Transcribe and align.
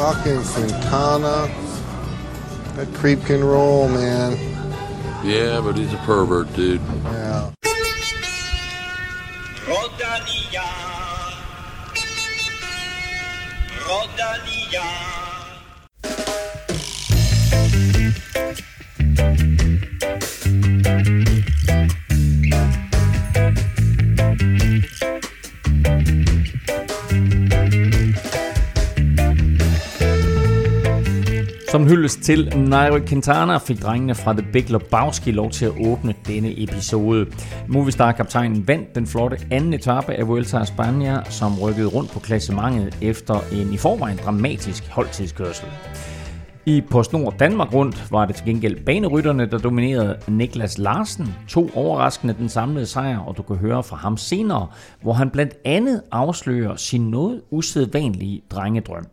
Fucking 0.00 0.42
Santana. 0.44 1.46
That 2.74 2.88
creep 2.94 3.22
can 3.26 3.44
roll, 3.44 3.86
man. 3.86 4.32
Yeah, 5.22 5.60
but 5.60 5.76
he's 5.76 5.92
a 5.92 5.98
pervert, 5.98 6.50
dude. 6.54 6.80
Yeah. 7.04 7.52
Rodania. 9.66 10.64
Rodania. 13.84 14.80
Som 31.70 31.86
hyldest 31.86 32.22
til 32.22 32.52
Nairo 32.56 32.98
Quintana 33.06 33.58
fik 33.58 33.82
drengene 33.82 34.14
fra 34.14 34.32
The 34.32 34.46
Big 34.52 34.70
Lebowski 34.70 35.30
lov 35.30 35.50
til 35.50 35.64
at 35.64 35.72
åbne 35.86 36.14
denne 36.26 36.62
episode. 36.62 37.26
Movistar-kaptajnen 37.68 38.68
vandt 38.68 38.94
den 38.94 39.06
flotte 39.06 39.38
anden 39.50 39.74
etape 39.74 40.12
af 40.12 40.28
Vuelta 40.28 40.58
a 40.58 40.62
España, 40.62 41.30
som 41.30 41.58
rykkede 41.58 41.86
rundt 41.86 42.10
på 42.10 42.20
klassementet 42.20 42.98
efter 43.02 43.40
en 43.52 43.72
i 43.72 43.76
forvejen 43.76 44.18
dramatisk 44.24 44.88
holdtidskørsel. 44.88 45.66
I 46.66 46.80
PostNord 46.90 47.34
Danmark 47.38 47.74
rundt 47.74 48.12
var 48.12 48.26
det 48.26 48.36
til 48.36 48.46
gengæld 48.46 48.84
banerytterne, 48.84 49.46
der 49.46 49.58
dominerede 49.58 50.16
Niklas 50.28 50.78
Larsen. 50.78 51.34
To 51.48 51.70
overraskende 51.74 52.34
den 52.34 52.48
samlede 52.48 52.86
sejr, 52.86 53.18
og 53.18 53.36
du 53.36 53.42
kan 53.42 53.56
høre 53.56 53.82
fra 53.82 53.96
ham 53.96 54.16
senere, 54.16 54.66
hvor 55.02 55.12
han 55.12 55.30
blandt 55.30 55.54
andet 55.64 56.02
afslører 56.12 56.76
sin 56.76 57.10
noget 57.10 57.40
usædvanlige 57.50 58.42
drengedrøm. 58.50 59.06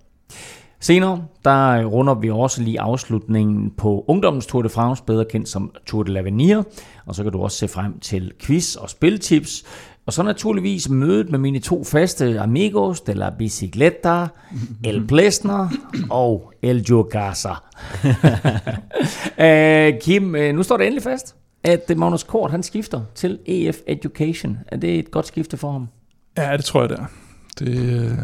Senere, 0.79 1.23
der 1.45 1.85
runder 1.85 2.13
vi 2.13 2.29
også 2.29 2.61
lige 2.61 2.81
afslutningen 2.81 3.71
på 3.77 4.05
Ungdommens 4.07 4.45
Tour 4.45 4.61
de 4.61 4.69
France, 4.69 5.03
bedre 5.03 5.25
kendt 5.25 5.49
som 5.49 5.71
Tour 5.85 6.03
de 6.03 6.19
l'Avenir, 6.19 6.63
og 7.05 7.15
så 7.15 7.23
kan 7.23 7.31
du 7.31 7.41
også 7.41 7.57
se 7.57 7.67
frem 7.67 7.99
til 7.99 8.31
quiz 8.41 8.75
og 8.75 8.89
spiltips, 8.89 9.63
og 10.05 10.13
så 10.13 10.23
naturligvis 10.23 10.89
mødet 10.89 11.29
med 11.29 11.39
mine 11.39 11.59
to 11.59 11.83
faste 11.83 12.39
amigos 12.39 13.01
de 13.01 13.13
la 13.13 13.29
bicicleta, 13.29 14.27
El 14.89 15.07
Plesner 15.07 15.69
og 16.09 16.53
El 16.61 16.85
Jogasa. 16.89 17.51
uh, 19.37 19.99
Kim, 20.01 20.35
øh, 20.35 20.55
nu 20.55 20.63
står 20.63 20.77
det 20.77 20.85
endelig 20.85 21.03
fast, 21.03 21.35
at 21.63 21.97
Magnus 21.97 22.23
Kort 22.23 22.51
han 22.51 22.63
skifter 22.63 23.01
til 23.15 23.39
EF 23.45 23.77
Education. 23.87 24.57
Er 24.67 24.77
det 24.77 24.99
et 24.99 25.11
godt 25.11 25.27
skifte 25.27 25.57
for 25.57 25.71
ham? 25.71 25.87
Ja, 26.37 26.57
det 26.57 26.65
tror 26.65 26.81
jeg, 26.81 26.89
det 26.89 26.99
er. 26.99 27.05
Det, 27.59 27.67
øh, 27.67 28.17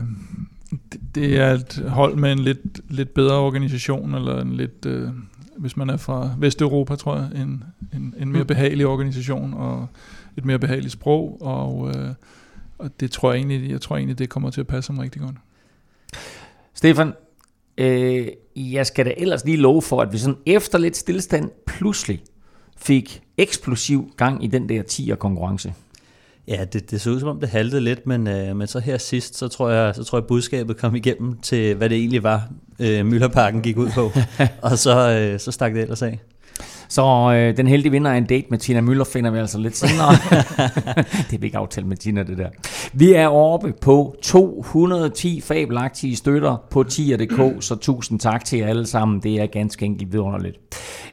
det, 0.91 1.02
det 1.16 1.38
er 1.38 1.52
et 1.52 1.83
hold 1.88 2.16
med 2.16 2.31
en 2.31 2.39
lidt, 2.39 2.91
lidt 2.91 3.13
bedre 3.13 3.35
organisation, 3.35 4.16
eller 4.16 4.41
en 4.41 4.53
lidt, 4.53 4.85
øh, 4.85 5.09
hvis 5.57 5.77
man 5.77 5.89
er 5.89 5.97
fra 5.97 6.35
Vesteuropa, 6.39 6.95
tror 6.95 7.16
jeg, 7.16 7.41
en, 7.41 7.63
en, 7.93 8.13
en 8.19 8.31
mere 8.31 8.45
behagelig 8.45 8.85
organisation, 8.85 9.53
og 9.53 9.88
et 10.38 10.45
mere 10.45 10.59
behageligt 10.59 10.94
sprog, 10.94 11.38
og, 11.41 11.91
øh, 11.95 12.09
og 12.77 12.99
det 12.99 13.11
tror 13.11 13.31
jeg 13.31 13.38
egentlig, 13.38 13.71
jeg 13.71 13.81
tror 13.81 13.97
egentlig, 13.97 14.19
det 14.19 14.29
kommer 14.29 14.49
til 14.49 14.61
at 14.61 14.67
passe 14.67 14.91
ham 14.91 14.99
rigtig 14.99 15.21
godt. 15.21 15.35
Stefan, 16.73 17.13
øh, 17.77 18.27
jeg 18.55 18.88
skal 18.88 19.05
da 19.05 19.13
ellers 19.17 19.45
lige 19.45 19.57
love 19.57 19.81
for, 19.81 20.01
at 20.01 20.13
vi 20.13 20.17
sådan 20.17 20.39
efter 20.45 20.77
lidt 20.77 20.97
stillestand 20.97 21.51
pludselig 21.66 22.23
fik 22.77 23.21
eksplosiv 23.38 24.13
gang 24.17 24.44
i 24.44 24.47
den 24.47 24.69
der 24.69 24.83
10'er 24.83 25.16
konkurrence. 25.16 25.73
Ja, 26.47 26.66
det, 26.73 26.91
det 26.91 27.02
så 27.02 27.09
ud 27.09 27.19
som 27.19 27.30
om 27.30 27.39
det 27.39 27.49
haltede 27.49 27.81
lidt, 27.81 28.08
men, 28.08 28.27
øh, 28.27 28.55
men 28.55 28.67
så 28.67 28.80
her 28.80 28.97
sidst, 28.97 29.38
så 29.38 29.47
tror, 29.47 29.69
jeg, 29.69 29.95
så 29.95 30.03
tror 30.03 30.17
jeg 30.17 30.25
budskabet 30.27 30.77
kom 30.77 30.95
igennem 30.95 31.38
til, 31.38 31.75
hvad 31.75 31.89
det 31.89 31.97
egentlig 31.97 32.23
var, 32.23 32.50
øh, 32.80 33.05
Møllerparken 33.05 33.61
gik 33.61 33.77
ud 33.77 33.89
på, 33.89 34.11
og 34.69 34.77
så, 34.77 35.09
øh, 35.09 35.39
så 35.39 35.52
stak 35.52 35.73
det 35.73 35.81
ellers 35.81 36.02
af. 36.02 36.19
Så 36.94 37.33
øh, 37.36 37.58
den 37.58 37.67
heldige 37.67 37.91
vinder 37.91 38.11
af 38.11 38.17
en 38.17 38.25
date 38.25 38.47
med 38.49 38.58
Tina 38.58 38.81
Møller 38.81 39.03
finder 39.03 39.31
vi 39.31 39.38
altså 39.38 39.58
lidt 39.58 39.77
senere. 39.77 40.11
det 41.31 41.41
vil 41.41 41.44
ikke 41.44 41.57
aftale 41.57 41.88
med 41.88 41.97
Tina, 41.97 42.23
det 42.23 42.38
der. 42.38 42.50
Vi 42.94 43.13
er 43.13 43.28
oppe 43.28 43.73
på 43.81 44.16
210 44.22 45.41
fabelagtige 45.41 46.16
støtter 46.16 46.57
på 46.69 46.85
10.dk, 46.88 47.63
så 47.63 47.75
tusind 47.75 48.19
tak 48.19 48.45
til 48.45 48.59
jer 48.59 48.67
alle 48.67 48.85
sammen. 48.85 49.19
Det 49.19 49.41
er 49.41 49.45
ganske 49.45 49.85
enkelt 49.85 50.12
vidunderligt. 50.13 50.59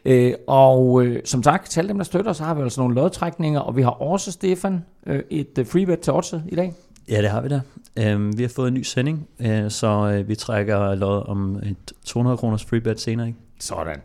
Øh, 0.04 0.34
og 0.46 1.04
øh, 1.04 1.20
som 1.24 1.42
sagt, 1.42 1.70
til 1.70 1.88
dem, 1.88 1.96
der 1.96 2.04
støtter, 2.04 2.32
så 2.32 2.44
har 2.44 2.54
vi 2.54 2.62
altså 2.62 2.80
nogle 2.80 2.94
lodtrækninger, 2.94 3.60
og 3.60 3.76
vi 3.76 3.82
har 3.82 3.90
også, 3.90 4.32
Stefan, 4.32 4.84
øh, 5.06 5.22
et 5.30 5.58
øh, 5.58 5.66
freebet 5.66 6.00
til 6.00 6.12
Otse 6.12 6.42
i 6.48 6.54
dag. 6.54 6.72
Ja, 7.08 7.22
det 7.22 7.30
har 7.30 7.40
vi 7.40 7.48
da. 7.48 7.60
Øhm, 7.98 8.38
vi 8.38 8.42
har 8.42 8.50
fået 8.56 8.68
en 8.68 8.74
ny 8.74 8.82
sending, 8.82 9.28
øh, 9.40 9.70
så 9.70 10.12
øh, 10.14 10.28
vi 10.28 10.34
trækker 10.34 10.94
lod 10.94 11.28
om 11.28 11.56
et 11.56 11.92
200 12.04 12.36
kroners 12.36 12.64
freebet 12.64 13.00
senere. 13.00 13.26
Ikke? 13.26 13.38
Sådan. 13.58 13.96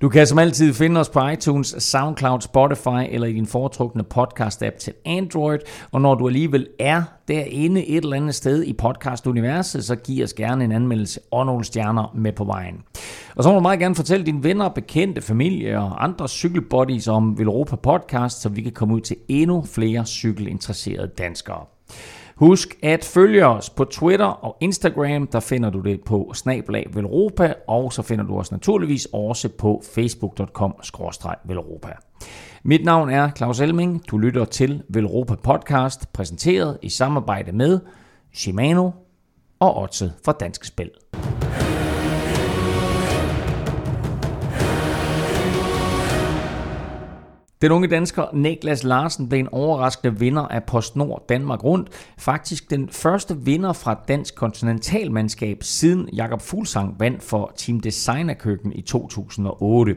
Du 0.00 0.08
kan 0.08 0.26
som 0.26 0.38
altid 0.38 0.74
finde 0.74 1.00
os 1.00 1.08
på 1.08 1.28
iTunes, 1.28 1.74
SoundCloud, 1.78 2.40
Spotify 2.40 3.08
eller 3.10 3.26
i 3.26 3.32
din 3.32 3.46
foretrukne 3.46 4.04
podcast-app 4.14 4.78
til 4.78 4.92
Android. 5.06 5.58
Og 5.92 6.00
når 6.00 6.14
du 6.14 6.26
alligevel 6.26 6.66
er 6.78 7.02
derinde 7.28 7.86
et 7.86 8.04
eller 8.04 8.16
andet 8.16 8.34
sted 8.34 8.64
i 8.64 8.72
podcast-universet, 8.72 9.84
så 9.84 9.96
giv 9.96 10.24
os 10.24 10.34
gerne 10.34 10.64
en 10.64 10.72
anmeldelse 10.72 11.20
og 11.30 11.46
nogle 11.46 11.64
stjerner 11.64 12.12
med 12.14 12.32
på 12.32 12.44
vejen. 12.44 12.82
Og 13.36 13.44
så 13.44 13.50
må 13.50 13.54
du 13.54 13.60
meget 13.60 13.80
gerne 13.80 13.94
fortælle 13.94 14.26
dine 14.26 14.44
venner, 14.44 14.68
bekendte, 14.68 15.20
familie 15.20 15.78
og 15.78 16.04
andre 16.04 16.28
cykelbuddies 16.28 17.08
om 17.08 17.38
Velropa 17.38 17.76
Podcast, 17.76 18.40
så 18.40 18.48
vi 18.48 18.62
kan 18.62 18.72
komme 18.72 18.94
ud 18.94 19.00
til 19.00 19.16
endnu 19.28 19.64
flere 19.72 20.06
cykelinteresserede 20.06 21.10
danskere. 21.18 21.64
Husk 22.40 22.78
at 22.82 23.04
følge 23.04 23.46
os 23.46 23.70
på 23.70 23.84
Twitter 23.84 24.26
og 24.26 24.56
Instagram, 24.60 25.26
der 25.26 25.40
finder 25.40 25.70
du 25.70 25.80
det 25.80 26.00
på 26.06 26.32
snablag 26.34 26.86
Velropa, 26.92 27.54
og 27.68 27.92
så 27.92 28.02
finder 28.02 28.24
du 28.24 28.38
os 28.38 28.52
naturligvis 28.52 29.08
også 29.12 29.48
på 29.48 29.82
facebook.com-velropa. 29.94 31.92
Mit 32.62 32.84
navn 32.84 33.10
er 33.10 33.30
Claus 33.36 33.60
Elming, 33.60 34.02
du 34.10 34.18
lytter 34.18 34.44
til 34.44 34.82
Velropa 34.88 35.34
Podcast, 35.34 36.12
præsenteret 36.12 36.78
i 36.82 36.88
samarbejde 36.88 37.52
med 37.52 37.80
Shimano 38.32 38.90
og 39.58 39.82
Otze 39.82 40.12
fra 40.24 40.32
Danske 40.32 40.66
Spil. 40.66 40.90
Den 47.62 47.72
unge 47.72 47.88
dansker 47.88 48.24
Niklas 48.32 48.84
Larsen 48.84 49.28
blev 49.28 49.40
en 49.40 49.48
overraskende 49.52 50.18
vinder 50.18 50.42
af 50.42 50.64
PostNord 50.64 51.24
Danmark 51.28 51.64
Rundt. 51.64 51.88
Faktisk 52.18 52.70
den 52.70 52.88
første 52.88 53.36
vinder 53.36 53.72
fra 53.72 54.00
dansk 54.08 54.34
kontinentalmandskab 54.34 55.58
siden 55.60 56.08
Jakob 56.12 56.40
Fuglsang 56.40 56.96
vandt 56.98 57.22
for 57.22 57.52
Team 57.56 57.80
Designer 57.80 58.34
Køkken 58.34 58.72
i 58.72 58.82
2008. 58.82 59.96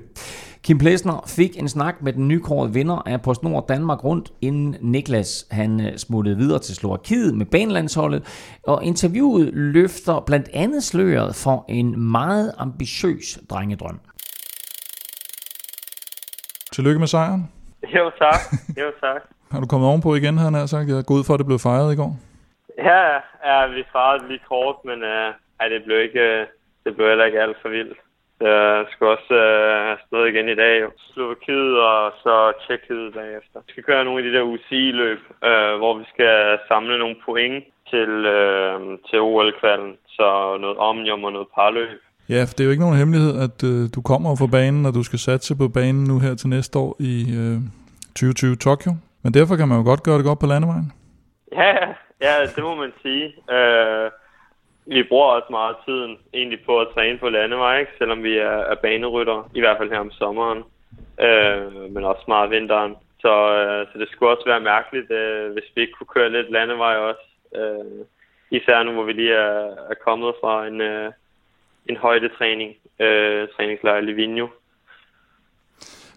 Kim 0.64 0.78
Plesner 0.78 1.24
fik 1.28 1.60
en 1.60 1.70
snak 1.70 1.96
med 2.02 2.14
den 2.14 2.28
nykårede 2.28 2.74
vinder 2.74 2.96
af 2.96 3.22
PostNord 3.22 3.68
Danmark 3.68 4.04
Rundt, 4.04 4.34
inden 4.42 4.76
Niklas 4.82 5.46
han 5.52 5.82
øh, 5.82 5.98
smuttede 5.98 6.38
videre 6.38 6.60
til 6.60 6.76
Slovakiet 6.76 7.38
med 7.38 7.46
banelandsholdet, 7.46 8.24
og 8.68 8.84
interviewet 8.84 9.50
løfter 9.54 10.24
blandt 10.26 10.50
andet 10.54 10.84
sløret 10.84 11.36
for 11.36 11.66
en 11.70 12.00
meget 12.00 12.52
ambitiøs 12.58 13.40
drengedrøm. 13.50 14.00
Tillykke 16.76 17.00
med 17.00 17.08
sejren. 17.16 17.42
Jo 17.96 18.04
tak, 18.24 18.42
jo 18.82 18.88
tak. 19.06 19.22
Har 19.52 19.60
du 19.60 19.68
kommet 19.68 19.90
ovenpå 19.90 20.10
igen, 20.16 20.38
han 20.46 20.54
har 20.54 20.66
sagt? 20.66 20.90
Jeg 20.90 21.06
går 21.08 21.16
ud 21.20 21.26
for, 21.28 21.34
at 21.34 21.40
det 21.42 21.50
blev 21.52 21.60
fejret 21.70 21.94
i 21.94 22.00
går. 22.02 22.12
Ja, 22.90 23.06
ja, 23.50 23.58
vi 23.76 23.82
fejrede 23.92 24.28
lige 24.28 24.48
kort, 24.52 24.78
men 24.90 25.00
uh, 25.14 25.30
ej, 25.60 25.68
det 25.74 25.84
blev 25.86 25.98
ikke, 26.08 26.24
uh, 26.32 26.48
det 26.84 26.92
blev 26.96 27.08
heller 27.08 27.26
ikke 27.26 27.42
alt 27.42 27.58
for 27.62 27.70
vildt. 27.70 27.98
Jeg 28.42 28.86
skal 28.92 29.08
også 29.08 29.34
have 29.88 29.98
stået 30.08 30.30
igen 30.30 30.50
i 30.50 30.56
dag. 30.64 30.78
Slovakiet 31.14 31.74
og 31.90 32.12
så 32.24 32.36
Tjekkiet 32.64 33.14
bagefter. 33.14 33.58
Vi 33.66 33.72
skal 33.72 33.84
køre 33.84 34.06
nogle 34.06 34.20
af 34.20 34.26
de 34.28 34.34
der 34.38 34.44
UCI-løb, 34.54 35.22
uh, 35.50 35.74
hvor 35.80 35.94
vi 36.02 36.06
skal 36.14 36.60
samle 36.68 37.00
nogle 37.00 37.18
point 37.26 37.64
til, 37.92 38.12
uh, 38.38 38.82
til 39.10 39.20
OL-kvalden. 39.22 39.94
Så 40.18 40.58
noget 40.64 40.78
omnium 40.78 41.24
og 41.24 41.32
noget 41.32 41.48
parløb. 41.56 42.02
Ja, 42.30 42.42
for 42.44 42.54
det 42.54 42.60
er 42.60 42.66
jo 42.66 42.72
ikke 42.72 42.84
nogen 42.84 42.98
hemmelighed, 42.98 43.34
at 43.46 43.58
øh, 43.70 43.90
du 43.96 44.02
kommer 44.02 44.36
fra 44.40 44.48
banen, 44.58 44.86
og 44.86 44.94
du 44.94 45.04
skal 45.04 45.20
satse 45.20 45.56
på 45.58 45.68
banen 45.68 46.04
nu 46.04 46.20
her 46.20 46.36
til 46.36 46.50
næste 46.50 46.80
år 46.80 46.96
i 47.00 47.14
øh, 47.40 47.58
2020 48.16 48.56
Tokyo. 48.56 48.92
Men 49.24 49.34
derfor 49.34 49.56
kan 49.56 49.68
man 49.68 49.78
jo 49.78 49.84
godt 49.84 50.04
gøre 50.04 50.18
det 50.18 50.26
godt 50.26 50.40
på 50.40 50.46
landevejen. 50.46 50.92
Ja, 51.52 51.76
ja, 52.26 52.34
det 52.56 52.64
må 52.64 52.76
man 52.76 52.92
sige. 53.02 53.26
Øh, 53.56 54.12
vi 54.86 55.04
bruger 55.10 55.26
også 55.26 55.48
meget 55.50 55.76
tiden 55.86 56.18
egentlig 56.34 56.60
på 56.66 56.80
at 56.80 56.88
træne 56.94 57.18
på 57.18 57.30
landevej, 57.30 57.80
ikke? 57.80 57.92
selvom 57.98 58.24
vi 58.24 58.38
er, 58.38 58.58
er 58.72 58.76
banerytter, 58.76 59.50
i 59.56 59.60
hvert 59.60 59.78
fald 59.78 59.90
her 59.90 60.00
om 60.00 60.12
sommeren, 60.12 60.64
øh, 61.28 61.94
men 61.94 62.04
også 62.04 62.24
meget 62.28 62.52
vinteren. 62.52 62.96
Så, 63.20 63.34
øh, 63.58 63.88
så 63.92 64.00
det 64.00 64.08
skulle 64.10 64.32
også 64.32 64.46
være 64.46 64.70
mærkeligt, 64.74 65.12
øh, 65.12 65.54
hvis 65.54 65.68
vi 65.76 65.82
ikke 65.82 65.94
kunne 65.94 66.14
køre 66.16 66.30
lidt 66.30 66.52
landevej 66.52 66.96
også. 66.96 67.26
Øh, 67.56 68.06
især 68.52 68.84
nu, 68.84 68.92
hvor 68.92 69.04
vi 69.04 69.14
lige 69.14 69.34
er, 69.34 69.76
er 69.92 69.98
kommet 70.06 70.34
fra 70.42 70.68
en... 70.68 70.82
Øh, 70.82 71.12
en 71.90 71.98
højdetræning, 71.98 72.72
øh, 73.00 73.48
træningslejr 73.56 73.98
i 73.98 74.06
Livigno. 74.06 74.48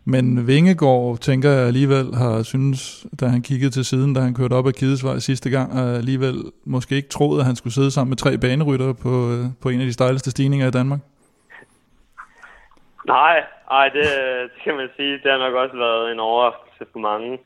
Men 0.09 0.47
Vingegaard, 0.47 1.19
tænker 1.21 1.51
jeg 1.51 1.67
alligevel, 1.67 2.15
har 2.15 2.43
synes, 2.43 3.07
da 3.21 3.27
han 3.27 3.43
kiggede 3.43 3.71
til 3.71 3.85
siden, 3.85 4.15
da 4.15 4.21
han 4.21 4.35
kørte 4.35 4.55
op 4.55 4.67
ad 4.67 4.73
Kidesvej 4.73 5.19
sidste 5.19 5.51
gang, 5.51 5.73
og 5.73 5.97
alligevel 5.97 6.35
måske 6.65 6.95
ikke 6.95 7.09
troede, 7.09 7.41
at 7.41 7.47
han 7.47 7.57
skulle 7.57 7.75
sidde 7.75 7.91
sammen 7.91 8.11
med 8.11 8.17
tre 8.17 8.39
banerytter 8.39 8.93
på, 9.03 9.13
øh, 9.33 9.45
på 9.63 9.69
en 9.69 9.81
af 9.81 9.87
de 9.87 9.93
stejleste 9.93 10.31
stigninger 10.31 10.67
i 10.67 10.71
Danmark. 10.71 11.01
Nej, 13.07 13.45
nej 13.71 13.89
det, 13.89 14.07
det 14.53 14.61
kan 14.65 14.77
man 14.77 14.89
sige. 14.97 15.12
Det 15.12 15.31
har 15.33 15.39
nok 15.39 15.55
også 15.55 15.77
været 15.77 16.12
en 16.12 16.21
overraskelse 16.21 16.85
for 16.93 16.99
mange. 16.99 17.39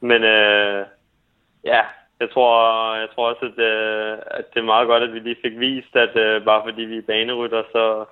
Men 0.00 0.22
øh, 0.22 0.86
ja, 1.64 1.82
jeg 2.20 2.30
tror, 2.30 2.54
jeg 2.96 3.08
tror 3.14 3.28
også, 3.30 3.44
at, 3.50 3.58
øh, 3.70 4.18
at 4.38 4.44
det 4.54 4.60
er 4.60 4.72
meget 4.74 4.86
godt, 4.86 5.02
at 5.02 5.12
vi 5.12 5.18
lige 5.18 5.42
fik 5.44 5.58
vist, 5.58 5.96
at 5.96 6.16
øh, 6.16 6.44
bare 6.44 6.62
fordi 6.64 6.82
vi 6.82 6.96
er 6.98 7.10
banerytter, 7.12 7.62
så, 7.72 8.04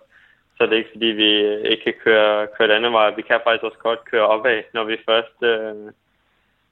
så 0.56 0.64
er 0.64 0.68
det 0.68 0.76
ikke 0.76 0.94
fordi, 0.94 1.06
vi 1.06 1.30
øh, 1.50 1.64
ikke 1.70 1.84
kan 1.84 1.94
køre, 2.04 2.46
køre 2.56 2.68
et 2.68 2.76
andet 2.76 2.92
vej. 2.92 3.14
Vi 3.14 3.22
kan 3.22 3.40
faktisk 3.44 3.64
også 3.64 3.78
godt 3.78 4.04
køre 4.10 4.26
opad, 4.34 4.62
når 4.74 4.84
vi 4.84 4.96
først 5.08 5.38
øh, 5.42 5.92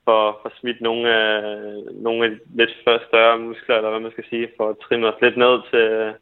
får, 0.04 0.22
får 0.42 0.52
smidt 0.60 0.80
nogle, 0.80 1.04
øh, 1.20 2.02
nogle 2.02 2.40
lidt 2.54 2.70
større 3.08 3.38
muskler, 3.38 3.76
eller 3.76 3.90
hvad 3.90 4.00
man 4.00 4.12
skal 4.12 4.28
sige, 4.30 4.48
for 4.56 4.68
at 4.70 4.78
trimme 4.78 5.06
os 5.06 5.20
lidt 5.22 5.36
ned 5.36 5.54
til, 5.70 6.14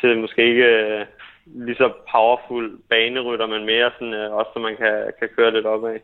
til 0.00 0.20
måske 0.20 0.42
ikke 0.50 0.64
øh, 0.64 1.06
lige 1.44 1.76
så 1.76 1.92
powerful 2.12 2.78
banerytter, 2.90 3.46
men 3.46 3.66
mere 3.66 3.90
sådan, 3.94 4.14
øh, 4.14 4.32
også 4.32 4.50
så 4.54 4.58
man 4.58 4.76
kan, 4.76 5.12
kan 5.18 5.28
køre 5.36 5.50
lidt 5.52 5.66
opad. 5.66 5.98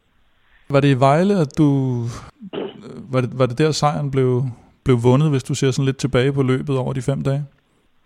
Var 0.70 0.80
det 0.80 0.88
i 0.96 1.00
Vejle, 1.00 1.34
at 1.44 1.52
du... 1.58 1.68
Var 3.12 3.20
det, 3.20 3.30
var 3.38 3.46
det 3.46 3.58
der 3.58 3.70
sejren 3.70 4.10
blev, 4.10 4.42
blev 4.84 4.96
vundet, 5.02 5.30
hvis 5.30 5.44
du 5.44 5.54
ser 5.54 5.70
sådan 5.70 5.84
lidt 5.84 5.98
tilbage 6.04 6.32
på 6.32 6.42
løbet 6.42 6.78
over 6.78 6.92
de 6.92 7.02
fem 7.02 7.22
dage? 7.22 7.42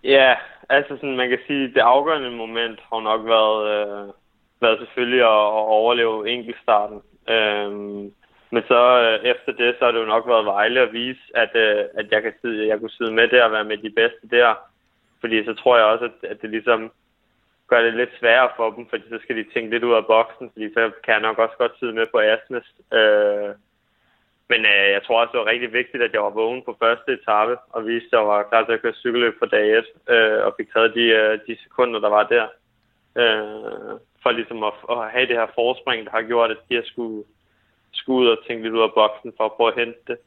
Ja, 0.05 0.35
altså 0.69 0.97
sådan, 0.97 1.17
man 1.17 1.29
kan 1.29 1.39
sige, 1.47 1.65
det 1.75 1.81
afgørende 1.95 2.31
moment 2.31 2.79
har 2.89 3.01
nok 3.01 3.23
været, 3.35 3.61
øh, 3.75 4.13
været 4.61 4.79
selvfølgelig 4.79 5.21
at, 5.21 5.47
at 5.59 5.65
overleve 5.79 6.31
enkeltstarten. 6.31 7.01
Øhm, 7.29 8.13
men 8.51 8.63
så 8.69 8.81
øh, 9.03 9.31
efter 9.33 9.53
det, 9.53 9.75
så 9.79 9.85
har 9.85 9.93
det 9.93 10.01
jo 10.01 10.15
nok 10.15 10.27
været 10.27 10.47
Vejle 10.47 10.81
at 10.81 10.93
vise, 10.93 11.25
at, 11.35 11.51
øh, 11.55 11.85
at 11.99 12.07
jeg, 12.11 12.23
kan 12.23 12.33
sidde, 12.41 12.69
jeg 12.69 12.79
kunne 12.81 12.97
sidde 12.99 13.13
med 13.13 13.29
der 13.29 13.45
og 13.45 13.53
være 13.53 13.65
med 13.65 13.79
de 13.79 13.91
bedste 13.91 14.25
der. 14.31 14.55
Fordi 15.21 15.45
så 15.45 15.55
tror 15.55 15.77
jeg 15.77 15.87
også, 15.87 16.05
at, 16.05 16.31
at 16.31 16.43
det 16.43 16.51
ligesom 16.51 16.93
gør 17.69 17.83
det 17.83 17.95
lidt 17.95 18.11
sværere 18.19 18.51
for 18.57 18.71
dem, 18.71 18.87
fordi 18.91 19.03
så 19.09 19.19
skal 19.23 19.37
de 19.37 19.45
tænke 19.55 19.71
lidt 19.71 19.85
ud 19.85 19.95
af 19.95 20.07
boksen, 20.07 20.51
fordi 20.53 20.73
så 20.73 20.91
kan 21.05 21.15
jeg 21.15 21.21
nok 21.21 21.39
også 21.39 21.57
godt 21.59 21.79
sidde 21.79 21.93
med 21.93 22.07
på 22.13 22.19
Asnes. 22.19 22.67
Øh, 22.99 23.51
men 24.51 24.61
øh, 24.73 24.87
jeg 24.95 25.03
tror 25.03 25.21
også, 25.21 25.33
det 25.33 25.41
var 25.41 25.53
rigtig 25.55 25.73
vigtigt, 25.73 26.03
at 26.03 26.13
jeg 26.13 26.23
var 26.23 26.39
vågen 26.41 26.63
på 26.65 26.77
første 26.83 27.11
etape, 27.19 27.55
og 27.75 27.87
viste, 27.87 28.13
at 28.13 28.19
jeg 28.19 28.27
var 28.33 28.49
klar 28.51 28.65
til 28.65 28.77
at 28.77 28.83
køre 28.83 29.01
cykelløb 29.03 29.35
på 29.39 29.47
dag 29.55 29.67
1, 29.79 29.85
øh, 30.15 30.39
og 30.47 30.55
fik 30.59 30.69
taget 30.73 30.95
de, 30.99 31.05
øh, 31.21 31.33
de 31.47 31.55
sekunder, 31.65 31.99
der 32.01 32.11
var 32.19 32.25
der. 32.35 32.47
Øh, 33.23 33.95
for 34.23 34.31
ligesom 34.31 34.61
at, 34.71 34.77
at 34.95 35.11
have 35.15 35.27
det 35.31 35.37
her 35.41 35.51
forspring, 35.61 35.99
der 36.07 36.13
har 36.19 36.23
gjort, 36.23 36.51
at 36.51 36.61
de 36.69 36.75
har 36.75 36.87
skulle, 36.93 37.25
skulle 37.93 38.21
ud 38.23 38.29
og 38.35 38.39
tænke 38.47 38.63
lidt 38.63 38.75
ud 38.79 38.89
af 38.89 38.93
boksen 39.01 39.33
for 39.37 39.45
at 39.45 39.55
prøve 39.57 39.73
at 39.73 39.79
hente 39.83 40.03
det. 40.11 40.19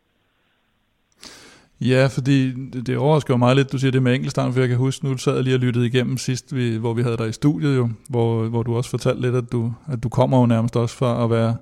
Ja, 1.82 2.08
fordi 2.16 2.38
det, 2.72 2.88
det 2.88 2.98
overrasker 2.98 3.38
mig 3.38 3.56
lidt, 3.56 3.72
du 3.72 3.78
siger 3.78 3.92
det 3.92 4.04
med 4.04 4.14
enkeltstarten, 4.16 4.54
for 4.54 4.60
jeg 4.60 4.70
kan 4.70 4.78
huske, 4.78 5.06
nu 5.06 5.18
sad 5.18 5.36
jeg 5.36 5.44
lige 5.44 5.56
og 5.56 5.60
lyttede 5.60 5.88
igennem 5.88 6.18
sidst, 6.18 6.56
vi, 6.56 6.78
hvor 6.78 6.94
vi 6.94 7.02
havde 7.02 7.18
dig 7.18 7.30
i 7.30 7.40
studiet 7.42 7.78
jo, 7.78 7.90
hvor, 8.10 8.50
hvor 8.50 8.64
du 8.64 8.76
også 8.78 8.90
fortalte 8.90 9.22
lidt, 9.22 9.36
at 9.36 9.52
du, 9.52 9.74
at 9.94 10.04
du 10.04 10.10
kommer 10.10 10.40
jo 10.40 10.46
nærmest 10.46 10.76
også 10.76 10.98
fra 10.98 11.24
at 11.24 11.30
være, 11.30 11.56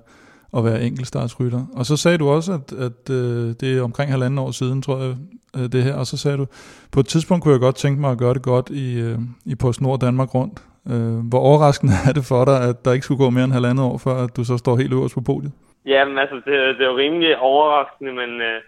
at 0.56 0.64
være 0.64 0.82
enkeltstartsrytter. 0.82 1.62
Og 1.78 1.84
så 1.84 1.96
sagde 1.96 2.18
du 2.18 2.28
også, 2.28 2.52
at, 2.52 2.66
at 2.86 3.02
øh, 3.10 3.46
det 3.60 3.68
er 3.78 3.82
omkring 3.82 4.10
halvanden 4.10 4.38
år 4.38 4.50
siden, 4.50 4.82
tror 4.82 4.98
jeg, 4.98 5.14
øh, 5.56 5.66
det 5.74 5.82
her, 5.82 5.94
og 5.94 6.06
så 6.06 6.16
sagde 6.16 6.36
du, 6.36 6.46
på 6.94 7.00
et 7.00 7.06
tidspunkt 7.06 7.42
kunne 7.42 7.52
jeg 7.52 7.60
godt 7.60 7.76
tænke 7.76 8.00
mig 8.00 8.10
at 8.10 8.18
gøre 8.18 8.34
det 8.34 8.42
godt 8.42 8.70
i, 8.70 9.00
øh, 9.00 9.18
i 9.46 9.54
PostNord 9.62 10.00
Danmark 10.00 10.34
rundt. 10.34 10.56
Øh, 10.92 11.18
hvor 11.30 11.40
overraskende 11.48 11.94
er 12.08 12.12
det 12.18 12.24
for 12.32 12.44
dig, 12.44 12.58
at 12.68 12.76
der 12.84 12.92
ikke 12.92 13.04
skulle 13.04 13.24
gå 13.24 13.30
mere 13.30 13.44
end 13.44 13.52
halvandet 13.58 13.84
år, 13.84 13.96
før 14.06 14.14
at 14.24 14.36
du 14.36 14.44
så 14.44 14.56
står 14.58 14.76
helt 14.76 14.92
øverst 14.92 15.14
på 15.14 15.22
podiet? 15.30 15.52
Jamen 15.86 16.18
altså, 16.18 16.36
det, 16.46 16.54
det 16.76 16.82
er 16.84 16.90
jo 16.92 16.96
rimelig 17.04 17.38
overraskende, 17.38 18.12
men... 18.12 18.30
Øh 18.50 18.60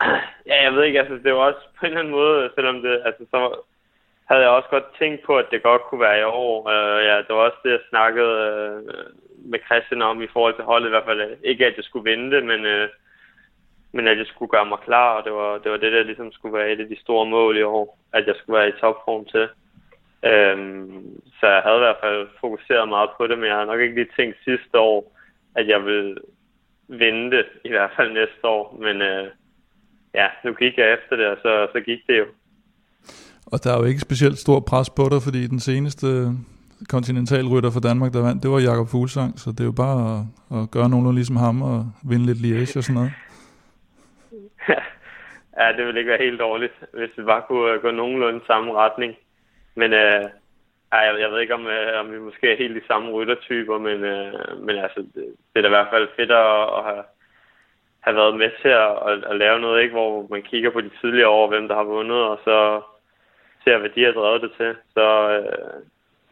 Ja, 0.50 0.62
jeg 0.64 0.72
ved 0.74 0.82
ikke, 0.84 1.00
altså 1.00 1.14
det 1.24 1.32
var 1.34 1.38
også 1.38 1.64
på 1.78 1.86
en 1.86 1.86
eller 1.86 2.00
anden 2.00 2.14
måde, 2.14 2.50
selvom 2.54 2.82
det, 2.82 3.02
altså 3.04 3.24
så 3.30 3.40
havde 4.28 4.42
jeg 4.42 4.50
også 4.50 4.68
godt 4.68 4.96
tænkt 4.98 5.20
på, 5.26 5.38
at 5.38 5.46
det 5.50 5.62
godt 5.62 5.82
kunne 5.82 6.00
være 6.00 6.20
i 6.20 6.30
år. 6.46 6.68
Øh, 6.74 7.04
ja, 7.08 7.16
det 7.16 7.32
var 7.36 7.42
også 7.48 7.60
det, 7.64 7.70
jeg 7.70 7.88
snakkede 7.90 8.34
øh, 8.48 8.82
med 9.52 9.58
Christian 9.66 10.02
om 10.02 10.22
i 10.22 10.32
forhold 10.32 10.54
til 10.56 10.64
holdet 10.64 10.88
i 10.88 10.94
hvert 10.94 11.08
fald. 11.08 11.20
Øh, 11.20 11.36
ikke 11.44 11.66
at 11.66 11.76
jeg 11.76 11.84
skulle 11.84 12.10
vinde 12.10 12.36
det, 12.36 12.44
men, 12.44 12.60
øh, 12.66 12.88
men 13.92 14.08
at 14.08 14.18
jeg 14.18 14.26
skulle 14.26 14.50
gøre 14.50 14.66
mig 14.66 14.78
klar, 14.78 15.10
og 15.16 15.24
det 15.24 15.32
var, 15.32 15.58
det 15.58 15.70
var 15.70 15.76
det, 15.76 15.92
der 15.92 16.02
ligesom 16.02 16.32
skulle 16.32 16.58
være 16.58 16.72
et 16.72 16.80
af 16.80 16.88
de 16.88 17.00
store 17.00 17.26
mål 17.26 17.58
i 17.58 17.62
år, 17.62 17.98
at 18.12 18.26
jeg 18.26 18.34
skulle 18.36 18.58
være 18.58 18.68
i 18.68 18.80
topform 18.80 19.24
til. 19.24 19.48
Øhm, 20.30 21.20
så 21.38 21.46
jeg 21.46 21.62
havde 21.62 21.80
i 21.80 21.86
hvert 21.86 22.02
fald 22.04 22.28
fokuseret 22.40 22.88
meget 22.88 23.10
på 23.16 23.26
det, 23.26 23.38
men 23.38 23.48
jeg 23.48 23.56
har 23.56 23.64
nok 23.64 23.80
ikke 23.80 23.94
lige 23.94 24.16
tænkt 24.16 24.36
sidste 24.44 24.78
år, 24.78 25.16
at 25.56 25.68
jeg 25.68 25.84
ville 25.84 26.16
vinde 26.88 27.36
det, 27.36 27.46
i 27.64 27.68
hvert 27.68 27.90
fald 27.96 28.12
næste 28.12 28.44
år. 28.44 28.78
Men 28.80 29.02
øh, 29.02 29.26
ja, 30.14 30.26
nu 30.44 30.52
gik 30.52 30.78
jeg 30.78 30.92
efter 30.92 31.16
det, 31.16 31.26
og 31.26 31.38
så, 31.42 31.68
så 31.72 31.80
gik 31.80 32.00
det 32.06 32.18
jo. 32.18 32.26
Og 33.46 33.64
der 33.64 33.70
er 33.72 33.78
jo 33.78 33.84
ikke 33.84 34.00
specielt 34.00 34.38
stor 34.38 34.60
pres 34.60 34.90
på 34.90 35.08
dig, 35.10 35.22
fordi 35.22 35.46
den 35.46 35.60
seneste 35.60 36.06
kontinentalrytter 36.88 37.70
for 37.70 37.80
Danmark, 37.80 38.12
der 38.12 38.22
vandt, 38.22 38.42
det 38.42 38.50
var 38.50 38.58
Jakob 38.58 38.88
Fuglsang, 38.88 39.38
så 39.38 39.50
det 39.50 39.60
er 39.60 39.70
jo 39.72 39.78
bare 39.86 39.98
at, 40.12 40.22
at 40.58 40.70
gøre 40.70 40.88
nogenlunde 40.88 41.18
ligesom 41.18 41.36
ham 41.36 41.62
og 41.62 41.78
vinde 42.10 42.26
lidt 42.26 42.42
Liège 42.44 42.78
og 42.78 42.84
sådan 42.84 42.98
noget. 43.00 43.12
ja, 45.58 45.66
det 45.76 45.86
ville 45.86 46.00
ikke 46.00 46.10
være 46.10 46.26
helt 46.26 46.40
dårligt, 46.40 46.74
hvis 46.92 47.10
vi 47.16 47.22
bare 47.22 47.42
kunne 47.48 47.72
øh, 47.72 47.82
gå 47.82 47.90
nogenlunde 47.90 48.40
samme 48.46 48.72
retning. 48.72 49.14
Men 49.74 49.92
øh, 49.92 50.24
jeg, 50.92 51.16
jeg 51.20 51.30
ved 51.30 51.40
ikke, 51.40 51.54
om, 51.54 51.66
øh, 51.66 52.00
om 52.00 52.12
vi 52.12 52.18
måske 52.18 52.52
er 52.52 52.56
helt 52.56 52.76
de 52.76 52.86
samme 52.86 53.10
ryttertyper, 53.10 53.78
men, 53.78 54.04
øh, 54.04 54.32
men 54.66 54.76
altså, 54.76 55.00
det, 55.14 55.24
det 55.50 55.56
er 55.56 55.62
da 55.62 55.68
i 55.68 55.76
hvert 55.76 55.92
fald 55.92 56.08
fedt 56.16 56.30
at, 56.30 56.62
at 56.78 56.82
have, 56.88 57.04
have 58.00 58.16
været 58.16 58.36
med 58.36 58.50
til 58.62 58.68
at, 58.68 58.92
at, 59.08 59.24
at 59.30 59.36
lave 59.36 59.60
noget, 59.60 59.82
ikke? 59.82 59.94
hvor 59.94 60.26
man 60.30 60.42
kigger 60.42 60.70
på 60.70 60.80
de 60.80 60.90
tidligere 61.00 61.28
år, 61.28 61.48
hvem 61.48 61.68
der 61.68 61.74
har 61.74 61.84
vundet, 61.84 62.22
og 62.22 62.38
så 62.44 62.82
ser, 63.64 63.78
hvad 63.78 63.90
de 63.90 64.04
har 64.04 64.12
drevet 64.12 64.42
det 64.42 64.52
til, 64.56 64.74
så, 64.94 65.06
øh, 65.30 65.82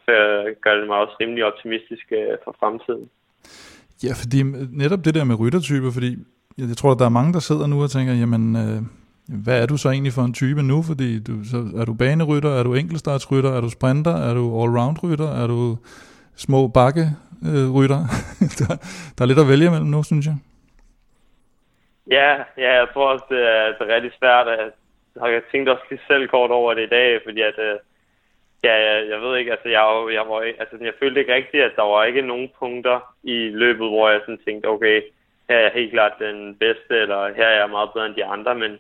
så 0.07 0.15
gør 0.63 0.75
det 0.75 0.87
mig 0.87 0.97
også 0.97 1.17
rimelig 1.21 1.45
optimistisk 1.45 2.07
øh, 2.13 2.37
for 2.45 2.57
fremtiden. 2.61 3.11
Ja, 4.05 4.13
fordi 4.23 4.43
netop 4.83 5.05
det 5.05 5.15
der 5.15 5.25
med 5.25 5.41
ryttertyper, 5.41 5.91
fordi 5.91 6.11
jeg 6.59 6.77
tror, 6.77 6.93
at 6.93 6.99
der 6.99 7.05
er 7.05 7.19
mange, 7.19 7.33
der 7.33 7.39
sidder 7.39 7.67
nu 7.67 7.83
og 7.83 7.91
tænker, 7.91 8.15
jamen, 8.15 8.57
øh, 8.57 8.81
hvad 9.45 9.63
er 9.63 9.67
du 9.67 9.77
så 9.77 9.89
egentlig 9.91 10.13
for 10.13 10.23
en 10.23 10.35
type 10.35 10.63
nu? 10.63 10.83
Fordi 10.83 11.23
du, 11.29 11.33
så 11.45 11.59
er 11.81 11.85
du 11.85 11.95
banerytter, 11.95 12.51
er 12.51 12.63
du 12.63 12.75
enkeltstartsrytter, 12.75 13.51
er 13.57 13.61
du 13.61 13.71
sprinter, 13.71 14.17
er 14.29 14.35
du 14.35 14.45
allround-rytter, 14.63 15.31
er 15.43 15.47
du 15.47 15.77
små 16.37 16.69
bakke-rytter? 16.69 18.01
der, 18.59 18.71
der 19.15 19.21
er 19.23 19.27
lidt 19.27 19.45
at 19.45 19.49
vælge 19.49 19.67
imellem 19.67 19.91
nu, 19.97 20.03
synes 20.03 20.27
jeg. 20.27 20.37
Ja, 22.11 22.31
ja, 22.65 22.71
jeg 22.81 22.87
tror 22.93 23.13
også, 23.13 23.25
det 23.29 23.43
er, 23.57 23.65
det 23.77 23.83
er 23.91 23.95
rigtig 23.95 24.13
svært. 24.19 24.49
At, 24.49 24.73
jeg 25.33 25.43
tænkt 25.53 25.69
også 25.69 25.85
lige 25.91 26.01
selv 26.07 26.29
kort 26.29 26.51
over 26.51 26.75
det 26.75 26.83
i 26.83 26.95
dag, 26.99 27.21
fordi 27.27 27.41
at, 27.41 27.59
øh, 27.59 27.77
ja, 28.65 28.75
jeg, 28.87 29.09
jeg 29.09 29.21
ved 29.21 29.37
ikke, 29.37 29.51
altså 29.51 29.69
jeg, 29.69 29.85
jeg, 30.13 30.25
var, 30.29 30.41
altså, 30.63 30.77
jeg 30.81 30.95
følte 31.01 31.21
ikke 31.21 31.35
rigtigt, 31.35 31.63
at 31.63 31.77
der 31.77 31.83
var 31.83 32.05
ikke 32.05 32.23
nogen 32.23 32.51
punkter 32.59 33.15
i 33.23 33.37
løbet, 33.49 33.89
hvor 33.89 34.11
jeg 34.11 34.21
sådan 34.21 34.45
tænkte, 34.45 34.67
okay, 34.67 35.03
her 35.49 35.57
er 35.57 35.61
jeg 35.61 35.73
helt 35.75 35.93
klart 35.93 36.13
den 36.19 36.57
bedste, 36.57 36.95
eller 37.03 37.35
her 37.35 37.47
er 37.47 37.61
jeg 37.61 37.71
meget 37.71 37.91
bedre 37.93 38.07
end 38.07 38.15
de 38.15 38.25
andre, 38.25 38.55
men, 38.55 38.79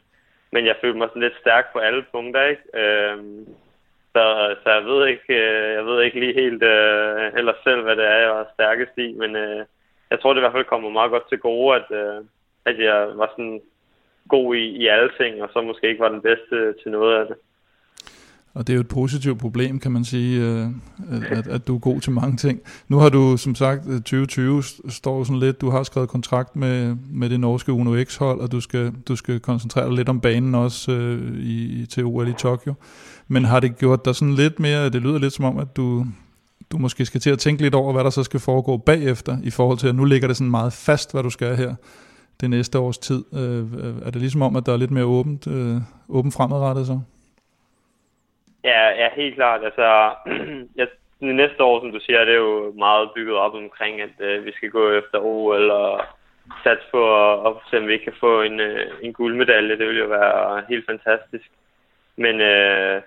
men 0.53 0.67
jeg 0.67 0.76
følte 0.81 0.99
mig 0.99 1.09
sådan 1.09 1.23
lidt 1.23 1.41
stærk 1.41 1.73
på 1.73 1.79
alle 1.79 2.05
punkter, 2.12 2.43
ikke? 2.43 2.62
Øhm, 2.75 3.47
så, 4.12 4.57
så 4.62 4.71
jeg 4.71 4.85
ved 4.85 5.07
ikke, 5.07 5.35
øh, 5.35 5.75
jeg 5.75 5.87
ved 5.87 6.03
ikke 6.03 6.21
lige 6.21 6.41
helt 6.43 6.62
øh, 6.62 7.35
heller 7.37 7.55
selv, 7.64 7.83
hvad 7.83 7.97
det 7.97 8.05
er, 8.05 8.19
jeg 8.19 8.31
var 8.31 8.47
stærkest 8.55 8.99
i, 8.99 9.12
men 9.12 9.37
øh, 9.37 9.64
jeg 10.11 10.21
tror 10.21 10.33
det 10.33 10.41
i 10.41 10.45
hvert 10.45 10.53
fald 10.53 10.64
kommer 10.64 10.91
meget 10.91 11.11
godt 11.11 11.29
til 11.29 11.38
gode, 11.38 11.76
at, 11.76 11.87
øh, 11.91 12.25
at 12.64 12.79
jeg 12.79 13.09
var 13.14 13.26
sådan 13.26 13.62
god 14.29 14.55
i, 14.55 14.64
i 14.83 14.87
alle 14.87 15.11
ting, 15.21 15.43
og 15.43 15.50
så 15.53 15.61
måske 15.61 15.88
ikke 15.88 16.00
var 16.00 16.09
den 16.09 16.23
bedste 16.23 16.73
til 16.83 16.91
noget 16.91 17.21
af 17.21 17.26
det. 17.26 17.37
Og 18.54 18.66
det 18.66 18.73
er 18.73 18.75
jo 18.75 18.80
et 18.80 18.88
positivt 18.88 19.38
problem, 19.38 19.78
kan 19.78 19.92
man 19.92 20.04
sige, 20.04 20.40
øh, 20.40 20.68
at, 21.30 21.46
at 21.46 21.66
du 21.66 21.75
er 21.75 21.78
god 21.78 22.00
til 22.00 22.12
mange 22.12 22.37
ting. 22.37 22.61
Nu 22.88 22.99
har 22.99 23.08
du, 23.08 23.37
som 23.37 23.54
sagt, 23.54 23.88
øh, 23.88 23.94
2020 23.94 24.62
står 24.88 25.25
sådan 25.25 25.40
lidt, 25.40 25.61
du 25.61 25.70
har 25.70 25.82
skrevet 25.82 26.08
kontrakt 26.08 26.56
med, 26.56 26.96
med 27.11 27.30
det 27.30 27.40
norske 27.40 27.73
Uno 27.73 28.04
X-hold, 28.04 28.40
og 28.40 28.52
du 28.52 28.61
skal, 28.61 28.92
du 29.08 29.16
skal 29.16 29.40
koncentrere 29.40 29.87
dig 29.87 29.94
lidt 29.94 30.08
om 30.08 30.20
banen 30.20 30.54
også 30.54 30.92
øh, 30.92 31.38
i, 31.38 31.87
til 31.87 32.04
OL 32.04 32.28
i 32.28 32.32
Tokyo. 32.32 32.75
Men 33.28 33.44
har 33.44 33.61
det 33.61 33.78
gjort 33.78 34.04
dig 34.04 34.14
sådan 34.14 34.34
lidt 34.34 34.61
mere, 34.61 34.90
det 34.90 35.02
lyder 35.02 35.18
lidt 35.18 35.32
som 35.32 35.44
om, 35.44 35.58
at 35.58 35.76
du, 35.76 36.06
du 36.73 36.78
måske 36.78 37.06
skal 37.06 37.20
til 37.20 37.30
at 37.30 37.38
tænke 37.38 37.62
lidt 37.62 37.75
over, 37.75 37.92
hvad 37.92 38.04
der 38.04 38.11
så 38.11 38.23
skal 38.23 38.40
foregå 38.40 38.76
bagefter, 38.76 39.38
i 39.42 39.50
forhold 39.50 39.78
til, 39.78 39.88
at 39.88 39.94
nu 39.94 40.04
ligger 40.04 40.28
det 40.28 40.37
sådan 40.37 40.50
meget 40.50 40.73
fast, 40.73 41.12
hvad 41.12 41.23
du 41.23 41.30
skal 41.30 41.56
her 41.56 41.75
det 42.40 42.50
næste 42.50 42.78
års 42.78 42.99
tid. 42.99 43.25
Øh, 43.32 43.66
er 44.02 44.11
det 44.11 44.20
ligesom 44.20 44.42
om, 44.42 44.56
at 44.56 44.66
der 44.66 44.73
er 44.73 44.76
lidt 44.76 44.90
mere 44.90 45.04
åbent, 45.04 45.46
øh, 45.46 45.80
åbent 46.08 46.34
fremadrettet 46.34 46.87
så? 46.87 47.00
Ja, 48.64 48.88
ja, 48.88 49.09
helt 49.16 49.35
klart. 49.35 49.64
Altså, 49.64 50.12
jeg, 50.80 50.88
næste 51.21 51.64
år, 51.64 51.80
som 51.80 51.92
du 51.92 52.00
siger, 52.00 52.25
det 52.25 52.35
er 52.35 52.38
jo 52.38 52.73
meget 52.78 53.11
bygget 53.14 53.37
op 53.37 53.54
omkring, 53.54 54.00
at 54.00 54.16
øh, 54.21 54.44
vi 54.44 54.52
skal 54.52 54.71
gå 54.71 54.90
efter 54.90 55.18
OL 55.18 55.71
og 55.71 56.04
satse 56.64 56.87
på 56.90 57.02
at, 57.33 57.47
at 57.47 57.52
se, 57.71 57.78
om 57.78 57.88
vi 57.88 57.99
kan 57.99 58.12
få 58.21 58.42
en, 58.42 58.61
øh, 58.61 58.90
en 59.02 59.12
guldmedalje. 59.12 59.78
Det 59.78 59.87
ville 59.87 60.02
jo 60.02 60.09
være 60.09 60.64
helt 60.68 60.87
fantastisk. 60.87 61.50
Men, 62.16 62.40
øh, 62.40 63.02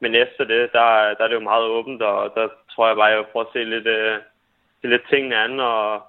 men 0.00 0.14
efter 0.14 0.44
det, 0.44 0.72
der, 0.72 1.14
der 1.14 1.24
er 1.24 1.28
det 1.28 1.34
jo 1.34 1.50
meget 1.50 1.64
åbent, 1.64 2.02
og 2.02 2.32
der 2.34 2.48
tror 2.74 2.86
jeg 2.86 2.96
bare, 2.96 3.10
jeg 3.12 3.18
vil 3.18 3.32
prøve 3.32 3.46
at 3.46 3.52
se 3.52 3.64
lidt, 3.64 3.86
øh, 3.86 4.18
se 4.80 4.88
lidt 4.88 5.08
tingene 5.10 5.36
an, 5.36 5.60
og 5.60 6.02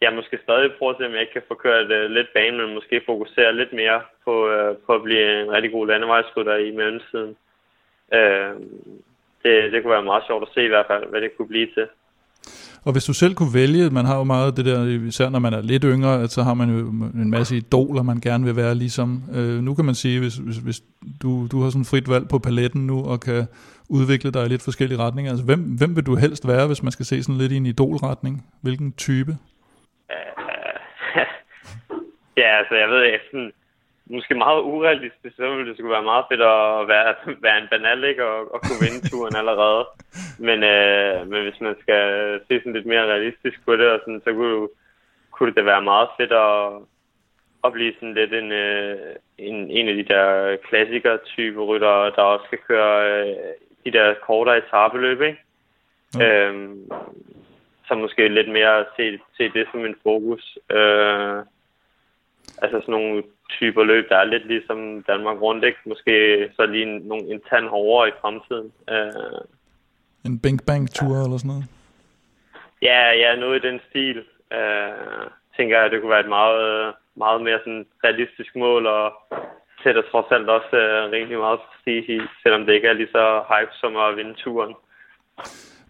jeg 0.00 0.12
måske 0.12 0.38
stadig 0.42 0.72
prøve 0.78 0.90
at 0.90 0.96
se, 0.98 1.06
om 1.06 1.12
jeg 1.12 1.20
ikke 1.20 1.32
kan 1.32 1.48
få 1.48 1.54
kørt 1.54 1.90
øh, 1.90 2.10
lidt 2.10 2.32
bane, 2.34 2.58
men 2.58 2.74
måske 2.74 3.02
fokusere 3.06 3.56
lidt 3.56 3.72
mere 3.72 4.02
på, 4.24 4.48
øh, 4.48 4.76
på 4.86 4.94
at 4.94 5.02
blive 5.02 5.42
en 5.42 5.52
rigtig 5.52 5.72
god 5.72 5.86
landevejsrytter 5.86 6.56
i 6.56 6.70
mellemtiden. 6.70 7.36
Uh, 8.12 8.52
det, 9.42 9.72
det 9.72 9.82
kunne 9.82 9.92
være 9.92 10.10
meget 10.12 10.24
sjovt 10.26 10.42
at 10.42 10.54
se 10.54 10.64
i 10.64 10.68
hvert 10.68 10.86
fald, 10.86 11.04
hvad 11.10 11.20
det 11.20 11.30
kunne 11.36 11.48
blive 11.48 11.66
til. 11.74 11.86
Og 12.86 12.92
hvis 12.92 13.04
du 13.04 13.12
selv 13.12 13.34
kunne 13.34 13.54
vælge, 13.54 13.90
man 13.90 14.04
har 14.04 14.16
jo 14.18 14.24
meget 14.24 14.56
det 14.56 14.64
der, 14.64 15.06
især 15.08 15.28
når 15.28 15.38
man 15.38 15.54
er 15.54 15.62
lidt 15.62 15.84
yngre, 15.86 16.22
at 16.22 16.30
så 16.30 16.42
har 16.42 16.54
man 16.54 16.68
jo 16.70 16.78
en 17.24 17.30
masse 17.30 17.56
idoler, 17.56 18.02
man 18.02 18.20
gerne 18.20 18.44
vil 18.44 18.56
være 18.56 18.74
ligesom. 18.74 19.22
Øh, 19.36 19.62
nu 19.66 19.74
kan 19.74 19.84
man 19.84 19.94
sige, 19.94 20.20
hvis, 20.20 20.36
hvis, 20.36 20.56
hvis 20.56 20.80
du, 21.22 21.46
du 21.52 21.62
har 21.62 21.70
sådan 21.70 21.90
frit 21.92 22.10
valg 22.10 22.28
på 22.28 22.38
paletten 22.38 22.86
nu, 22.86 23.04
og 23.10 23.20
kan 23.20 23.46
udvikle 23.88 24.30
dig 24.32 24.46
i 24.46 24.48
lidt 24.48 24.62
forskellige 24.62 24.98
retninger, 24.98 25.30
altså 25.32 25.44
hvem, 25.44 25.60
hvem 25.78 25.96
vil 25.96 26.06
du 26.06 26.14
helst 26.16 26.48
være, 26.48 26.66
hvis 26.66 26.82
man 26.82 26.92
skal 26.92 27.06
se 27.06 27.22
sådan 27.22 27.40
lidt 27.40 27.52
i 27.52 27.56
en 27.56 27.66
idolretning? 27.66 28.34
Hvilken 28.62 28.92
type? 28.92 29.32
Uh, 30.14 30.42
ja, 32.40 32.48
altså 32.58 32.74
jeg 32.82 32.88
ved 32.88 33.18
sådan, 33.30 33.52
måske 34.10 34.34
meget 34.34 34.60
urealistisk, 34.60 35.36
så 35.36 35.48
ville 35.50 35.68
det 35.68 35.76
skulle 35.76 35.92
være 35.92 36.10
meget 36.12 36.24
fedt 36.30 36.40
at 36.40 36.88
være, 36.88 37.14
være 37.46 37.58
en 37.62 37.68
banal, 37.70 38.04
ikke? 38.04 38.24
Og, 38.24 38.54
og 38.54 38.60
kunne 38.60 38.82
vinde 38.84 39.08
turen 39.08 39.36
allerede. 39.40 39.86
Men, 40.38 40.58
øh, 40.62 41.28
men 41.30 41.42
hvis 41.42 41.60
man 41.60 41.76
skal 41.80 42.04
se 42.48 42.58
sådan 42.58 42.72
lidt 42.72 42.86
mere 42.86 43.10
realistisk 43.12 43.64
på 43.64 43.76
det, 43.76 43.88
og 43.90 44.00
sådan, 44.00 44.22
så 44.24 44.32
kunne, 44.32 44.68
kunne 45.30 45.54
det 45.54 45.64
være 45.64 45.82
meget 45.82 46.08
fedt 46.16 46.32
at, 46.32 46.72
at 47.64 47.72
blive 47.72 47.94
sådan 47.94 48.14
lidt 48.14 48.34
en, 48.34 48.52
øh, 48.52 49.14
en, 49.38 49.70
en 49.70 49.88
af 49.88 49.94
de 49.94 50.04
der 50.14 50.56
klassiker-type 50.56 51.60
rytter, 51.64 52.10
der 52.16 52.22
også 52.22 52.46
skal 52.46 52.58
køre 52.58 52.94
øh, 53.10 53.36
de 53.84 53.92
der 53.92 54.14
kortere 54.26 54.58
etabeløb, 54.58 55.20
ikke? 55.22 55.40
Mm. 56.14 56.20
Øhm, 56.20 56.90
så 57.88 57.94
måske 57.94 58.28
lidt 58.28 58.48
mere 58.48 58.84
se, 58.96 59.18
se 59.36 59.48
det 59.48 59.66
som 59.72 59.84
en 59.84 59.96
fokus. 60.02 60.58
Øh, 60.70 61.38
altså 62.62 62.80
sådan 62.80 62.92
nogle 62.92 63.22
typer 63.50 63.84
løb, 63.84 64.08
der 64.08 64.16
er 64.16 64.24
lidt 64.24 64.46
ligesom 64.46 65.02
Danmark 65.02 65.40
rundt, 65.40 65.64
ikke? 65.64 65.78
Måske 65.84 66.12
så 66.56 66.66
lige 66.66 66.82
en, 66.82 67.02
nogle, 67.02 67.24
en 67.32 67.40
tand 67.50 67.68
hårdere 67.68 68.08
i 68.08 68.18
fremtiden. 68.20 68.72
Uh, 68.92 69.40
en 70.24 70.38
Bing 70.38 70.60
Bang 70.66 70.90
tur 70.94 71.16
ja. 71.16 71.24
eller 71.24 71.38
sådan 71.38 71.48
noget? 71.48 71.64
Ja, 72.82 73.10
ja, 73.22 73.36
noget 73.36 73.64
i 73.64 73.68
den 73.68 73.80
stil. 73.88 74.18
Uh, 74.58 75.26
tænker 75.56 75.80
jeg, 75.80 75.90
det 75.90 76.00
kunne 76.00 76.10
være 76.10 76.26
et 76.28 76.36
meget, 76.38 76.94
meget 77.16 77.42
mere 77.42 77.58
sådan 77.58 77.86
realistisk 78.04 78.56
mål, 78.56 78.86
og 78.86 79.12
sætter 79.82 80.02
trods 80.10 80.26
alt 80.30 80.48
også 80.48 80.72
uh, 80.72 81.12
rigtig 81.12 81.38
meget 81.38 81.60
prestige 81.60 82.16
i, 82.16 82.20
selvom 82.42 82.66
det 82.66 82.72
ikke 82.74 82.88
er 82.88 82.92
lige 82.92 83.12
så 83.12 83.44
hype 83.50 83.74
som 83.80 83.96
at 83.96 84.16
vinde 84.16 84.34
turen. 84.34 84.74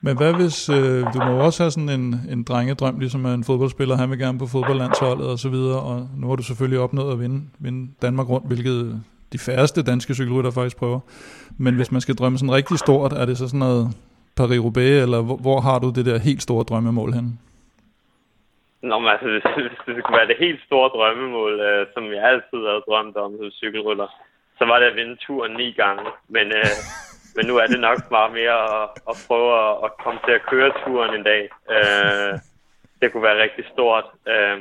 Men 0.07 0.17
hvad 0.21 0.33
hvis, 0.41 0.59
øh, 0.69 1.01
du 1.15 1.19
må 1.27 1.33
også 1.47 1.59
have 1.63 1.71
sådan 1.77 1.93
en, 1.99 2.07
en 2.35 2.43
drengedrøm, 2.51 2.99
ligesom 2.99 3.27
en 3.27 3.45
fodboldspiller, 3.45 3.97
han 3.97 4.11
vil 4.11 4.19
gerne 4.19 4.39
på 4.39 4.47
fodboldlandsholdet 4.55 5.27
og 5.35 5.39
så 5.45 5.49
videre, 5.57 5.81
og 5.91 5.97
nu 6.21 6.25
har 6.29 6.37
du 6.37 6.43
selvfølgelig 6.43 6.81
opnået 6.87 7.13
at 7.13 7.21
vinde, 7.21 7.41
vinde 7.65 7.83
Danmark 8.03 8.29
rundt, 8.29 8.47
hvilket 8.47 9.03
de 9.33 9.39
færreste 9.39 9.83
danske 9.91 10.15
cykelrytter 10.15 10.51
faktisk 10.51 10.77
prøver. 10.83 11.01
Men 11.65 11.73
hvis 11.79 11.93
man 11.93 12.01
skal 12.01 12.15
drømme 12.15 12.39
sådan 12.39 12.55
rigtig 12.61 12.79
stort, 12.79 13.13
er 13.13 13.27
det 13.27 13.37
så 13.39 13.47
sådan 13.49 13.65
noget 13.67 13.85
Paris-Roubaix, 14.41 14.95
eller 15.05 15.21
hvor, 15.27 15.39
hvor 15.47 15.59
har 15.61 15.79
du 15.79 15.89
det 15.97 16.07
der 16.07 16.19
helt 16.29 16.43
store 16.43 16.65
drømmemål 16.65 17.13
henne? 17.13 17.33
Nå, 18.83 18.99
men 18.99 19.09
altså, 19.15 19.29
hvis, 19.35 19.45
hvis 19.69 19.81
det 19.87 19.95
skulle 20.03 20.19
være 20.21 20.31
det 20.33 20.45
helt 20.47 20.61
store 20.69 20.89
drømmemål, 20.97 21.53
øh, 21.69 21.87
som 21.95 22.05
jeg 22.17 22.23
altid 22.33 22.61
har 22.71 22.81
drømt 22.89 23.17
om 23.25 23.31
som 23.39 23.51
cykelrytter, 23.63 24.09
så 24.59 24.65
var 24.71 24.77
det 24.79 24.87
at 24.91 24.97
vinde 25.01 25.17
turen 25.27 25.53
ni 25.61 25.69
gange. 25.83 26.07
Men 26.29 26.47
øh, 26.61 26.73
men 27.37 27.47
nu 27.47 27.57
er 27.57 27.67
det 27.67 27.81
nok 27.81 28.01
bare 28.11 28.31
mere 28.41 28.59
at, 28.75 28.89
at 29.11 29.17
prøve 29.29 29.51
at, 29.65 29.73
at 29.85 29.91
komme 30.05 30.21
til 30.25 30.33
at 30.39 30.47
køre 30.51 30.73
turen 30.83 31.15
en 31.15 31.25
dag. 31.33 31.43
Øh, 31.77 32.33
det 33.01 33.13
kunne 33.13 33.23
være 33.29 33.43
rigtig 33.43 33.65
stort. 33.73 34.05
Øh, 34.29 34.59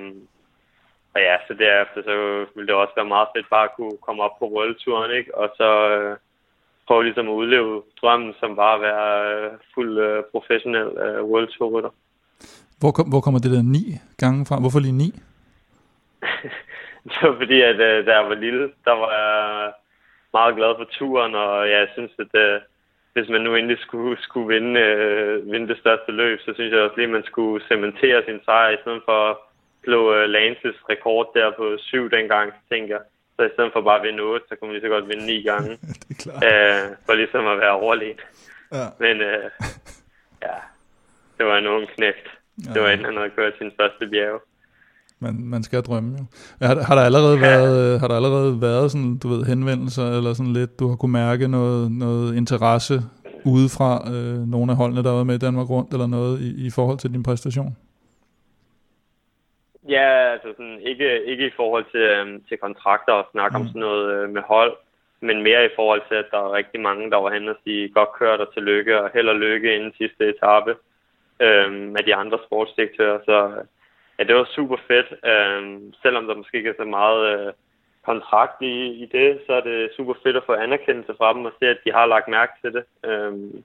og 1.13 1.21
ja, 1.21 1.35
så 1.47 1.53
derefter 1.53 2.01
så 2.03 2.15
ville 2.55 2.67
det 2.67 2.75
også 2.75 2.93
være 2.95 3.13
meget 3.15 3.27
fedt 3.35 3.49
bare 3.49 3.63
at 3.63 3.75
kunne 3.75 3.97
komme 4.05 4.23
op 4.23 4.35
på 4.39 4.45
rulleturen, 4.45 5.11
ikke? 5.11 5.37
Og 5.37 5.47
så 5.57 5.69
øh, 5.89 6.17
prøve 6.87 7.03
ligesom 7.03 7.27
at 7.29 7.33
udleve 7.41 7.83
drømmen 8.01 8.33
som 8.39 8.55
bare 8.55 8.75
at 8.75 8.81
være 8.81 9.07
øh, 9.31 9.51
fuld 9.73 9.97
øh, 9.97 10.23
professionel 10.31 10.87
øh, 11.05 11.21
rulleturrytter. 11.23 11.89
Hvor, 12.79 12.91
kom, 12.91 13.09
hvor 13.09 13.21
kommer 13.21 13.39
det 13.39 13.51
der 13.51 13.61
ni 13.61 13.83
gange 14.17 14.45
fra? 14.45 14.59
Hvorfor 14.59 14.79
lige 14.79 15.01
ni? 15.03 15.09
det 17.09 17.17
var 17.21 17.35
fordi, 17.37 17.61
at 17.61 17.79
øh, 17.89 18.05
da 18.05 18.11
jeg 18.17 18.25
var 18.29 18.35
lille, 18.35 18.71
der 18.85 18.95
var 19.01 19.11
jeg 19.19 19.73
meget 20.39 20.53
glad 20.59 20.71
for 20.77 20.87
turen, 20.97 21.33
og 21.43 21.51
ja, 21.69 21.77
jeg 21.83 21.89
synes, 21.95 22.13
at 22.23 22.33
øh, 22.45 22.61
hvis 23.15 23.29
man 23.33 23.41
nu 23.41 23.51
endelig 23.55 23.79
skulle, 23.87 24.15
skulle 24.27 24.47
vinde, 24.55 24.79
øh, 24.79 25.51
vinde 25.51 25.67
det 25.71 25.77
største 25.83 26.11
løb, 26.21 26.37
så 26.41 26.51
synes 26.53 26.71
jeg 26.71 26.81
også 26.81 26.97
lige, 26.97 27.11
at 27.11 27.17
man 27.17 27.29
skulle 27.31 27.65
cementere 27.71 28.19
sin 28.27 28.39
sejr, 28.45 28.69
i 28.69 28.81
stedet 28.83 29.01
for 29.07 29.19
at 29.29 29.35
slå 29.83 29.99
øh, 30.15 30.25
Lances 30.35 30.77
rekord 30.91 31.27
der 31.35 31.47
på 31.59 31.65
syv 31.89 32.03
dengang, 32.17 32.47
så 32.57 32.61
tænker 32.71 32.95
jeg. 32.97 33.03
Så 33.35 33.41
i 33.45 33.53
stedet 33.53 33.71
for 33.73 33.81
bare 33.81 33.99
at 33.99 34.05
vinde 34.07 34.23
8, 34.23 34.45
så 34.47 34.55
kunne 34.55 34.67
man 34.67 34.75
lige 34.75 34.87
så 34.87 34.93
godt 34.95 35.09
vinde 35.11 35.25
ni 35.31 35.37
gange. 35.49 35.71
det 36.07 36.11
er 36.15 36.21
klart. 36.23 36.41
Øh, 36.47 36.85
for 37.05 37.13
ligesom 37.13 37.47
at 37.53 37.57
være 37.63 37.75
overlegen. 37.83 38.19
Ja. 38.77 38.85
Men 39.03 39.15
øh, 39.29 39.49
ja, 40.45 40.57
det 41.37 41.45
var 41.45 41.57
en 41.57 41.67
ung 41.67 41.87
knægt. 41.95 42.27
Ja. 42.65 42.73
Det 42.73 42.81
var 42.81 42.89
inden 42.89 43.05
han 43.05 43.17
havde 43.17 43.35
kørt 43.37 43.53
sin 43.57 43.71
første 43.79 44.07
bjerg 44.07 44.41
man, 45.19 45.35
man 45.43 45.63
skal 45.63 45.81
drømme 45.81 46.17
jo. 46.19 46.25
Har, 46.67 46.83
har, 46.87 46.95
der 46.95 47.01
allerede 47.01 47.41
været, 47.41 47.99
har 47.99 48.07
der 48.07 48.15
allerede 48.15 48.61
været 48.61 48.91
sådan, 48.91 49.17
du 49.17 49.27
ved, 49.27 49.43
henvendelser, 49.43 50.17
eller 50.17 50.33
sådan 50.33 50.53
lidt, 50.53 50.79
du 50.79 50.87
har 50.87 50.95
kunne 50.95 51.11
mærke 51.11 51.47
noget, 51.47 51.91
noget 51.91 52.35
interesse 52.35 53.01
udefra 53.53 53.91
øh, 54.13 54.39
nogle 54.55 54.71
af 54.71 54.77
holdene, 54.77 55.03
der 55.03 55.09
har 55.09 55.19
været 55.19 55.31
med 55.31 55.39
i 55.39 55.45
Danmark 55.47 55.69
rundt, 55.69 55.93
eller 55.93 56.07
noget 56.07 56.33
i, 56.47 56.49
i 56.67 56.69
forhold 56.77 56.97
til 56.99 57.13
din 57.13 57.23
præstation? 57.23 57.71
Ja, 59.89 60.07
altså 60.33 60.49
sådan, 60.57 60.79
ikke, 60.89 61.23
ikke 61.31 61.47
i 61.47 61.55
forhold 61.55 61.85
til, 61.93 62.05
øhm, 62.15 62.43
til 62.47 62.57
kontrakter 62.57 63.13
og 63.13 63.27
snakke 63.31 63.57
mm. 63.57 63.61
om 63.61 63.67
sådan 63.67 63.85
noget 63.87 64.05
øh, 64.15 64.29
med 64.29 64.41
hold, 64.41 64.73
men 65.21 65.43
mere 65.43 65.65
i 65.65 65.75
forhold 65.75 66.01
til, 66.07 66.15
at 66.15 66.31
der 66.31 66.37
er 66.37 66.57
rigtig 66.59 66.79
mange, 66.81 67.11
der 67.11 67.17
var 67.17 67.31
hen 67.33 67.49
og 67.49 67.57
sige, 67.63 67.89
godt 67.89 68.13
kørt 68.19 68.39
og 68.39 68.53
tillykke, 68.53 69.01
og 69.01 69.09
held 69.13 69.29
og 69.29 69.35
lykke 69.35 69.75
inden 69.75 69.93
sidste 69.97 70.23
etape 70.33 70.73
øh, 71.45 71.71
med 71.93 72.03
de 72.07 72.15
andre 72.15 72.37
sportsdirektører. 72.45 73.19
Så 73.25 73.37
ja, 74.17 74.23
det 74.23 74.35
var 74.35 74.47
super 74.55 74.77
fedt. 74.87 75.09
Øhm, 75.31 75.93
selvom 76.01 76.27
der 76.27 76.35
måske 76.35 76.57
ikke 76.57 76.69
er 76.69 76.79
så 76.79 76.87
meget 76.99 77.21
øh, 77.33 77.53
kontrakt 78.05 78.61
i, 78.61 78.75
i 79.03 79.05
det, 79.15 79.29
så 79.45 79.51
er 79.59 79.63
det 79.69 79.89
super 79.97 80.13
fedt 80.23 80.35
at 80.37 80.47
få 80.49 80.53
anerkendelse 80.53 81.13
fra 81.17 81.33
dem 81.33 81.45
og 81.45 81.53
se, 81.59 81.65
at 81.65 81.79
de 81.85 81.91
har 81.97 82.05
lagt 82.05 82.27
mærke 82.27 82.53
til 82.61 82.71
det. 82.77 82.83
Øhm, 83.09 83.63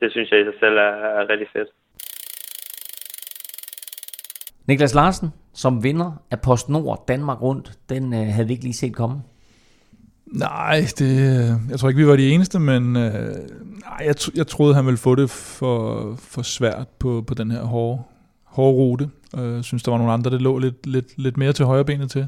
det 0.00 0.12
synes 0.12 0.30
jeg 0.30 0.40
i 0.40 0.44
sig 0.44 0.58
selv 0.60 0.76
er, 0.76 0.94
er 1.18 1.28
rigtig 1.32 1.48
fedt. 1.52 1.70
Niklas 4.68 4.94
Larsen, 4.94 5.28
som 5.54 5.84
vinder 5.84 6.12
af 6.30 6.40
PostNord 6.40 7.04
Danmark 7.08 7.42
rundt, 7.42 7.70
den 7.88 8.14
øh, 8.14 8.26
havde 8.34 8.46
vi 8.46 8.52
ikke 8.52 8.64
lige 8.64 8.82
set 8.82 8.94
komme. 8.94 9.16
Nej, 10.26 10.80
det, 10.98 11.10
jeg 11.70 11.78
tror 11.78 11.88
ikke, 11.88 12.00
vi 12.00 12.06
var 12.06 12.16
de 12.16 12.30
eneste, 12.30 12.58
men 12.58 12.96
øh, 12.96 13.34
jeg, 14.00 14.14
jeg 14.34 14.46
troede, 14.46 14.74
han 14.74 14.86
ville 14.86 14.98
få 14.98 15.14
det 15.14 15.30
for, 15.30 15.74
for 16.32 16.42
svært 16.42 16.88
på, 17.00 17.24
på 17.26 17.34
den 17.34 17.50
her 17.50 17.62
hårde, 17.62 18.02
hårde 18.52 18.76
rute. 18.76 19.10
Jeg 19.36 19.42
øh, 19.42 19.62
synes, 19.62 19.82
der 19.82 19.90
var 19.90 19.98
nogle 19.98 20.12
andre, 20.12 20.30
der 20.30 20.38
lå 20.38 20.58
lidt, 20.58 20.86
lidt, 20.86 21.06
lidt 21.16 21.36
mere 21.36 21.52
til 21.52 21.64
højre 21.64 21.84
benet 21.84 22.10
til. 22.10 22.26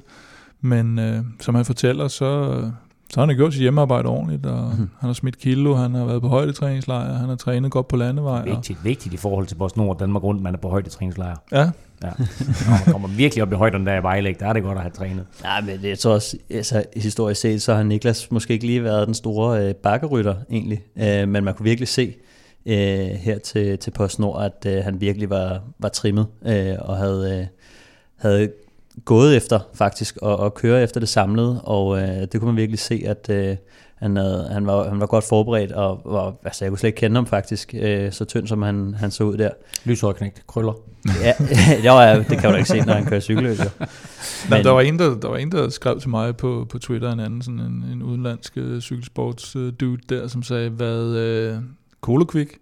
Men 0.61 0.99
øh, 0.99 1.23
som 1.41 1.55
han 1.55 1.65
fortæller, 1.65 2.09
så, 2.09 2.63
så 3.11 3.21
har 3.21 3.27
han 3.27 3.37
gjort 3.37 3.53
sit 3.53 3.63
hjemmearbejde 3.63 4.09
ordentligt, 4.09 4.47
og 4.47 4.73
mm. 4.79 4.91
han 4.99 5.07
har 5.09 5.13
smidt 5.13 5.39
kilo, 5.39 5.75
han 5.75 5.95
har 5.95 6.05
været 6.05 6.23
på 6.23 6.29
højdetræningslejr, 6.29 7.13
han 7.13 7.29
har 7.29 7.37
trænet 7.37 7.71
godt 7.71 7.89
på 7.89 7.97
landevej. 7.97 8.45
Vigtigt, 8.45 8.79
og... 8.79 8.85
vigtigt 8.85 9.15
i 9.15 9.17
forhold 9.17 9.47
til 9.47 9.57
vores 9.57 9.77
Nord 9.77 9.99
Danmark 9.99 10.23
rundt, 10.23 10.43
man 10.43 10.55
er 10.55 10.59
på 10.59 10.69
højdetræningslejr. 10.69 11.37
Ja. 11.53 11.59
ja. 11.61 11.69
Når 12.03 12.71
man 12.71 12.93
kommer 12.93 13.09
virkelig 13.09 13.43
op 13.43 13.53
i 13.53 13.55
højderne 13.55 13.87
der 13.87 14.01
i 14.01 14.03
Vejlæg, 14.03 14.41
der 14.41 14.47
er 14.47 14.53
det 14.53 14.63
godt 14.63 14.79
at 14.79 14.83
have 14.83 14.93
trænet. 14.93 15.25
Ja, 15.45 15.61
men 15.61 15.83
det, 15.83 15.89
jeg 15.89 15.99
tror 15.99 16.13
også, 16.13 16.37
altså, 16.51 16.85
historisk 16.97 17.41
set, 17.41 17.63
så 17.63 17.75
har 17.75 17.83
Niklas 17.83 18.31
måske 18.31 18.53
ikke 18.53 18.67
lige 18.67 18.85
været 18.85 19.07
den 19.07 19.15
store 19.15 19.69
øh, 19.69 19.75
bakkerytter 19.75 20.35
egentlig, 20.51 20.83
øh, 20.97 21.29
men 21.29 21.45
man 21.45 21.55
kunne 21.55 21.65
virkelig 21.65 21.89
se, 21.89 22.15
øh, 22.67 23.07
her 23.07 23.39
til, 23.39 23.79
til 23.79 23.91
PostNord, 23.91 24.45
at 24.45 24.77
øh, 24.77 24.85
han 24.85 25.01
virkelig 25.01 25.31
var, 25.31 25.63
var 25.79 25.89
trimmet 25.89 26.27
øh, 26.47 26.75
og 26.79 26.97
havde, 26.97 27.39
øh, 27.41 27.47
havde 28.17 28.53
gået 29.05 29.37
efter 29.37 29.61
faktisk 29.75 30.17
og, 30.17 30.37
og 30.37 30.55
køre 30.55 30.83
efter 30.83 31.01
det 31.01 31.09
samlede, 31.09 31.61
og 31.63 31.99
øh, 31.99 32.07
det 32.07 32.41
kunne 32.41 32.47
man 32.47 32.57
virkelig 32.57 32.79
se, 32.79 33.03
at 33.07 33.31
øh, 33.31 33.57
han, 33.95 34.17
havde, 34.17 34.49
han, 34.53 34.67
var, 34.67 34.89
han 34.89 35.01
var 35.01 35.07
godt 35.07 35.25
forberedt, 35.25 35.73
og 35.73 36.01
var, 36.05 36.35
altså, 36.45 36.65
jeg 36.65 36.71
kunne 36.71 36.79
slet 36.79 36.89
ikke 36.89 37.01
kende 37.01 37.17
ham 37.17 37.27
faktisk, 37.27 37.75
øh, 37.79 38.13
så 38.13 38.25
tynd 38.25 38.47
som 38.47 38.63
han, 38.63 38.95
han 38.95 39.11
så 39.11 39.25
ud 39.25 39.37
der. 39.37 39.51
Lyshåret 39.85 40.17
knægt, 40.17 40.47
krøller. 40.47 40.73
ja, 41.23 41.33
det, 41.83 41.91
var, 41.91 42.15
det 42.15 42.39
kan 42.39 42.51
du 42.51 42.57
ikke 42.57 42.69
se, 42.69 42.81
når 42.81 42.93
han 42.93 43.05
kører 43.05 43.21
cykelløb. 43.21 43.59
Men, 44.51 44.65
der, 44.65 44.71
var 44.71 44.81
en, 44.81 44.99
der, 44.99 45.21
der 45.21 45.29
var 45.29 45.37
en, 45.37 45.53
der 45.53 45.69
skrev 45.69 46.01
til 46.01 46.11
mig 46.11 46.37
på, 46.37 46.67
på 46.71 46.79
Twitter, 46.79 47.13
en 47.13 47.21
anden, 47.21 47.43
sådan 47.43 47.61
en, 47.61 47.85
en 47.93 48.03
udenlandsk 48.03 48.57
uh, 48.57 48.81
cykelsports 48.81 49.57
uh, 49.57 49.73
dude 49.81 50.03
der, 50.09 50.29
som 50.29 50.43
sagde, 50.43 50.71
hvad, 50.71 51.03
uh, 51.57 51.63
Kolokvik 52.05 52.53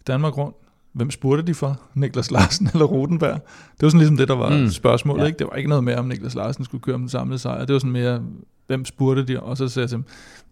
i 0.00 0.02
Danmark 0.06 0.38
rundt. 0.38 0.56
Hvem 0.92 1.10
spurgte 1.10 1.42
de 1.46 1.54
for? 1.54 1.80
Niklas 1.94 2.30
Larsen 2.30 2.68
eller 2.72 2.86
Rotenberg? 2.86 3.40
Det 3.70 3.82
var 3.82 3.88
sådan 3.88 3.98
ligesom 3.98 4.16
det, 4.16 4.28
der 4.28 4.34
var 4.34 4.58
mm. 4.58 4.70
spørgsmålet. 4.70 5.22
Ja. 5.22 5.26
Ikke? 5.26 5.38
Det 5.38 5.46
var 5.46 5.56
ikke 5.56 5.68
noget 5.68 5.84
mere, 5.84 5.96
om 5.96 6.04
Niklas 6.04 6.34
Larsen 6.34 6.64
skulle 6.64 6.82
køre 6.82 6.94
om 6.94 7.00
den 7.00 7.08
samlede 7.08 7.38
sejr. 7.38 7.64
Det 7.64 7.72
var 7.72 7.78
sådan 7.78 7.92
mere, 7.92 8.22
hvem 8.66 8.84
spurgte 8.84 9.26
de? 9.26 9.40
Og 9.40 9.56
så 9.56 9.68
sagde 9.68 9.84
jeg 9.84 9.88
til 9.88 9.96
dem, 9.96 10.04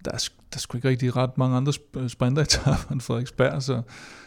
der 0.05 0.11
er, 0.11 0.29
der 0.51 0.57
er 0.57 0.59
sgu 0.59 0.79
ikke 0.79 0.89
rigtig 0.89 1.17
ret 1.17 1.39
mange 1.39 1.57
andre 1.57 1.73
sprinteretapper 2.09 2.93
end 2.93 3.01
Frederiksberg, 3.01 3.63
så, 3.63 3.83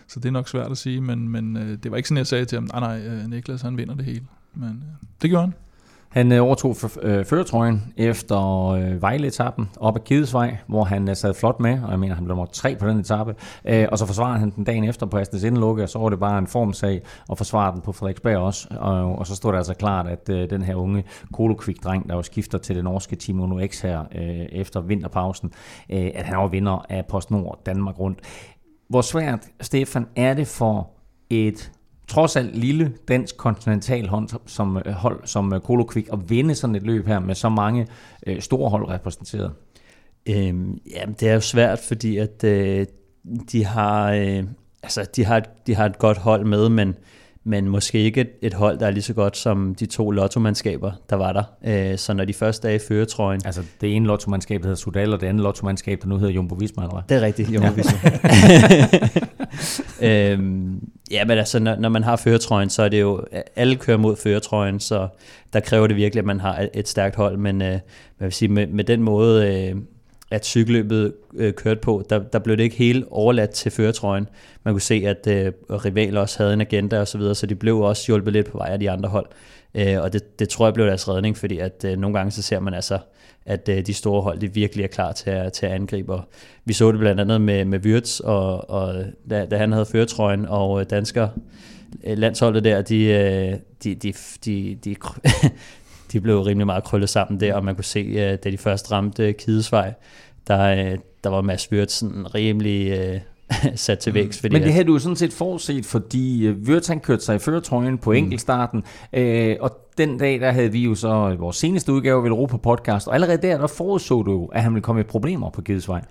så 0.07 0.19
det 0.19 0.27
er 0.27 0.31
nok 0.31 0.47
svært 0.47 0.71
at 0.71 0.77
sige, 0.77 1.01
men, 1.01 1.29
men 1.29 1.57
øh, 1.57 1.77
det 1.83 1.91
var 1.91 1.97
ikke 1.97 2.09
sådan, 2.09 2.17
jeg 2.17 2.27
sagde 2.27 2.45
til 2.45 2.55
ham, 2.55 2.69
nej 2.73 2.79
nej, 2.79 3.07
øh, 3.07 3.29
Niklas 3.29 3.61
han 3.61 3.77
vinder 3.77 3.95
det 3.95 4.05
hele. 4.05 4.25
Men 4.53 4.69
øh, 4.69 5.07
det 5.21 5.29
gjorde 5.29 5.45
han. 5.45 5.53
Han 6.17 6.31
øh, 6.31 6.43
overtog 6.43 6.75
øh, 7.01 7.25
føretrøjen 7.25 7.93
efter 7.97 8.67
øh, 8.69 9.01
Vejle-etappen 9.01 9.69
op 9.79 9.95
ad 9.95 10.01
Kidesvej, 10.01 10.57
hvor 10.67 10.83
han 10.83 11.09
øh, 11.09 11.15
sad 11.15 11.33
flot 11.33 11.59
med, 11.59 11.83
og 11.83 11.91
jeg 11.91 11.99
mener, 11.99 12.15
han 12.15 12.23
blev 12.23 12.35
nummer 12.35 12.45
tre 12.45 12.75
på 12.75 12.87
den 12.87 12.99
etape. 12.99 13.35
Øh, 13.65 13.87
og 13.91 13.97
så 13.97 14.05
forsvarede 14.05 14.39
han 14.39 14.49
den 14.49 14.63
dagen 14.63 14.83
efter 14.83 15.05
på 15.05 15.17
Astens 15.17 15.43
Indelukke, 15.43 15.83
og 15.83 15.89
så 15.89 15.99
var 15.99 16.09
det 16.09 16.19
bare 16.19 16.37
en 16.37 16.47
formsag 16.47 17.01
at 17.31 17.37
forsvare 17.37 17.73
den 17.73 17.81
på 17.81 17.91
Frederiksberg 17.91 18.37
også. 18.37 18.67
Og, 18.79 19.19
og 19.19 19.27
så 19.27 19.35
stod 19.35 19.51
det 19.51 19.57
altså 19.57 19.73
klart, 19.73 20.07
at 20.07 20.29
øh, 20.29 20.49
den 20.49 20.61
her 20.61 20.75
unge 20.75 21.03
Kolokvik-dreng, 21.33 22.09
der 22.09 22.15
jo 22.15 22.21
skifter 22.21 22.57
til 22.57 22.75
det 22.75 22.83
norske 22.83 23.15
Team 23.15 23.39
Uno 23.39 23.67
X 23.67 23.81
her 23.81 23.99
øh, 24.15 24.45
efter 24.51 24.81
vinterpausen, 24.81 25.51
øh, 25.89 26.11
at 26.15 26.25
han 26.25 26.37
var 26.37 26.47
vinder 26.47 26.85
af 26.89 27.05
PostNord 27.05 27.59
Danmark 27.65 27.99
rundt. 27.99 28.19
Hvor 28.89 29.01
svært, 29.01 29.47
Stefan, 29.61 30.07
er 30.15 30.33
det 30.33 30.47
for 30.47 30.89
et 31.29 31.71
trods 32.07 32.35
alt 32.35 32.55
lille 32.55 32.93
dansk 33.07 33.37
kontinentalhold 33.37 34.29
som, 34.45 34.77
øh, 34.85 34.93
hold, 34.93 35.19
som 35.25 35.53
øh, 35.53 35.59
Kolo 35.59 35.83
Kvik 35.83 36.07
at 36.13 36.29
vinde 36.29 36.55
sådan 36.55 36.75
et 36.75 36.83
løb 36.83 37.07
her 37.07 37.19
med 37.19 37.35
så 37.35 37.49
mange 37.49 37.87
øh, 38.27 38.41
store 38.41 38.69
hold 38.69 38.89
repræsenteret? 38.89 39.53
Øhm, 40.29 40.79
jamen, 40.95 41.15
det 41.19 41.29
er 41.29 41.33
jo 41.33 41.41
svært, 41.41 41.79
fordi 41.79 42.17
at 42.17 42.43
øh, 42.43 42.85
de 43.51 43.65
har 43.65 44.11
øh, 44.11 44.43
altså 44.83 45.05
de 45.15 45.25
har, 45.25 45.43
de 45.67 45.75
har 45.75 45.85
et 45.85 45.97
godt 45.97 46.17
hold 46.17 46.45
med, 46.45 46.69
men 46.69 46.95
men 47.47 47.69
måske 47.69 47.99
ikke 47.99 48.21
et, 48.21 48.29
et 48.41 48.53
hold, 48.53 48.79
der 48.79 48.87
er 48.87 48.91
lige 48.91 49.03
så 49.03 49.13
godt 49.13 49.37
som 49.37 49.75
de 49.75 49.85
to 49.85 50.11
lottomandskaber, 50.11 50.91
der 51.09 51.15
var 51.15 51.33
der. 51.33 51.43
Øh, 51.65 51.97
så 51.97 52.13
når 52.13 52.25
de 52.25 52.33
første 52.33 52.69
er 52.69 52.73
i 52.73 52.79
føretrøjen... 52.79 53.41
Altså 53.45 53.61
det 53.81 53.95
ene 53.95 54.05
lottomandskab, 54.05 54.61
der 54.61 54.65
hedder 54.65 54.79
Sudal, 54.79 55.13
og 55.13 55.21
det 55.21 55.27
andet 55.27 55.43
lottomandskab, 55.43 56.01
der 56.01 56.07
nu 56.07 56.17
hedder 56.17 56.33
Jumbo 56.33 56.55
Visma, 56.55 56.83
eller? 56.83 57.01
Det 57.09 57.17
er 57.17 57.21
rigtigt, 57.21 57.49
Jumbo 57.49 57.71
Visma. 57.71 57.99
øhm, 60.31 60.89
ja, 61.11 61.25
men 61.25 61.37
altså, 61.37 61.59
når, 61.59 61.75
når 61.75 61.89
man 61.89 62.03
har 62.03 62.15
føretrøjen, 62.15 62.69
så 62.69 62.83
er 62.83 62.89
det 62.89 63.01
jo... 63.01 63.25
Alle 63.55 63.75
kører 63.75 63.97
mod 63.97 64.15
føretrøjen, 64.15 64.79
så 64.79 65.07
der 65.53 65.59
kræver 65.59 65.87
det 65.87 65.95
virkelig, 65.95 66.19
at 66.19 66.25
man 66.25 66.39
har 66.39 66.67
et 66.73 66.87
stærkt 66.87 67.15
hold. 67.15 67.37
Men 67.37 67.61
øh, 67.61 67.67
jeg 67.67 67.81
vil 68.19 68.31
sige, 68.31 68.49
med, 68.49 68.67
med 68.67 68.83
den 68.83 69.03
måde... 69.03 69.67
Øh, 69.69 69.75
at 70.31 70.45
cykelløbet 70.45 71.13
øh, 71.35 71.53
kørte 71.53 71.79
på, 71.79 72.03
der, 72.09 72.19
der 72.19 72.39
blev 72.39 72.57
det 72.57 72.63
ikke 72.63 72.75
helt 72.75 73.05
overladt 73.11 73.49
til 73.49 73.71
føretrøjen. 73.71 74.27
Man 74.63 74.73
kunne 74.73 74.81
se, 74.81 75.03
at 75.05 75.27
øh, 75.27 75.53
rivaler 75.69 76.21
også 76.21 76.37
havde 76.37 76.53
en 76.53 76.61
agenda 76.61 76.99
osv., 76.99 77.05
så, 77.05 77.17
videre, 77.17 77.35
så 77.35 77.45
de 77.45 77.55
blev 77.55 77.79
også 77.79 78.03
hjulpet 78.07 78.33
lidt 78.33 78.51
på 78.51 78.57
vej 78.57 78.67
af 78.69 78.79
de 78.79 78.91
andre 78.91 79.09
hold. 79.09 79.27
Øh, 79.75 80.01
og 80.01 80.13
det, 80.13 80.39
det 80.39 80.49
tror 80.49 80.65
jeg 80.65 80.73
blev 80.73 80.85
deres 80.85 81.07
redning, 81.07 81.37
fordi 81.37 81.57
at 81.57 81.85
øh, 81.85 81.97
nogle 81.97 82.17
gange 82.17 82.31
så 82.31 82.41
ser 82.41 82.59
man 82.59 82.73
altså, 82.73 82.99
at 83.45 83.69
øh, 83.69 83.85
de 83.85 83.93
store 83.93 84.21
hold 84.21 84.39
de 84.39 84.53
virkelig 84.53 84.83
er 84.83 84.87
klar 84.87 85.11
til 85.11 85.29
at, 85.29 85.53
til 85.53 85.65
at 85.65 85.71
angribe. 85.71 86.13
Og 86.13 86.21
vi 86.65 86.73
så 86.73 86.91
det 86.91 86.99
blandt 86.99 87.21
andet 87.21 87.41
med, 87.41 87.65
med 87.65 87.79
Wirtz, 87.79 88.19
og, 88.19 88.69
og 88.69 89.05
da, 89.29 89.45
da 89.45 89.57
han 89.57 89.71
havde 89.71 89.85
føretrøjen, 89.85 90.45
og 90.45 90.79
øh, 90.79 90.85
dansker 90.89 91.27
øh, 92.03 92.17
landsholdet 92.17 92.63
der, 92.63 92.81
de, 92.81 93.03
øh, 93.03 93.55
de, 93.83 93.95
de, 93.95 94.13
de, 94.45 94.77
de, 94.85 94.95
de 96.11 96.21
blev 96.21 96.39
rimelig 96.39 96.65
meget 96.65 96.83
krøllet 96.83 97.09
sammen 97.09 97.39
der, 97.39 97.53
og 97.53 97.65
man 97.65 97.75
kunne 97.75 97.83
se, 97.83 97.99
øh, 97.99 98.37
da 98.43 98.51
de 98.51 98.57
først 98.57 98.91
ramte 98.91 99.33
Kidesvej, 99.33 99.93
der, 100.47 100.91
øh, 100.91 100.97
der 101.23 101.29
var 101.29 101.41
Mads 101.41 101.71
Wirtz 101.71 101.93
sådan 101.93 102.35
rimelig 102.35 102.91
øh, 102.91 103.19
sat 103.75 103.99
til 103.99 104.13
vækst. 104.13 104.41
Fordi 104.41 104.53
Men 104.53 104.63
det 104.63 104.73
havde 104.73 104.85
du 104.85 104.93
jo 104.93 104.99
sådan 104.99 105.15
set 105.15 105.33
forudset, 105.33 105.85
fordi 105.85 106.49
Wirtz 106.49 106.87
han 106.87 106.99
kørte 106.99 107.23
sig 107.23 107.35
i 107.35 107.39
føretrøjen 107.39 107.97
på 107.97 108.09
mm. 108.09 108.17
enkeltstarten, 108.17 108.83
øh, 109.13 109.55
og 109.59 109.71
den 109.97 110.17
dag, 110.17 110.39
der 110.39 110.51
havde 110.51 110.71
vi 110.71 110.83
jo 110.83 110.95
så 110.95 111.35
vores 111.39 111.55
seneste 111.55 111.93
udgave 111.93 112.23
ved 112.23 112.29
Europa 112.29 112.57
Podcast, 112.57 113.07
og 113.07 113.13
allerede 113.13 113.41
der, 113.41 113.57
der 113.57 113.67
forudså 113.67 114.21
du 114.21 114.49
at 114.53 114.63
han 114.63 114.73
ville 114.73 114.83
komme 114.83 115.01
i 115.01 115.03
problemer 115.03 115.49
på 115.49 115.61
Kidesvej. 115.61 116.01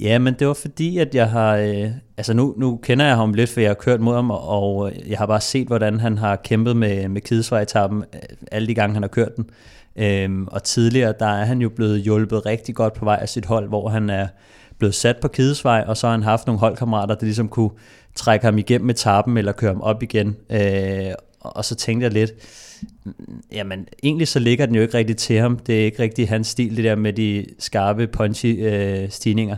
Ja, 0.00 0.18
men 0.18 0.34
det 0.34 0.46
var 0.46 0.54
fordi, 0.54 0.98
at 0.98 1.14
jeg 1.14 1.30
har... 1.30 1.56
Øh, 1.56 1.90
altså 2.16 2.34
nu, 2.34 2.54
nu 2.56 2.76
kender 2.76 3.06
jeg 3.06 3.16
ham 3.16 3.34
lidt, 3.34 3.50
for 3.50 3.60
jeg 3.60 3.70
har 3.70 3.74
kørt 3.74 4.00
mod 4.00 4.14
ham, 4.14 4.30
og 4.30 4.90
øh, 4.90 5.10
jeg 5.10 5.18
har 5.18 5.26
bare 5.26 5.40
set, 5.40 5.66
hvordan 5.66 6.00
han 6.00 6.18
har 6.18 6.36
kæmpet 6.36 6.76
med, 6.76 7.08
med 7.08 7.20
Kidesvej-etappen 7.20 8.04
øh, 8.14 8.20
alle 8.52 8.68
de 8.68 8.74
gange, 8.74 8.94
han 8.94 9.02
har 9.02 9.08
kørt 9.08 9.36
den. 9.36 9.50
Øhm, 9.96 10.46
og 10.46 10.62
tidligere, 10.62 11.14
der 11.18 11.26
er 11.26 11.44
han 11.44 11.60
jo 11.60 11.68
blevet 11.68 12.00
hjulpet 12.00 12.46
rigtig 12.46 12.74
godt 12.74 12.94
på 12.94 13.04
vej 13.04 13.18
af 13.20 13.28
sit 13.28 13.46
hold, 13.46 13.68
hvor 13.68 13.88
han 13.88 14.10
er 14.10 14.26
blevet 14.78 14.94
sat 14.94 15.16
på 15.16 15.28
Kidesvej, 15.28 15.84
og 15.86 15.96
så 15.96 16.06
har 16.06 16.12
han 16.14 16.22
haft 16.22 16.46
nogle 16.46 16.60
holdkammerater, 16.60 17.14
der 17.14 17.24
ligesom 17.24 17.48
kunne 17.48 17.70
trække 18.14 18.44
ham 18.44 18.58
igennem 18.58 18.90
etappen, 18.90 19.36
eller 19.36 19.52
køre 19.52 19.72
ham 19.72 19.80
op 19.80 20.02
igen. 20.02 20.36
Øh, 20.50 21.12
og 21.40 21.64
så 21.64 21.74
tænkte 21.74 22.04
jeg 22.04 22.12
lidt, 22.12 22.32
jamen 23.52 23.86
egentlig 24.02 24.28
så 24.28 24.38
ligger 24.38 24.66
den 24.66 24.74
jo 24.74 24.82
ikke 24.82 24.94
rigtig 24.94 25.16
til 25.16 25.38
ham. 25.38 25.58
Det 25.58 25.80
er 25.80 25.84
ikke 25.84 26.02
rigtig 26.02 26.28
hans 26.28 26.46
stil, 26.46 26.76
det 26.76 26.84
der 26.84 26.94
med 26.94 27.12
de 27.12 27.46
skarpe, 27.58 28.06
punchy 28.06 28.66
øh, 28.66 29.10
stigninger. 29.10 29.56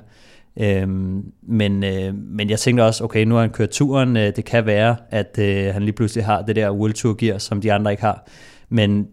Øhm, 0.60 1.32
men, 1.42 1.84
øh, 1.84 2.14
men 2.14 2.50
jeg 2.50 2.58
tænkte 2.58 2.82
også, 2.82 3.04
okay, 3.04 3.24
nu 3.24 3.34
har 3.34 3.40
han 3.40 3.50
kørt 3.50 3.70
turen. 3.70 4.16
Øh, 4.16 4.36
det 4.36 4.44
kan 4.44 4.66
være, 4.66 4.96
at 5.10 5.38
øh, 5.38 5.72
han 5.74 5.82
lige 5.82 5.92
pludselig 5.92 6.24
har 6.24 6.42
det 6.42 6.56
der 6.56 6.70
World 6.70 6.92
Tour 6.92 7.14
gear, 7.14 7.38
som 7.38 7.60
de 7.60 7.72
andre 7.72 7.90
ikke 7.90 8.02
har. 8.02 8.26
Men 8.68 9.06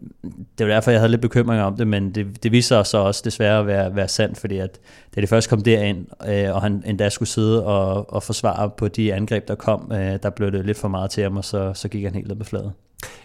det 0.57 0.67
var 0.67 0.73
derfor, 0.73 0.91
jeg 0.91 0.99
havde 0.99 1.11
lidt 1.11 1.21
bekymringer 1.21 1.65
om 1.65 1.77
det, 1.77 1.87
men 1.87 2.15
det, 2.15 2.43
det 2.43 2.51
viste 2.51 2.67
sig 2.67 2.85
så 2.85 2.97
også 2.97 3.21
desværre 3.25 3.59
at 3.59 3.67
være, 3.67 3.95
være 3.95 4.07
sandt, 4.07 4.37
fordi 4.37 4.57
at 4.57 4.79
da 5.15 5.21
det 5.21 5.29
først 5.29 5.49
kom 5.49 5.61
derind, 5.61 6.05
øh, 6.27 6.55
og 6.55 6.61
han 6.61 6.83
endda 6.85 7.09
skulle 7.09 7.29
sidde 7.29 7.65
og, 7.65 8.13
og 8.13 8.23
forsvare 8.23 8.69
på 8.77 8.87
de 8.87 9.13
angreb, 9.13 9.47
der 9.47 9.55
kom, 9.55 9.91
øh, 9.91 10.19
der 10.23 10.29
blev 10.29 10.51
det 10.51 10.65
lidt 10.65 10.77
for 10.77 10.87
meget 10.87 11.11
til 11.11 11.23
ham, 11.23 11.37
og 11.37 11.45
så, 11.45 11.73
så 11.73 11.87
gik 11.87 12.03
han 12.03 12.13
helt 12.13 12.27
ned 12.27 12.35
med 12.35 12.45
fladet. 12.45 12.71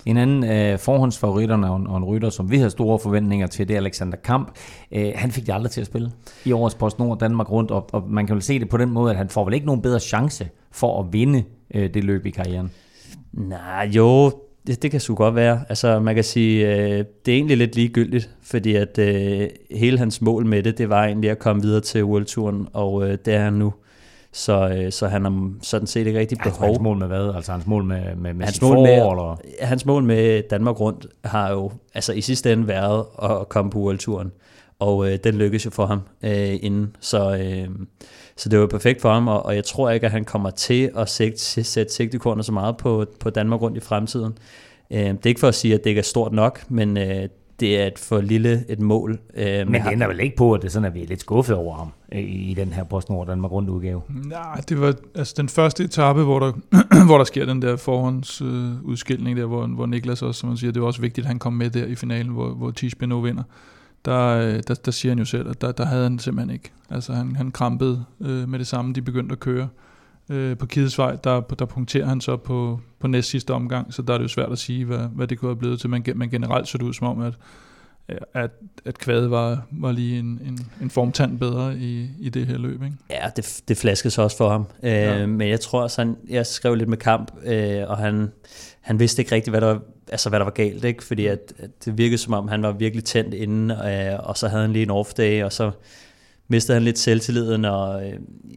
En 0.07 0.17
anden 0.17 0.45
øh, 0.45 0.51
af 0.51 0.81
forhåndsfavoritterne 0.81 1.71
og 1.71 1.97
en 1.97 2.05
rytter, 2.05 2.31
som 2.31 2.51
vi 2.51 2.57
havde 2.57 2.71
store 2.71 2.99
forventninger 2.99 3.47
til, 3.47 3.69
det 3.69 3.75
er 3.75 3.81
Alexander 3.81 4.17
Kamp. 4.17 4.59
Øh, 4.93 5.12
han 5.14 5.31
fik 5.31 5.47
det 5.47 5.53
aldrig 5.53 5.71
til 5.71 5.81
at 5.81 5.87
spille 5.87 6.11
i 6.45 6.53
årets 6.53 6.75
PostNord 6.75 7.19
Danmark 7.19 7.51
rundt, 7.51 7.71
og, 7.71 7.88
og 7.93 8.05
man 8.11 8.27
kan 8.27 8.35
vel 8.35 8.43
se 8.43 8.59
det 8.59 8.69
på 8.69 8.77
den 8.77 8.91
måde, 8.91 9.11
at 9.11 9.17
han 9.17 9.29
får 9.29 9.45
vel 9.45 9.55
ikke 9.55 9.67
nogen 9.67 9.83
bedre 9.83 10.01
chance 10.01 10.49
for 10.73 11.01
at 11.01 11.12
vinde 11.12 11.45
øh, 11.75 11.95
det 11.95 12.05
løb 12.05 12.27
i 12.27 12.31
karrieren. 12.31 12.71
Nej, 13.33 13.91
jo, 13.95 14.33
det, 14.67 14.83
det 14.83 14.91
kan 14.91 15.01
sgu 15.01 15.14
godt 15.14 15.35
være. 15.35 15.64
Altså, 15.69 16.01
man 16.01 16.14
kan 16.14 16.25
sige, 16.25 16.75
øh, 16.75 17.05
det 17.27 17.33
er 17.33 17.37
egentlig 17.37 17.57
lidt 17.57 17.75
ligegyldigt, 17.75 18.31
fordi 18.43 18.75
at 18.75 18.99
øh, 18.99 19.49
hele 19.71 19.99
hans 19.99 20.23
mål 20.23 20.47
med 20.47 20.62
det, 20.62 20.79
det 20.79 20.88
var 20.88 21.05
egentlig 21.05 21.31
at 21.31 21.38
komme 21.38 21.62
videre 21.62 21.81
til 21.81 22.05
World 22.05 22.25
Touren, 22.25 22.69
og 22.73 23.09
øh, 23.09 23.19
det 23.25 23.35
er 23.35 23.41
han 23.41 23.53
nu. 23.53 23.73
Så, 24.33 24.69
øh, 24.69 24.93
så 24.93 25.09
han 25.09 25.25
har 25.25 25.53
sådan 25.62 25.87
set 25.87 26.07
ikke 26.07 26.19
rigtig 26.19 26.38
behov. 26.38 26.69
hans 26.69 26.81
mål 26.81 26.99
med 26.99 27.07
hvad? 27.07 27.35
Altså 27.35 27.53
hans 27.53 27.67
mål 27.67 27.85
med, 27.85 28.17
med, 28.17 28.35
med 28.35 28.45
hans 28.45 28.62
mål 28.62 28.77
med, 28.77 28.93
eller? 28.93 29.41
Hans 29.61 29.87
mål 29.87 30.03
med 30.03 30.43
Danmark 30.51 30.81
rundt 30.81 31.07
har 31.25 31.51
jo 31.51 31.73
altså 31.95 32.12
i 32.12 32.21
sidste 32.21 32.53
ende 32.53 32.69
været 32.69 33.05
at 33.23 33.49
komme 33.49 33.71
på 33.71 33.79
World-turen. 33.79 34.33
Og 34.79 35.11
øh, 35.11 35.19
den 35.25 35.35
lykkedes 35.35 35.64
jo 35.64 35.71
for 35.71 35.87
ham 35.87 36.01
øh, 36.23 36.59
inden. 36.62 36.97
Så, 37.01 37.37
øh, 37.37 37.69
så 38.37 38.49
det 38.49 38.61
var 38.61 38.67
perfekt 38.67 39.01
for 39.01 39.12
ham, 39.12 39.29
og, 39.29 39.47
og 39.47 39.55
jeg 39.55 39.64
tror 39.64 39.91
ikke, 39.91 40.07
at 40.07 40.12
han 40.12 40.25
kommer 40.25 40.51
til 40.51 40.91
at 40.97 41.09
sætte, 41.09 41.38
sætte 41.64 41.93
sigtekornet 41.93 42.45
så 42.45 42.53
meget 42.53 42.77
på, 42.77 43.07
på 43.21 43.31
Danmark 43.31 43.62
rundt 43.62 43.77
i 43.77 43.81
fremtiden. 43.81 44.38
Øh, 44.91 44.99
det 45.01 45.09
er 45.09 45.27
ikke 45.27 45.41
for 45.41 45.49
at 45.49 45.55
sige, 45.55 45.75
at 45.75 45.85
det 45.85 45.91
ikke 45.91 45.99
er 45.99 46.03
stort 46.03 46.33
nok, 46.33 46.71
men 46.71 46.97
øh, 46.97 47.29
det 47.61 47.81
er 47.81 47.87
et 47.87 47.99
for 47.99 48.21
lille 48.21 48.64
et 48.68 48.81
mål. 48.81 49.18
Øh, 49.35 49.68
Men 49.68 49.83
det 49.83 49.92
ender 49.92 50.07
vel 50.07 50.21
ikke 50.21 50.37
på, 50.37 50.53
at 50.53 50.62
det 50.62 50.68
er 50.68 50.73
sådan, 50.73 50.87
at 50.87 50.94
vi 50.94 51.03
er 51.03 51.07
lidt 51.07 51.21
skuffet 51.21 51.57
over 51.57 51.77
ham 51.77 51.88
øh, 52.12 52.21
i 52.21 52.55
den 52.57 52.73
her 52.73 52.85
PostNord 52.85 53.27
Danmark 53.27 53.53
rundt 53.53 53.68
udgave? 53.71 54.03
Nej, 54.09 54.61
det 54.68 54.81
var 54.81 54.94
altså 55.14 55.35
den 55.37 55.49
første 55.49 55.85
etape, 55.85 56.23
hvor 56.23 56.38
der, 56.38 56.53
hvor 57.07 57.18
der 57.18 57.25
sker 57.25 57.47
den 57.47 57.62
der 57.62 57.77
forhåndsudskilning, 57.77 59.37
øh, 59.38 59.42
der, 59.42 59.49
hvor, 59.49 59.66
hvor 59.66 59.87
Niklas 59.87 60.23
også, 60.23 60.40
som 60.40 60.49
man 60.49 60.57
siger, 60.57 60.73
det 60.73 60.83
var 60.83 60.88
også 60.88 61.01
vigtigt, 61.01 61.25
at 61.25 61.29
han 61.29 61.38
kom 61.38 61.53
med 61.53 61.71
der 61.71 61.87
i 61.87 61.94
finalen, 61.94 62.33
hvor, 62.33 62.49
hvor 62.49 62.71
Tish 62.71 62.97
Beno 62.97 63.18
vinder. 63.18 63.42
Der, 64.05 64.27
øh, 64.27 64.62
der, 64.68 64.75
der 64.75 64.90
siger 64.90 65.11
han 65.11 65.18
jo 65.18 65.25
selv, 65.25 65.51
at 65.51 65.61
der, 65.61 65.73
der 65.73 65.85
havde 65.85 66.03
han 66.03 66.18
simpelthen 66.18 66.55
ikke. 66.55 66.71
Altså 66.90 67.12
han, 67.12 67.37
han 67.37 67.51
krampede 67.51 68.05
øh, 68.21 68.49
med 68.49 68.59
det 68.59 68.66
samme, 68.66 68.92
de 68.92 69.03
begyndte 69.03 69.33
at 69.33 69.40
køre. 69.40 69.62
Øh, 69.62 69.88
på 70.59 70.67
Kidesvej, 70.67 71.17
der, 71.25 71.41
der 71.41 71.64
punkterer 71.64 72.07
han 72.07 72.21
så 72.21 72.37
på, 72.37 72.81
på 73.01 73.07
næst 73.07 73.31
sidste 73.31 73.55
omgang, 73.55 73.95
så 73.95 74.03
der 74.03 74.14
er 74.14 74.19
det 74.19 74.23
jo 74.23 74.29
svært 74.29 74.53
at 74.53 74.59
sige, 74.59 74.85
hvad, 74.85 74.99
hvad 74.99 75.27
det 75.27 75.38
kunne 75.38 75.49
have 75.49 75.57
blevet 75.57 75.81
til. 75.81 75.91
Men, 75.91 76.05
men 76.14 76.31
generelt 76.31 76.69
så 76.69 76.79
det 76.79 76.85
ud 76.85 76.95
som 76.95 77.07
om, 77.07 77.21
at, 77.21 77.35
at, 78.35 78.51
at 78.85 78.99
kvadet 78.99 79.31
var, 79.31 79.67
var 79.71 79.93
lige 79.93 80.19
en, 80.19 80.41
en, 80.45 80.71
en 80.83 80.91
formtand 80.91 81.38
bedre 81.38 81.79
i, 81.79 82.11
i 82.21 82.29
det 82.29 82.47
her 82.47 82.59
løb. 82.59 82.83
Ikke? 82.83 82.97
Ja, 83.11 83.31
det, 83.37 83.62
det 83.69 83.77
flaskede 83.77 84.11
så 84.11 84.23
også 84.23 84.37
for 84.37 84.51
ham. 84.51 84.67
Øh, 84.83 84.93
ja. 84.93 85.27
Men 85.27 85.49
jeg 85.49 85.61
tror 85.61 85.88
sådan, 85.88 86.17
jeg 86.29 86.47
skrev 86.47 86.75
lidt 86.75 86.88
med 86.88 86.99
kamp, 86.99 87.33
øh, 87.45 87.83
og 87.88 87.97
han, 87.97 88.33
han 88.81 88.99
vidste 88.99 89.23
ikke 89.23 89.35
rigtigt, 89.35 89.53
hvad 89.53 89.61
der, 89.61 89.79
altså, 90.09 90.29
hvad 90.29 90.38
der 90.38 90.45
var 90.45 90.53
galt, 90.53 90.85
ikke? 90.85 91.05
fordi 91.05 91.27
at, 91.27 91.53
at 91.59 91.85
det 91.85 91.99
virkede 91.99 92.19
som 92.19 92.33
om, 92.33 92.49
han 92.49 92.62
var 92.62 92.73
virkelig 92.73 93.05
tændt 93.05 93.35
inden, 93.35 93.71
øh, 93.71 94.19
og 94.19 94.37
så 94.37 94.49
havde 94.49 94.62
han 94.62 94.73
lige 94.73 94.83
en 94.83 94.91
off 94.91 95.12
day, 95.12 95.45
og 95.45 95.53
så 95.53 95.71
mistede 96.49 96.77
han 96.77 96.83
lidt 96.83 96.99
selvtilliden, 96.99 97.65
og 97.65 98.07
øh, 98.07 98.13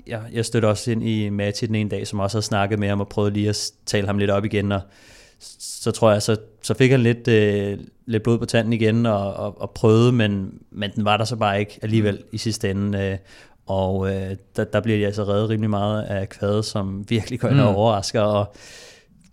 jeg, 0.07 0.21
jeg 0.33 0.45
stødte 0.45 0.67
også 0.67 0.91
ind 0.91 1.03
i 1.03 1.29
Mati 1.29 1.65
den 1.65 1.75
ene 1.75 1.89
dag, 1.89 2.07
som 2.07 2.19
også 2.19 2.37
havde 2.37 2.45
snakket 2.45 2.79
med 2.79 2.87
ham 2.89 2.99
og 2.99 3.07
prøvet 3.07 3.33
lige 3.33 3.49
at 3.49 3.71
tale 3.85 4.07
ham 4.07 4.17
lidt 4.17 4.31
op 4.31 4.45
igen, 4.45 4.71
og 4.71 4.81
så 5.59 5.91
tror 5.91 6.11
jeg, 6.11 6.21
så, 6.21 6.37
så 6.61 6.73
fik 6.73 6.91
han 6.91 6.99
lidt, 6.99 7.27
øh, 7.27 7.79
lidt 8.05 8.23
blod 8.23 8.37
på 8.37 8.45
tanden 8.45 8.73
igen 8.73 9.05
og, 9.05 9.33
og, 9.33 9.61
og 9.61 9.71
prøvede, 9.71 10.11
men, 10.11 10.53
men 10.71 10.91
den 10.95 11.05
var 11.05 11.17
der 11.17 11.25
så 11.25 11.35
bare 11.35 11.59
ikke 11.59 11.79
alligevel 11.81 12.15
mm. 12.15 12.29
i 12.31 12.37
sidste 12.37 12.71
ende. 12.71 12.99
Øh, 12.99 13.17
og 13.65 14.09
øh, 14.09 14.35
der, 14.55 14.63
der 14.63 14.81
bliver 14.81 14.97
de 14.97 15.05
altså 15.05 15.23
reddet 15.23 15.49
rimelig 15.49 15.69
meget 15.69 16.03
af 16.03 16.29
kvadet, 16.29 16.65
som 16.65 17.05
virkelig 17.09 17.39
går 17.39 17.47
ind 17.47 17.59
og 17.59 17.71
mm. 17.71 17.77
overrasker, 17.77 18.21
og 18.21 18.55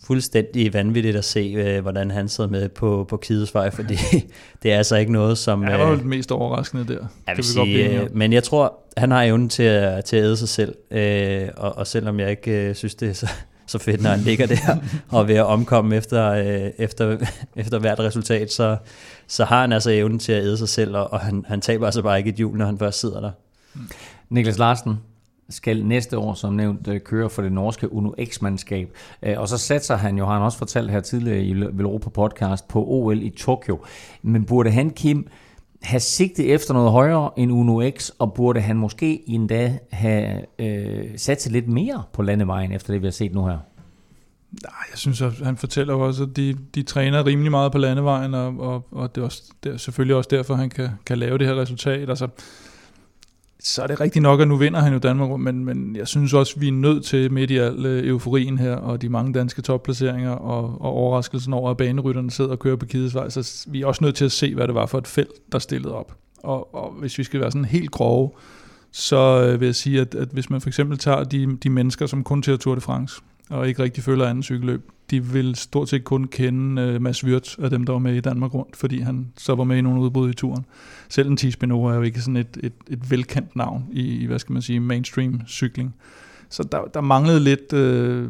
fuldstændig 0.08 0.74
vanvittigt 0.74 1.16
at 1.16 1.24
se, 1.24 1.54
øh, 1.56 1.82
hvordan 1.82 2.10
han 2.10 2.28
sidder 2.28 2.50
med 2.50 2.68
på, 2.68 3.06
på 3.08 3.16
Kidesvej, 3.16 3.70
fordi 3.70 3.94
det 4.62 4.72
er 4.72 4.76
altså 4.76 4.96
ikke 4.96 5.12
noget, 5.12 5.38
som... 5.38 5.64
Ja, 5.64 5.70
det 5.70 5.78
var 5.78 5.86
jo 5.86 5.92
øh, 5.92 5.98
det 5.98 6.06
mest 6.06 6.32
overraskende 6.32 6.86
der. 6.86 6.92
jeg 6.92 7.00
kan 7.26 7.36
vil 7.36 7.36
godt 7.36 7.68
sige, 7.68 8.00
om. 8.00 8.04
øh, 8.04 8.16
men 8.16 8.32
jeg 8.32 8.44
tror, 8.44 8.78
han 8.96 9.10
har 9.10 9.22
evnen 9.22 9.48
til 9.48 9.62
at, 9.62 10.04
til 10.04 10.16
at 10.16 10.22
æde 10.22 10.36
sig 10.36 10.48
selv, 10.48 10.74
øh, 10.90 11.48
og, 11.56 11.78
og 11.78 11.86
selvom 11.86 12.20
jeg 12.20 12.30
ikke 12.30 12.68
øh, 12.68 12.74
synes, 12.74 12.94
det 12.94 13.08
er 13.08 13.12
så, 13.12 13.28
så 13.66 13.78
fedt, 13.78 14.02
når 14.02 14.10
han 14.10 14.20
ligger 14.20 14.46
der 14.46 14.76
og 15.10 15.20
er 15.20 15.24
ved 15.24 15.34
at 15.34 15.44
omkomme 15.44 15.96
efter, 15.96 16.30
øh, 16.30 16.70
efter, 16.78 17.16
efter 17.56 17.78
hvert 17.78 18.00
resultat, 18.00 18.52
så, 18.52 18.76
så 19.26 19.44
har 19.44 19.60
han 19.60 19.72
altså 19.72 19.90
evnen 19.90 20.18
til 20.18 20.32
at 20.32 20.42
æde 20.42 20.58
sig 20.58 20.68
selv, 20.68 20.96
og, 20.96 21.12
og 21.12 21.20
han, 21.20 21.44
han 21.48 21.60
taber 21.60 21.86
altså 21.86 22.02
bare 22.02 22.18
ikke 22.18 22.30
et 22.30 22.36
hjul, 22.36 22.56
når 22.56 22.66
han 22.66 22.78
først 22.78 23.00
sidder 23.00 23.20
der. 23.20 23.30
Niklas 24.30 24.58
Larsen 24.58 24.98
skal 25.50 25.86
næste 25.86 26.18
år, 26.18 26.34
som 26.34 26.54
nævnt, 26.54 26.88
øh, 26.88 27.00
køre 27.00 27.30
for 27.30 27.42
det 27.42 27.52
norske 27.52 27.92
Uno 27.92 28.12
X-mandskab. 28.24 28.88
Øh, 29.22 29.34
og 29.38 29.48
så 29.48 29.58
satser 29.58 29.96
han 29.96 30.18
jo, 30.18 30.26
har 30.26 30.32
han 30.32 30.42
også 30.42 30.58
fortalt 30.58 30.90
her 30.90 31.00
tidligere 31.00 31.42
i 31.42 31.54
Velropa 31.54 32.10
podcast, 32.10 32.68
på 32.68 32.84
OL 32.84 33.22
i 33.22 33.30
Tokyo. 33.30 33.78
Men 34.22 34.44
burde 34.44 34.70
han, 34.70 34.90
Kim, 34.90 35.28
have 35.82 36.00
sigtet 36.00 36.52
efter 36.54 36.74
noget 36.74 36.90
højere 36.92 37.30
end 37.36 37.52
Uno 37.52 37.90
X, 37.90 38.10
og 38.18 38.34
burde 38.34 38.60
han 38.60 38.76
måske 38.76 39.28
endda 39.28 39.78
have 39.92 40.44
øh, 40.58 41.04
sat 41.16 41.42
sig 41.42 41.52
lidt 41.52 41.68
mere 41.68 42.02
på 42.12 42.22
landevejen, 42.22 42.72
efter 42.72 42.92
det 42.92 43.02
vi 43.02 43.06
har 43.06 43.12
set 43.12 43.34
nu 43.34 43.46
her? 43.46 43.58
Nej, 44.62 44.84
jeg 44.90 44.98
synes, 44.98 45.22
at 45.22 45.32
han 45.32 45.56
fortæller 45.56 45.94
jo 45.94 46.00
også, 46.00 46.22
at 46.22 46.36
de, 46.36 46.56
de 46.74 46.82
træner 46.82 47.26
rimelig 47.26 47.50
meget 47.50 47.72
på 47.72 47.78
landevejen, 47.78 48.34
og, 48.34 48.58
og, 48.58 48.86
og 48.90 49.14
det 49.14 49.20
er, 49.20 49.24
også, 49.24 49.42
det 49.64 49.72
er 49.72 49.76
selvfølgelig 49.76 50.16
også 50.16 50.28
derfor, 50.30 50.54
han 50.54 50.70
kan, 50.70 50.88
kan 51.06 51.18
lave 51.18 51.38
det 51.38 51.46
her 51.46 51.60
resultat. 51.60 52.10
Altså, 52.10 52.28
så 53.62 53.82
er 53.82 53.86
det 53.86 54.00
rigtigt 54.00 54.22
nok, 54.22 54.40
at 54.40 54.48
nu 54.48 54.56
vinder 54.56 54.80
han 54.80 54.92
jo 54.92 54.98
Danmark, 54.98 55.30
rundt, 55.30 55.44
men, 55.44 55.64
men 55.64 55.96
jeg 55.96 56.08
synes 56.08 56.34
også, 56.34 56.52
at 56.56 56.60
vi 56.60 56.68
er 56.68 56.72
nødt 56.72 57.04
til 57.04 57.32
midt 57.32 57.50
i 57.50 57.56
al 57.56 57.86
øh, 57.86 58.06
euforien 58.06 58.58
her, 58.58 58.74
og 58.74 59.02
de 59.02 59.08
mange 59.08 59.32
danske 59.32 59.62
topplaceringer, 59.62 60.30
og, 60.30 60.64
og 60.64 60.92
overraskelsen 60.92 61.52
over, 61.52 61.70
at 61.70 61.76
banerytterne 61.76 62.30
sidder 62.30 62.50
og 62.50 62.58
kører 62.58 62.76
på 62.76 62.86
Kidesvej, 62.86 63.28
så 63.28 63.66
vi 63.68 63.82
er 63.82 63.86
også 63.86 64.04
nødt 64.04 64.14
til 64.14 64.24
at 64.24 64.32
se, 64.32 64.54
hvad 64.54 64.66
det 64.66 64.74
var 64.74 64.86
for 64.86 64.98
et 64.98 65.06
felt, 65.06 65.52
der 65.52 65.58
stillede 65.58 65.94
op. 65.94 66.16
Og, 66.42 66.74
og 66.74 66.92
hvis 66.92 67.18
vi 67.18 67.24
skal 67.24 67.40
være 67.40 67.50
sådan 67.50 67.64
helt 67.64 67.90
grove, 67.90 68.30
så 68.92 69.42
øh, 69.42 69.60
vil 69.60 69.66
jeg 69.66 69.74
sige, 69.74 70.00
at, 70.00 70.14
at 70.14 70.28
hvis 70.28 70.50
man 70.50 70.60
for 70.60 70.68
eksempel 70.68 70.98
tager 70.98 71.24
de, 71.24 71.56
de 71.62 71.70
mennesker, 71.70 72.06
som 72.06 72.24
kun 72.24 72.42
til 72.42 72.58
Tour 72.58 72.74
de 72.74 72.80
France, 72.80 73.20
og 73.50 73.68
ikke 73.68 73.82
rigtig 73.82 74.04
følger 74.04 74.26
anden 74.26 74.42
cykelløb, 74.42 74.90
de 75.10 75.24
vil 75.24 75.54
stort 75.54 75.88
set 75.88 76.04
kun 76.04 76.24
kende 76.24 76.82
øh, 76.82 77.02
Mads 77.02 77.24
Wirtz 77.24 77.58
af 77.58 77.70
dem, 77.70 77.86
der 77.86 77.92
var 77.92 77.98
med 77.98 78.14
i 78.14 78.20
Danmark 78.20 78.54
rundt, 78.54 78.76
fordi 78.76 79.00
han 79.00 79.28
så 79.36 79.54
var 79.54 79.64
med 79.64 79.76
i 79.76 79.80
nogle 79.80 80.00
udbrud 80.00 80.30
i 80.30 80.34
turen. 80.34 80.64
Selv 81.08 81.28
en 81.30 81.36
Thies 81.36 81.56
er 81.62 81.94
jo 81.94 82.02
ikke 82.02 82.20
sådan 82.20 82.36
et, 82.36 82.58
et, 82.62 82.72
et 82.90 83.10
velkendt 83.10 83.56
navn 83.56 83.84
i, 83.92 84.16
i, 84.16 84.26
hvad 84.26 84.38
skal 84.38 84.52
man 84.52 84.62
sige, 84.62 84.80
mainstream 84.80 85.40
cykling. 85.46 85.94
Så 86.50 86.62
der, 86.62 86.78
der 86.94 87.00
manglede 87.00 87.40
lidt 87.40 87.72
øh, 87.72 88.28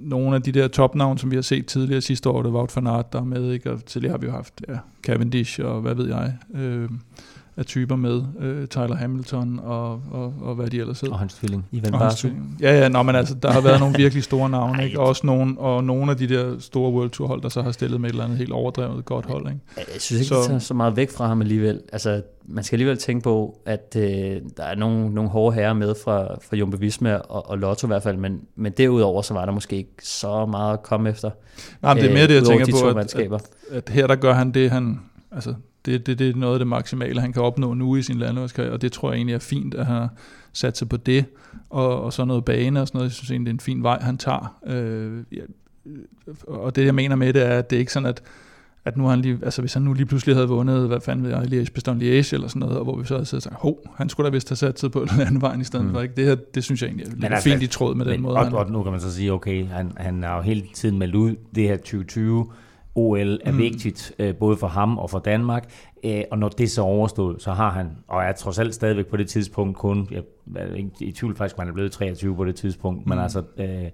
nogle 0.00 0.36
af 0.36 0.42
de 0.42 0.52
der 0.52 0.68
topnavn, 0.68 1.18
som 1.18 1.30
vi 1.30 1.36
har 1.36 1.42
set 1.42 1.66
tidligere 1.66 2.00
sidste 2.00 2.28
år. 2.28 2.42
Det 2.42 2.52
var 2.52 2.58
Wout 2.58 2.76
van 2.76 2.86
Aert, 2.86 3.12
der 3.12 3.20
er 3.20 3.24
med, 3.24 3.52
ikke? 3.52 3.70
og 3.70 3.84
tidligere 3.84 4.12
har 4.12 4.18
vi 4.18 4.26
jo 4.26 4.32
haft 4.32 4.64
ja, 4.68 4.78
Cavendish 5.02 5.60
og 5.64 5.80
hvad 5.80 5.94
ved 5.94 6.08
jeg, 6.08 6.36
øh, 6.54 6.88
af 7.60 7.66
typer 7.66 7.96
med. 7.96 8.22
Øh, 8.40 8.66
Tyler 8.66 8.94
Hamilton 8.96 9.60
og, 9.62 10.02
og, 10.10 10.34
og 10.40 10.54
hvad 10.54 10.70
de 10.70 10.78
ellers 10.80 11.00
hedder. 11.00 11.14
Og 11.14 11.18
hans 11.18 11.34
tvilling. 11.34 11.66
Ivan 11.72 11.92
Barsu. 11.92 12.28
Ja, 12.60 12.78
ja, 12.80 12.88
nå, 12.88 13.02
men 13.02 13.14
altså, 13.14 13.34
der 13.34 13.50
har 13.50 13.60
været 13.60 13.80
nogle 13.80 13.94
virkelig 13.96 14.24
store 14.24 14.50
navne, 14.50 14.84
ikke? 14.84 15.00
Og 15.00 15.06
også 15.06 15.26
nogle, 15.26 15.58
og 15.58 15.84
nogle 15.84 16.10
af 16.10 16.16
de 16.16 16.28
der 16.28 16.58
store 16.58 16.92
World 16.92 17.10
Tour 17.10 17.28
hold, 17.28 17.42
der 17.42 17.48
så 17.48 17.62
har 17.62 17.72
stillet 17.72 18.00
med 18.00 18.08
et 18.08 18.12
eller 18.12 18.24
andet 18.24 18.38
helt 18.38 18.52
overdrevet 18.52 19.04
godt 19.04 19.26
hold, 19.26 19.46
ikke? 19.46 19.60
Jeg 19.76 19.84
synes 19.98 20.20
ikke, 20.20 20.28
Så- 20.28 20.34
det 20.38 20.46
tager 20.46 20.58
så 20.58 20.74
meget 20.74 20.96
væk 20.96 21.10
fra 21.10 21.26
ham 21.26 21.40
alligevel. 21.40 21.80
Altså, 21.92 22.22
man 22.44 22.64
skal 22.64 22.76
alligevel 22.76 22.98
tænke 22.98 23.22
på, 23.22 23.60
at 23.66 23.96
øh, 23.96 24.02
der 24.56 24.64
er 24.64 24.74
nogle, 24.74 25.14
nogle 25.14 25.30
hårde 25.30 25.54
herrer 25.54 25.72
med 25.72 25.94
fra, 26.04 26.34
fra 26.48 26.56
Jumbo 26.56 26.76
Visma 26.80 27.14
og, 27.14 27.50
og 27.50 27.58
Lotto 27.58 27.86
i 27.86 27.88
hvert 27.88 28.02
fald, 28.02 28.16
men, 28.16 28.40
men 28.56 28.72
derudover 28.72 29.22
så 29.22 29.34
var 29.34 29.44
der 29.44 29.52
måske 29.52 29.76
ikke 29.76 29.94
så 30.02 30.46
meget 30.46 30.72
at 30.72 30.82
komme 30.82 31.10
efter. 31.10 31.30
Nej, 31.82 31.94
men 31.94 32.02
det 32.02 32.10
er 32.10 32.14
mere 32.14 32.26
det, 32.26 32.34
jeg 32.34 32.44
tænker 32.44 32.64
de 32.64 32.72
på, 32.72 32.88
at, 32.88 33.14
at, 33.14 33.42
at 33.70 33.88
her 33.88 34.06
der 34.06 34.14
gør 34.16 34.32
han 34.32 34.50
det, 34.50 34.70
han, 34.70 35.00
altså, 35.32 35.54
det, 35.86 36.06
det, 36.06 36.18
det 36.18 36.30
er 36.30 36.34
noget 36.34 36.54
af 36.54 36.58
det 36.58 36.66
maksimale, 36.66 37.20
han 37.20 37.32
kan 37.32 37.42
opnå 37.42 37.74
nu 37.74 37.96
i 37.96 38.02
sin 38.02 38.18
landevejskarriere, 38.18 38.72
og 38.72 38.82
det 38.82 38.92
tror 38.92 39.10
jeg 39.10 39.16
egentlig 39.16 39.34
er 39.34 39.38
fint, 39.38 39.74
at 39.74 39.86
han 39.86 39.96
har 39.96 40.08
sat 40.52 40.76
sig 40.76 40.88
på 40.88 40.96
det, 40.96 41.24
og, 41.70 42.02
og 42.02 42.12
så 42.12 42.24
noget 42.24 42.44
bane 42.44 42.80
og 42.80 42.88
sådan 42.88 42.98
noget. 42.98 43.08
Jeg 43.08 43.12
synes 43.14 43.30
egentlig, 43.30 43.46
det 43.46 43.52
er 43.52 43.54
en 43.54 43.60
fin 43.60 43.82
vej, 43.82 43.98
han 44.00 44.18
tager. 44.18 44.58
Øh, 44.66 45.22
ja, 45.32 45.42
og 46.46 46.76
det, 46.76 46.84
jeg 46.84 46.94
mener 46.94 47.16
med 47.16 47.32
det, 47.32 47.46
er, 47.46 47.58
at 47.58 47.70
det 47.70 47.76
er 47.76 47.80
ikke 47.80 47.92
sådan, 47.92 48.08
at 48.08 48.22
at 48.84 48.96
nu 48.96 49.04
har 49.04 49.10
han 49.10 49.20
lige, 49.20 49.38
altså 49.42 49.62
hvis 49.62 49.74
han 49.74 49.82
nu 49.82 49.92
lige 49.92 50.06
pludselig 50.06 50.36
havde 50.36 50.48
vundet, 50.48 50.88
hvad 50.88 51.00
fanden 51.00 51.24
ved 51.24 51.30
jeg, 51.30 51.42
Liège, 51.42 51.72
Bastogne 51.74 52.00
Liège 52.00 52.34
eller 52.34 52.48
sådan 52.48 52.60
noget, 52.60 52.76
og 52.78 52.84
hvor 52.84 52.98
vi 52.98 53.06
så 53.06 53.14
havde 53.14 53.26
siddet 53.26 53.46
og 53.46 53.52
sagt, 53.52 53.62
hov, 53.62 53.78
han 53.96 54.08
skulle 54.08 54.24
da 54.30 54.32
vist 54.32 54.48
have 54.48 54.56
sat 54.56 54.80
sig 54.80 54.90
på 54.90 55.06
den 55.10 55.20
anden 55.20 55.40
vej 55.40 55.60
i 55.60 55.64
stedet 55.64 55.86
Mm. 55.86 55.92
for, 55.92 56.00
ikke? 56.00 56.14
Det 56.16 56.24
her, 56.24 56.34
det 56.54 56.64
synes 56.64 56.82
jeg 56.82 56.88
egentlig 56.88 57.06
er 57.06 57.10
lidt 57.14 57.24
altså, 57.24 57.48
fint 57.50 57.62
i 57.62 57.66
tråd 57.66 57.94
med 57.94 58.04
den 58.04 58.12
men, 58.12 58.22
måde. 58.22 58.36
og, 58.36 58.44
han, 58.44 58.54
og 58.54 58.70
nu 58.70 58.82
kan 58.82 58.92
man 58.92 59.00
så 59.00 59.14
sige, 59.14 59.32
okay, 59.32 59.66
han, 59.66 59.92
han 59.96 60.22
har 60.22 60.36
jo 60.36 60.42
hele 60.42 60.62
tiden 60.74 60.98
meldt 60.98 61.14
ud, 61.14 61.36
det 61.54 61.64
her 61.64 61.76
2020 61.76 62.46
OL 63.00 63.40
er 63.44 63.52
mm. 63.52 63.58
Vigtigt, 63.58 64.12
øh, 64.18 64.34
både 64.34 64.56
for 64.56 64.66
ham 64.66 64.98
og 64.98 65.10
for 65.10 65.18
Danmark, 65.18 65.72
øh, 66.04 66.22
og 66.30 66.38
når 66.38 66.48
det 66.48 66.70
så 66.70 66.80
er 66.80 66.86
overstået, 66.86 67.42
så 67.42 67.52
har 67.52 67.70
han, 67.70 67.90
og 68.08 68.22
er 68.22 68.32
trods 68.32 68.58
alt 68.58 68.74
stadigvæk 68.74 69.06
på 69.06 69.16
det 69.16 69.28
tidspunkt 69.28 69.76
kun, 69.76 70.08
jeg 70.10 70.22
er 70.56 70.74
ikke 70.74 70.90
i 71.00 71.12
tvivl 71.12 71.36
faktisk, 71.36 71.58
man 71.58 71.68
er 71.68 71.72
blevet 71.72 71.92
23 71.92 72.36
på 72.36 72.44
det 72.44 72.56
tidspunkt, 72.56 73.06
mm. 73.06 73.08
men 73.08 73.18
altså, 73.18 73.42
øh, 73.56 73.84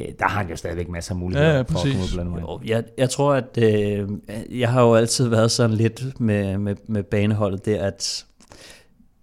øh, 0.00 0.06
der 0.18 0.28
har 0.28 0.38
han 0.40 0.50
jo 0.50 0.56
stadigvæk 0.56 0.88
masser 0.88 1.14
af 1.14 1.18
muligheder 1.18 1.48
Ja, 1.48 1.56
ja, 1.56 1.60
for 1.60 1.78
at 1.78 1.92
komme 1.92 2.16
landevejen. 2.16 2.46
Jo, 2.46 2.60
jeg, 2.66 2.84
jeg 2.98 3.10
tror, 3.10 3.34
at 3.34 3.58
øh, 3.62 4.08
jeg 4.50 4.68
har 4.70 4.82
jo 4.82 4.94
altid 4.94 5.28
været 5.28 5.50
sådan 5.50 5.76
lidt 5.76 6.20
med, 6.20 6.58
med, 6.58 6.76
med 6.86 7.02
baneholdet 7.02 7.66
der, 7.66 7.84
at 7.84 8.26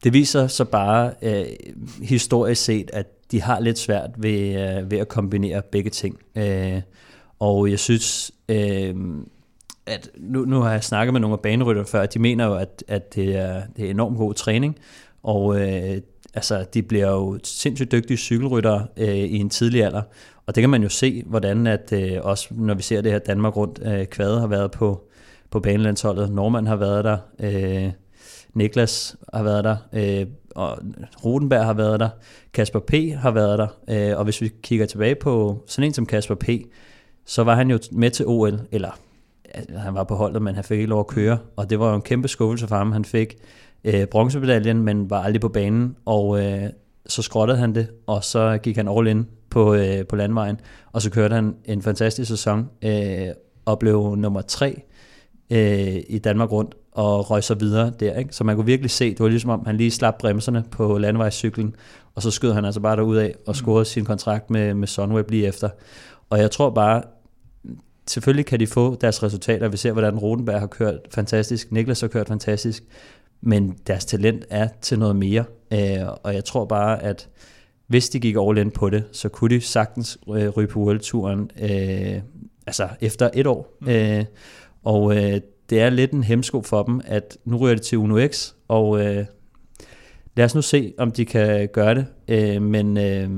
det 0.03 0.13
viser 0.13 0.47
så 0.47 0.65
bare 0.65 1.11
øh, 1.21 1.45
historisk 2.01 2.63
set, 2.63 2.89
at 2.93 3.07
de 3.31 3.41
har 3.41 3.59
lidt 3.59 3.79
svært 3.79 4.09
ved, 4.17 4.39
øh, 4.39 4.91
ved 4.91 4.97
at 4.97 5.07
kombinere 5.07 5.61
begge 5.71 5.89
ting. 5.89 6.17
Øh, 6.35 6.81
og 7.39 7.71
jeg 7.71 7.79
synes, 7.79 8.31
øh, 8.49 8.95
at 9.85 10.09
nu, 10.17 10.45
nu 10.45 10.59
har 10.59 10.71
jeg 10.71 10.83
snakket 10.83 11.13
med 11.13 11.21
nogle 11.21 11.33
af 11.33 11.39
banerytterne 11.39 11.87
før, 11.87 12.01
at 12.01 12.13
de 12.13 12.19
mener 12.19 12.45
jo, 12.45 12.55
at, 12.55 12.83
at 12.87 13.15
det, 13.15 13.35
er, 13.35 13.61
det 13.77 13.85
er 13.85 13.89
enormt 13.89 14.17
god 14.17 14.33
træning, 14.33 14.77
og 15.23 15.61
øh, 15.61 16.01
altså, 16.33 16.65
de 16.73 16.83
bliver 16.83 17.09
jo 17.09 17.39
sindssygt 17.43 17.91
dygtige 17.91 18.17
cykelryttere 18.17 18.87
øh, 18.97 19.15
i 19.15 19.37
en 19.37 19.49
tidlig 19.49 19.83
alder, 19.83 20.01
og 20.45 20.55
det 20.55 20.61
kan 20.61 20.69
man 20.69 20.83
jo 20.83 20.89
se, 20.89 21.23
hvordan 21.25 21.67
at 21.67 21.93
øh, 21.93 22.19
også 22.21 22.47
når 22.51 22.73
vi 22.73 22.81
ser 22.81 23.01
det 23.01 23.11
her 23.11 23.19
Danmark 23.19 23.57
rundt, 23.57 23.79
øh, 23.85 24.05
Kvade 24.05 24.39
har 24.39 24.47
været 24.47 24.71
på, 24.71 25.03
på 25.49 25.59
banelandsholdet, 25.59 26.31
Norman 26.31 26.67
har 26.67 26.75
været 26.75 27.03
der, 27.03 27.17
øh, 27.39 27.91
Niklas 28.53 29.15
har 29.33 29.43
været 29.43 29.63
der, 29.63 29.77
øh, 29.93 30.25
og 30.55 30.77
Rodenberg 31.25 31.65
har 31.65 31.73
været 31.73 31.99
der, 31.99 32.09
Kasper 32.53 32.79
P. 32.79 32.93
har 33.17 33.31
været 33.31 33.59
der, 33.59 33.67
øh, 33.89 34.17
og 34.17 34.23
hvis 34.23 34.41
vi 34.41 34.51
kigger 34.63 34.85
tilbage 34.85 35.15
på 35.15 35.63
sådan 35.67 35.87
en 35.87 35.93
som 35.93 36.05
Kasper 36.05 36.35
P., 36.35 36.49
så 37.25 37.43
var 37.43 37.55
han 37.55 37.71
jo 37.71 37.79
med 37.91 38.11
til 38.11 38.25
OL, 38.27 38.59
eller 38.71 38.91
han 39.77 39.95
var 39.95 40.03
på 40.03 40.15
holdet, 40.15 40.41
men 40.41 40.55
han 40.55 40.63
fik 40.63 40.77
ikke 40.77 40.89
lov 40.89 40.99
at 40.99 41.07
køre, 41.07 41.37
og 41.55 41.69
det 41.69 41.79
var 41.79 41.89
jo 41.89 41.95
en 41.95 42.01
kæmpe 42.01 42.27
skuffelse 42.27 42.67
for 42.67 42.75
ham. 42.75 42.91
Han 42.91 43.05
fik 43.05 43.35
øh, 43.83 44.05
bronzemedaljen, 44.05 44.81
men 44.81 45.09
var 45.09 45.23
aldrig 45.23 45.41
på 45.41 45.49
banen, 45.49 45.95
og 46.05 46.45
øh, 46.45 46.69
så 47.05 47.21
skrottede 47.21 47.57
han 47.57 47.75
det, 47.75 47.87
og 48.07 48.23
så 48.23 48.57
gik 48.63 48.75
han 48.75 48.87
all 48.87 49.07
in 49.07 49.27
på, 49.49 49.73
øh, 49.73 50.05
på 50.05 50.15
landvejen, 50.15 50.59
og 50.91 51.01
så 51.01 51.11
kørte 51.11 51.35
han 51.35 51.55
en 51.65 51.81
fantastisk 51.81 52.29
sæson, 52.29 52.69
øh, 52.83 53.27
og 53.65 53.79
blev 53.79 54.15
nummer 54.15 54.41
tre 54.41 54.81
øh, 55.49 55.95
i 56.09 56.19
Danmark 56.23 56.51
rundt, 56.51 56.75
og 56.91 57.31
røg 57.31 57.43
så 57.43 57.55
videre 57.55 57.91
der. 57.99 58.17
Ikke? 58.17 58.35
Så 58.35 58.43
man 58.43 58.55
kunne 58.55 58.65
virkelig 58.65 58.91
se, 58.91 59.09
det 59.09 59.19
var 59.19 59.27
ligesom 59.27 59.49
om, 59.49 59.65
han 59.65 59.77
lige 59.77 59.91
slap 59.91 60.17
bremserne 60.17 60.63
på 60.71 60.97
landevejscyklen, 60.97 61.75
og 62.15 62.21
så 62.21 62.31
skød 62.31 62.53
han 62.53 62.65
altså 62.65 62.79
bare 62.79 62.95
derud 62.95 63.17
af 63.17 63.35
og 63.47 63.55
scorede 63.55 63.85
sin 63.85 64.05
kontrakt 64.05 64.49
med, 64.49 64.73
med 64.73 64.87
Sunweb 64.87 65.29
lige 65.29 65.47
efter. 65.47 65.69
Og 66.29 66.39
jeg 66.39 66.51
tror 66.51 66.69
bare, 66.69 67.03
selvfølgelig 68.07 68.45
kan 68.45 68.59
de 68.59 68.67
få 68.67 68.95
deres 68.95 69.23
resultater. 69.23 69.67
Vi 69.67 69.77
ser, 69.77 69.91
hvordan 69.91 70.17
Rodenberg 70.17 70.59
har 70.59 70.67
kørt 70.67 70.99
fantastisk, 71.11 71.71
Niklas 71.71 72.01
har 72.01 72.07
kørt 72.07 72.27
fantastisk, 72.27 72.83
men 73.41 73.77
deres 73.87 74.05
talent 74.05 74.45
er 74.49 74.67
til 74.81 74.99
noget 74.99 75.15
mere. 75.15 75.45
Øh, 75.73 76.07
og 76.23 76.33
jeg 76.33 76.45
tror 76.45 76.65
bare, 76.65 77.03
at 77.03 77.29
hvis 77.87 78.09
de 78.09 78.19
gik 78.19 78.35
all 78.39 78.57
in 78.57 78.71
på 78.71 78.89
det, 78.89 79.03
så 79.11 79.29
kunne 79.29 79.55
de 79.55 79.61
sagtens 79.61 80.17
øh, 80.29 80.49
ryge 80.49 80.67
på 80.67 80.79
World-turen 80.79 81.51
øh, 81.61 82.21
altså 82.67 82.87
efter 83.01 83.29
et 83.33 83.47
år. 83.47 83.77
Mm. 83.81 83.89
Øh, 83.89 84.25
og 84.83 85.15
øh, 85.15 85.41
det 85.69 85.81
er 85.81 85.89
lidt 85.89 86.11
en 86.11 86.23
hemsko 86.23 86.61
for 86.61 86.83
dem, 86.83 87.01
at 87.05 87.37
nu 87.45 87.57
ryger 87.57 87.75
det 87.75 87.83
til 87.83 87.97
Uno 87.97 88.27
X, 88.27 88.53
og 88.67 89.05
øh, 89.05 89.25
lad 90.35 90.45
os 90.45 90.55
nu 90.55 90.61
se, 90.61 90.93
om 90.97 91.11
de 91.11 91.25
kan 91.25 91.67
gøre 91.73 91.95
det. 91.95 92.05
Øh, 92.27 92.61
men 92.61 92.97
øh, 92.97 93.29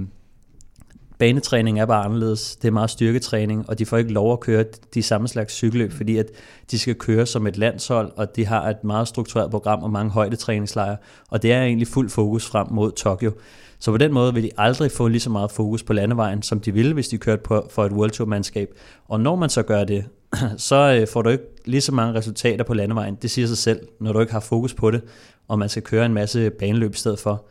banetræning 1.20 1.80
er 1.80 1.86
bare 1.86 2.06
anderledes. 2.06 2.56
Det 2.56 2.68
er 2.68 2.72
meget 2.72 2.90
styrketræning, 2.90 3.70
og 3.70 3.80
de 3.80 3.86
får 3.86 3.98
ikke 3.98 4.14
lov 4.14 4.34
at 4.34 4.40
køre 4.40 4.66
de 4.94 5.04
samme 5.04 5.28
slags 5.28 5.54
cykelløb, 5.54 5.92
fordi 5.92 6.18
at 6.18 6.26
de 6.72 6.80
skal 6.80 6.96
køre 6.96 7.26
som 7.26 7.48
et 7.48 7.58
landshold, 7.58 8.12
og 8.16 8.36
de 8.36 8.46
har 8.46 8.70
et 8.70 8.84
meget 8.84 9.08
struktureret 9.08 9.52
program 9.52 9.84
og 9.84 9.92
mange 9.92 10.12
højdetræningslejre, 10.12 10.98
og 11.30 11.42
det 11.42 11.52
er 11.52 11.64
egentlig 11.64 11.88
fuld 11.88 12.10
fokus 12.10 12.46
frem 12.46 12.68
mod 12.72 12.92
Tokyo. 12.92 13.32
Så 13.80 13.92
på 13.92 13.98
den 13.98 14.14
måde 14.14 14.34
vil 14.34 14.44
de 14.44 14.52
aldrig 14.58 14.92
få 14.92 15.08
lige 15.08 15.22
så 15.22 15.30
meget 15.30 15.52
fokus 15.52 15.84
på 15.84 15.94
landevejen, 15.94 16.42
som 16.42 16.60
de 16.60 16.74
ville, 16.74 16.94
hvis 16.94 17.08
de 17.08 17.18
kørte 17.18 17.42
på, 17.44 17.68
for 17.70 17.86
et 17.86 17.92
World 17.92 18.12
Tour-mandskab. 18.12 18.70
Og 19.08 19.20
når 19.20 19.36
man 19.36 19.50
så 19.50 19.64
gør 19.64 19.84
det, 19.84 20.06
så 20.58 20.98
øh, 21.00 21.08
får 21.08 21.22
du 21.22 21.30
ikke 21.30 21.44
lige 21.66 21.82
så 21.82 21.92
mange 21.92 22.14
resultater 22.14 22.64
på 22.64 22.74
landevejen. 22.74 23.16
Det 23.22 23.32
siger 23.32 23.48
sig 23.48 23.58
selv, 23.58 23.80
når 24.00 24.14
du 24.14 24.20
ikke 24.20 24.34
har 24.34 24.40
fokus 24.40 24.74
på 24.74 24.92
det, 24.92 25.02
og 25.48 25.60
man 25.60 25.70
skal 25.70 25.84
køre 25.84 26.06
en 26.06 26.14
masse 26.14 26.50
baneløb 26.50 26.94
i 26.94 26.98
stedet 26.98 27.20
for. 27.20 27.46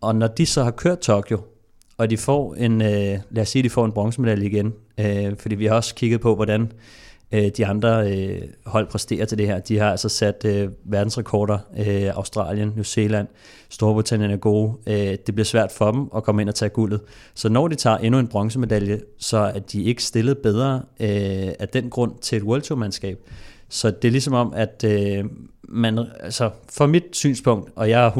Og 0.00 0.16
når 0.16 0.26
de 0.26 0.46
så 0.46 0.64
har 0.64 0.70
kørt 0.70 0.98
Tokyo, 0.98 1.40
og 1.98 2.10
de 2.10 2.16
får 2.16 2.54
en, 2.54 2.82
øh, 2.82 3.18
lad 3.30 3.42
os 3.42 3.48
sige, 3.48 3.62
de 3.62 3.70
får 3.70 3.84
en 3.84 3.92
bronzemedalje 3.92 4.46
igen, 4.46 4.74
øh, 5.00 5.36
fordi 5.38 5.54
vi 5.54 5.66
har 5.66 5.74
også 5.74 5.94
kigget 5.94 6.20
på, 6.20 6.34
hvordan 6.34 6.72
øh, 7.32 7.50
de 7.56 7.66
andre 7.66 8.12
øh, 8.12 8.42
hold 8.66 8.86
præsterer 8.86 9.24
til 9.24 9.38
det 9.38 9.46
her. 9.46 9.58
De 9.58 9.78
har 9.78 9.90
altså 9.90 10.08
sat 10.08 10.44
øh, 10.44 10.68
verdensrekorder, 10.84 11.58
øh, 11.78 12.16
Australien, 12.16 12.72
New 12.74 12.82
Zealand, 12.82 13.28
Storbritannien 13.68 14.30
er 14.30 14.36
gode. 14.36 14.72
Øh, 14.86 14.96
det 14.96 15.34
bliver 15.34 15.44
svært 15.44 15.72
for 15.72 15.92
dem 15.92 16.08
at 16.16 16.24
komme 16.24 16.42
ind 16.42 16.48
og 16.48 16.54
tage 16.54 16.68
guldet. 16.68 17.00
Så 17.34 17.48
når 17.48 17.68
de 17.68 17.74
tager 17.74 17.96
endnu 17.96 18.20
en 18.20 18.28
bronzemedalje, 18.28 19.00
så 19.18 19.38
er 19.38 19.58
de 19.58 19.82
ikke 19.82 20.02
stillet 20.02 20.38
bedre 20.38 20.82
øh, 21.00 21.52
af 21.58 21.68
den 21.72 21.90
grund 21.90 22.12
til 22.20 22.36
et 22.36 22.42
World 22.42 22.62
Tour-mandskab. 22.62 23.18
Så 23.68 23.90
det 23.90 24.08
er 24.08 24.12
ligesom 24.12 24.34
om, 24.34 24.52
at 24.56 24.84
øh, 24.84 25.24
man, 25.68 25.98
altså 26.20 26.50
for 26.72 26.86
mit 26.86 27.04
synspunkt, 27.12 27.70
og 27.76 27.90
jeg 27.90 28.06
er 28.06 28.10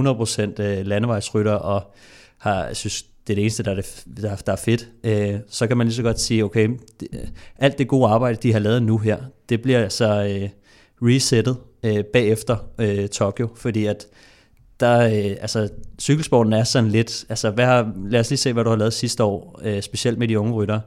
100% 0.59 0.63
øh, 0.63 0.87
landevejsrytter, 0.87 1.53
og 1.53 1.95
har, 2.39 2.75
synes, 2.75 3.05
det 3.27 3.33
er 3.33 3.35
det 3.35 3.43
eneste, 3.43 3.63
der 3.63 3.71
er, 3.71 3.75
det, 3.75 4.05
der, 4.23 4.37
der 4.37 4.53
er 4.53 4.57
fedt, 4.57 4.89
øh, 5.05 5.41
så 5.49 5.67
kan 5.67 5.77
man 5.77 5.87
lige 5.87 5.97
så 5.97 6.03
godt 6.03 6.21
sige, 6.21 6.45
okay, 6.45 6.69
det, 7.01 7.09
øh, 7.13 7.29
alt 7.59 7.79
det 7.79 7.89
gode 7.89 8.09
arbejde, 8.09 8.39
de 8.43 8.53
har 8.53 8.59
lavet 8.59 8.83
nu 8.83 8.99
her, 8.99 9.19
det 9.49 9.63
bliver 9.63 9.83
altså 9.83 10.25
øh, 10.25 10.49
resettet 11.03 11.57
øh, 11.83 12.05
bagefter 12.05 12.57
øh, 12.79 13.09
Tokyo, 13.09 13.49
fordi 13.57 13.87
at 13.87 14.07
der, 14.81 15.01
øh, 15.01 15.37
altså, 15.41 15.69
cykelsporten 16.01 16.53
er 16.53 16.65
sådan 16.65 16.91
lidt, 16.91 17.25
altså, 17.29 17.51
hvad 17.51 17.65
har, 17.65 17.93
lad 18.11 18.21
os 18.21 18.31
lige 18.31 18.39
se, 18.39 18.53
hvad 18.53 18.65
du 18.65 18.71
har 18.71 18.77
lavet 18.77 18.93
sidste 18.93 19.25
år, 19.25 19.61
øh, 19.65 19.83
specielt 19.83 20.19
med 20.19 20.29
de 20.29 20.39
unge 20.39 20.53
rytter. 20.53 20.81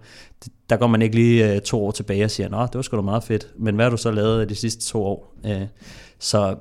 Der 0.70 0.78
går 0.78 0.88
man 0.88 1.02
ikke 1.02 1.16
lige 1.16 1.54
øh, 1.54 1.62
to 1.62 1.86
år 1.86 1.92
tilbage 1.92 2.24
og 2.24 2.32
siger, 2.32 2.50
nå, 2.50 2.62
det 2.62 2.76
var 2.76 2.82
sgu 2.82 2.98
da 2.98 3.02
meget 3.02 3.24
fedt, 3.24 3.48
men 3.58 3.76
hvad 3.76 3.86
har 3.86 3.90
du 3.90 3.98
så 3.98 4.12
lavet 4.12 4.42
øh, 4.42 4.50
de 4.50 4.56
sidste 4.56 4.86
to 4.86 5.04
år? 5.04 5.36
Øh, 5.46 5.62
så 6.20 6.56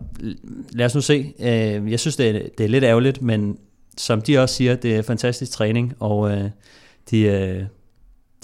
lad 0.72 0.86
os 0.86 0.94
nu 0.94 1.00
se. 1.00 1.34
Øh, 1.40 1.90
jeg 1.90 2.00
synes, 2.00 2.16
det 2.16 2.28
er, 2.28 2.40
det 2.58 2.64
er 2.64 2.68
lidt 2.68 2.84
ærgerligt, 2.84 3.22
men 3.22 3.58
som 3.98 4.22
de 4.22 4.38
også 4.38 4.54
siger, 4.54 4.74
det 4.74 4.96
er 4.96 5.02
fantastisk 5.02 5.52
træning, 5.52 5.94
og 6.00 6.30
øh, 6.30 6.50
de, 7.10 7.22
øh, 7.22 7.62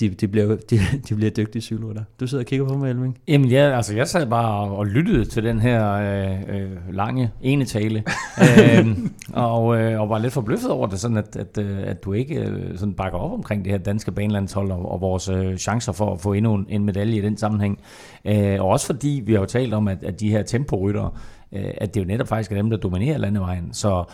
de, 0.01 0.09
de, 0.09 0.29
bliver, 0.29 0.57
de, 0.57 0.79
de 1.09 1.15
bliver 1.15 1.31
dygtige 1.31 1.63
cykelrytter. 1.63 2.03
Du 2.21 2.27
sidder 2.27 2.45
og 2.45 2.47
kigger 2.47 2.67
på 2.67 2.75
mig, 2.75 2.91
Elving. 2.91 3.19
Jamen 3.29 3.49
ja, 3.49 3.77
altså 3.77 3.97
jeg 3.97 4.09
sad 4.09 4.27
bare 4.27 4.71
og 4.71 4.87
lyttede 4.87 5.25
til 5.25 5.45
den 5.45 5.61
her 5.61 5.93
øh, 5.93 6.61
øh, 6.61 6.95
lange 6.95 7.31
ene 7.43 7.65
tale, 7.65 8.05
øh, 8.41 8.87
og, 9.53 9.81
øh, 9.81 10.01
og 10.01 10.09
var 10.09 10.19
lidt 10.19 10.33
forbløffet 10.33 10.71
over 10.71 10.87
det, 10.87 11.01
sådan 11.01 11.17
at, 11.17 11.37
at, 11.37 11.59
øh, 11.59 11.79
at 11.83 12.05
du 12.05 12.13
ikke 12.13 12.35
øh, 12.35 12.79
sådan 12.79 12.95
bakker 12.95 13.19
op 13.19 13.33
omkring 13.33 13.65
det 13.65 13.73
her 13.73 13.79
danske 13.79 14.13
banelandshold 14.13 14.71
og, 14.71 14.93
og 14.93 15.01
vores 15.01 15.29
øh, 15.29 15.57
chancer 15.57 15.93
for 15.93 16.13
at 16.13 16.21
få 16.21 16.33
endnu 16.33 16.55
en, 16.55 16.67
en 16.69 16.85
medalje 16.85 17.17
i 17.17 17.21
den 17.21 17.37
sammenhæng. 17.37 17.79
Øh, 18.25 18.61
og 18.61 18.69
også 18.69 18.87
fordi 18.87 19.23
vi 19.27 19.33
har 19.33 19.41
jo 19.41 19.47
talt 19.47 19.75
om, 19.75 19.89
at, 19.89 20.05
at 20.05 20.21
de 20.21 20.31
her 20.31 20.43
temporytter, 20.43 21.19
øh, 21.53 21.71
at 21.79 21.95
det 21.95 22.01
jo 22.01 22.07
netop 22.07 22.29
faktisk 22.29 22.53
er 22.53 22.57
dem, 22.57 22.71
der 22.71 22.77
dominerer 22.77 23.19
landevejen. 23.19 23.73
Så 23.73 24.05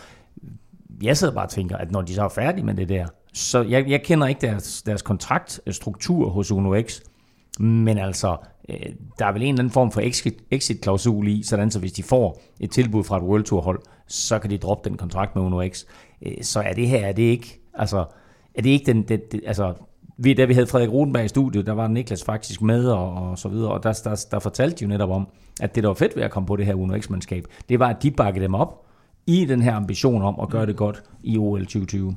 jeg 1.03 1.17
sidder 1.17 1.33
bare 1.33 1.45
og 1.45 1.49
tænker, 1.49 1.77
at 1.77 1.91
når 1.91 2.01
de 2.01 2.15
så 2.15 2.23
er 2.23 2.29
færdige 2.29 2.65
med 2.65 2.73
det 2.73 2.89
der, 2.89 3.07
så 3.33 3.61
jeg, 3.61 3.89
jeg 3.89 4.03
kender 4.03 4.27
ikke 4.27 4.41
deres, 4.41 4.81
deres 4.81 5.01
kontraktstruktur 5.01 6.29
hos 6.29 6.51
Uno 6.51 6.81
X, 6.81 6.99
men 7.59 7.97
altså, 7.97 8.37
øh, 8.69 8.85
der 9.19 9.25
er 9.25 9.31
vel 9.31 9.41
en 9.41 9.47
eller 9.47 9.59
anden 9.59 9.71
form 9.71 9.91
for 9.91 10.01
exit-klausul 10.51 11.27
i, 11.27 11.43
sådan 11.43 11.71
så 11.71 11.79
hvis 11.79 11.91
de 11.91 12.03
får 12.03 12.41
et 12.59 12.71
tilbud 12.71 13.03
fra 13.03 13.17
et 13.17 13.23
World 13.23 13.43
Tour 13.43 13.61
hold, 13.61 13.79
så 14.07 14.39
kan 14.39 14.49
de 14.49 14.57
droppe 14.57 14.89
den 14.89 14.97
kontrakt 14.97 15.35
med 15.35 15.43
Uno 15.43 15.67
X. 15.69 15.85
Øh, 16.21 16.33
så 16.41 16.59
er 16.59 16.73
det 16.73 16.87
her, 16.87 17.07
er 17.07 17.11
det 17.11 17.23
ikke, 17.23 17.61
altså, 17.73 18.05
er 18.55 18.61
det 18.61 18.69
ikke 18.69 18.85
den, 18.85 19.03
det, 19.03 19.31
det, 19.31 19.41
altså, 19.45 19.73
vi, 20.17 20.33
da 20.33 20.45
vi 20.45 20.53
havde 20.53 20.67
Frederik 20.67 20.91
Rodenberg 20.91 21.25
i 21.25 21.27
studiet, 21.27 21.65
der 21.65 21.73
var 21.73 21.87
Niklas 21.87 22.23
faktisk 22.23 22.61
med 22.61 22.87
og, 22.87 23.13
og 23.13 23.37
så 23.37 23.49
videre, 23.49 23.71
og 23.71 23.83
der, 23.83 24.01
der, 24.03 24.25
der 24.31 24.39
fortalte 24.39 24.77
de 24.77 24.83
jo 24.83 24.87
netop 24.87 25.09
om, 25.09 25.27
at 25.61 25.75
det 25.75 25.83
der 25.83 25.89
var 25.89 25.93
fedt 25.93 26.15
ved 26.15 26.23
at 26.23 26.31
komme 26.31 26.47
på 26.47 26.55
det 26.55 26.65
her 26.65 26.73
Uno 26.73 26.97
X-mandskab, 26.99 27.45
det 27.69 27.79
var, 27.79 27.87
at 27.87 28.03
de 28.03 28.11
bakkede 28.11 28.43
dem 28.43 28.53
op 28.53 28.85
i 29.27 29.45
den 29.45 29.61
her 29.61 29.75
ambition 29.75 30.21
om 30.21 30.39
at 30.41 30.49
gøre 30.49 30.65
det 30.65 30.75
godt 30.75 31.03
i 31.23 31.37
OL 31.37 31.61
2020. 31.61 32.15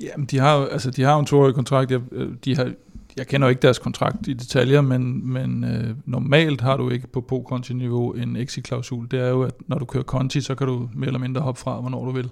Jamen, 0.00 0.26
de 0.26 0.38
har 0.38 0.56
jo, 0.58 0.64
altså, 0.64 0.90
de 0.90 1.02
har 1.02 1.12
jo 1.12 1.20
en 1.20 1.26
toårig 1.26 1.54
kontrakt. 1.54 1.90
Jeg, 1.90 2.00
øh, 2.12 2.32
de 2.44 2.56
har, 2.56 2.72
jeg 3.16 3.26
kender 3.26 3.46
jo 3.46 3.48
ikke 3.48 3.62
deres 3.62 3.78
kontrakt 3.78 4.28
i 4.28 4.32
detaljer, 4.32 4.80
men, 4.80 5.32
men 5.32 5.64
øh, 5.64 5.96
normalt 6.06 6.60
har 6.60 6.76
du 6.76 6.90
ikke 6.90 7.06
på 7.06 7.20
po 7.20 7.58
niveau 7.70 8.12
en 8.12 8.36
exit-klausul. 8.36 9.06
Det 9.10 9.20
er 9.20 9.28
jo, 9.28 9.42
at 9.42 9.54
når 9.66 9.78
du 9.78 9.84
kører 9.84 10.04
Conti, 10.04 10.40
så 10.40 10.54
kan 10.54 10.66
du 10.66 10.88
mere 10.94 11.06
eller 11.06 11.20
mindre 11.20 11.40
hoppe 11.40 11.60
fra, 11.60 11.80
hvornår 11.80 12.04
du 12.04 12.10
vil, 12.10 12.30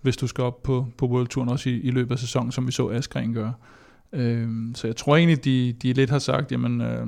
hvis 0.00 0.16
du 0.16 0.26
skal 0.26 0.44
op 0.44 0.62
på, 0.62 0.86
på 0.98 1.06
World 1.06 1.28
Touren 1.28 1.48
også 1.48 1.68
i, 1.68 1.80
i 1.80 1.90
løbet 1.90 2.12
af 2.12 2.18
sæsonen, 2.18 2.52
som 2.52 2.66
vi 2.66 2.72
så 2.72 2.88
Askren 2.88 3.34
gøre. 3.34 3.52
Øh, 4.12 4.48
så 4.74 4.86
jeg 4.86 4.96
tror 4.96 5.16
egentlig, 5.16 5.44
de, 5.44 5.72
de 5.82 5.92
lidt 5.92 6.10
har 6.10 6.18
sagt, 6.18 6.52
jamen, 6.52 6.80
øh, 6.80 7.06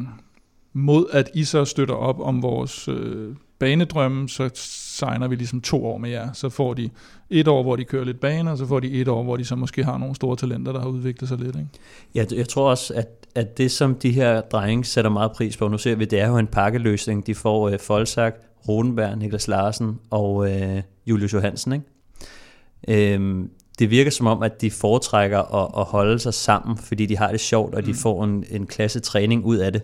mod 0.72 1.06
at 1.12 1.30
I 1.34 1.44
så 1.44 1.64
støtter 1.64 1.94
op 1.94 2.20
om 2.20 2.42
vores 2.42 2.88
øh, 2.88 3.34
banedrømme, 3.58 4.28
så 4.28 4.50
signer 4.92 5.28
vi 5.28 5.34
ligesom 5.34 5.60
to 5.60 5.86
år 5.86 5.98
med 5.98 6.10
jer. 6.10 6.32
Så 6.32 6.48
får 6.48 6.74
de 6.74 6.90
et 7.30 7.48
år, 7.48 7.62
hvor 7.62 7.76
de 7.76 7.84
kører 7.84 8.04
lidt 8.04 8.20
baner, 8.20 8.52
og 8.52 8.58
så 8.58 8.66
får 8.66 8.80
de 8.80 8.92
et 8.92 9.08
år, 9.08 9.22
hvor 9.22 9.36
de 9.36 9.44
så 9.44 9.56
måske 9.56 9.84
har 9.84 9.98
nogle 9.98 10.14
store 10.14 10.36
talenter, 10.36 10.72
der 10.72 10.80
har 10.80 10.88
udviklet 10.88 11.28
sig 11.28 11.38
lidt. 11.38 11.56
Ikke? 11.56 11.68
Ja, 12.14 12.24
jeg 12.36 12.48
tror 12.48 12.70
også, 12.70 12.94
at, 12.94 13.08
at 13.34 13.58
det 13.58 13.70
som 13.70 13.94
de 13.94 14.12
her 14.12 14.40
drenge 14.40 14.84
sætter 14.84 15.10
meget 15.10 15.32
pris 15.32 15.56
på, 15.56 15.68
nu 15.68 15.78
ser 15.78 15.94
vi, 15.94 16.04
det 16.04 16.20
er 16.20 16.28
jo 16.28 16.36
en 16.36 16.46
pakkeløsning. 16.46 17.26
De 17.26 17.34
får 17.34 17.68
øh, 17.68 17.78
Folsak, 17.78 18.34
Rodenberg, 18.68 19.18
Niklas 19.18 19.48
Larsen 19.48 19.98
og 20.10 20.50
øh, 20.50 20.82
Julius 21.06 21.32
Johansen. 21.32 21.72
Ikke? 21.72 23.14
Øhm, 23.14 23.50
det 23.78 23.90
virker 23.90 24.10
som 24.10 24.26
om, 24.26 24.42
at 24.42 24.60
de 24.60 24.70
foretrækker 24.70 25.38
at, 25.38 25.70
at 25.78 25.84
holde 25.84 26.18
sig 26.18 26.34
sammen, 26.34 26.76
fordi 26.76 27.06
de 27.06 27.16
har 27.16 27.30
det 27.30 27.40
sjovt, 27.40 27.74
og 27.74 27.86
de 27.86 27.90
mm. 27.90 27.96
får 27.96 28.24
en, 28.24 28.44
en 28.50 28.66
klasse 28.66 29.00
træning 29.00 29.44
ud 29.44 29.56
af 29.56 29.72
det. 29.72 29.82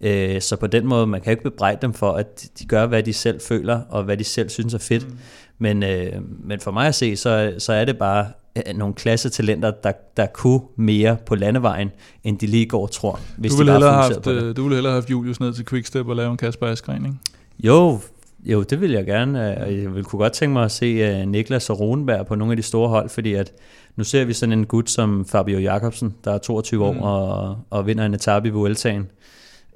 Øh, 0.00 0.40
så 0.40 0.56
på 0.56 0.66
den 0.66 0.86
måde, 0.86 1.06
man 1.06 1.20
kan 1.20 1.30
jo 1.30 1.32
ikke 1.32 1.42
bebrejde 1.42 1.78
dem 1.82 1.92
for, 1.94 2.12
at 2.12 2.48
de 2.58 2.64
gør, 2.66 2.86
hvad 2.86 3.02
de 3.02 3.12
selv 3.12 3.40
føler, 3.40 3.80
og 3.88 4.02
hvad 4.04 4.16
de 4.16 4.24
selv 4.24 4.48
synes 4.48 4.74
er 4.74 4.78
fedt. 4.78 5.08
Mm. 5.08 5.18
Men, 5.58 5.82
øh, 5.82 6.12
men 6.44 6.60
for 6.60 6.70
mig 6.70 6.86
at 6.86 6.94
se, 6.94 7.16
så, 7.16 7.54
så 7.58 7.72
er 7.72 7.84
det 7.84 7.98
bare 7.98 8.26
øh, 8.56 8.76
nogle 8.76 8.94
klassetalenter, 8.94 9.70
der, 9.70 9.92
der 10.16 10.26
kunne 10.26 10.60
mere 10.76 11.16
på 11.26 11.34
landevejen, 11.34 11.90
end 12.24 12.38
de 12.38 12.46
lige 12.46 12.66
går 12.66 12.86
tror, 12.86 13.20
hvis 13.36 13.52
du 13.52 13.56
ville 13.56 13.74
de 13.74 13.80
bare 13.80 14.02
haft, 14.02 14.22
på 14.22 14.32
det. 14.32 14.42
øh, 14.42 14.56
Du 14.56 14.62
ville 14.62 14.76
hellere 14.76 14.92
have 14.92 15.00
haft 15.02 15.10
Julius 15.10 15.40
ned 15.40 15.52
til 15.52 15.64
Quickstep 15.66 16.06
og 16.08 16.16
lave 16.16 16.30
en 16.30 16.36
Kasper 16.36 16.66
Askren, 16.66 17.04
ikke? 17.06 17.16
Jo, 17.58 18.00
jo, 18.44 18.62
det 18.62 18.80
vil 18.80 18.90
jeg 18.90 19.04
gerne. 19.06 19.56
og 19.58 19.74
Jeg 19.74 19.94
vil 19.94 20.04
kunne 20.04 20.18
godt 20.18 20.32
tænke 20.32 20.52
mig 20.52 20.64
at 20.64 20.72
se 20.72 21.26
Niklas 21.26 21.70
og 21.70 21.80
Rosenberg 21.80 22.26
på 22.26 22.34
nogle 22.34 22.52
af 22.52 22.56
de 22.56 22.62
store 22.62 22.88
hold, 22.88 23.08
fordi 23.08 23.34
at 23.34 23.52
nu 23.96 24.04
ser 24.04 24.24
vi 24.24 24.32
sådan 24.32 24.52
en 24.52 24.66
gut 24.66 24.90
som 24.90 25.24
Fabio 25.26 25.58
Jacobsen, 25.58 26.14
der 26.24 26.32
er 26.32 26.38
22 26.38 26.92
mm. 26.92 26.98
år 26.98 27.06
og, 27.06 27.58
og 27.70 27.86
vinder 27.86 28.06
en 28.06 28.14
etape 28.14 28.48
i 28.48 28.50
Vueltaen. 28.50 29.06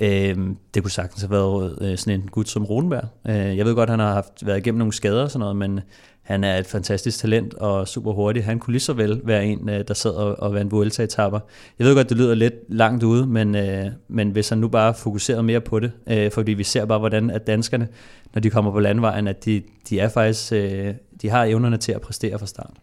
Øh, 0.00 0.36
det 0.74 0.82
kunne 0.82 0.90
sagtens 0.90 1.22
have 1.22 1.30
været 1.30 1.78
øh, 1.80 1.98
sådan 1.98 2.20
en 2.20 2.28
gut 2.28 2.48
som 2.48 2.64
Rodenberg. 2.64 3.04
Øh, 3.28 3.56
jeg 3.56 3.66
ved 3.66 3.74
godt, 3.74 3.90
han 3.90 3.98
har 3.98 4.12
haft, 4.12 4.46
været 4.46 4.58
igennem 4.58 4.78
nogle 4.78 4.92
skader 4.92 5.22
og 5.22 5.30
sådan 5.30 5.40
noget, 5.40 5.56
men 5.56 5.80
han 6.22 6.44
er 6.44 6.56
et 6.56 6.66
fantastisk 6.66 7.18
talent 7.18 7.54
og 7.54 7.88
super 7.88 8.12
hurtig. 8.12 8.44
Han 8.44 8.58
kunne 8.58 8.72
lige 8.72 8.80
så 8.80 8.92
vel 8.92 9.20
være 9.24 9.46
en, 9.46 9.68
øh, 9.68 9.84
der 9.88 9.94
sad 9.94 10.10
og, 10.10 10.40
og 10.40 10.54
vandt 10.54 10.72
Vuelta-etapper. 10.72 11.40
Jeg 11.78 11.86
ved 11.86 11.94
godt, 11.94 12.08
det 12.08 12.16
lyder 12.16 12.34
lidt 12.34 12.54
langt 12.68 13.02
ude, 13.04 13.26
men, 13.26 13.54
øh, 13.54 13.86
men 14.08 14.30
hvis 14.30 14.48
han 14.48 14.58
nu 14.58 14.68
bare 14.68 14.94
fokuserede 14.94 15.42
mere 15.42 15.60
på 15.60 15.80
det, 15.80 15.92
øh, 16.06 16.30
fordi 16.30 16.52
vi 16.52 16.64
ser 16.64 16.84
bare, 16.84 16.98
hvordan 16.98 17.30
at 17.30 17.46
danskerne, 17.46 17.88
når 18.34 18.40
de 18.40 18.50
kommer 18.50 18.70
på 18.70 18.80
landvejen, 18.80 19.28
at 19.28 19.44
de, 19.44 19.62
de 19.90 20.00
er 20.00 20.08
faktisk, 20.08 20.52
øh, 20.52 20.94
de 21.22 21.28
har 21.28 21.44
evnerne 21.44 21.76
til 21.76 21.92
at 21.92 22.00
præstere 22.00 22.38
fra 22.38 22.46
start. 22.46 22.74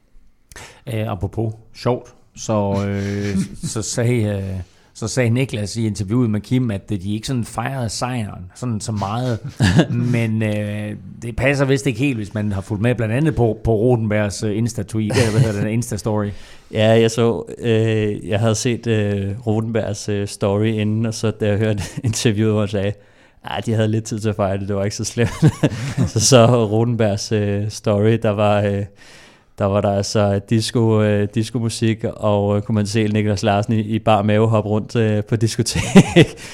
Øh, 0.93 1.12
apropos 1.12 1.54
sjovt, 1.75 2.13
så, 2.36 2.86
øh, 2.88 3.38
så 3.73 3.82
sagde... 3.82 4.23
Øh, 4.23 4.75
så 4.98 5.08
sagde 5.08 5.30
Niklas 5.30 5.78
i 5.78 5.86
interviewet 5.86 6.30
med 6.30 6.42
Kim, 6.42 6.72
at 6.72 6.90
de 6.90 7.14
ikke 7.14 7.28
sådan 7.28 7.46
fejrede 7.46 7.90
sejren 7.90 8.52
sådan 8.56 8.82
så 8.82 8.92
meget, 8.92 9.40
men 10.14 10.44
øh, 10.44 10.96
det 11.22 11.36
passer 11.36 11.66
vist 11.66 11.88
ikke 11.88 12.00
helt, 12.00 12.18
hvis 12.18 12.34
man 12.34 12.52
har 12.52 12.62
fulgt 12.62 12.82
med 12.82 12.96
blandt 12.96 13.14
andet 13.14 13.36
på, 13.36 13.60
på 13.64 13.76
Rodenbergs 13.76 14.44
uh, 14.44 14.50
Insta-tweet, 14.50 15.12
eller 15.18 15.32
hvad 15.32 15.42
hedder 15.42 15.64
det, 15.64 15.78
Insta-story. 15.78 16.32
Ja, 16.72 17.00
jeg 17.00 17.12
så, 17.12 17.44
øh, 17.58 18.28
jeg 18.28 18.40
havde 18.40 18.56
set 18.56 18.88
øh, 18.88 19.48
Rodenbergs 19.48 20.10
øh, 20.10 20.28
story 20.28 20.66
inden, 20.66 21.06
og 21.06 21.14
så 21.14 21.32
da 21.32 21.48
jeg 21.48 21.58
hørte 21.58 21.84
interviewet, 22.04 22.54
hvor 22.54 22.62
han 22.62 22.70
sagde, 22.70 22.94
at 23.44 23.66
de 23.66 23.74
havde 23.74 23.88
lidt 23.88 24.04
tid 24.04 24.20
til 24.20 24.30
at 24.30 24.36
fejre 24.36 24.58
det, 24.58 24.68
det 24.68 24.76
var 24.76 24.84
ikke 24.84 24.96
så 24.96 25.04
slemt. 25.04 25.30
så 26.12 26.20
så 26.20 26.66
Rodenbergs 26.66 27.32
øh, 27.32 27.70
story, 27.70 28.18
der 28.22 28.30
var... 28.30 28.62
Øh, 28.62 28.84
der 29.60 29.65
var 29.65 29.82
der 29.82 29.91
altså 29.91 30.39
disco, 30.50 30.80
uh, 30.80 31.28
disco-musik, 31.36 32.04
og 32.04 32.48
uh, 32.48 32.62
kunne 32.62 32.76
man 32.76 32.86
se 32.86 33.08
Niklas 33.08 33.44
Larsen 33.44 33.74
i, 33.74 33.80
i 33.80 34.00
bar 34.00 34.22
mave 34.22 34.48
hoppe 34.48 34.70
rundt 34.70 34.96
uh, 34.96 35.26
på 35.30 35.36
diskotek. 35.36 35.84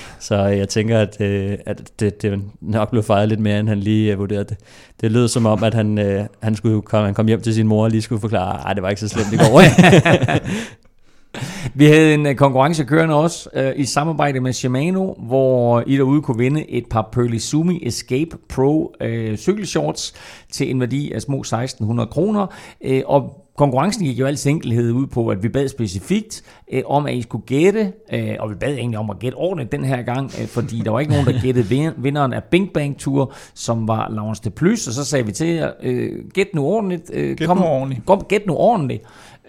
så 0.20 0.36
jeg 0.36 0.70
tænker, 0.70 1.00
at, 1.00 1.18
uh, 1.20 1.54
at 1.66 1.92
det, 2.00 2.22
det 2.22 2.42
nok 2.62 2.90
blev 2.90 3.04
fejret 3.04 3.30
lidt 3.30 3.40
mere, 3.40 3.60
end 3.60 3.70
han 3.70 3.80
lige 3.80 4.14
uh, 4.14 4.20
vurderede 4.20 4.46
det. 4.46 4.58
Det 5.02 5.12
lød 5.12 5.28
som 5.28 5.46
om, 5.46 5.64
at 5.64 5.74
han, 5.74 5.98
uh, 5.98 6.26
han, 6.44 6.56
skulle 6.56 6.82
komme, 6.82 7.06
han 7.06 7.14
kom 7.14 7.28
hjem 7.28 7.42
til 7.42 7.54
sin 7.54 7.68
mor 7.68 7.84
og 7.84 7.92
lige 7.92 8.02
skulle 8.02 8.22
forklare, 8.22 8.70
at 8.70 8.76
det 8.76 8.84
var 8.84 8.90
ikke 8.90 9.02
så 9.02 9.08
slemt 9.08 9.34
i 9.34 9.38
går. 9.38 9.62
Vi 11.74 11.86
havde 11.86 12.14
en 12.14 12.36
konkurrence 12.36 12.84
kørende 12.84 13.16
også 13.16 13.50
uh, 13.56 13.80
i 13.80 13.86
samarbejde 13.86 14.40
med 14.40 14.54
Shimano, 14.54 15.14
hvor 15.14 15.84
I 15.88 15.98
derude 15.98 16.22
kunne 16.22 16.38
vinde 16.38 16.70
et 16.70 16.86
par 16.90 17.10
Pearly 17.12 17.38
Sumi 17.38 17.80
Escape 17.84 18.38
Pro 18.50 18.96
uh, 19.04 19.36
cykelshorts 19.36 20.14
til 20.52 20.72
en 20.72 20.80
værdi 20.80 21.12
af 21.12 21.22
små 21.22 21.40
1600 21.40 22.08
kroner. 22.08 22.48
Uh, 22.90 23.00
og 23.06 23.48
konkurrencen 23.58 24.06
gik 24.06 24.20
jo 24.20 24.26
altid 24.26 24.50
enkelhed 24.50 24.92
ud 24.92 25.08
på, 25.08 25.28
at 25.28 25.44
vi 25.44 25.50
bad 25.50 25.68
specifikt 25.68 26.44
uh, 26.74 26.80
om, 26.86 27.06
at 27.06 27.14
I 27.14 27.22
skulle 27.22 27.46
gætte, 27.46 27.94
uh, 28.14 28.20
og 28.40 28.50
vi 28.50 28.56
bad 28.56 28.74
egentlig 28.74 29.00
om 29.00 29.10
at 29.10 29.20
gætte 29.20 29.36
ordentligt 29.36 29.72
den 29.72 29.84
her 29.84 30.02
gang, 30.02 30.26
uh, 30.26 30.48
fordi 30.48 30.80
der 30.80 30.92
var 30.92 31.00
ikke 31.00 31.12
nogen, 31.12 31.28
der 31.28 31.42
gættede 31.42 31.94
vinderen 31.98 32.34
af 32.34 32.44
Bing 32.44 32.74
Bang 32.74 32.98
Tour, 33.00 33.34
som 33.54 33.88
var 33.88 34.10
Laurence 34.10 34.44
de 34.44 34.50
Plus, 34.50 34.88
og 34.88 34.94
så 34.94 35.06
sagde 35.06 35.26
vi 35.26 35.32
til 35.32 35.48
jer, 35.48 35.72
uh, 35.86 36.30
gæt 36.34 36.48
nu 36.54 36.66
ordentligt. 36.66 37.10
Uh, 37.10 37.16
gæt 37.18 37.48
kom, 37.48 37.58
nu 37.58 37.64
ordentligt. 37.64 38.06
Kom, 38.06 38.24
gæt 38.24 38.46
nu 38.48 38.56
ordentligt. 38.56 39.04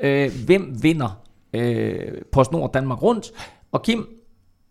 Uh, 0.05 0.45
hvem 0.47 0.77
vinder 0.83 1.22
øh, 1.53 1.95
på 2.33 2.45
Snor 2.45 2.67
Danmark 2.67 3.03
rundt. 3.03 3.27
Og 3.73 3.83
Kim, 3.83 4.07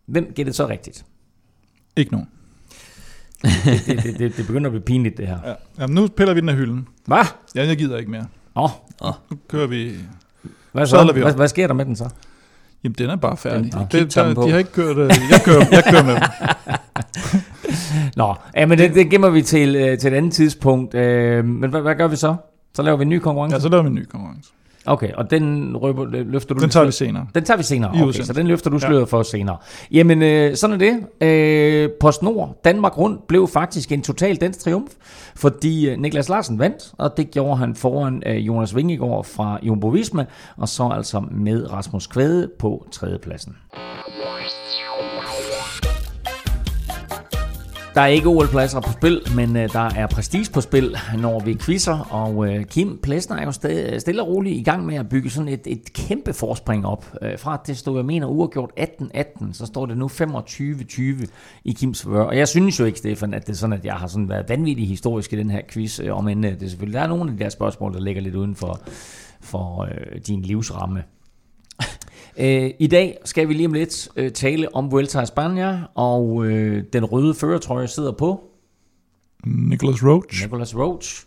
hvem 0.06 0.32
gættede 0.36 0.56
så 0.56 0.68
rigtigt? 0.70 1.06
Ikke 1.96 2.12
nogen. 2.12 2.28
Det, 3.66 3.86
det, 4.04 4.20
det, 4.20 4.38
det, 4.38 4.48
begynder 4.48 4.68
at 4.68 4.72
blive 4.72 4.84
pinligt, 4.84 5.18
det 5.18 5.28
her. 5.28 5.38
Ja. 5.46 5.54
Jamen, 5.80 5.96
nu 5.96 6.08
piller 6.08 6.34
vi 6.34 6.40
den 6.42 6.50
af 6.50 6.56
hylden. 6.56 6.88
Hvad? 7.06 7.26
Ja, 7.56 7.68
jeg 7.68 7.78
gider 7.78 7.98
ikke 7.98 8.12
mere. 8.12 8.26
Åh, 8.56 8.70
Nu 9.32 9.38
kører 9.48 9.68
vi... 9.68 9.92
hvad, 10.72 10.86
så? 10.86 11.04
vi 11.04 11.10
op. 11.10 11.16
Hvad, 11.16 11.34
hvad 11.34 11.48
sker 11.48 11.68
der 11.68 11.74
med 11.74 11.86
den 11.86 11.96
så? 11.96 12.10
Jamen, 12.84 12.96
den 12.98 13.10
er 13.10 13.16
bare 13.16 13.38
færdig. 13.38 13.74
Ja, 13.74 13.80
Det, 14.00 14.16
der, 14.16 14.34
de 14.34 14.52
har 14.52 14.58
ikke 14.58 14.72
kørt... 14.72 14.98
øh, 14.98 15.10
Jeg 15.32 15.42
kører, 15.46 15.66
jeg 15.72 15.84
kører 15.92 16.04
med 16.06 16.14
dem. 16.16 16.22
Nå, 18.18 18.36
ja, 18.56 18.66
men 18.66 18.78
det, 18.78 18.94
det 18.96 19.10
gemmer 19.10 19.30
vi 19.30 19.42
til, 19.42 19.76
øh, 19.76 19.98
til 19.98 20.14
et 20.14 20.18
andet 20.18 20.34
tidspunkt. 20.34 20.94
Øh, 20.96 21.46
men 21.46 21.70
hvad, 21.70 21.82
hvad 21.82 21.96
gør 21.96 22.08
vi 22.08 22.16
så? 22.16 22.36
Så 22.74 22.82
laver 22.82 22.98
vi 22.98 23.02
en 23.02 23.10
ny 23.10 23.20
konkurrence? 23.20 23.56
Ja, 23.56 23.60
så 23.60 23.70
laver 23.70 23.84
vi 23.84 23.88
en 23.90 23.96
ny 23.96 24.06
konkurrence. 24.06 24.52
Okay, 24.86 25.12
og 25.14 25.32
den 25.32 25.78
røber, 25.78 26.06
løfter 26.06 26.56
du 26.56 26.62
Den 26.62 26.70
tager 26.70 26.86
vi 26.86 26.92
senere. 26.92 27.28
Den 27.36 27.44
tager 27.44 27.58
vi 27.58 27.64
senere. 27.64 27.92
Okay, 28.04 28.22
så 28.22 28.34
den 28.34 28.48
løfter 28.48 28.70
du 28.70 28.76
Ja. 28.82 28.88
sløret 28.88 29.10
for 29.10 29.24
senere. 29.24 29.58
Jamen, 29.92 30.22
øh, 30.22 30.56
sådan 30.56 30.82
er 30.82 31.00
det. 31.20 31.28
Øh, 31.28 31.90
PostNord 32.00 32.62
Danmark 32.66 32.98
Rundt 32.98 33.28
blev 33.28 33.48
faktisk 33.48 33.92
en 33.92 34.02
total 34.02 34.36
dansk 34.36 34.60
triumf, 34.60 34.92
fordi 35.36 35.90
øh, 35.90 35.98
Niklas 36.00 36.30
Larsen 36.30 36.60
vandt, 36.60 36.92
og 36.98 37.18
det 37.18 37.32
gjorde 37.32 37.58
han 37.58 37.76
foran 37.76 38.24
øh, 38.26 38.48
Jonas 38.48 38.76
Vingegaard 38.76 39.26
fra 39.26 39.60
Jumbo 39.64 39.88
Visma, 39.88 40.26
og 40.58 40.70
så 40.70 40.88
altså 40.88 41.24
med 41.32 41.72
Rasmus 41.74 42.08
Kvæde 42.08 42.50
på 42.60 42.86
tredjepladsen. 42.92 43.56
Der 47.94 48.02
er 48.02 48.08
ikke 48.08 48.28
OL-pladser 48.28 48.80
på 48.80 48.92
spil, 48.92 49.22
men 49.36 49.58
øh, 49.58 49.74
der 49.74 49.90
er 49.96 50.08
prestige 50.08 50.52
på 50.54 50.62
spil, 50.62 50.98
når 51.18 51.40
vi 51.40 51.54
quizzer, 51.54 51.98
og 52.12 52.48
øh, 52.48 52.66
Kim 52.66 53.00
Plesner 53.04 53.38
er 53.38 53.44
jo 53.44 53.52
stadig, 53.52 53.94
øh, 53.94 54.00
stille 54.00 54.22
og 54.22 54.28
roligt 54.28 54.58
i 54.58 54.64
gang 54.64 54.86
med 54.86 54.96
at 54.96 55.10
bygge 55.10 55.30
sådan 55.30 55.48
et, 55.48 55.62
et 55.66 55.94
kæmpe 55.94 56.34
forspring 56.34 56.86
op. 56.86 57.06
Øh, 57.22 57.40
fra 57.40 57.54
at 57.54 57.60
det 57.68 57.78
stod, 57.78 57.98
jeg 57.98 58.06
mener, 58.06 58.28
uafgjort 58.28 58.72
18-18, 58.80 59.54
så 59.54 59.66
står 59.66 59.86
det 59.86 59.98
nu 59.98 60.08
25-20 60.08 61.02
i 61.64 61.72
Kims 61.72 62.04
favør. 62.04 62.24
Og 62.24 62.38
jeg 62.38 62.48
synes 62.48 62.80
jo 62.80 62.86
ikke, 62.86 63.00
Stefan, 63.00 63.34
at 63.34 63.48
det 63.48 63.54
er 63.54 63.58
sådan, 63.58 63.74
at 63.74 63.86
jeg 63.86 63.94
har 63.94 64.08
sådan 64.08 64.30
været 64.30 64.50
vanvittig 64.50 64.88
historisk 64.88 65.34
i 65.34 65.38
den 65.38 65.50
her 65.52 65.62
quiz, 65.70 66.00
øh, 66.00 66.18
om 66.18 66.28
end 66.28 66.46
øh, 66.46 66.52
det 66.54 66.64
er 66.64 66.70
selvfølgelig, 66.70 66.98
der 66.98 67.04
er 67.04 67.08
nogle 67.08 67.32
af 67.32 67.38
de 67.38 67.44
der 67.44 67.50
spørgsmål, 67.50 67.94
der 67.94 68.00
ligger 68.00 68.22
lidt 68.22 68.36
uden 68.36 68.56
for, 68.56 68.80
for 69.42 69.84
øh, 69.84 70.22
din 70.28 70.42
livsramme. 70.42 71.04
Øh, 72.38 72.72
I 72.80 72.88
dag 72.88 73.18
skal 73.26 73.48
vi 73.48 73.54
lige 73.54 73.68
om 73.68 73.74
lidt 73.74 74.10
øh, 74.16 74.32
tale 74.32 74.76
om 74.76 74.92
Vuelta 74.92 75.20
a 75.20 75.24
España, 75.24 75.92
og 75.96 76.46
øh, 76.46 76.84
den 76.94 77.06
røde 77.06 77.34
førertrøje 77.34 77.88
sidder 77.88 78.12
på 78.12 78.44
Nicholas 79.46 80.06
Roach. 80.06 80.42
Nicholas 80.42 80.76
Roach. 80.76 81.26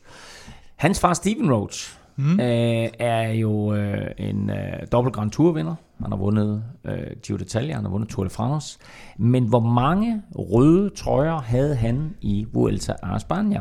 Hans 0.77 1.01
far 1.01 1.15
Steven 1.15 1.53
Roach 1.53 1.99
mm. 2.17 2.41
øh, 2.41 2.89
er 2.99 3.29
jo 3.29 3.75
øh, 3.75 4.07
en 4.19 4.51
øh, 4.51 4.87
dobbelt 4.93 5.15
Grand 5.15 5.31
Tour 5.31 5.53
vinder. 5.53 5.75
Han 6.03 6.13
har 6.13 6.19
vundet 6.19 6.65
øh, 6.85 6.93
Giro 7.23 7.37
d'Italia, 7.37 7.75
han 7.75 7.85
har 7.85 7.89
vundet 7.91 8.09
Tour 8.09 8.25
de 8.25 8.31
France. 8.31 8.79
Men 9.19 9.45
hvor 9.45 9.61
mange 9.61 10.23
røde 10.37 10.91
trøjer 10.91 11.41
havde 11.41 11.75
han 11.75 12.15
i 12.21 12.47
Vuelta 12.53 12.95
a 13.03 13.17
España? 13.17 13.61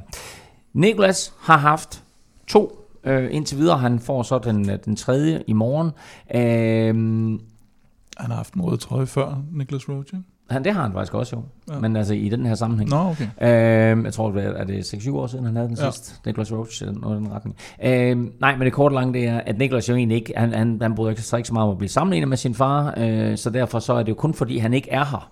Nicholas 0.73 1.34
har 1.39 1.58
haft 1.58 2.03
to 2.47 2.83
øh, 3.05 3.27
indtil 3.31 3.57
videre. 3.57 3.77
Han 3.77 3.99
får 3.99 4.23
så 4.23 4.39
den, 4.39 4.69
øh, 4.69 4.77
den 4.85 4.95
tredje 4.95 5.43
i 5.47 5.53
morgen. 5.53 5.91
Øh, 6.35 7.39
Han 8.17 8.29
har 8.29 8.35
haft 8.35 8.53
en 8.53 8.61
rød 8.61 8.77
trøje 8.77 9.05
før, 9.07 9.41
Nicholas 9.51 9.89
Roach, 9.89 10.13
ikke? 10.13 10.25
han, 10.49 10.63
det 10.63 10.73
har 10.73 10.81
han 10.81 10.91
faktisk 10.93 11.13
også 11.13 11.35
jo. 11.35 11.43
Ja. 11.73 11.79
Men 11.79 11.95
altså 11.95 12.13
i 12.13 12.29
den 12.29 12.45
her 12.45 12.55
sammenhæng. 12.55 12.89
Nå, 12.89 12.97
okay. 12.97 13.27
Øh, 13.97 14.03
jeg 14.05 14.13
tror, 14.13 14.31
det 14.31 14.45
er, 14.45 14.63
det 14.63 14.93
6-7 14.93 15.15
år 15.15 15.27
siden, 15.27 15.45
han 15.45 15.55
havde 15.55 15.67
den 15.67 15.77
Ja. 15.77 15.91
sidste. 15.91 16.13
Nicholas 16.25 16.51
Roach, 16.53 16.83
noget 17.01 17.17
den 17.21 17.31
retning. 17.31 17.55
Øh, 17.83 18.17
nej, 18.41 18.55
men 18.55 18.61
det 18.61 18.73
korte 18.73 18.95
lange, 18.95 19.13
det 19.13 19.27
er, 19.27 19.41
at 19.45 19.57
Nicholas 19.57 19.89
jo 19.89 19.95
egentlig 19.95 20.15
ikke, 20.17 20.33
han, 20.37 20.53
han, 20.53 20.77
han 20.81 20.95
bryder 20.95 21.15
sig 21.15 21.37
ikke 21.37 21.47
så 21.47 21.53
meget 21.53 21.65
om 21.67 21.71
at 21.71 21.77
blive 21.77 21.89
sammenlignet 21.89 22.29
med 22.29 22.37
sin 22.37 22.53
far, 22.55 22.93
øh, 22.97 23.37
så 23.37 23.49
derfor 23.49 23.79
så 23.79 23.93
er 23.93 24.03
det 24.03 24.09
jo 24.09 24.15
kun 24.15 24.33
fordi, 24.33 24.57
han 24.57 24.73
ikke 24.73 24.91
er 24.91 25.05
her, 25.05 25.31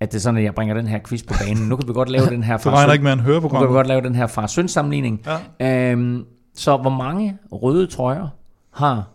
at 0.00 0.12
det 0.12 0.16
er 0.18 0.20
sådan, 0.20 0.38
at 0.38 0.44
jeg 0.44 0.54
bringer 0.54 0.74
den 0.74 0.86
her 0.86 0.98
quiz 1.08 1.22
på 1.22 1.34
banen. 1.46 1.68
Nu 1.68 1.76
kan 1.76 1.88
vi 1.88 1.92
godt 1.92 2.08
lave 2.08 2.26
den 2.36 2.42
her 2.42 2.56
Du 2.56 2.68
regner 2.70 2.86
far 2.86 2.92
ikke 2.92 3.02
med, 3.02 3.12
at 3.12 3.18
han 3.18 3.26
hører 3.26 3.34
nu 3.36 3.40
kan 3.40 3.44
vi 3.46 3.48
programmet. 3.48 3.74
godt 3.74 3.86
lave 3.86 4.00
den 4.00 4.14
her 4.14 4.26
far-søn 4.26 4.68
sammenligning. 4.68 5.22
Ja. 5.60 5.90
Øhm, 5.92 6.24
så 6.54 6.76
hvor 6.76 6.90
mange 6.90 7.38
røde 7.52 7.86
trøjer 7.86 8.28
har 8.70 9.08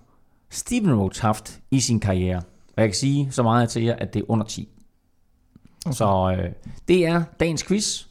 Steven 0.49 0.99
Roach 0.99 1.21
haft 1.21 1.59
i 1.71 1.79
sin 1.79 1.99
karriere? 1.99 2.41
Og 2.77 2.81
jeg 2.81 2.87
kan 2.87 2.95
sige 2.95 3.31
så 3.31 3.43
meget 3.43 3.69
til 3.69 3.83
jer, 3.83 3.95
at 3.95 4.13
det 4.13 4.19
er 4.19 4.31
under 4.31 4.45
10. 4.45 4.69
Okay. 5.85 5.93
Så 5.95 6.35
øh, 6.37 6.51
det 6.87 7.05
er 7.05 7.23
dagens 7.39 7.63
quiz, 7.63 8.05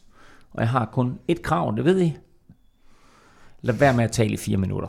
og 0.51 0.61
jeg 0.61 0.69
har 0.69 0.85
kun 0.93 1.19
et 1.29 1.43
krav, 1.43 1.75
det 1.77 1.85
ved 1.85 2.01
I. 2.01 2.17
Lad 3.63 3.75
være 3.75 3.95
med 3.95 4.05
at 4.05 4.13
tale 4.13 4.33
i 4.33 4.37
fire 4.37 4.57
minutter. 4.57 4.89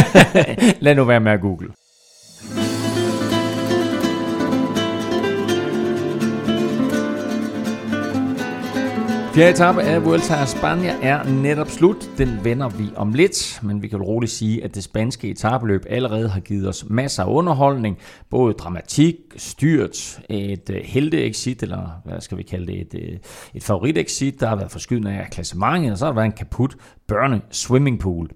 Lad 0.84 0.94
nu 0.94 1.04
være 1.04 1.20
med 1.20 1.32
at 1.32 1.40
google. 1.40 1.72
Fjerde 9.34 9.50
etape 9.50 9.82
af 9.82 10.04
Vuelta 10.04 10.34
a 10.34 10.44
España 10.44 11.06
er 11.06 11.24
netop 11.24 11.68
slut. 11.68 12.10
Den 12.18 12.38
vender 12.44 12.68
vi 12.68 12.84
om 12.96 13.12
lidt, 13.12 13.60
men 13.62 13.82
vi 13.82 13.88
kan 13.88 14.02
roligt 14.02 14.32
sige, 14.32 14.64
at 14.64 14.74
det 14.74 14.84
spanske 14.84 15.28
etabeløb 15.28 15.82
allerede 15.88 16.28
har 16.28 16.40
givet 16.40 16.68
os 16.68 16.84
masser 16.88 17.22
af 17.22 17.30
underholdning. 17.30 17.98
Både 18.30 18.54
dramatik, 18.54 19.16
styrt, 19.36 20.20
et 20.28 20.60
helteexit, 20.68 20.92
helte-exit, 20.92 21.62
eller 21.62 22.00
hvad 22.04 22.20
skal 22.20 22.38
vi 22.38 22.42
kalde 22.42 22.66
det, 22.66 22.80
et, 22.80 22.94
øh, 22.94 23.18
et 23.54 23.62
favorit-exit. 23.62 24.40
Der 24.40 24.48
har 24.48 24.56
været 24.56 24.70
forskydning 24.70 25.16
af 25.16 25.30
klassementet, 25.30 25.92
og 25.92 25.98
så 25.98 26.04
har 26.04 26.12
der 26.12 26.16
været 26.16 26.26
en 26.26 26.32
kaput 26.32 26.76
børne 27.10 27.40
swimmingpool. 27.50 28.30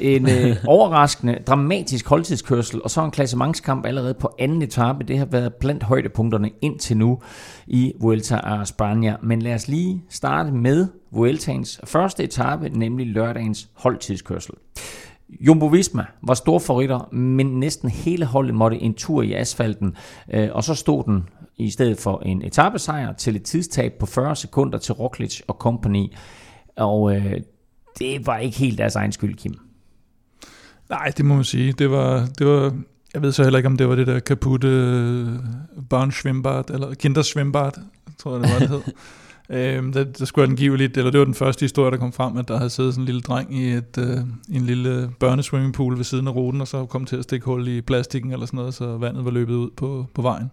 En 0.00 0.24
uh, 0.24 0.56
overraskende, 0.74 1.38
dramatisk 1.46 2.08
holdtidskørsel, 2.08 2.82
og 2.82 2.90
så 2.90 3.04
en 3.04 3.10
klassementskamp 3.10 3.86
allerede 3.86 4.14
på 4.14 4.34
anden 4.38 4.62
etape. 4.62 5.04
Det 5.04 5.18
har 5.18 5.24
været 5.24 5.54
blandt 5.54 5.82
højdepunkterne 5.82 6.50
indtil 6.60 6.96
nu 6.96 7.18
i 7.66 7.92
Vuelta 8.00 8.36
a 8.36 8.62
España. 8.62 9.26
Men 9.26 9.42
lad 9.42 9.54
os 9.54 9.68
lige 9.68 10.02
starte 10.08 10.52
med 10.52 10.86
Vueltaens 11.10 11.80
første 11.84 12.24
etape, 12.24 12.68
nemlig 12.68 13.06
lørdagens 13.06 13.68
holdtidskørsel. 13.74 14.54
Jumbo 15.40 15.66
Visma 15.66 16.04
var 16.22 16.34
store 16.34 16.60
favoritter, 16.60 17.14
men 17.14 17.46
næsten 17.46 17.88
hele 17.88 18.24
holdet 18.24 18.54
måtte 18.54 18.76
en 18.76 18.94
tur 18.94 19.22
i 19.22 19.32
asfalten, 19.32 19.96
øh, 20.32 20.48
og 20.52 20.64
så 20.64 20.74
stod 20.74 21.04
den 21.04 21.28
i 21.56 21.70
stedet 21.70 21.98
for 21.98 22.22
en 22.26 22.42
etappesejr 22.44 23.12
til 23.12 23.36
et 23.36 23.42
tidstab 23.42 23.92
på 24.00 24.06
40 24.06 24.36
sekunder 24.36 24.78
til 24.78 24.94
Roglic 24.94 25.40
og 25.48 25.54
company. 25.54 26.12
Og 26.76 27.16
øh, 27.16 27.40
det 27.98 28.26
var 28.26 28.38
ikke 28.38 28.58
helt 28.58 28.78
deres 28.78 28.96
egen 28.96 29.12
skyld, 29.12 29.34
Kim. 29.34 29.54
Nej, 30.90 31.12
det 31.16 31.24
må 31.24 31.34
man 31.34 31.44
sige. 31.44 31.72
Det 31.72 31.90
var, 31.90 32.28
det 32.38 32.46
var, 32.46 32.74
jeg 33.14 33.22
ved 33.22 33.32
så 33.32 33.42
heller 33.42 33.58
ikke, 33.58 33.66
om 33.66 33.76
det 33.76 33.88
var 33.88 33.94
det 33.94 34.06
der 34.06 34.20
kaputte 34.20 34.68
øh, 34.68 35.28
barnschwimbad, 35.90 36.70
eller 36.70 36.94
kinderschwimbad, 36.94 37.70
tror 38.18 38.36
jeg 38.36 38.42
det 38.42 38.52
var, 38.52 38.58
det 38.58 38.68
hed. 38.68 38.82
Øhm, 39.50 39.92
der, 39.92 40.04
der 40.04 40.24
skulle 40.24 40.48
angiveligt, 40.48 40.96
eller 40.96 41.10
det 41.10 41.18
var 41.18 41.24
den 41.24 41.34
første 41.34 41.64
historie, 41.64 41.90
der 41.90 41.96
kom 41.96 42.12
frem, 42.12 42.36
at 42.36 42.48
der 42.48 42.56
havde 42.56 42.70
siddet 42.70 42.94
sådan 42.94 43.02
en 43.02 43.06
lille 43.06 43.20
dreng 43.20 43.58
i, 43.58 43.72
et, 43.72 43.98
øh, 43.98 44.18
en 44.56 44.62
lille 44.62 45.10
børneswimmingpool 45.20 45.96
ved 45.96 46.04
siden 46.04 46.28
af 46.28 46.34
ruten, 46.34 46.60
og 46.60 46.68
så 46.68 46.86
kom 46.86 47.04
til 47.04 47.16
at 47.16 47.22
stikke 47.22 47.46
hul 47.46 47.68
i 47.68 47.80
plastikken 47.80 48.32
eller 48.32 48.46
sådan 48.46 48.56
noget, 48.56 48.74
så 48.74 48.96
vandet 48.96 49.24
var 49.24 49.30
løbet 49.30 49.54
ud 49.54 49.70
på, 49.76 50.06
på 50.14 50.22
vejen. 50.22 50.50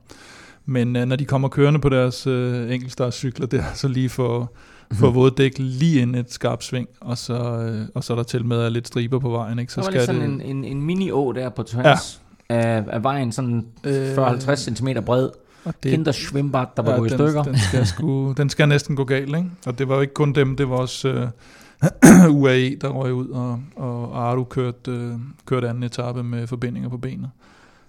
Men 0.65 0.95
øh, 0.95 1.05
når 1.05 1.15
de 1.15 1.25
kommer 1.25 1.47
kørende 1.47 1.79
på 1.79 1.89
deres 1.89 2.27
øh, 2.27 2.73
enkeltstartscykler 2.73 3.47
der, 3.47 3.63
så 3.73 3.87
lige 3.87 4.09
for, 4.09 4.53
for 4.93 5.11
våde 5.11 5.31
dæk 5.37 5.53
lige 5.57 6.01
ind 6.01 6.15
et 6.15 6.33
skarpt 6.33 6.63
sving, 6.63 6.87
og 7.01 7.17
så, 7.17 7.33
øh, 7.33 7.87
og 7.95 8.03
så 8.03 8.13
er 8.13 8.17
der 8.17 8.23
til 8.23 8.45
med 8.45 8.61
at 8.61 8.71
lidt 8.71 8.87
striber 8.87 9.19
på 9.19 9.29
vejen, 9.29 9.59
ikke? 9.59 9.73
Så 9.73 9.81
så 9.81 9.81
var 9.81 9.91
skal 9.91 10.05
sådan 10.05 10.21
det... 10.21 10.49
en, 10.49 10.63
en, 10.65 10.65
en 10.65 10.81
mini-å 10.81 11.31
der 11.31 11.49
på 11.49 11.63
tværs 11.63 12.21
ja. 12.49 12.55
af, 12.55 12.83
af 12.87 13.03
vejen, 13.03 13.31
sådan 13.31 13.65
Øh, 13.83 14.17
40-50 14.17 14.55
cm 14.55 14.87
bred. 15.05 15.29
og 15.65 15.73
Det, 15.83 15.91
Kinderschwimbad, 15.91 16.65
der 16.77 16.83
var 16.83 16.91
ja, 16.91 16.97
gået 16.97 17.11
i 17.11 17.13
stykker. 17.13 17.43
Den 17.43 17.57
skal, 17.57 17.85
sgu, 17.87 18.31
den 18.37 18.49
skal 18.49 18.67
næsten 18.67 18.95
gå 18.95 19.03
galt, 19.03 19.37
ikke? 19.37 19.49
Og 19.65 19.79
det 19.79 19.89
var 19.89 19.95
jo 19.95 20.01
ikke 20.01 20.13
kun 20.13 20.33
dem, 20.33 20.55
det 20.55 20.69
var 20.69 20.75
også 20.75 21.07
øh, 21.09 22.29
UAE, 22.41 22.75
der 22.81 22.89
røg 22.89 23.13
ud, 23.13 23.27
og, 23.29 23.59
og 23.75 24.29
Aru 24.29 24.43
kørte, 24.43 24.91
øh, 24.91 25.11
kørte 25.45 25.69
anden 25.69 25.83
etape 25.83 26.23
med 26.23 26.47
forbindinger 26.47 26.89
på 26.89 26.97
benet. 26.97 27.29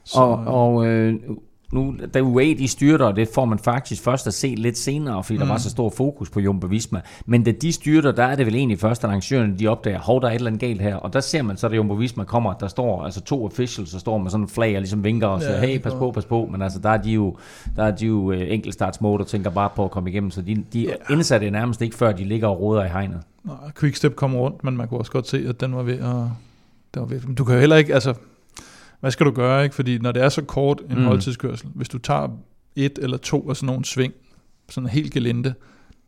Så, 0.04 0.20
Og, 0.20 0.32
og 0.46 0.86
øh, 0.86 1.14
nu, 1.72 1.94
da 2.14 2.20
UAE 2.20 2.54
de 2.59 2.68
styrter, 2.68 3.12
det 3.12 3.28
får 3.35 3.44
man 3.44 3.59
faktisk 3.59 4.02
først 4.02 4.26
at 4.26 4.35
se 4.35 4.54
lidt 4.59 4.78
senere, 4.78 5.24
fordi 5.24 5.37
mm. 5.37 5.40
der 5.40 5.52
var 5.52 5.59
så 5.59 5.70
stor 5.70 5.90
fokus 5.90 6.30
på 6.30 6.40
Jumbo 6.40 6.66
Visma. 6.66 7.00
Men 7.26 7.44
da 7.44 7.50
de 7.50 7.72
styrter, 7.72 8.12
der 8.12 8.24
er 8.24 8.37
det 8.37 8.46
vel 8.46 8.54
egentlig 8.54 8.78
først, 8.78 9.04
at 9.04 9.09
arrangørerne 9.11 9.59
de 9.59 9.66
opdager, 9.66 9.98
hov, 9.98 10.20
der 10.20 10.26
er 10.28 10.30
et 10.33 10.35
eller 10.35 10.46
andet 10.46 10.61
galt 10.61 10.80
her. 10.83 10.96
Og 10.96 11.12
der 11.12 11.20
ser 11.20 11.42
man 11.42 11.56
så, 11.56 11.66
at 11.66 11.76
Jumbo 11.76 11.94
Visma 11.94 12.24
kommer, 12.24 12.52
der 12.52 12.68
står 12.68 13.04
altså 13.04 13.20
to 13.20 13.44
officials, 13.44 13.90
der 13.90 13.98
står 13.98 14.18
med 14.18 14.30
sådan 14.30 14.44
en 14.44 14.48
flag 14.48 14.74
og 14.76 14.80
ligesom 14.80 15.04
vinker 15.04 15.26
og 15.26 15.40
siger, 15.42 15.54
Ja, 15.54 15.66
hey, 15.66 15.78
pas 15.78 15.92
på, 15.92 16.11
pas 16.11 16.24
på. 16.24 16.48
Men 16.52 16.62
altså, 16.62 16.78
der 16.78 16.90
er 16.90 16.96
de 17.02 17.11
jo, 17.12 17.37
der 17.76 17.85
er 17.85 17.90
de 17.90 18.06
jo 18.06 18.33
øh, 18.33 18.52
enkeltstartsmode 18.52 19.20
og 19.20 19.26
tænker 19.26 19.50
bare 19.50 19.70
på 19.76 19.85
at 19.85 19.90
komme 19.90 20.11
igennem. 20.11 20.30
Så 20.30 20.42
de, 20.42 20.64
de 20.72 20.80
Ja. 20.83 21.14
indsatte 21.14 21.44
det 21.44 21.52
nærmest 21.52 21.83
ikke, 21.83 21.96
før 21.96 22.12
de 22.12 22.24
ligger 22.24 22.48
og 22.48 22.61
roder 22.61 22.85
i 22.85 22.88
hegnet. 22.88 23.20
Nej, 23.44 23.54
Quickstep 23.80 24.14
kom 24.16 24.37
rundt, 24.37 24.64
men 24.64 24.76
man 24.76 24.88
kunne 24.88 25.00
også 25.00 25.12
godt 25.12 25.28
se, 25.28 25.44
at 25.48 25.61
den 25.61 25.76
var 25.76 25.83
ved 25.83 25.98
at... 25.98 26.14
Den 26.94 27.02
var 27.02 27.04
ved, 27.04 27.21
men 27.21 27.35
du 27.35 27.44
kan 27.44 27.54
jo 27.54 27.60
heller 27.60 27.77
ikke, 27.77 27.94
altså... 27.94 28.14
Hvad 29.01 29.11
skal 29.11 29.27
du 29.27 29.31
gøre, 29.31 29.65
ikke? 29.65 29.75
Fordi 29.75 29.98
når 29.98 30.13
det 30.13 30.23
er 30.23 30.29
så 30.29 30.42
kort 30.42 30.81
en 30.90 30.98
Mm. 30.98 31.05
holdtidskørsel, 31.05 31.69
hvis 31.75 31.88
du 31.88 31.98
tager 31.98 32.29
et 32.77 32.98
eller 33.03 33.17
to 33.17 33.51
af 33.51 33.57
sådan 33.57 33.67
nogle 33.67 33.85
sving, 33.85 34.13
sådan 34.69 34.88
helt 34.90 35.13
gelinde, 35.13 35.55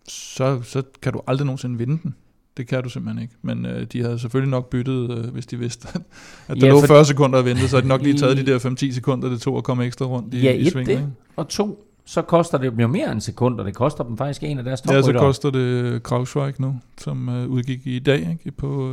så, 0.09 0.61
så 0.63 0.83
kan 1.03 1.13
du 1.13 1.21
aldrig 1.27 1.47
nogensinde 1.47 1.79
vinde 1.79 1.99
den. 2.03 2.15
Det 2.57 2.67
kan 2.67 2.83
du 2.83 2.89
simpelthen 2.89 3.23
ikke. 3.23 3.35
Men 3.43 3.67
øh, 3.67 3.85
de 3.85 4.03
havde 4.03 4.19
selvfølgelig 4.19 4.51
nok 4.51 4.71
byttet, 4.71 5.11
øh, 5.19 5.25
hvis 5.33 5.47
de 5.47 5.59
vidste, 5.59 5.89
at, 5.95 6.01
at 6.49 6.57
Ja, 6.57 6.61
der 6.67 6.73
lå 6.73 6.81
for- 6.81 6.87
40 6.87 7.05
sekunder 7.05 7.39
at 7.39 7.45
vente, 7.45 7.69
så 7.69 7.77
havde 7.77 7.83
de 7.83 7.89
nok 7.89 8.03
lige 8.03 8.19
taget 8.23 8.37
de 8.37 8.47
der 8.47 8.59
5-10 8.59 8.93
sekunder, 8.95 9.29
det 9.29 9.41
tog 9.41 9.57
at 9.59 9.65
komme 9.65 9.85
ekstra 9.85 10.05
rundt 10.07 10.35
i, 10.35 10.41
Ja, 10.41 10.53
i 10.53 10.71
svingen. 10.71 10.91
ikke? 10.91 11.09
og 11.37 11.49
to, 11.49 11.85
så 12.05 12.23
koster 12.23 12.59
det 12.59 12.73
jo 12.81 12.87
mere 12.87 13.13
end 13.13 13.21
sekund, 13.21 13.61
og 13.61 13.67
det 13.67 13.75
koster 13.75 14.05
dem 14.05 14.17
faktisk 14.17 14.43
en 14.43 14.59
af 14.59 14.65
deres 14.65 14.83
Ja, 14.91 15.03
så 15.03 15.13
koster 15.13 15.51
det 15.51 16.03
Krausweig 16.03 16.55
nu, 16.59 16.81
som 16.99 17.29
øh, 17.29 17.49
udgik 17.49 17.87
i 17.87 17.99
dag 17.99 18.19
ikke? 18.45 18.51
På, 18.57 18.93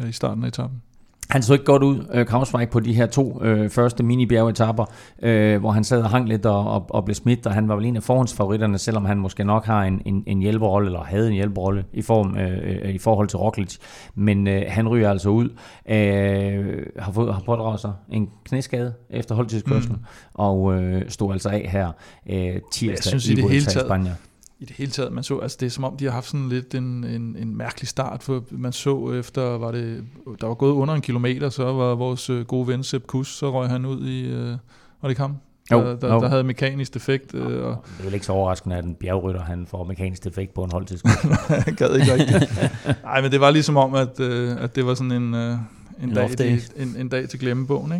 øh, 0.00 0.08
i 0.08 0.12
starten 0.12 0.44
af 0.44 0.48
etappen. 0.48 0.82
Han 1.30 1.42
så 1.42 1.52
ikke 1.52 1.64
godt 1.64 1.82
ud, 1.82 2.06
øh, 2.14 2.68
på 2.70 2.80
de 2.80 2.92
her 2.94 3.06
to 3.06 3.42
øh, 3.44 3.70
første 3.70 4.04
mini-bjergetapper, 4.04 4.84
øh, 5.22 5.60
hvor 5.60 5.70
han 5.70 5.84
sad 5.84 6.02
og 6.02 6.10
hang 6.10 6.28
lidt 6.28 6.46
og, 6.46 6.70
og, 6.70 6.86
og 6.90 7.04
blev 7.04 7.14
smidt, 7.14 7.46
og 7.46 7.54
han 7.54 7.68
var 7.68 7.74
vel 7.76 7.84
en 7.84 7.96
af 7.96 8.02
forhåndsfavoritterne, 8.02 8.78
selvom 8.78 9.04
han 9.04 9.18
måske 9.18 9.44
nok 9.44 9.64
har 9.64 9.84
en, 9.84 10.02
en, 10.04 10.24
en 10.26 10.40
hjælperolle, 10.40 10.86
eller 10.86 11.00
havde 11.04 11.28
en 11.28 11.34
hjælperolle 11.34 11.84
i, 11.92 12.02
form, 12.02 12.36
øh, 12.38 12.58
øh, 12.84 12.94
i 12.94 12.98
forhold 12.98 13.28
til 13.28 13.38
Roglic. 13.38 13.76
Men 14.14 14.46
øh, 14.46 14.62
han 14.68 14.88
ryger 14.88 15.10
altså 15.10 15.28
ud, 15.28 15.48
øh, 15.90 16.82
har, 16.98 17.12
fået, 17.12 17.34
har 17.34 17.42
pådraget 17.46 17.80
sig 17.80 17.92
en 18.12 18.28
knæskade 18.44 18.94
efter 19.10 19.34
holdtidskørslen, 19.34 19.96
mm. 19.96 20.04
og 20.34 20.74
øh, 20.74 21.02
stod 21.08 21.32
altså 21.32 21.48
af 21.48 21.68
her 21.72 21.92
øh, 22.30 22.60
tirsdag 22.72 23.04
synes 23.04 23.28
i 23.28 23.34
det 23.34 23.44
hele 23.44 23.56
i 23.56 23.60
taget- 23.60 23.86
Spanien. 23.86 24.12
I 24.60 24.64
det 24.64 24.76
hele 24.76 24.90
taget, 24.90 25.12
man 25.12 25.24
så, 25.24 25.38
altså 25.38 25.56
det 25.60 25.66
er 25.66 25.70
som 25.70 25.84
om, 25.84 25.96
de 25.96 26.04
har 26.04 26.12
haft 26.12 26.26
sådan 26.26 26.48
lidt 26.48 26.74
en, 26.74 27.04
en, 27.04 27.36
en 27.38 27.56
mærkelig 27.56 27.88
start, 27.88 28.22
for 28.22 28.44
man 28.50 28.72
så 28.72 29.12
efter, 29.12 29.42
var 29.42 29.72
det, 29.72 30.04
der 30.40 30.46
var 30.46 30.54
gået 30.54 30.72
under 30.72 30.94
en 30.94 31.00
kilometer, 31.00 31.48
så 31.48 31.72
var 31.72 31.94
vores 31.94 32.30
øh, 32.30 32.46
gode 32.46 32.66
ven 32.66 32.84
Sepp 32.84 33.06
Kuss, 33.06 33.38
så 33.38 33.52
røg 33.52 33.68
han 33.68 33.84
ud 33.84 34.06
i, 34.06 34.26
øh, 34.26 34.48
var 34.48 34.56
det 35.02 35.08
ikke 35.08 35.20
ham? 35.20 35.36
Jo, 35.72 35.80
der, 35.80 35.96
der, 35.96 36.14
jo. 36.14 36.20
der 36.20 36.28
havde 36.28 36.44
mekanisk 36.44 36.94
defekt, 36.94 37.34
øh, 37.34 37.42
og 37.42 37.84
Det 37.86 38.00
er 38.00 38.04
vel 38.04 38.14
ikke 38.14 38.26
så 38.26 38.32
overraskende, 38.32 38.76
at 38.76 38.84
en 38.84 38.94
bjergrytter 38.94 39.40
han 39.40 39.66
får 39.66 39.84
mekanisk 39.84 40.24
defekt 40.24 40.54
på 40.54 40.64
en 40.64 40.72
holdtidskørsel. 40.72 41.30
han 41.64 41.74
gad 41.78 41.94
ikke 42.00 42.12
rigtigt. 42.12 43.02
Nej, 43.02 43.20
men 43.20 43.32
det 43.32 43.40
var 43.40 43.50
ligesom 43.50 43.76
om, 43.76 43.94
at, 43.94 44.20
øh, 44.20 44.62
at 44.62 44.76
det 44.76 44.86
var 44.86 44.94
sådan 44.94 45.12
en, 45.12 45.34
øh, 45.34 45.50
en, 45.52 46.08
En 46.08 46.14
dag, 46.14 46.30
de, 46.38 46.60
en, 46.76 46.96
en 46.98 47.08
dag 47.08 47.28
til 47.28 47.40
glemmebogen, 47.40 47.92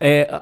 ikke? 0.00 0.20
Øh, 0.32 0.38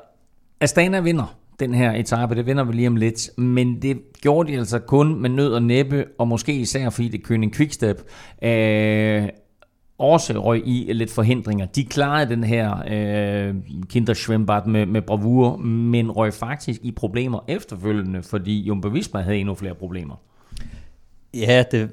Astana 0.60 1.00
vinder 1.00 1.37
den 1.60 1.74
her 1.74 1.92
etape, 1.92 2.34
det 2.34 2.46
vinder 2.46 2.64
vi 2.64 2.72
lige 2.72 2.88
om 2.88 2.96
lidt, 2.96 3.38
men 3.38 3.82
det 3.82 3.98
gjorde 4.20 4.52
de 4.52 4.58
altså 4.58 4.78
kun 4.78 5.20
med 5.20 5.30
nød 5.30 5.52
og 5.52 5.62
næppe, 5.62 6.04
og 6.18 6.28
måske 6.28 6.54
især 6.54 6.90
fordi 6.90 7.08
det 7.08 7.22
Køning 7.22 7.54
Quickstep 7.54 7.96
øh, 8.42 9.28
også 9.98 10.32
røg 10.40 10.62
i 10.66 10.92
lidt 10.92 11.10
forhindringer. 11.10 11.66
De 11.66 11.84
klarede 11.84 12.30
den 12.30 12.44
her 12.44 12.74
øh, 12.90 13.54
Kinderschwembad 13.88 14.66
med, 14.66 14.86
med 14.86 15.02
bravur, 15.02 15.56
men 15.56 16.10
røg 16.10 16.34
faktisk 16.34 16.80
i 16.84 16.90
problemer 16.90 17.40
efterfølgende, 17.48 18.22
fordi 18.22 18.60
Jumbo 18.60 18.88
Visma 18.88 19.20
havde 19.20 19.36
endnu 19.36 19.54
flere 19.54 19.74
problemer. 19.74 20.14
Ja, 21.34 21.64
det, 21.70 21.88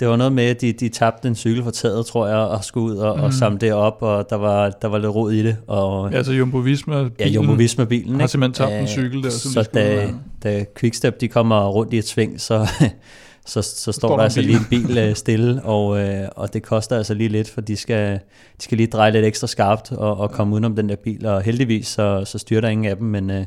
det 0.00 0.08
var 0.08 0.16
noget 0.16 0.32
med, 0.32 0.44
at 0.44 0.60
de, 0.60 0.72
de 0.72 0.88
tabte 0.88 1.28
en 1.28 1.34
cykel 1.34 1.62
for 1.62 1.70
taget, 1.70 2.06
tror 2.06 2.26
jeg, 2.26 2.36
og 2.36 2.64
skulle 2.64 2.86
ud 2.86 2.96
og, 2.96 3.16
mm. 3.16 3.22
og 3.22 3.32
samle 3.32 3.58
det 3.58 3.72
op, 3.72 3.98
og 4.00 4.30
der 4.30 4.36
var, 4.36 4.70
der 4.70 4.88
var 4.88 4.98
lidt 4.98 5.14
rod 5.14 5.32
i 5.32 5.42
det. 5.42 5.56
Og, 5.66 6.14
Altså 6.14 6.32
Jumbo 6.32 6.58
Visma 6.58 7.08
ja, 7.20 7.28
Jumbo 7.28 7.52
Visma-bilen. 7.52 8.20
har 8.20 8.26
simpelthen 8.26 8.66
tabt 8.68 8.80
en 8.80 8.86
cykel 8.88 9.22
der, 9.22 9.30
som 9.30 9.52
Så 9.52 9.62
de 9.62 9.68
da, 9.78 10.00
have. 10.00 10.14
da 10.42 10.64
Quickstep 10.78 11.20
de 11.20 11.28
kommer 11.28 11.68
rundt 11.68 11.92
i 11.92 11.98
et 11.98 12.08
sving, 12.08 12.40
så, 12.40 12.66
så, 13.46 13.62
så 13.62 13.92
står, 13.92 13.92
står 13.92 14.16
der 14.16 14.24
altså 14.24 14.40
en 14.40 14.46
lige 14.46 14.58
en 14.58 14.66
bil 14.70 14.98
øh, 14.98 15.14
stille, 15.14 15.62
og, 15.62 15.98
øh, 16.00 16.28
og 16.36 16.54
det 16.54 16.62
koster 16.62 16.96
altså 16.96 17.14
lige 17.14 17.28
lidt, 17.28 17.50
for 17.50 17.60
de 17.60 17.76
skal, 17.76 18.12
de 18.58 18.62
skal 18.62 18.76
lige 18.78 18.86
dreje 18.86 19.10
lidt 19.10 19.24
ekstra 19.24 19.46
skarpt 19.46 19.92
og, 19.92 20.16
og 20.16 20.30
komme 20.30 20.52
udenom 20.54 20.76
den 20.76 20.88
der 20.88 20.96
bil, 20.96 21.26
og 21.26 21.42
heldigvis 21.42 21.86
så, 21.86 22.22
så 22.24 22.38
styrter 22.38 22.68
ingen 22.68 22.86
af 22.86 22.96
dem, 22.96 23.06
men 23.06 23.30
øh, 23.30 23.44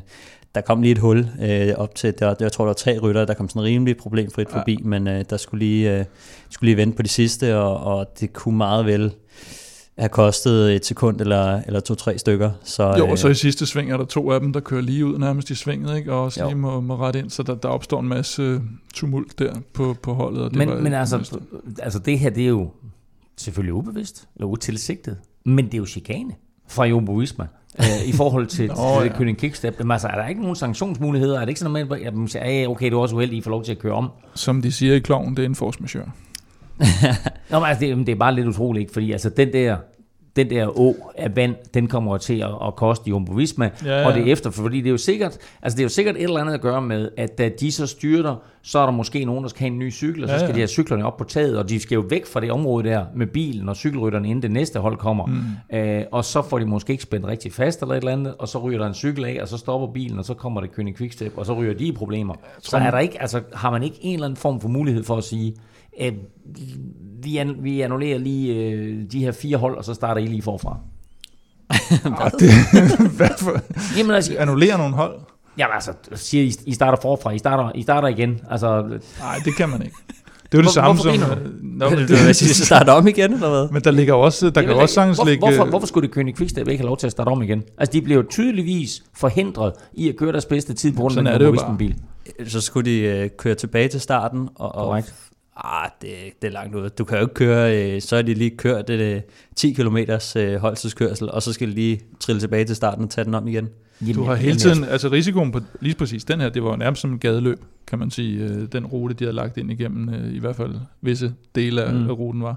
der 0.54 0.60
kom 0.60 0.82
lige 0.82 0.92
et 0.92 0.98
hul 0.98 1.28
øh, 1.42 1.74
op 1.76 1.94
til, 1.94 2.14
der, 2.18 2.34
jeg 2.40 2.52
tror 2.52 2.64
der 2.64 2.68
var 2.68 2.74
tre 2.74 2.98
rytter, 2.98 3.24
der 3.24 3.34
kom 3.34 3.48
sådan 3.48 3.62
rimelig 3.62 3.96
problemfrit 3.96 4.48
Ja. 4.52 4.58
forbi, 4.60 4.78
men 4.84 5.08
øh, 5.08 5.24
der 5.30 5.36
skulle 5.36 5.64
lige, 5.66 5.98
øh, 5.98 6.04
skulle 6.50 6.68
lige 6.68 6.76
vente 6.76 6.96
på 6.96 7.02
de 7.02 7.08
sidste, 7.08 7.56
og, 7.56 7.76
og 7.96 8.06
det 8.20 8.32
kunne 8.32 8.56
meget 8.56 8.86
vel 8.86 9.14
have 9.98 10.08
kostet 10.08 10.74
et 10.76 10.86
sekund 10.86 11.20
eller, 11.20 11.62
eller 11.66 11.80
to-tre 11.80 12.18
stykker. 12.18 12.50
Så, 12.64 12.94
Jo, 12.98 13.04
øh, 13.04 13.10
og 13.10 13.18
så 13.18 13.28
i 13.28 13.34
sidste 13.34 13.66
sving 13.66 13.92
er 13.92 13.96
der 13.96 14.04
to 14.04 14.30
af 14.30 14.40
dem, 14.40 14.52
der 14.52 14.60
kører 14.60 14.80
lige 14.80 15.06
ud 15.06 15.18
nærmest 15.18 15.50
i 15.50 15.54
svinget, 15.54 15.96
ikke? 15.96 16.12
og 16.12 16.24
også 16.24 16.40
Jo. 16.42 16.46
lige 16.48 16.56
må, 16.58 16.80
må 16.80 16.96
rette 16.96 17.18
ind, 17.18 17.30
så 17.30 17.42
der, 17.42 17.54
der 17.54 17.68
opstår 17.68 18.00
en 18.00 18.08
masse 18.08 18.42
øh, 18.42 18.60
tumult 18.94 19.38
der 19.38 19.54
på, 19.72 19.96
på 20.02 20.12
holdet. 20.14 20.42
Og 20.42 20.50
det 20.50 20.58
var, 20.58 20.74
Men, 20.74 20.82
men 20.84 20.92
altså, 20.94 21.40
altså, 21.82 21.98
det 21.98 22.18
her, 22.18 22.30
det 22.30 22.42
er 22.44 22.48
jo 22.48 22.70
selvfølgelig 23.36 23.72
ubevidst, 23.74 24.28
eller 24.36 24.46
utilsigtet, 24.46 25.16
men 25.44 25.64
det 25.64 25.74
er 25.74 25.78
jo 25.78 25.86
chikane 25.86 26.34
fra 26.68 26.84
Jumbo 26.84 27.12
Visma. 27.12 27.46
Øh, 27.78 28.08
i 28.08 28.12
forhold 28.12 28.46
til, 28.46 28.66
Nå, 28.68 28.74
til 28.74 28.82
ja. 28.82 29.04
det 29.04 29.14
Køning 29.16 29.38
Kickstep. 29.38 29.78
Men 29.78 29.90
altså, 29.90 30.08
er 30.08 30.14
der 30.14 30.26
ikke 30.26 30.40
nogen 30.40 30.56
sanktionsmuligheder? 30.56 31.36
Er 31.36 31.40
det 31.40 31.48
ikke 31.48 31.60
sådan 31.60 31.72
noget 31.72 31.88
med, 31.88 32.00
at 32.06 32.14
man 32.14 32.28
siger, 32.28 32.64
"Ah, 32.64 32.70
okay, 32.70 32.90
du 32.90 32.98
er 32.98 33.02
også 33.02 33.16
uheldig, 33.16 33.38
I 33.38 33.40
får 33.40 33.50
lov 33.50 33.64
til 33.64 33.72
at 33.72 33.78
køre 33.78 33.92
om? 33.94 34.10
Som 34.34 34.62
de 34.62 34.72
siger 34.72 34.94
i 34.94 34.98
kloven, 34.98 35.36
det 35.36 35.42
er 35.42 35.46
en 35.46 35.54
force 35.54 35.78
majeure. 35.80 36.10
Nå, 37.50 37.58
men 37.58 37.68
altså, 37.68 37.84
det, 37.86 37.96
det 38.06 38.08
er 38.08 38.16
bare 38.16 38.34
lidt 38.34 38.46
utroligt, 38.46 38.80
ikke? 38.80 38.92
fordi 38.92 39.12
altså, 39.12 39.28
den 39.28 39.52
der 39.52 39.76
den 40.36 40.50
der 40.50 40.78
å 40.80 40.96
af 41.16 41.36
vand, 41.36 41.54
den 41.74 41.86
kommer 41.86 42.16
til 42.16 42.40
at, 42.40 42.50
at 42.66 42.76
koste 42.76 43.10
Jumbo 43.10 43.32
Visma, 43.32 43.70
Ja, 43.84 44.00
ja. 44.00 44.06
og 44.06 44.14
det 44.14 44.28
er 44.28 44.32
efter, 44.32 44.50
fordi 44.50 44.76
det 44.80 44.86
er 44.86 44.90
jo 44.90 44.96
sikkert, 44.96 45.38
altså 45.62 45.76
det 45.76 45.82
er 45.82 45.84
jo 45.84 45.88
sikkert 45.88 46.16
et 46.16 46.22
eller 46.22 46.40
andet 46.40 46.54
at 46.54 46.60
gøre 46.60 46.82
med, 46.82 47.08
at 47.16 47.38
da 47.38 47.48
de 47.60 47.72
så 47.72 47.86
styrter, 47.86 48.36
så 48.62 48.78
er 48.78 48.84
der 48.86 48.92
måske 48.92 49.24
nogen, 49.24 49.42
der 49.42 49.48
skal 49.48 49.60
have 49.60 49.72
en 49.72 49.78
ny 49.78 49.92
cykel, 49.92 50.22
og 50.22 50.28
så 50.28 50.34
Ja, 50.34 50.38
skal 50.38 50.48
ja. 50.48 50.54
de 50.54 50.58
have 50.60 50.68
cyklerne 50.68 51.06
op 51.06 51.16
på 51.16 51.24
taget, 51.24 51.58
og 51.58 51.68
de 51.68 51.80
skal 51.80 51.94
jo 51.94 52.04
væk 52.10 52.26
fra 52.26 52.40
det 52.40 52.50
område 52.52 52.88
der 52.88 53.04
med 53.14 53.26
bilen 53.26 53.68
og 53.68 53.76
cykelrytterne, 53.76 54.28
inden 54.28 54.42
det 54.42 54.50
næste 54.50 54.78
hold 54.80 54.96
kommer. 54.96 55.26
Mm. 55.26 55.76
Øh, 55.78 56.02
og 56.12 56.24
så 56.24 56.42
får 56.42 56.58
de 56.58 56.64
måske 56.66 56.90
ikke 56.90 57.02
spændt 57.02 57.26
rigtig 57.26 57.52
fast 57.52 57.82
eller 57.82 57.94
et 57.94 57.98
eller 57.98 58.12
andet, 58.12 58.34
og 58.38 58.48
så 58.48 58.58
ryger 58.58 58.78
der 58.78 58.86
en 58.86 58.94
cykel 58.94 59.24
af, 59.24 59.38
og 59.42 59.48
så 59.48 59.56
stopper 59.58 59.86
bilen, 59.92 60.18
og 60.18 60.24
så 60.24 60.34
kommer 60.34 60.60
det 60.60 60.70
König 60.78 60.96
Quickstep, 60.98 61.32
og 61.38 61.46
så 61.46 61.52
ryger 61.54 61.74
de 61.74 61.84
i 61.84 61.92
problemer. 61.92 62.34
Så 62.58 62.76
er 62.76 62.90
der 62.90 62.98
ikke, 62.98 63.20
altså, 63.20 63.40
har 63.54 63.70
man 63.70 63.82
ikke 63.82 63.98
en 64.00 64.14
eller 64.14 64.26
anden 64.26 64.36
form 64.36 64.60
for 64.60 64.68
mulighed 64.68 65.04
for 65.04 65.16
at 65.16 65.24
sige, 65.24 65.54
øh, 66.00 66.12
vi, 67.22 67.36
an, 67.36 67.56
vi 67.60 67.80
annullerer 67.80 68.18
lige 68.18 68.54
øh, 68.54 69.02
de 69.12 69.20
her 69.20 69.32
fire 69.32 69.56
hold, 69.56 69.76
og 69.76 69.84
så 69.84 69.94
starter 69.94 70.20
I 70.20 70.26
lige 70.26 70.42
forfra. 70.42 70.76
Ah, 72.04 72.30
det, 72.40 72.50
hvad 73.16 73.30
for, 73.38 73.60
Jamen 73.98 74.14
altså, 74.14 74.36
annullere 74.38 74.78
nogle 74.78 74.94
hold? 74.94 75.20
jamen, 75.58 75.74
altså 75.74 75.92
siger 76.14 76.44
I, 76.44 76.54
I 76.66 76.74
starter 76.74 76.98
forfra, 77.02 77.30
I 77.30 77.38
starter, 77.38 77.72
I 77.74 77.82
starter 77.82 78.08
igen. 78.08 78.40
Altså, 78.50 78.82
Nej, 79.20 79.36
det 79.44 79.56
kan 79.56 79.68
man 79.68 79.82
ikke. 79.82 79.96
Det 80.52 80.58
er 80.58 80.62
jo 80.62 80.64
det 80.64 80.72
samme 80.72 81.00
som... 81.00 81.14
Nå, 81.62 81.90
men, 81.90 81.98
vil 81.98 82.34
sige, 82.34 82.54
så 82.54 82.64
starte 82.66 82.90
om 82.90 83.08
igen, 83.08 83.32
eller 83.32 83.48
hvad? 83.48 83.68
men 83.72 83.82
der 83.82 83.90
ligger 83.90 84.14
også, 84.14 84.50
der 84.50 84.62
kan 84.62 84.70
også 84.70 84.94
sagtens 84.94 85.20
ligge... 85.26 85.46
hvorfor, 85.46 85.64
hvorfor 85.64 85.86
skulle 85.86 86.08
det 86.08 86.16
König 86.16 86.36
Quickstep 86.36 86.68
ikke 86.68 86.80
have 86.80 86.86
lov 86.86 86.96
til 86.96 87.06
at 87.06 87.12
starte 87.12 87.28
om 87.28 87.42
igen? 87.42 87.62
Altså, 87.78 87.92
de 87.92 88.02
bliver 88.02 88.16
jo 88.16 88.26
tydeligvis 88.30 89.02
forhindret 89.16 89.72
i 89.92 90.08
at 90.08 90.16
køre 90.16 90.32
deres 90.32 90.46
bedste 90.46 90.74
tid 90.74 90.92
på 90.92 91.00
grund 91.00 91.18
af 91.18 91.24
den 91.24 91.40
det. 91.40 91.52
Visma-bil. 91.52 91.94
Så 92.46 92.60
skulle 92.60 92.90
de 92.90 93.00
øh, 93.00 93.30
køre 93.38 93.54
tilbage 93.54 93.88
til 93.88 94.00
starten. 94.00 94.48
Og, 94.54 94.74
og, 94.74 94.84
Korrekt. 94.84 95.14
Ah, 95.64 95.90
det, 96.02 96.10
det 96.42 96.48
er 96.48 96.52
langt 96.52 96.74
ud. 96.76 96.90
Du 96.90 97.04
kan 97.04 97.16
jo 97.18 97.22
ikke 97.24 97.34
køre, 97.34 97.94
øh, 97.94 98.00
så 98.02 98.16
er 98.16 98.22
de 98.22 98.34
lige 98.34 98.50
kørt 98.50 98.90
øh, 98.90 99.20
10 99.56 99.72
km 99.72 99.96
øh, 100.36 100.54
holdtidskørsel, 100.56 101.30
og 101.30 101.42
så 101.42 101.52
skal 101.52 101.68
de 101.68 101.74
lige 101.74 102.00
trille 102.20 102.40
tilbage 102.40 102.64
til 102.64 102.76
starten 102.76 103.04
og 103.04 103.10
tage 103.10 103.24
den 103.24 103.34
om 103.34 103.48
igen. 103.48 103.68
Jamen, 104.00 104.14
Du 104.14 104.22
har 104.24 104.34
hele 104.34 104.56
tiden, 104.56 104.84
altså 104.84 105.08
risikoen 105.08 105.52
på 105.52 105.60
lige 105.80 105.94
præcis 105.94 106.24
den 106.24 106.40
her, 106.40 106.48
det 106.48 106.62
var 106.62 106.70
jo 106.70 106.76
nærmest 106.76 107.02
som 107.02 107.10
en 107.12 107.18
gadeløb, 107.18 107.58
kan 107.86 107.98
man 107.98 108.10
sige, 108.10 108.44
øh, 108.44 108.66
den 108.72 108.86
rute, 108.86 109.14
de 109.14 109.24
havde 109.24 109.36
lagt 109.36 109.56
ind 109.56 109.70
igennem, 109.72 110.08
øh, 110.08 110.34
i 110.34 110.38
hvert 110.38 110.56
fald 110.56 110.74
visse 111.02 111.34
dele 111.54 111.82
af, 111.82 111.94
Mm. 111.94 112.00
mm. 112.00 112.08
af 112.10 112.18
ruten 112.18 112.42
var. 112.42 112.56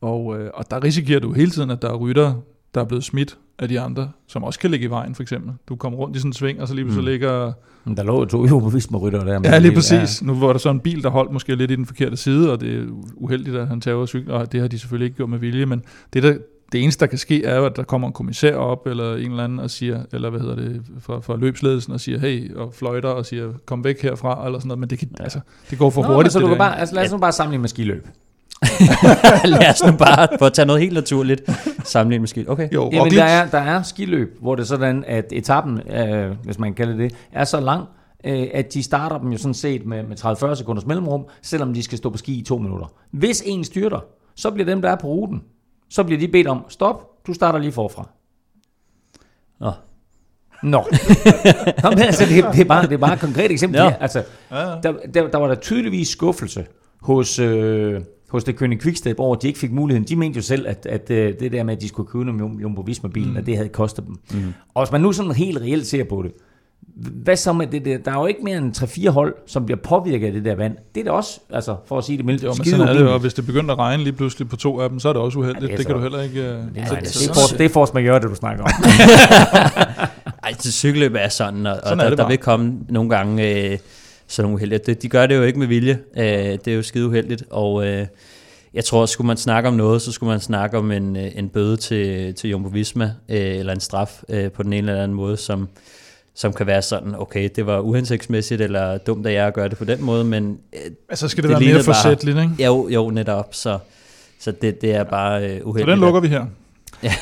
Og, 0.00 0.38
øh, 0.40 0.50
og 0.54 0.70
der 0.70 0.84
risikerer 0.84 1.20
du 1.20 1.32
hele 1.32 1.50
tiden, 1.50 1.70
at 1.70 1.82
der 1.82 1.88
er 1.90 1.96
rytter, 1.96 2.34
der 2.74 2.80
er 2.80 2.84
blevet 2.84 3.04
smidt 3.04 3.38
af 3.58 3.68
de 3.68 3.80
andre, 3.80 4.10
som 4.26 4.44
også 4.44 4.58
kan 4.58 4.70
ligge 4.70 4.86
i 4.86 4.90
vejen, 4.90 5.14
for 5.14 5.22
eksempel. 5.22 5.52
Du 5.68 5.76
kommer 5.76 5.98
rundt 5.98 6.16
i 6.16 6.18
sådan 6.18 6.28
en 6.28 6.32
sving, 6.32 6.60
og 6.60 6.68
så 6.68 6.74
lige 6.74 6.84
pludselig 6.84 7.04
Mm. 7.04 7.10
ligger... 7.10 7.52
Men 7.84 7.96
Der 7.96 8.02
lå 8.02 8.18
jo 8.18 8.24
to 8.24 8.46
Jumbo 8.46 8.66
Visma-rytter 8.68 9.24
der. 9.24 9.40
Ja, 9.44 9.58
lige 9.58 9.74
præcis. 9.74 10.22
Nu 10.22 10.34
var 10.34 10.52
der 10.52 10.58
så 10.58 10.70
en 10.70 10.80
bil, 10.80 11.02
der 11.02 11.10
holdt 11.10 11.32
måske 11.32 11.54
lidt 11.56 11.70
i 11.70 11.76
den 11.76 11.86
forkerte 11.86 12.16
side, 12.16 12.52
og 12.52 12.60
det 12.60 12.74
er 12.78 12.84
uheldigt, 13.16 13.56
at 13.56 13.68
han 13.68 13.80
tager 13.80 14.06
cyklen, 14.06 14.30
og 14.30 14.52
det 14.52 14.60
har 14.60 14.68
de 14.68 14.78
selvfølgelig 14.78 15.04
ikke 15.06 15.16
gjort 15.16 15.28
med 15.30 15.38
vilje, 15.38 15.66
men 15.66 15.82
det, 16.12 16.22
der, 16.22 16.36
det 16.72 16.82
eneste, 16.82 17.00
der 17.00 17.06
kan 17.06 17.18
ske, 17.18 17.44
er 17.44 17.56
jo, 17.58 17.66
at 17.66 17.76
der 17.76 17.82
kommer 17.82 18.08
en 18.08 18.12
kommissær 18.14 18.54
op, 18.56 18.86
eller 18.86 19.14
en 19.16 19.30
eller 19.30 19.44
anden, 19.44 19.58
og 19.58 19.70
siger, 19.70 20.02
eller 20.12 20.30
hvad 20.30 20.40
hedder 20.40 20.54
det, 20.56 20.82
fra, 21.00 21.20
fra 21.20 21.36
løbsledelsen, 21.36 21.92
og 21.92 22.00
siger, 22.00 22.18
hey, 22.18 22.54
og 22.54 22.74
fløjter, 22.74 23.08
og 23.08 23.26
siger, 23.26 23.52
kom 23.66 23.84
væk 23.84 24.02
herfra, 24.02 24.46
eller 24.46 24.58
sådan 24.58 24.68
noget, 24.68 24.78
men 24.80 24.90
det, 24.90 24.98
kan, 24.98 25.08
ja. 25.18 25.22
altså, 25.24 25.40
det 25.70 25.78
går 25.78 25.90
for 25.90 26.02
Nå, 26.02 26.14
hurtigt. 26.14 26.32
så 26.32 26.38
du 26.40 26.46
kan 26.48 26.58
bare, 26.58 26.78
altså, 26.80 26.94
lad 26.94 27.04
os 27.04 27.12
nu 27.12 27.18
bare 27.18 27.32
sammenligne 27.32 27.60
med 27.60 27.68
skiløb. 27.68 28.06
Lad 29.44 29.70
os 29.70 29.82
nu 29.86 29.96
bare, 29.96 30.28
for 30.38 30.46
at 30.46 30.52
tage 30.52 30.66
noget 30.66 30.82
helt 30.82 30.94
naturligt, 30.94 31.42
sammenligne 31.84 32.20
med 32.22 32.28
skidt. 32.28 32.48
Okay. 32.48 32.68
Jo, 32.74 32.90
Jamen, 32.92 33.12
der 33.12 33.24
er, 33.24 33.50
der 33.50 33.58
er 33.58 33.82
skiløb, 33.82 34.38
hvor 34.40 34.54
det 34.54 34.62
er 34.62 34.66
sådan, 34.66 35.04
at 35.06 35.24
etappen, 35.32 35.80
øh, 35.90 36.36
hvis 36.44 36.58
man 36.58 36.74
kan 36.74 36.86
kalde 36.86 37.02
det 37.02 37.14
er 37.32 37.44
så 37.44 37.60
lang, 37.60 37.84
øh, 38.24 38.46
at 38.54 38.74
de 38.74 38.82
starter 38.82 39.18
dem 39.18 39.32
jo 39.32 39.38
sådan 39.38 39.54
set 39.54 39.86
med, 39.86 40.02
med 40.02 40.16
30-40 40.52 40.54
sekunders 40.54 40.86
mellemrum, 40.86 41.26
selvom 41.42 41.74
de 41.74 41.82
skal 41.82 41.98
stå 41.98 42.10
på 42.10 42.18
ski 42.18 42.38
i 42.38 42.42
to 42.44 42.58
minutter. 42.58 42.86
Hvis 43.10 43.42
en 43.46 43.64
styrter, 43.64 44.00
så 44.36 44.50
bliver 44.50 44.66
dem, 44.66 44.82
der 44.82 44.90
er 44.90 44.96
på 44.96 45.06
ruten, 45.06 45.42
så 45.90 46.04
bliver 46.04 46.18
de 46.20 46.28
bedt 46.28 46.46
om, 46.46 46.64
stop, 46.68 47.26
du 47.26 47.32
starter 47.34 47.58
lige 47.58 47.72
forfra. 47.72 48.08
Nå. 49.60 49.72
Nå. 50.62 50.84
Nå 51.82 51.90
men 51.90 51.98
altså, 51.98 52.24
det, 52.26 52.38
er- 52.38 52.52
det, 52.52 52.60
er 52.60 52.64
bare, 52.64 52.82
det 52.82 52.92
er 52.92 52.96
bare 52.98 53.14
et 53.14 53.20
konkret 53.20 53.50
eksempel. 53.50 53.80
Ja. 53.80 53.94
Altså, 54.00 54.22
Ja, 54.50 54.60
ja. 54.70 54.76
der, 54.82 54.92
der, 55.14 55.28
der 55.28 55.38
var 55.38 55.46
der 55.48 55.54
tydeligvis 55.54 56.08
skuffelse 56.08 56.66
hos, 57.02 57.38
øh, 57.38 58.00
hos 58.32 58.44
det 58.44 58.54
König 58.62 58.78
Quickstep 58.82 59.18
over, 59.20 59.36
at 59.36 59.42
de 59.42 59.46
ikke 59.46 59.58
fik 59.58 59.72
muligheden. 59.72 60.08
De 60.08 60.16
mente 60.16 60.36
jo 60.36 60.42
selv, 60.42 60.66
at, 60.68 60.86
at 60.90 61.10
øh, 61.10 61.34
det 61.40 61.52
der 61.52 61.62
med, 61.62 61.76
at 61.76 61.82
de 61.82 61.88
skulle 61.88 62.08
købe 62.08 62.24
nogle 62.24 62.62
Jumbo 62.62 62.80
Visma-bilen, 62.86 63.30
mm. 63.30 63.36
at 63.36 63.46
det 63.46 63.56
havde 63.56 63.68
kostet 63.68 64.06
dem. 64.06 64.16
Mm. 64.32 64.54
Og 64.74 64.84
hvis 64.84 64.92
man 64.92 65.00
nu 65.00 65.12
sådan 65.12 65.32
helt 65.32 65.58
reelt 65.60 65.86
ser 65.86 66.04
på 66.04 66.22
det, 66.22 66.32
hvad 66.96 67.36
så 67.36 67.52
med 67.52 67.66
det 67.66 67.84
der? 67.84 67.98
Der 67.98 68.10
er 68.12 68.18
jo 68.20 68.26
ikke 68.26 68.40
mere 68.44 68.58
end 68.58 68.76
3-4 68.76 69.10
hold, 69.10 69.34
som 69.46 69.64
bliver 69.66 69.78
påvirket 69.84 70.26
af 70.26 70.32
det 70.32 70.44
der 70.44 70.54
vand. 70.54 70.76
Det 70.94 71.00
er 71.00 71.04
da 71.04 71.10
også, 71.10 71.40
altså 71.50 71.76
for 71.86 71.98
at 71.98 72.04
sige 72.04 72.16
det 72.18 72.24
mildt, 72.24 72.42
Jo, 72.44 72.54
men 72.58 72.64
sådan 72.66 72.88
er 72.88 72.92
det 72.92 73.08
og 73.08 73.20
hvis 73.20 73.34
det 73.34 73.46
begynder 73.46 73.72
at 73.72 73.78
regne 73.78 74.02
lige 74.02 74.12
pludselig 74.12 74.48
på 74.48 74.56
to 74.56 74.80
af 74.80 74.88
dem, 74.90 74.98
så 75.00 75.08
er 75.08 75.12
det 75.12 75.22
også 75.22 75.38
uheldigt. 75.38 75.62
Ja, 75.64 75.70
Ja, 75.70 75.76
det 75.76 75.84
er 75.84 75.86
det, 75.86 75.86
det 75.86 75.86
kan 75.86 75.94
så- 75.94 75.98
du 75.98 76.02
heller 76.02 76.22
ikke... 76.22 76.58
Uh, 76.58 76.64
Det, 76.66 76.74
Nej, 76.76 76.84
er, 76.84 77.00
det- 77.00 77.14
det, 77.14 77.28
er 77.30 77.34
force, 77.34 77.58
det 77.58 77.64
er 77.64 77.68
force 77.68 77.94
majeure, 77.94 78.20
det 78.20 78.30
du 78.30 78.34
snakker 78.34 78.64
om. 78.64 78.70
Ej, 80.44 80.54
til 80.54 80.72
cykelløb 80.72 81.14
er 81.18 81.28
sådan, 81.28 81.66
og, 81.66 81.76
Sådan 81.82 82.00
og 82.00 82.04
er 82.06 82.08
der, 82.08 82.16
det 82.16 82.18
der 82.18 82.28
vil 82.28 82.38
komme 82.38 82.78
nogle 82.88 83.10
gange 83.10 83.70
øh, 83.72 83.78
sådan 84.32 84.44
nogle 84.44 84.54
uheldige. 84.54 84.78
De, 84.78 84.94
de 84.94 85.08
gør 85.08 85.26
det 85.26 85.36
jo 85.36 85.42
ikke 85.42 85.58
med 85.58 85.66
vilje. 85.66 85.98
Øh, 86.16 86.24
det 86.24 86.68
er 86.68 86.74
jo 86.74 86.82
skide 86.82 87.06
uheldigt, 87.06 87.44
og 87.50 87.86
øh, 87.86 88.06
jeg 88.74 88.84
tror, 88.84 89.06
skulle 89.06 89.26
man 89.26 89.36
snakke 89.36 89.68
om 89.68 89.74
noget, 89.74 90.02
så 90.02 90.12
skulle 90.12 90.30
man 90.30 90.40
snakke 90.40 90.78
om 90.78 90.92
en, 90.92 91.16
øh, 91.16 91.30
en 91.34 91.48
bøde 91.48 91.76
til, 91.76 92.34
til 92.34 92.50
Jumbo 92.50 92.68
Visma, 92.68 93.04
øh, 93.28 93.36
eller 93.58 93.72
en 93.72 93.80
straf 93.80 94.22
øh, 94.28 94.50
på 94.50 94.62
den 94.62 94.72
ene 94.72 94.90
eller 94.90 95.02
anden 95.02 95.16
måde, 95.16 95.36
som, 95.36 95.68
som 96.34 96.52
kan 96.52 96.66
være 96.66 96.82
sådan, 96.82 97.14
okay, 97.18 97.48
det 97.56 97.66
var 97.66 97.80
uhensigtsmæssigt, 97.80 98.60
eller 98.60 98.98
dumt 98.98 99.26
af 99.26 99.32
jer 99.32 99.46
at 99.46 99.54
gøre 99.54 99.68
det 99.68 99.78
på 99.78 99.84
den 99.84 100.02
måde, 100.04 100.24
men 100.24 100.58
øh, 100.72 100.90
altså 101.08 101.28
skal 101.28 101.42
det, 101.42 101.50
Det 101.50 101.60
være 101.60 101.74
mere 101.74 101.82
forsætteligt, 101.84 102.38
ikke? 102.38 102.64
jo, 102.64 102.88
jo, 102.88 103.10
netop, 103.10 103.48
så, 103.54 103.78
så 104.40 104.52
det, 104.62 104.80
det 104.82 104.94
er 104.94 105.04
bare 105.04 105.44
øh, 105.44 105.58
Så 105.58 105.64
uheldigt. 105.64 105.92
den 105.92 106.00
lukker 106.00 106.20
vi 106.20 106.28
her. 106.28 106.46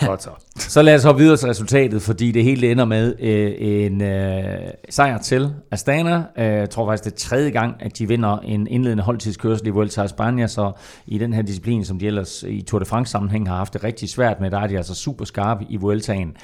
Godt 0.07 0.23
så. 0.23 0.31
Så 0.57 0.83
lad 0.83 0.95
os 0.95 1.05
hoppe 1.05 1.23
videre 1.23 1.37
til 1.37 1.49
resultatet, 1.49 2.03
fordi 2.03 2.33
det 2.33 2.45
hele 2.45 2.71
ender 2.71 2.85
med 2.85 3.15
øh, 3.21 3.53
en 3.59 4.03
øh, 4.03 4.71
sejr 4.91 5.19
til 5.19 5.55
Astana. 5.71 6.25
Øh, 6.39 6.45
jeg 6.45 6.71
tror 6.71 6.87
faktisk, 6.87 7.05
det 7.05 7.13
er 7.13 7.29
tredje 7.29 7.51
gang, 7.51 7.77
at 7.81 7.99
de 7.99 8.09
vinder 8.09 8.39
en 8.39 8.67
indledende 8.67 9.03
holdtidskørsel 9.03 9.67
i 9.67 9.71
Vuelta 9.71 10.03
a 10.03 10.07
España, 10.07 10.47
så 10.47 10.73
i 11.07 11.19
den 11.19 11.33
her 11.33 11.43
disciplin, 11.43 11.85
som 11.85 11.99
de 11.99 12.07
ellers 12.07 12.45
i 12.49 12.63
Tour 12.63 12.79
de 12.79 12.85
France 12.85 13.11
sammenhæng 13.11 13.49
har 13.49 13.57
haft 13.57 13.73
det 13.73 13.85
rigtig 13.85 14.09
svært 14.09 14.41
med, 14.41 14.51
der 14.51 14.59
er 14.59 14.67
de 14.67 14.77
altså 14.77 14.95
super 14.95 15.25
skarpe 15.25 15.65
i 15.69 15.77
Vueltaen. 15.77 16.37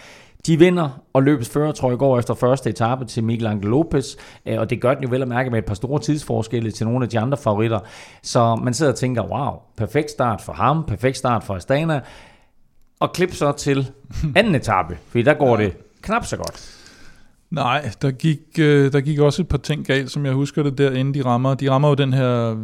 De 0.47 0.59
vinder, 0.59 1.03
og 1.12 1.22
løbets 1.22 1.49
fører, 1.49 1.72
tror 1.72 1.89
jeg, 1.91 1.99
går 1.99 2.18
efter 2.18 2.34
første 2.34 2.70
etape 2.70 3.05
til 3.05 3.24
Miguel 3.24 3.47
Angel 3.47 3.70
Lopez, 3.70 4.16
øh, 4.47 4.61
og 4.61 4.70
det 4.70 4.80
gør 4.80 4.95
den 4.95 5.03
jo 5.03 5.09
vel 5.11 5.22
at 5.22 5.28
mærke 5.28 5.51
med 5.51 5.59
et 5.59 5.64
par 5.64 5.74
store 5.74 6.01
tidsforskelle 6.01 6.70
til 6.70 6.87
nogle 6.87 7.05
af 7.05 7.09
de 7.09 7.18
andre 7.18 7.37
favoritter. 7.37 7.80
Så 8.22 8.55
man 8.55 8.74
sidder 8.74 8.93
og 8.93 8.99
tænker, 8.99 9.22
wow, 9.22 9.51
perfekt 9.76 10.11
start 10.11 10.41
for 10.41 10.53
ham, 10.53 10.84
perfekt 10.89 11.16
start 11.16 11.45
for 11.45 11.55
Astana, 11.55 12.01
og 13.01 13.13
klip 13.13 13.35
så 13.35 13.53
til 13.53 13.91
anden 14.37 14.55
etape, 14.55 14.99
fordi 15.09 15.23
der 15.23 15.35
går 15.35 15.57
det 15.57 15.77
knap 16.03 16.25
så 16.25 16.37
godt. 16.37 16.73
Nej, 17.51 17.91
der 18.03 18.11
gik, 18.11 18.39
øh, 18.59 18.93
der 18.93 19.01
gik 19.01 19.19
også 19.19 19.43
et 19.43 19.49
par 19.49 19.59
ting 19.59 19.87
galt, 19.87 20.11
som 20.11 20.27
jeg 20.27 20.33
husker 20.35 20.63
det 20.63 20.79
der, 20.79 20.91
inden 20.91 21.15
de 21.15 21.25
rammer. 21.25 21.55
De 21.55 21.71
rammer 21.71 21.89
jo 21.89 21.95
den 21.95 22.13
her 22.13 22.55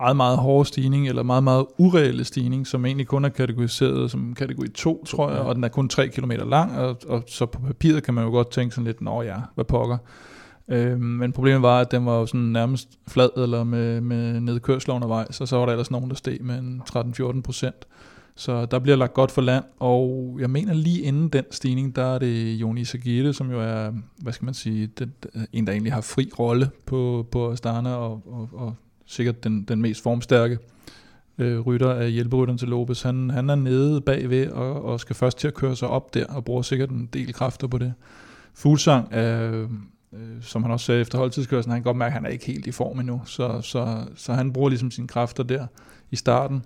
meget, 0.00 0.16
meget 0.16 0.38
hårde 0.38 0.68
stigning, 0.68 1.08
eller 1.08 1.22
meget, 1.22 1.44
meget 1.44 1.66
ureelle 1.78 2.24
stigning, 2.24 2.66
som 2.66 2.86
egentlig 2.86 3.06
kun 3.06 3.24
er 3.24 3.28
kategoriseret 3.28 4.10
som 4.10 4.34
kategori 4.34 4.68
2, 4.68 5.04
tror 5.04 5.30
jeg, 5.30 5.40
og 5.40 5.54
den 5.54 5.64
er 5.64 5.68
kun 5.68 5.88
3 5.88 6.08
km 6.08 6.30
lang, 6.30 6.78
og, 6.78 6.96
og 7.08 7.22
så 7.26 7.46
på 7.46 7.60
papiret 7.60 8.02
kan 8.02 8.14
man 8.14 8.24
jo 8.24 8.30
godt 8.30 8.50
tænke 8.50 8.74
sådan 8.74 8.86
lidt, 8.86 9.00
nå 9.00 9.22
ja, 9.22 9.36
hvad 9.54 9.64
pokker. 9.64 9.98
Øhm, 10.68 11.00
men 11.00 11.32
problemet 11.32 11.62
var, 11.62 11.80
at 11.80 11.90
den 11.90 12.06
var 12.06 12.18
jo 12.18 12.26
sådan 12.26 12.40
nærmest 12.40 12.88
flad, 13.08 13.28
eller 13.36 13.64
med, 13.64 14.00
med 14.00 14.40
nedkørsel 14.40 14.90
undervejs, 14.90 15.40
og 15.40 15.48
så 15.48 15.56
var 15.56 15.66
der 15.66 15.72
ellers 15.72 15.90
nogen, 15.90 16.10
der 16.10 16.16
steg 16.16 16.38
med 16.40 16.58
en 16.58 16.82
13-14 16.96 17.42
procent. 17.42 17.86
Så 18.40 18.66
der 18.66 18.78
bliver 18.78 18.96
lagt 18.96 19.14
godt 19.14 19.30
for 19.30 19.42
land, 19.42 19.64
og 19.78 20.36
jeg 20.40 20.50
mener 20.50 20.74
lige 20.74 21.02
inden 21.02 21.28
den 21.28 21.44
stigning, 21.50 21.96
der 21.96 22.04
er 22.04 22.18
det 22.18 22.54
Joni 22.54 22.84
Sagirte, 22.84 23.32
som 23.32 23.50
jo 23.50 23.60
er, 23.60 23.92
hvad 24.18 24.32
skal 24.32 24.44
man 24.44 24.54
sige, 24.54 24.86
den, 24.86 25.12
en, 25.52 25.66
der 25.66 25.72
egentlig 25.72 25.92
har 25.92 26.00
fri 26.00 26.30
rolle 26.38 26.70
på, 26.86 27.26
på 27.30 27.50
Astana, 27.50 27.94
og, 27.94 28.22
og, 28.26 28.48
og 28.52 28.74
sikkert 29.06 29.44
den, 29.44 29.64
den 29.64 29.82
mest 29.82 30.02
formstærke 30.02 30.58
øh, 31.38 31.60
rytter 31.60 31.90
af 31.90 32.10
hjælperytteren 32.10 32.58
til 32.58 32.68
Lopez. 32.68 33.02
Han, 33.02 33.30
han 33.30 33.50
er 33.50 33.54
nede 33.54 34.00
bagved 34.00 34.50
og, 34.50 34.84
og 34.84 35.00
skal 35.00 35.16
først 35.16 35.38
til 35.38 35.48
at 35.48 35.54
køre 35.54 35.76
sig 35.76 35.88
op 35.88 36.14
der, 36.14 36.26
og 36.26 36.44
bruger 36.44 36.62
sikkert 36.62 36.90
en 36.90 37.08
del 37.12 37.32
kræfter 37.32 37.66
på 37.66 37.78
det. 37.78 37.92
Fuglsang 38.54 39.08
er, 39.10 39.66
øh, 40.12 40.42
som 40.42 40.62
han 40.62 40.72
også 40.72 40.86
sagde 40.86 41.00
efter 41.00 41.18
holdtidskørselen, 41.18 41.72
han 41.72 41.82
kan 41.82 41.84
godt 41.84 41.96
mærke, 41.96 42.10
at 42.10 42.14
han 42.14 42.24
er 42.24 42.30
ikke 42.30 42.46
helt 42.46 42.66
i 42.66 42.72
form 42.72 42.98
endnu, 43.00 43.22
så, 43.24 43.60
så, 43.60 44.04
så 44.16 44.32
han 44.32 44.52
bruger 44.52 44.68
ligesom 44.68 44.90
sine 44.90 45.08
kræfter 45.08 45.42
der 45.42 45.66
i 46.10 46.16
starten. 46.16 46.64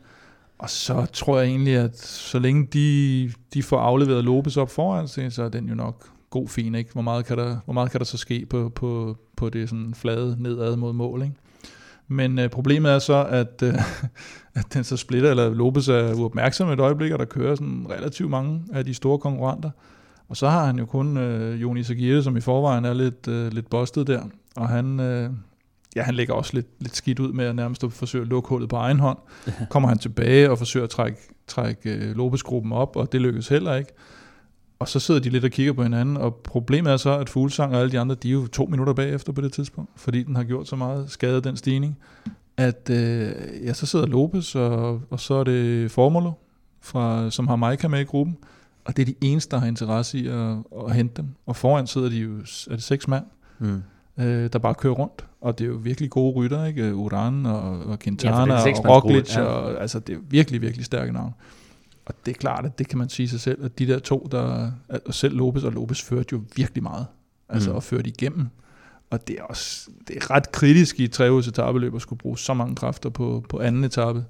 Og 0.65 0.71
så 0.71 1.07
tror 1.13 1.39
jeg 1.39 1.49
egentlig, 1.49 1.77
at 1.77 1.99
så 1.99 2.39
længe 2.39 2.67
de, 2.73 3.33
de 3.55 3.63
får 3.63 3.79
afleveret 3.79 4.25
Lopez 4.25 4.57
op 4.57 4.71
foran 4.71 5.09
sig, 5.09 5.33
så 5.33 5.43
er 5.43 5.49
den 5.49 5.69
jo 5.69 5.75
nok 5.75 6.09
god 6.31 6.49
fin, 6.49 6.75
ikke? 6.75 6.93
Hvor 6.93 7.03
meget 7.03 7.27
kan 7.27 7.39
der, 7.39 7.57
hvor 7.65 7.75
meget 7.75 7.91
kan 7.91 7.99
der 7.99 8.05
så 8.05 8.17
ske 8.17 8.47
på, 8.47 8.69
på, 8.69 9.17
på 9.37 9.49
det 9.49 9.69
sådan 9.69 9.95
flade 9.95 10.37
nedad 10.39 10.77
mod 10.77 10.93
mål, 10.93 11.23
ikke? 11.23 11.35
Men 12.09 12.39
øh, 12.39 12.49
problemet 12.49 12.93
er 12.93 12.99
så, 12.99 13.27
at, 13.31 13.63
øh, 13.63 13.75
at 14.59 14.75
den 14.75 14.85
så 14.85 14.97
splitter, 14.97 15.31
eller 15.31 15.55
Lopez 15.55 15.89
er 15.89 16.15
uopmærksom 16.15 16.69
et 16.69 16.81
øjeblik, 16.81 17.13
og 17.13 17.19
der 17.19 17.25
kører 17.25 17.55
sådan 17.55 17.87
relativt 17.91 18.31
mange 18.31 18.63
af 18.73 18.85
de 18.85 18.95
store 18.95 19.19
konkurrenter. 19.19 19.71
Og 20.29 20.37
så 20.37 20.49
har 20.49 20.67
han 20.67 20.79
jo 20.79 20.87
kun 20.87 21.17
øh, 21.17 21.63
Joni 21.63 21.81
Aguirre, 21.91 22.23
som 22.23 22.37
i 22.37 22.41
forvejen 22.41 22.85
er 22.85 22.95
lidt, 22.95 23.29
øh, 23.29 23.53
lidt 23.53 23.71
bustet 23.71 24.07
der, 24.07 24.23
og 24.57 24.69
han, 24.69 25.01
øh, 25.01 25.31
ja, 25.97 26.03
han 26.03 26.15
lægger 26.15 26.35
også 26.35 26.51
lidt, 26.55 26.67
lidt 26.81 26.97
skidt 26.97 27.19
ud 27.19 27.33
med 27.33 27.45
at 27.45 27.57
nærmest 27.57 27.85
at 27.85 27.93
forsøge 27.93 28.23
at 28.23 28.29
lukke 28.29 28.49
hullet 28.49 28.69
på 28.69 28.77
egen 28.77 29.01
hånd. 29.01 29.19
Kommer 29.71 29.89
han 29.89 29.99
tilbage 29.99 30.51
og 30.51 30.59
forsøger 30.59 30.85
at 30.85 30.91
trække, 30.91 31.19
trække 31.47 31.91
øh, 31.95 32.17
Lopez-gruppen 32.17 32.73
op, 32.73 32.97
og 32.97 33.13
det 33.13 33.21
lykkes 33.21 33.49
heller 33.49 33.75
ikke. 33.75 33.93
Og 34.79 34.89
så 34.89 35.01
sidder 35.01 35.21
de 35.21 35.31
lidt 35.31 35.45
og 35.45 35.51
kigger 35.51 35.73
på 35.73 35.83
hinanden, 35.83 36.17
og 36.17 36.35
problemet 36.35 36.93
er 36.93 36.97
så, 36.97 37.19
at 37.19 37.29
Fuglsang 37.29 37.75
og 37.75 37.81
alle 37.81 37.93
de 37.93 38.01
andre, 38.01 38.15
de 38.15 38.29
er 38.29 38.33
jo 38.33 38.47
to 38.47 38.67
minutter 38.67 38.93
bagefter 38.93 39.33
på 39.33 39.41
det 39.41 39.53
tidspunkt, 39.53 39.91
fordi 39.97 40.23
den 40.23 40.37
har 40.37 40.45
gjort 40.45 40.69
så 40.69 40.77
meget 40.77 41.11
skade, 41.11 41.41
den 41.41 41.57
stigning, 41.57 41.99
at 42.57 42.91
øh, 42.91 43.33
ja, 43.65 43.73
så 43.73 43.87
sidder 43.87 44.07
Lopez, 44.07 44.55
og, 44.55 45.01
og 45.11 45.21
så 45.21 45.35
er 45.35 45.45
det 45.45 45.91
Formulo, 45.91 46.33
fra, 46.81 47.31
som 47.31 47.49
har 47.49 47.57
Maika 47.57 47.89
med 47.89 48.01
i 48.01 48.05
gruppen, 48.05 48.37
og 48.85 48.97
det 48.97 49.03
er 49.03 49.07
de 49.07 49.15
eneste, 49.21 49.51
der 49.51 49.59
har 49.61 49.67
interesse 49.67 50.19
i 50.19 50.27
at, 50.29 50.57
at 50.89 50.95
hente 50.95 51.23
dem. 51.23 51.29
Og 51.47 51.57
foran 51.57 51.87
sidder 51.87 52.09
de 52.09 52.17
jo, 52.17 52.31
er 52.71 52.75
det 52.75 52.83
seks 52.83 53.09
mand, 53.09 53.25
Mm. 53.59 53.83
øh, 54.19 54.51
der 54.53 54.59
bare 54.59 54.75
kører 54.75 54.93
rundt. 54.95 55.25
Og 55.45 55.59
det 55.59 55.65
er 55.65 55.69
jo 55.69 55.75
virkelig 55.83 56.11
gode 56.11 56.33
rytter, 56.37 56.65
ikke? 56.65 56.95
Uran 56.95 57.47
og, 57.47 57.81
og 57.81 57.99
Quintana 57.99 58.55
ja, 58.55 58.61
og 58.85 59.05
Roglic. 59.05 59.37
ja. 59.37 59.43
Og, 59.43 59.81
altså, 59.81 59.99
det 59.99 60.15
er 60.15 60.19
virkelig, 60.31 60.61
virkelig 60.63 60.85
stærke 60.87 61.13
navne. 61.13 61.33
Og 62.07 62.15
det 62.27 62.33
er 62.35 62.39
klart, 62.39 62.65
at 62.67 62.79
det 62.79 62.89
kan 62.89 62.99
man 62.99 63.09
sige 63.09 63.29
sig 63.29 63.41
selv, 63.41 63.65
at 63.65 63.79
de 63.79 63.87
der 63.87 63.99
to, 63.99 64.29
der, 64.31 64.71
og 65.07 65.15
selv 65.15 65.37
Lopez, 65.37 65.63
og 65.65 65.73
Lopez 65.73 66.03
førte 66.03 66.29
jo 66.33 66.41
virkelig 66.57 66.83
meget. 66.83 67.07
Altså 67.49 67.73
Mm. 67.73 67.81
føre 67.81 68.03
det 68.03 68.07
igennem. 68.07 68.47
Og 69.11 69.29
det 69.29 69.37
er 69.39 69.43
også 69.43 69.91
det 70.09 70.17
er 70.17 70.31
ret 70.31 70.53
kritisk 70.53 71.01
i 71.01 71.05
et 71.05 71.13
treuges 71.13 71.49
etabeløb 71.49 71.95
at 71.95 72.03
skulle 72.03 72.19
bruge 72.19 72.39
så 72.39 72.55
mange 72.55 72.75
kræfter 72.77 73.11
på, 73.11 73.45
på 73.49 73.61
anden 73.61 73.85
etape. 73.85 74.25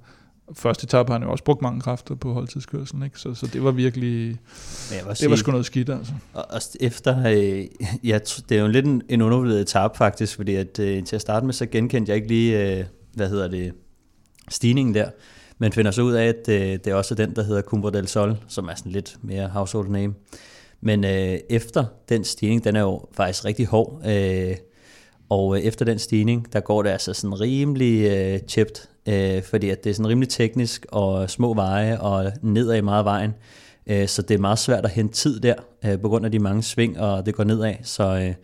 Første 0.53 0.85
etape 0.85 1.13
har 1.13 1.19
han 1.19 1.23
jo 1.27 1.33
også 1.33 1.45
brugt 1.45 1.63
mange 1.63 1.81
kræfter 1.81 2.15
på 2.15 2.33
holdtidskørselen, 2.33 3.03
ikke? 3.03 3.19
Så, 3.21 3.35
så 3.35 3.47
det 3.47 3.65
var 3.65 3.71
virkelig, 3.71 4.37
det 4.91 5.03
var 5.07 5.15
sige- 5.15 5.37
sgu 5.37 5.51
noget 5.51 5.67
skidt, 5.67 5.89
altså. 5.89 6.13
Og 6.33 6.45
også 6.51 6.79
efter, 6.81 7.19
øh, 7.29 7.65
ja, 8.11 8.19
det 8.49 8.57
er 8.57 8.61
jo 8.61 8.69
lidt 8.69 8.87
en, 8.87 9.03
en 9.09 9.23
undervurderet 9.23 9.61
etape 9.61 9.97
faktisk, 9.99 10.37
fordi 10.37 10.55
at, 10.55 10.79
øh, 10.79 11.05
til 11.05 11.17
at 11.17 11.21
starte 11.23 11.47
med, 11.47 11.55
så 11.55 11.67
genkendte 11.67 12.11
jeg 12.11 12.17
ikke 12.17 12.29
lige, 12.29 12.79
øh, 12.79 12.85
hvad 13.15 13.29
hedder 13.29 13.49
det, 13.49 13.73
stigningen 14.49 14.95
der, 14.95 15.11
men 15.59 15.73
finder 15.73 15.91
så 15.91 16.03
ud 16.03 16.13
af, 16.13 16.25
at 16.27 16.49
øh, 16.49 16.57
det 16.73 16.87
er 16.87 16.95
også 16.95 17.15
den, 17.15 17.37
der 17.37 17.43
hedder 17.43 17.63
Cumbre 17.63 17.91
del 17.91 18.09
Sol, 18.09 18.37
som 18.49 18.69
er 18.69 18.75
sådan 18.75 18.93
lidt 18.93 19.17
mere 19.23 19.49
household 19.49 19.89
name. 19.89 20.15
Men 20.81 21.05
øh, 21.05 21.39
efter 21.51 21.85
den 22.09 22.25
stigning, 22.25 22.65
den 22.65 22.77
er 22.77 22.81
jo 22.81 23.07
faktisk 23.13 23.45
rigtig 23.45 23.67
hård, 23.67 24.03
øh, 24.09 24.57
og 25.29 25.57
øh, 25.57 25.63
efter 25.63 25.85
den 25.85 25.99
stigning, 25.99 26.53
der 26.53 26.61
går 26.61 26.83
det 26.83 26.91
altså 26.91 27.13
sådan 27.15 27.41
rimelig 27.41 28.05
øh, 28.11 28.41
chipped, 28.49 28.75
øh, 29.09 29.43
fordi 29.43 29.71
at 29.71 29.85
det 29.85 29.91
er 29.91 29.95
sådan 29.95 30.09
rimelig 30.09 30.29
teknisk 30.29 30.87
og 30.93 31.31
små 31.31 31.55
veje 31.55 32.01
og 32.01 32.33
nedad 32.43 32.83
meget 32.83 32.99
af 32.99 33.05
vejen. 33.05 33.35
Øh, 33.87 34.09
så 34.09 34.23
det 34.23 34.35
er 34.35 34.39
meget 34.39 34.59
svært 34.59 34.85
at 34.85 34.91
hente 34.91 35.15
tid 35.15 35.41
der, 35.41 35.55
øh, 35.85 36.01
på 36.01 36.09
grund 36.09 36.25
af 36.25 36.33
de 36.33 36.39
mange 36.39 36.63
sving, 36.63 37.01
og 37.01 37.27
det 37.27 37.35
går 37.35 37.45
nedad. 37.45 37.75
Så, 37.83 38.19
øh, 38.19 38.35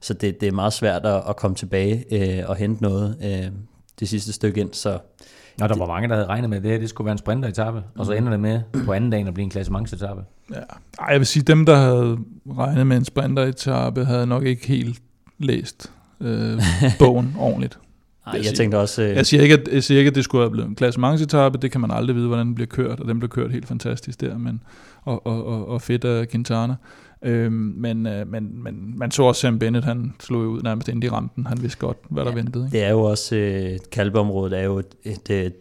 så 0.00 0.14
det, 0.14 0.40
det 0.40 0.46
er 0.46 0.52
meget 0.52 0.72
svært 0.72 1.06
at, 1.06 1.22
at 1.28 1.36
komme 1.36 1.54
tilbage 1.54 2.04
øh, 2.10 2.48
og 2.48 2.56
hente 2.56 2.82
noget 2.82 3.16
øh, 3.24 3.50
det 4.00 4.08
sidste 4.08 4.32
stykke 4.32 4.60
ind. 4.60 4.72
Så 4.72 4.98
Og 5.60 5.68
der 5.68 5.76
var 5.76 5.86
mange, 5.86 6.08
der 6.08 6.14
havde 6.14 6.26
regnet 6.26 6.50
med, 6.50 6.56
at 6.56 6.62
det 6.62 6.70
her 6.70 6.78
det 6.78 6.88
skulle 6.88 7.06
være 7.06 7.12
en 7.12 7.18
sprinteretappe, 7.18 7.82
og 7.98 8.06
så 8.06 8.12
ender 8.12 8.30
det 8.30 8.40
med 8.40 8.60
på 8.84 8.92
anden 8.92 9.10
dagen 9.10 9.28
at 9.28 9.34
blive 9.34 9.44
en 9.44 9.50
klassementsetappe. 9.50 10.22
Ja. 10.50 10.60
Ej, 10.98 11.06
jeg 11.10 11.18
vil 11.20 11.26
sige, 11.26 11.42
dem, 11.42 11.66
der 11.66 11.76
havde 11.76 12.18
regnet 12.58 12.86
med 12.86 12.96
en 12.96 13.04
sprinteretappe, 13.04 14.04
havde 14.04 14.26
nok 14.26 14.44
ikke 14.44 14.66
helt 14.66 15.02
læst 15.38 15.92
øh, 16.20 16.60
bogen 16.98 17.36
ordentligt. 17.38 17.78
Ej, 18.26 18.32
jeg 18.32 18.36
jeg 18.38 18.44
siger- 18.44 18.56
tænkte 18.56 18.78
også... 18.78 19.02
Øh, 19.02 19.08
Jeg 19.16 19.26
siger, 19.26 19.42
ikke, 19.42 19.54
at, 19.54 19.68
jeg 19.72 19.84
siger 19.84 19.98
ikke, 19.98 20.08
at 20.08 20.14
det 20.14 20.24
skulle 20.24 20.42
have 20.44 20.50
blevet 20.50 20.68
en 20.68 20.74
klassementsetappe. 20.74 21.58
Det 21.62 21.70
kan 21.72 21.80
man 21.80 21.90
aldrig 21.90 22.16
vide, 22.16 22.26
hvordan 22.26 22.46
den 22.46 22.54
bliver 22.54 22.66
kørt, 22.68 23.00
og 23.00 23.08
den 23.08 23.18
blev 23.18 23.28
kørt 23.28 23.52
helt 23.52 23.66
fantastisk 23.68 24.20
der, 24.20 24.38
men, 24.38 24.62
og, 25.04 25.26
og, 25.26 25.46
og, 25.46 25.68
og 25.68 25.82
fedt 25.82 26.04
af 26.04 26.28
Quintana. 26.28 26.74
Øhm, 27.22 27.52
men, 27.76 28.06
øh, 28.06 28.28
men, 28.28 28.62
men 28.62 28.98
man 28.98 29.10
så 29.10 29.22
også 29.22 29.40
Sam 29.40 29.58
Bennett, 29.58 29.84
han 29.84 30.12
slog 30.20 30.44
jo 30.44 30.48
ud 30.48 30.62
nærmest 30.62 30.88
inden 30.88 31.02
de 31.02 31.10
ramte 31.12 31.32
den. 31.36 31.46
Han 31.46 31.62
vidste 31.62 31.78
godt, 31.78 31.96
hvad 32.10 32.24
der 32.24 32.30
Ja, 32.30 32.36
ventede. 32.36 32.64
Ikke? 32.64 32.76
Det 32.78 32.84
er 32.86 32.90
jo 32.90 33.00
også, 33.02 33.36
øh, 33.36 33.78
Kalpeområdet 33.92 34.58
er 34.58 34.62
jo 34.62 34.78
et, 34.78 34.86
et, 35.04 35.30
et, 35.30 35.52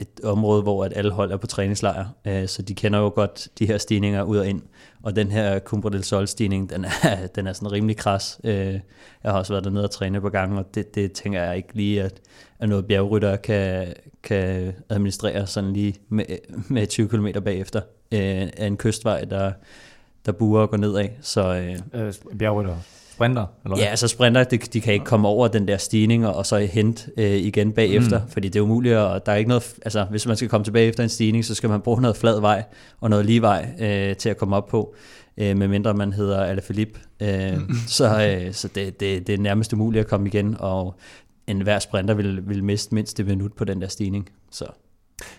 et 0.00 0.20
område, 0.24 0.62
hvor 0.62 0.84
at 0.84 0.92
alle 0.96 1.10
hold 1.10 1.32
er 1.32 1.36
på 1.36 1.46
træningslejr, 1.46 2.04
øh, 2.26 2.48
så 2.48 2.62
de 2.62 2.74
kender 2.74 2.98
jo 2.98 3.08
godt 3.14 3.48
de 3.58 3.66
her 3.66 3.78
stigninger 3.78 4.22
ud 4.22 4.36
og 4.36 4.48
ind. 4.48 4.62
Og 5.02 5.16
den 5.16 5.30
her 5.30 5.58
Cumbre 5.58 5.90
del 5.90 6.04
Sol 6.04 6.28
stigning, 6.28 6.70
den 6.70 6.84
er, 6.84 7.26
den 7.34 7.46
er 7.46 7.52
sådan 7.52 7.72
rimelig 7.72 7.96
kras. 7.96 8.40
Øh, 8.44 8.80
jeg 9.24 9.32
har 9.32 9.38
også 9.38 9.52
været 9.52 9.64
dernede 9.64 9.84
og 9.84 9.90
træne 9.90 10.20
på 10.20 10.28
gange, 10.28 10.58
og 10.58 10.74
det, 10.74 10.94
det 10.94 11.12
tænker 11.12 11.42
jeg 11.42 11.56
ikke 11.56 11.74
lige, 11.74 12.02
at, 12.02 12.20
at 12.58 12.68
noget 12.68 12.86
bjergrytter 12.86 13.36
kan, 13.36 13.94
kan 14.22 14.72
administrere 14.88 15.46
sådan 15.46 15.72
lige 15.72 15.94
med, 16.08 16.24
med 16.68 16.86
20 16.86 17.08
km 17.08 17.26
bagefter 17.44 17.80
øh, 18.12 18.48
af 18.56 18.66
en 18.66 18.76
kystvej, 18.76 19.24
der, 19.24 19.52
der 20.26 20.32
buer 20.32 20.60
og 20.60 20.70
går 20.70 20.76
nedad. 20.76 21.08
Så 21.20 21.54
øh, 21.54 22.06
Øh, 22.06 22.14
bjergrytter 22.38 22.76
sprinter? 23.20 23.46
Eller? 23.64 23.78
Ja, 23.78 23.84
altså 23.84 24.08
sprinter, 24.08 24.44
de, 24.44 24.58
de 24.58 24.80
kan 24.80 24.92
ikke 24.92 25.04
komme 25.04 25.28
over 25.28 25.48
den 25.48 25.68
der 25.68 25.76
stigning 25.76 26.26
og, 26.26 26.34
og 26.34 26.46
så 26.46 26.58
hente 26.58 27.10
øh, 27.16 27.30
igen 27.30 27.72
bagefter, 27.72 28.24
mm. 28.24 28.30
fordi 28.30 28.48
det 28.48 28.58
er 28.58 28.62
umuligt, 28.62 28.96
og 28.96 29.26
der 29.26 29.32
er 29.32 29.36
ikke 29.36 29.48
noget, 29.48 29.74
altså 29.82 30.04
hvis 30.10 30.26
man 30.26 30.36
skal 30.36 30.48
komme 30.48 30.64
tilbage 30.64 30.88
efter 30.88 31.02
en 31.02 31.08
stigning, 31.08 31.44
så 31.44 31.54
skal 31.54 31.70
man 31.70 31.80
bruge 31.80 32.00
noget 32.00 32.16
flad 32.16 32.40
vej 32.40 32.64
og 33.00 33.10
noget 33.10 33.26
lige 33.26 33.42
vej 33.42 33.68
øh, 33.80 34.16
til 34.16 34.28
at 34.28 34.36
komme 34.36 34.56
op 34.56 34.66
på, 34.66 34.94
øh, 35.36 35.56
medmindre 35.56 35.94
man 35.94 36.12
hedder 36.12 36.44
Alaphilippe. 36.44 37.00
Øh, 37.20 37.56
mm. 37.56 37.74
Så, 37.88 38.28
øh, 38.28 38.52
så 38.52 38.68
det, 38.68 39.00
det, 39.00 39.26
det 39.26 39.34
er 39.34 39.38
nærmest 39.38 39.72
umuligt 39.72 40.04
at 40.04 40.08
komme 40.08 40.28
igen, 40.28 40.56
og 40.58 40.94
en 41.46 41.60
hver 41.60 41.78
sprinter 41.78 42.14
vil, 42.14 42.48
vil 42.48 42.64
miste 42.64 42.94
mindst 42.94 43.20
et 43.20 43.26
minut 43.26 43.52
på 43.52 43.64
den 43.64 43.80
der 43.80 43.88
stigning. 43.88 44.28
Så 44.50 44.64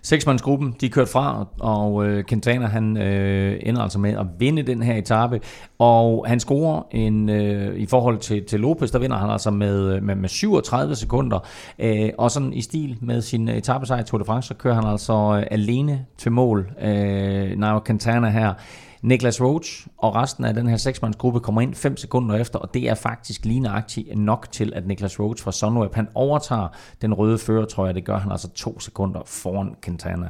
Seksmandsgruppen, 0.01 0.75
de 0.82 0.89
kørte 0.89 1.11
fra, 1.11 1.47
og 1.59 2.05
øh, 2.05 2.23
Quintana 2.25 2.65
han 2.65 2.97
øh, 2.97 3.59
ender 3.63 3.82
altså 3.82 3.99
med 3.99 4.11
at 4.11 4.25
vinde 4.39 4.63
den 4.63 4.84
her 4.84 4.95
etape, 4.95 5.41
og 5.79 6.25
han 6.27 6.39
scorer 6.39 6.84
en, 6.91 7.29
øh, 7.29 7.75
i 7.75 7.86
forhold 7.86 8.17
til, 8.17 8.45
til 8.45 8.59
Lopez, 8.59 8.91
der 8.91 8.99
vinder 8.99 9.17
han 9.17 9.29
altså 9.29 9.51
med, 9.51 9.95
øh, 9.95 10.03
med, 10.03 10.15
med 10.15 10.29
37 10.29 10.95
sekunder, 10.95 11.39
øh, 11.79 12.09
og 12.17 12.32
sådan 12.32 12.53
i 12.53 12.61
stil 12.61 12.97
med 13.01 13.21
sin 13.21 13.47
etapesejr 13.47 14.01
i 14.01 14.03
Tour 14.03 14.19
de 14.19 14.25
France, 14.25 14.47
så 14.47 14.53
kører 14.53 14.75
han 14.75 14.86
altså 14.86 15.38
øh, 15.38 15.47
alene 15.51 16.05
til 16.17 16.32
mål, 16.32 16.71
øh, 16.82 17.57
Nairo 17.57 17.79
Quintana 17.86 18.29
her, 18.29 18.53
Niklas 19.02 19.41
Roach 19.41 19.88
og 19.97 20.16
resten 20.16 20.45
af 20.45 20.54
den 20.54 20.68
her 20.68 20.78
seksmandsgruppe 20.78 21.39
kommer 21.39 21.62
ind 21.62 21.76
5 21.76 21.97
sekunder 21.97 22.36
efter, 22.36 22.60
og 22.60 22.74
det 22.74 22.89
er 22.89 22.95
faktisk 22.95 23.45
lige 23.45 23.60
nøjagtigt 23.60 24.18
nok 24.18 24.47
til, 24.52 24.74
at 24.76 24.88
Niklas 24.88 25.20
Roach 25.20 25.43
fra 25.43 25.52
Sunweb, 25.52 25.95
han 25.95 26.08
overtager 26.16 26.68
den 27.02 27.14
røde 27.14 27.38
førertrøje, 27.38 27.93
det 27.93 28.06
gør 28.06 28.18
han 28.18 28.32
altså 28.32 28.49
to 28.49 28.80
sekunder 28.80 29.22
foran 29.26 29.76
Quintana. 29.86 30.30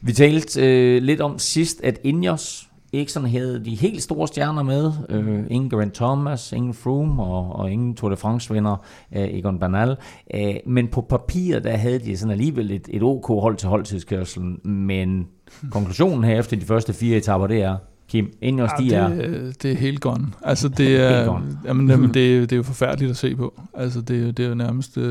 Vi 0.00 0.12
talte 0.12 0.60
øh, 0.66 1.02
lidt 1.02 1.20
om 1.20 1.38
sidst, 1.38 1.80
at 1.84 1.98
Ineos 2.04 2.68
ikke 2.92 3.12
sådan 3.12 3.28
havde 3.28 3.64
de 3.64 3.74
helt 3.74 4.02
store 4.02 4.28
stjerner 4.28 4.62
med. 4.62 4.92
Øh, 5.08 5.44
ingen 5.50 5.70
Grant 5.70 5.94
Thomas, 5.94 6.52
ingen 6.52 6.74
Froome 6.74 7.22
og, 7.22 7.52
og 7.52 7.70
ingen 7.70 7.94
Tour 7.94 8.10
de 8.10 8.16
France-vinder, 8.16 8.76
øh, 9.16 9.22
Egon 9.22 9.58
Bernal. 9.58 9.96
Øh, 10.34 10.54
men 10.66 10.88
på 10.88 11.00
papir, 11.00 11.58
der 11.58 11.76
havde 11.76 11.98
de 11.98 12.16
sådan 12.16 12.32
alligevel 12.32 12.70
et, 12.70 12.88
et 12.90 13.02
OK 13.02 13.26
hold 13.26 13.56
til 13.56 13.68
holdtidskørselen, 13.68 14.60
men 14.64 15.26
konklusionen 15.70 16.24
her 16.24 16.38
efter 16.38 16.56
de 16.56 16.64
første 16.64 16.92
fire 16.92 17.16
etapper, 17.16 17.46
det 17.46 17.62
er, 17.62 17.76
Kim, 18.08 18.32
Ineos, 18.40 18.70
ja, 18.78 18.84
de 18.84 18.94
er... 18.94 19.08
Det, 19.08 19.62
det 19.62 19.72
er 19.72 19.76
helt 19.76 20.00
gone. 20.00 20.26
Altså, 20.42 20.68
det 20.68 20.96
er, 20.96 21.42
jamen, 21.64 21.90
jamen, 21.90 22.14
det, 22.14 22.36
er, 22.36 22.40
det 22.40 22.52
er 22.52 22.56
jo 22.56 22.62
forfærdeligt 22.62 23.10
at 23.10 23.16
se 23.16 23.36
på. 23.36 23.60
Altså, 23.74 24.00
det, 24.00 24.36
det 24.36 24.44
er 24.44 24.48
jo 24.48 24.54
nærmest, 24.54 24.98
øh, 24.98 25.04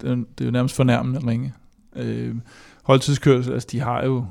det 0.00 0.10
er, 0.10 0.14
det 0.14 0.40
er 0.40 0.44
jo 0.44 0.50
nærmest 0.50 0.76
fornærmende 0.76 1.18
at 1.18 1.26
ringe. 1.26 1.52
Øh, 1.96 2.34
holdtidskørsel, 2.82 3.52
altså, 3.52 3.68
de 3.72 3.80
har 3.80 4.04
jo 4.04 4.24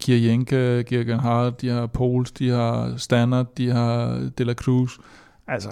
Kirjenka, 0.00 0.82
Gergen 0.86 1.20
Hart, 1.20 1.60
de 1.60 1.68
har 1.68 1.86
Pols, 1.86 2.32
de 2.32 2.48
har 2.48 2.96
Stannard, 2.96 3.54
de 3.56 3.70
har 3.70 4.20
De 4.38 4.44
La 4.44 4.54
Cruz. 4.54 4.98
Altså, 5.46 5.68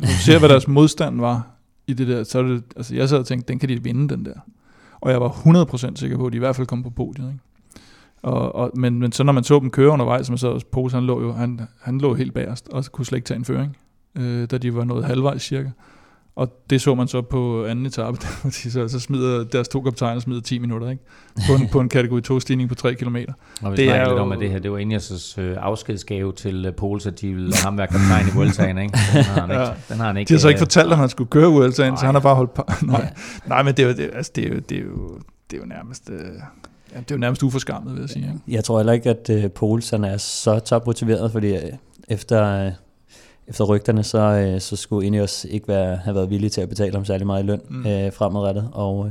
du 0.00 0.06
ser, 0.06 0.38
hvad 0.38 0.48
deres 0.48 0.68
modstand 0.68 1.20
var 1.20 1.46
i 1.86 1.92
det 1.92 2.08
der, 2.08 2.24
så 2.24 2.38
er 2.38 2.42
det, 2.42 2.62
altså 2.76 2.94
jeg 2.94 3.08
sad 3.08 3.18
og 3.18 3.26
tænkte, 3.26 3.48
den 3.48 3.58
kan 3.58 3.68
de 3.68 3.82
vinde, 3.82 4.08
den 4.08 4.24
der. 4.24 4.34
Og 5.00 5.10
jeg 5.10 5.20
var 5.20 5.28
100% 5.28 5.96
sikker 5.96 6.16
på, 6.16 6.26
at 6.26 6.32
de 6.32 6.36
i 6.36 6.38
hvert 6.38 6.56
fald 6.56 6.66
kom 6.66 6.82
på 6.82 6.90
podiet. 6.90 7.28
Ikke? 7.28 7.38
Og, 8.22 8.54
og, 8.54 8.70
men, 8.74 8.98
men 8.98 9.12
så 9.12 9.24
når 9.24 9.32
man 9.32 9.44
så 9.44 9.58
dem 9.58 9.70
køre 9.70 9.90
undervejs, 9.90 10.26
som 10.26 10.36
så 10.36 10.64
Pols, 10.72 10.92
han 10.92 11.04
lå 11.04 11.22
jo 11.22 11.32
han, 11.32 11.60
han 11.80 11.98
lå 11.98 12.14
helt 12.14 12.34
bagerst, 12.34 12.68
og 12.68 12.84
kunne 12.92 13.06
slet 13.06 13.16
ikke 13.16 13.26
tage 13.26 13.38
en 13.38 13.44
føring, 13.44 13.76
øh, 14.18 14.50
da 14.50 14.58
de 14.58 14.74
var 14.74 14.84
nået 14.84 15.04
halvvejs 15.04 15.42
cirka. 15.42 15.70
Og 16.36 16.62
det 16.70 16.80
så 16.80 16.94
man 16.94 17.08
så 17.08 17.22
på 17.22 17.66
anden 17.66 17.86
etape, 17.86 18.18
hvor 18.42 18.50
de 18.50 18.70
så, 18.70 18.88
så 18.88 19.00
smider 19.00 19.44
deres 19.44 19.68
to 19.68 19.80
kaptajner 19.82 20.20
smider 20.20 20.40
10 20.40 20.58
minutter 20.58 20.90
ikke? 20.90 21.02
På, 21.48 21.62
en, 21.62 21.68
på 21.68 21.80
en 21.80 21.88
kategori 21.88 22.20
2 22.20 22.40
stigning 22.40 22.68
på 22.68 22.74
3 22.74 22.94
km. 22.94 23.16
Og 23.62 23.72
vi 23.72 23.76
det 23.76 23.88
er 23.88 23.98
lidt 23.98 24.10
jo, 24.10 24.18
om, 24.18 24.32
at 24.32 24.38
det 24.38 24.50
her 24.50 24.58
det 24.58 24.72
var 24.72 24.78
Ineos' 24.78 25.40
øh, 25.40 25.56
afskedsgave 25.60 26.32
til 26.32 26.68
uh, 26.68 26.74
Pols, 26.74 27.06
at 27.06 27.20
de 27.20 27.34
ville 27.34 27.52
ham 27.64 27.78
være 27.78 27.86
kaptajn 27.86 28.26
i 28.28 28.30
Vueltaen. 28.34 28.78
Ikke? 28.78 28.98
Den 29.14 29.24
har 29.24 29.40
han 29.40 29.50
ikke. 29.50 29.62
Ja. 29.62 29.72
Den 29.88 29.96
har 29.96 30.06
han 30.06 30.16
ikke 30.16 30.28
de 30.28 30.34
har 30.34 30.38
så 30.38 30.48
ikke 30.48 30.58
øh, 30.58 30.60
fortalt, 30.60 30.92
at 30.92 30.98
han 30.98 31.08
skulle 31.08 31.30
køre 31.30 31.48
Vueltaen, 31.48 31.96
så 31.96 32.06
han 32.06 32.14
har 32.14 32.22
bare 32.22 32.34
holdt 32.34 32.54
på. 32.54 32.64
Nej, 32.82 33.12
nej 33.46 33.62
men 33.62 33.74
det 33.74 33.82
er 33.82 33.86
jo, 33.86 33.94
det, 33.94 34.10
altså, 34.14 34.32
det 34.34 34.44
er 34.44 34.48
jo, 34.48 34.60
det 34.68 34.78
er 34.78 34.82
jo, 34.82 35.18
det 35.50 35.56
er 35.56 35.60
jo 35.60 35.66
nærmest... 35.66 36.10
Øh, 36.10 36.18
Ja, 36.94 36.98
det 36.98 37.10
er 37.10 37.14
jo 37.14 37.18
nærmest 37.18 37.42
uforskammet, 37.42 37.94
vil 37.94 38.00
jeg 38.00 38.10
sige. 38.10 38.24
Ikke? 38.24 38.40
Jeg 38.48 38.64
tror 38.64 38.78
heller 38.78 38.92
ikke, 38.92 39.10
at 39.10 39.52
Pols 39.52 39.90
han 39.90 40.04
er 40.04 40.16
så 40.16 40.58
topmotiveret, 40.58 41.32
fordi 41.32 41.52
uh, 41.52 41.62
efter, 42.08 42.66
uh, 42.66 42.72
efter 43.46 43.64
rygterne, 43.64 44.02
så, 44.02 44.18
øh, 44.18 44.60
så 44.60 44.76
skulle 44.76 45.06
Ineos 45.06 45.46
ikke 45.50 45.68
være, 45.68 45.96
have 45.96 46.14
været 46.14 46.30
villige 46.30 46.50
til 46.50 46.60
at 46.60 46.68
betale 46.68 46.92
ham 46.92 47.04
særlig 47.04 47.26
meget 47.26 47.42
i 47.42 47.46
løn 47.46 47.60
mm. 47.70 47.86
øh, 47.86 48.12
fremadrettet, 48.12 48.68
og 48.72 49.10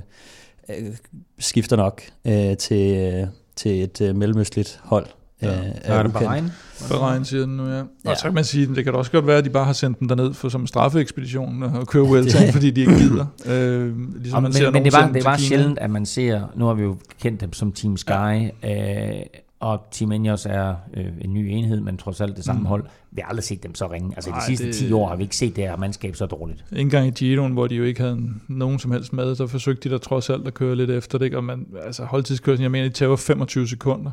øh, 0.69 0.95
skifter 1.39 1.75
nok 1.75 2.01
øh, 2.25 2.57
til, 2.57 2.97
øh, 2.97 3.27
til 3.55 3.83
et 3.83 4.01
øh, 4.01 4.15
mellemøstligt 4.15 4.79
hold. 4.83 5.07
Ja. 5.41 5.59
Øh, 5.59 5.65
er 5.83 6.03
det 6.03 6.13
Bahrein? 6.13 6.51
Bahrein 6.89 7.25
siger 7.25 7.45
den 7.45 7.57
nu, 7.57 7.67
ja. 7.67 7.79
Og 7.79 7.87
ja. 8.05 8.15
så 8.15 8.23
kan 8.23 8.33
man 8.33 8.43
sige, 8.43 8.75
det 8.75 8.83
kan 8.83 8.93
da 8.93 8.99
også 8.99 9.11
godt 9.11 9.27
være, 9.27 9.37
at 9.37 9.45
de 9.45 9.49
bare 9.49 9.65
har 9.65 9.73
sendt 9.73 9.99
den 9.99 10.09
derned 10.09 10.33
for 10.33 10.49
som 10.49 10.67
straffeekspedition 10.67 11.63
og 11.63 11.87
køre 11.87 12.03
Vuelta, 12.03 12.51
fordi 12.53 12.71
de 12.71 12.81
ikke 12.81 12.97
gider. 12.97 13.25
Øh, 13.45 13.95
ligesom 14.21 14.35
og, 14.35 14.41
man 14.41 14.49
men, 14.49 14.53
ser 14.53 14.71
men 14.71 14.85
det 14.85 14.93
var, 14.93 15.07
det 15.07 15.25
var 15.25 15.37
sjældent, 15.37 15.79
at 15.79 15.89
man 15.89 16.05
ser, 16.05 16.41
nu 16.55 16.65
har 16.65 16.73
vi 16.73 16.83
jo 16.83 16.97
kendt 17.21 17.41
dem 17.41 17.53
som 17.53 17.71
Team 17.71 17.97
Sky, 17.97 18.11
ja. 18.11 19.19
øh, 19.19 19.23
og 19.61 19.87
Team 19.91 20.11
Ineos 20.11 20.45
er 20.45 20.75
øh, 20.93 21.05
en 21.21 21.33
ny 21.33 21.47
enhed, 21.49 21.81
men 21.81 21.97
trods 21.97 22.21
alt 22.21 22.37
det 22.37 22.45
samme 22.45 22.59
mm. 22.59 22.65
hold. 22.65 22.85
Vi 23.11 23.21
har 23.21 23.29
aldrig 23.29 23.43
set 23.43 23.63
dem 23.63 23.75
så 23.75 23.91
ringe. 23.91 24.11
Altså 24.15 24.29
Ej, 24.29 24.39
de 24.39 24.45
sidste 24.45 24.67
det, 24.67 24.75
10 24.75 24.91
år 24.91 25.07
har 25.07 25.15
vi 25.15 25.23
ikke 25.23 25.35
set 25.35 25.55
det 25.55 25.63
her 25.63 25.77
mandskab 25.77 26.15
så 26.15 26.25
dårligt. 26.25 26.65
En 26.71 26.89
gang 26.89 27.07
i 27.07 27.11
Giroen, 27.11 27.53
hvor 27.53 27.67
de 27.67 27.75
jo 27.75 27.83
ikke 27.83 28.01
havde 28.01 28.19
nogen 28.47 28.79
som 28.79 28.91
helst 28.91 29.13
med, 29.13 29.35
så 29.35 29.47
forsøgte 29.47 29.89
de 29.89 29.93
da 29.93 29.99
trods 29.99 30.29
alt 30.29 30.47
at 30.47 30.53
køre 30.53 30.75
lidt 30.75 30.89
efter 30.89 31.17
det. 31.17 31.35
Og 31.35 31.43
man, 31.43 31.65
altså 31.83 32.03
holdtidskørslen, 32.03 32.63
jeg 32.63 32.71
mener, 32.71 32.87
de 32.87 32.93
tager 32.93 33.15
25 33.15 33.67
sekunder. 33.67 34.11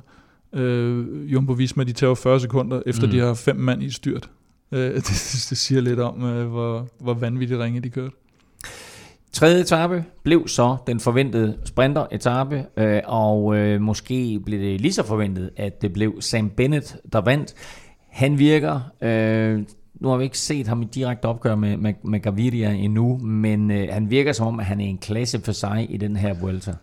Øh, 0.52 1.32
Jumbo 1.32 1.52
Visma, 1.52 1.84
de 1.84 1.92
tager 1.92 2.14
40 2.14 2.40
sekunder, 2.40 2.82
efter 2.86 3.06
mm. 3.06 3.10
de 3.10 3.18
har 3.18 3.34
fem 3.34 3.56
mand 3.56 3.82
i 3.82 3.90
styrt. 3.90 4.30
Øh, 4.72 4.94
det, 4.94 5.04
det, 5.50 5.58
siger 5.58 5.80
lidt 5.80 6.00
om, 6.00 6.24
øh, 6.24 6.48
hvor, 6.48 6.88
hvor 7.00 7.14
vanvittigt 7.14 7.60
ringe 7.60 7.80
de 7.80 7.90
kørte. 7.90 8.14
Tredje 9.32 9.60
etape 9.60 10.04
blev 10.22 10.48
så 10.48 10.76
den 10.86 11.00
forventede 11.00 11.58
sprinter-etape, 11.64 12.64
øh, 12.76 13.00
og 13.04 13.56
øh, 13.56 13.80
måske 13.80 14.40
blev 14.44 14.60
det 14.60 14.80
lige 14.80 14.92
så 14.92 15.02
forventet, 15.02 15.50
at 15.56 15.82
det 15.82 15.92
blev 15.92 16.20
Sam 16.20 16.50
Bennett, 16.50 16.96
der 17.12 17.20
vandt. 17.20 17.54
Han 18.10 18.38
virker, 18.38 18.80
øh, 19.02 19.62
nu 20.00 20.08
har 20.08 20.16
vi 20.16 20.24
ikke 20.24 20.38
set 20.38 20.66
ham 20.66 20.82
i 20.82 20.84
direkte 20.84 21.26
opgør 21.26 21.54
med, 21.54 21.76
med, 21.76 21.94
med 22.04 22.20
Gaviria 22.20 22.72
endnu, 22.72 23.18
men 23.18 23.70
øh, 23.70 23.88
han 23.92 24.10
virker 24.10 24.32
som 24.32 24.46
om, 24.46 24.60
at 24.60 24.66
han 24.66 24.80
er 24.80 24.84
en 24.84 24.98
klasse 24.98 25.40
for 25.40 25.52
sig 25.52 25.86
i 25.90 25.96
den 25.96 26.16
her 26.16 26.34
Vuelta. 26.40 26.74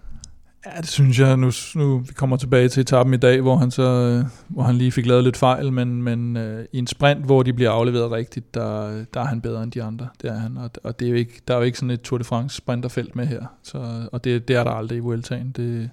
Ja, 0.66 0.82
det 0.82 0.90
synes 0.90 1.20
jeg. 1.20 1.38
Nu, 1.38 1.52
nu 1.76 1.98
vi 1.98 2.14
kommer 2.14 2.38
tilbage 2.38 2.70
til 2.70 2.82
etappen 2.82 3.14
i 3.14 3.18
dag, 3.18 3.42
hvor 3.42 3.56
han 3.56 3.72
så 3.72 3.84
øh, 3.84 4.26
hvor 4.48 4.64
han 4.64 4.76
lige 4.76 4.92
fik 4.92 5.06
lavet 5.06 5.24
lidt 5.24 5.38
fejl, 5.38 5.74
men, 5.74 6.04
men 6.04 6.38
øh, 6.38 6.66
i 6.72 6.78
en 6.78 6.88
sprint, 6.88 7.26
hvor 7.26 7.44
de 7.44 7.54
bliver 7.54 7.72
afleveret 7.72 8.12
rigtigt, 8.12 8.54
der, 8.54 9.04
der 9.14 9.20
er 9.20 9.26
han 9.26 9.42
bedre 9.42 9.64
end 9.64 9.72
de 9.72 9.84
andre. 9.84 10.08
Det 10.22 10.30
er 10.30 10.36
han, 10.36 10.58
og, 10.58 10.70
og 10.84 11.00
det 11.00 11.06
er 11.06 11.10
jo 11.10 11.16
ikke, 11.16 11.42
der 11.48 11.54
er 11.54 11.58
jo 11.58 11.64
ikke 11.64 11.78
sådan 11.78 11.90
et 11.90 12.02
Tour 12.02 12.18
de 12.18 12.24
France 12.24 12.58
sprinterfelt 12.58 13.16
med 13.16 13.26
her. 13.26 13.46
Så, 13.64 14.08
og 14.12 14.24
det, 14.24 14.48
det 14.48 14.56
er 14.56 14.64
der 14.64 14.72
aldrig 14.72 14.98
i 14.98 15.00
Vueltaen. 15.00 15.52
Det, 15.52 15.90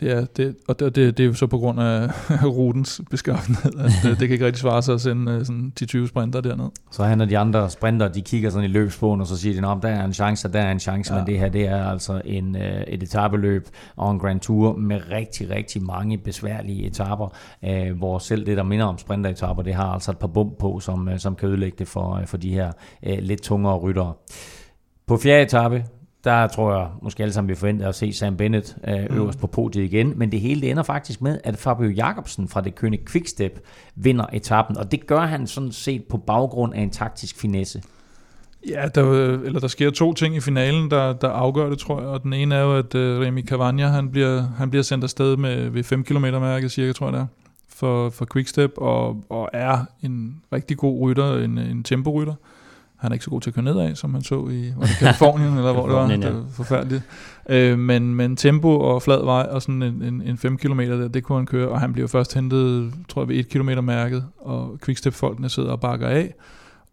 det 0.00 0.10
er, 0.10 0.24
det, 0.24 0.56
og 0.68 0.80
det, 0.80 0.94
det, 0.94 1.18
det 1.18 1.24
er 1.24 1.26
jo 1.26 1.34
så 1.34 1.46
på 1.46 1.58
grund 1.58 1.80
af 1.80 2.10
rutens 2.56 3.00
beskaffenhed, 3.10 3.72
at 3.78 3.90
det, 4.02 4.20
det 4.20 4.28
kan 4.28 4.30
ikke 4.30 4.46
rigtig 4.46 4.60
svare 4.60 4.82
sig 4.82 4.94
at 4.94 5.00
sende 5.00 5.32
øh, 5.32 5.44
sådan 5.44 5.72
10-20 5.80 6.06
sprinter 6.06 6.40
derned. 6.40 6.70
Så 6.90 7.04
han 7.04 7.20
og 7.20 7.30
de 7.30 7.38
andre 7.38 7.70
sprinter, 7.70 8.08
de 8.08 8.22
kigger 8.22 8.50
sådan 8.50 8.70
i 8.70 8.72
løbsbogen, 8.72 9.20
og 9.20 9.26
så 9.26 9.36
siger 9.36 9.60
de, 9.60 9.70
at 9.70 9.82
der 9.82 9.88
er 9.88 10.04
en 10.04 10.12
chance, 10.12 10.48
og 10.48 10.52
der 10.52 10.60
er 10.60 10.72
en 10.72 10.80
chance, 10.80 11.14
ja. 11.14 11.20
men 11.20 11.26
det 11.26 11.38
her, 11.38 11.48
det 11.48 11.66
er 11.66 11.84
altså 11.84 12.22
en, 12.24 12.56
øh, 12.56 12.82
et 12.88 13.02
etabeløb 13.02 13.68
og 13.96 14.10
en 14.10 14.18
Grand 14.18 14.40
Tour 14.40 14.76
med 14.76 15.00
rigtig, 15.10 15.50
rigtig 15.50 15.82
mange 15.82 16.18
besværlige 16.18 16.86
etaper, 16.86 17.36
øh, 17.64 17.98
hvor 17.98 18.18
selv 18.18 18.46
det, 18.46 18.56
der 18.56 18.62
minder 18.62 18.86
om 18.86 18.98
sprinteretapper, 18.98 19.62
det 19.62 19.74
har 19.74 19.84
altså 19.92 20.10
et 20.10 20.18
par 20.18 20.26
bump 20.26 20.58
på, 20.58 20.80
som, 20.80 21.08
som 21.18 21.34
kan 21.34 21.48
ødelægge 21.48 21.76
det 21.78 21.88
for, 21.88 22.22
for 22.26 22.36
de 22.36 22.52
her 22.52 22.72
lidt 23.20 23.42
tungere 23.42 23.76
ryttere. 23.76 24.12
På 25.06 25.16
fjerde 25.16 25.42
etape, 25.42 25.84
der 26.24 26.46
tror 26.46 26.78
jeg 26.78 26.88
måske 27.02 27.22
alle 27.22 27.32
sammen, 27.32 27.48
vi 27.48 27.54
forventer 27.54 27.88
at 27.88 27.94
se 27.94 28.12
Sam 28.12 28.36
Bennett 28.36 28.76
øh, 28.88 28.94
mm. 29.10 29.16
øverst 29.16 29.38
mm. 29.38 29.40
på 29.40 29.46
podiet 29.46 29.84
igen. 29.84 30.12
Men 30.16 30.32
det 30.32 30.40
hele 30.40 30.60
det 30.60 30.70
ender 30.70 30.82
faktisk 30.82 31.22
med, 31.22 31.38
at 31.44 31.56
Fabio 31.56 31.90
Jacobsen 31.90 32.48
fra 32.48 32.60
det 32.60 32.74
kønne 32.74 32.98
Quickstep 33.06 33.60
vinder 33.94 34.26
etappen. 34.32 34.76
Og 34.76 34.92
det 34.92 35.06
gør 35.06 35.20
han 35.20 35.46
sådan 35.46 35.72
set 35.72 36.04
på 36.04 36.16
baggrund 36.16 36.74
af 36.74 36.80
en 36.80 36.90
taktisk 36.90 37.36
finesse. 37.36 37.82
Ja, 38.68 38.88
der, 38.94 39.02
eller 39.44 39.60
der 39.60 39.68
sker 39.68 39.90
to 39.90 40.14
ting 40.14 40.36
i 40.36 40.40
finalen, 40.40 40.90
der, 40.90 41.12
der 41.12 41.28
afgør 41.28 41.68
det, 41.68 41.78
tror 41.78 42.00
jeg. 42.00 42.08
Og 42.08 42.22
den 42.22 42.32
ene 42.32 42.54
er 42.54 42.60
jo, 42.60 42.76
at 42.76 42.94
uh, 42.94 43.00
Remy 43.00 43.46
Cavagna, 43.46 43.86
han 43.86 44.10
bliver, 44.10 44.42
han 44.56 44.70
bliver 44.70 44.82
sendt 44.82 45.04
afsted 45.04 45.36
med, 45.36 45.68
ved 45.68 45.82
5 45.82 46.04
km 46.04 46.24
mærket 46.24 46.70
cirka, 46.70 46.92
tror 46.92 47.06
jeg 47.06 47.12
det 47.12 47.20
er, 47.20 47.26
for, 47.68 48.10
for 48.10 48.26
Quickstep, 48.32 48.72
og, 48.76 49.24
og 49.28 49.50
er 49.52 49.84
en 50.02 50.42
rigtig 50.52 50.76
god 50.76 51.00
rytter, 51.00 51.34
en, 51.36 51.58
en 51.58 51.82
temporytter. 51.82 52.34
Han 53.00 53.10
er 53.10 53.14
ikke 53.14 53.24
så 53.24 53.30
god 53.30 53.40
til 53.40 53.50
at 53.50 53.54
køre 53.54 53.64
nedad, 53.64 53.94
som 53.94 54.10
man 54.10 54.22
så 54.22 54.48
i 54.48 54.72
var 54.76 54.86
det 54.86 54.96
Kalifornien, 54.98 55.56
eller 55.56 55.72
hvor 55.72 55.86
det 55.86 55.96
var. 55.96 56.06
Det 56.06 56.34
var 56.34 56.44
forfærdeligt. 56.52 57.02
Øh, 57.48 57.78
men, 57.78 58.14
men 58.14 58.36
tempo 58.36 58.80
og 58.80 59.02
flad 59.02 59.24
vej 59.24 59.46
og 59.50 59.62
sådan 59.62 59.82
en, 59.82 60.02
en, 60.02 60.22
en 60.22 60.38
5 60.38 60.56
km 60.56 60.80
der, 60.80 61.08
det 61.08 61.24
kunne 61.24 61.38
han 61.38 61.46
køre, 61.46 61.68
og 61.68 61.80
han 61.80 61.92
bliver 61.92 62.08
først 62.08 62.34
hentet, 62.34 62.92
tror 63.08 63.22
jeg, 63.22 63.28
ved 63.28 63.36
1 63.36 63.48
km 63.48 63.84
mærket, 63.84 64.24
og 64.38 64.78
Quickstep-folkene 64.84 65.48
sidder 65.48 65.70
og 65.70 65.80
bakker 65.80 66.08
af. 66.08 66.34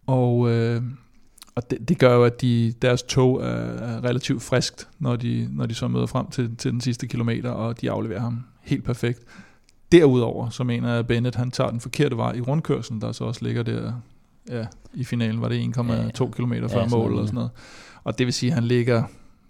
Og, 0.08 0.50
øh, 0.52 0.82
og 1.56 1.72
det, 1.72 1.90
det 1.90 2.00
gør 2.00 2.16
jo, 2.16 2.24
at 2.24 2.42
de, 2.42 2.74
deres 2.82 3.04
tog 3.04 3.42
er, 3.42 3.48
er 3.48 4.04
relativt 4.04 4.44
friskt, 4.44 4.88
når 5.00 5.16
de, 5.16 5.48
når 5.52 5.66
de 5.66 5.74
så 5.74 5.88
møder 5.88 6.06
frem 6.06 6.28
til, 6.28 6.56
til 6.56 6.72
den 6.72 6.82
sidste 6.82 7.08
kilometer, 7.08 7.50
og 7.50 7.82
de 7.82 7.92
afleverer 7.92 8.22
ham 8.22 8.44
helt 8.62 8.84
perfekt. 8.84 9.20
Derudover, 9.92 10.50
så 10.50 10.64
mener 10.64 10.90
jeg, 10.90 11.00
at 11.00 11.08
Bennett 11.08 11.36
han 11.36 11.52
tager 11.52 11.70
den 11.70 11.80
forkerte 11.80 12.18
vej 12.18 12.34
i 12.34 12.42
rundkørslen, 12.42 13.02
der 13.02 13.12
så 13.12 13.24
også 13.24 13.46
ligger 13.46 13.64
der 13.64 13.94
ja, 14.50 14.66
i 14.98 15.04
finalen 15.04 15.42
var 15.42 15.48
det 15.50 15.56
1,2 15.78 15.92
Ja, 15.92 16.02
ja. 16.04 16.26
km 16.36 16.54
Ja, 16.54 16.62
før 16.62 16.68
sådan 16.68 16.90
mål 16.92 17.12
eller 17.12 17.26
sådan 17.26 17.36
noget. 17.36 17.50
Og 18.04 18.18
det 18.18 18.26
vil 18.28 18.34
sige, 18.34 18.50
at 18.50 18.54
han 18.56 18.64
ligger, 18.64 19.04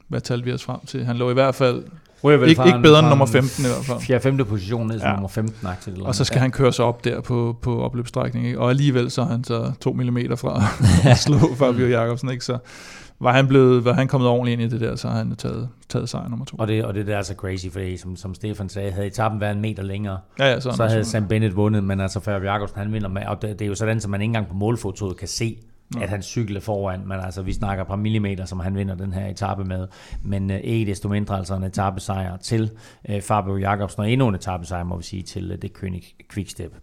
hvad 0.08 0.22
talte 0.22 0.46
vi 0.46 0.52
os 0.54 0.64
frem 0.64 0.80
til? 0.86 1.06
Han 1.06 1.16
lå 1.18 1.30
i 1.30 1.34
hvert 1.34 1.56
fald, 1.56 1.84
Ryger 2.24 2.38
vel 2.38 2.50
ikke, 2.50 2.60
fra 2.60 2.66
ikke 2.66 2.80
bedre 2.80 3.00
end 3.00 3.08
nummer 3.08 3.26
en 3.26 3.32
15 3.32 3.66
i 3.66 3.68
hvert 3.68 3.86
fald. 3.86 4.00
4. 4.02 4.20
5. 4.20 4.38
position 4.46 4.88
ned 4.88 5.00
til 5.00 5.06
Ja. 5.08 5.14
nummer 5.14 5.28
15 5.28 5.68
aktie 5.68 5.94
eller 5.94 6.06
Og 6.06 6.16
så 6.16 6.24
skal 6.24 6.36
ja. 6.38 6.42
han 6.42 6.52
køre 6.52 6.74
sig 6.74 6.86
op 6.86 7.04
der 7.04 7.22
på, 7.22 7.58
på 7.62 7.82
opløbsstrækning, 7.84 8.46
ikke? 8.48 8.60
og 8.60 8.70
alligevel 8.70 9.12
så 9.12 9.22
er 9.22 9.26
han 9.26 9.44
så 9.44 9.72
2 9.82 9.94
mm 9.94 10.18
fra 10.38 10.64
at 11.12 11.18
slå 11.26 11.56
Fabio 11.56 11.88
Jacobsen, 11.88 12.30
ikke? 12.32 12.46
så 12.46 12.58
var 13.20 13.34
han, 13.34 13.48
blevet, 13.48 13.86
var 13.86 13.94
han 13.94 14.08
kommet 14.08 14.30
ordentligt 14.30 14.62
ind 14.62 14.72
i 14.72 14.76
det 14.76 14.82
der, 14.90 14.96
så 14.96 15.08
har 15.08 15.18
han 15.18 15.36
taget, 15.36 15.70
taget 15.90 16.10
sejr 16.10 16.28
nummer 16.30 16.46
to. 16.46 16.58
Og 16.60 16.68
det, 16.68 16.86
og 16.86 16.94
det 16.94 17.08
der 17.08 17.18
er 17.18 17.22
så 17.22 17.34
crazy, 17.34 17.68
fordi 17.72 17.98
som, 17.98 18.16
som 18.16 18.34
Stefan 18.34 18.70
sagde, 18.70 18.92
havde 18.92 19.08
etappen 19.08 19.42
været 19.42 19.56
en 19.56 19.62
meter 19.62 19.84
længere, 19.84 20.20
Ja, 20.40 20.46
ja, 20.46 20.60
så, 20.60 20.70
er 20.70 20.74
så 20.74 20.84
han 20.84 20.90
havde 20.90 21.00
også- 21.02 21.12
Sam 21.12 21.28
Bennett 21.28 21.56
vundet, 21.56 21.84
men 21.84 22.00
altså 22.00 22.20
Fabio 22.20 22.52
Jacobsen, 22.52 22.78
han 22.80 22.94
vinder 22.94 23.10
med, 23.10 23.26
og 23.26 23.42
det, 23.42 23.60
det 23.60 23.66
er 23.66 23.70
jo 23.70 23.76
sådan, 23.76 24.02
så 24.02 24.10
man 24.10 24.22
ikke 24.22 24.30
engang 24.30 24.48
på 24.48 24.54
målfotoet 24.56 25.18
kan 25.18 25.28
se, 25.28 25.58
at 26.02 26.10
han 26.10 26.22
cykler 26.22 26.60
foran, 26.60 27.02
men 27.08 27.20
altså 27.20 27.42
vi 27.42 27.54
snakker 27.54 27.82
et 27.84 27.88
par 27.88 27.96
millimeter, 27.96 28.46
som 28.46 28.60
han 28.60 28.76
vinder 28.76 28.96
den 28.96 29.14
her 29.14 29.28
etape 29.28 29.64
med, 29.64 29.88
men 30.24 30.52
øh, 30.52 30.60
ikke 30.64 30.92
desto 30.92 31.10
mindre 31.10 31.38
altså 31.38 31.56
en 31.56 31.64
etappesejr 31.64 32.38
til 32.38 32.72
øh, 33.10 33.22
Fabio 33.22 33.58
Jacobsen, 33.58 34.00
og 34.02 34.12
endnu 34.12 34.28
en 34.28 34.36
etappesejr, 34.36 34.84
må 34.84 34.98
vi 34.98 35.04
sige, 35.04 35.24
til 35.24 35.52
øh, 35.52 35.58
det 35.62 35.72
König 35.78 36.16
Quickstep. 36.34 36.74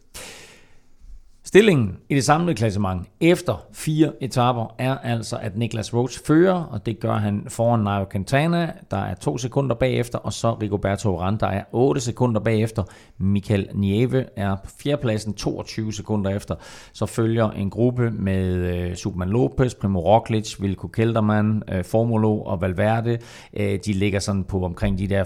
Stillingen 1.54 1.96
i 2.08 2.14
det 2.14 2.24
samlede 2.24 2.54
klassement 2.54 3.08
efter 3.20 3.66
fire 3.72 4.12
etaper 4.20 4.74
er 4.78 4.98
altså, 4.98 5.36
at 5.36 5.56
Niklas 5.56 5.94
Roach 5.94 6.20
fører, 6.26 6.54
og 6.54 6.86
det 6.86 7.00
gør 7.00 7.14
han 7.14 7.44
foran 7.48 7.80
Nairo 7.80 8.04
Quintana, 8.12 8.72
der 8.90 8.96
er 8.96 9.14
to 9.14 9.38
sekunder 9.38 9.74
bagefter, 9.74 10.18
og 10.18 10.32
så 10.32 10.54
Rigoberto 10.54 11.18
Urán, 11.18 11.36
der 11.40 11.46
er 11.46 11.62
8 11.72 12.00
sekunder 12.00 12.40
bagefter. 12.40 12.82
Michael 13.18 13.68
Nieve 13.74 14.24
er 14.36 14.56
på 14.64 14.70
fjerdepladsen 14.82 15.34
22 15.34 15.92
sekunder 15.92 16.30
efter. 16.30 16.54
Så 16.92 17.06
følger 17.06 17.50
en 17.50 17.70
gruppe 17.70 18.10
med 18.10 18.54
øh, 18.54 18.94
Superman 18.94 19.28
Lopez, 19.28 19.74
Primo 19.74 20.00
Roglic, 20.00 20.60
Vilko 20.60 20.86
Kelderman, 20.86 21.62
øh, 21.72 21.84
Formulo 21.84 22.40
og 22.40 22.60
Valverde. 22.60 23.18
Øh, 23.56 23.78
de 23.86 23.92
ligger 23.92 24.18
sådan 24.18 24.44
på 24.44 24.64
omkring 24.64 24.98
de 24.98 25.08
der 25.08 25.24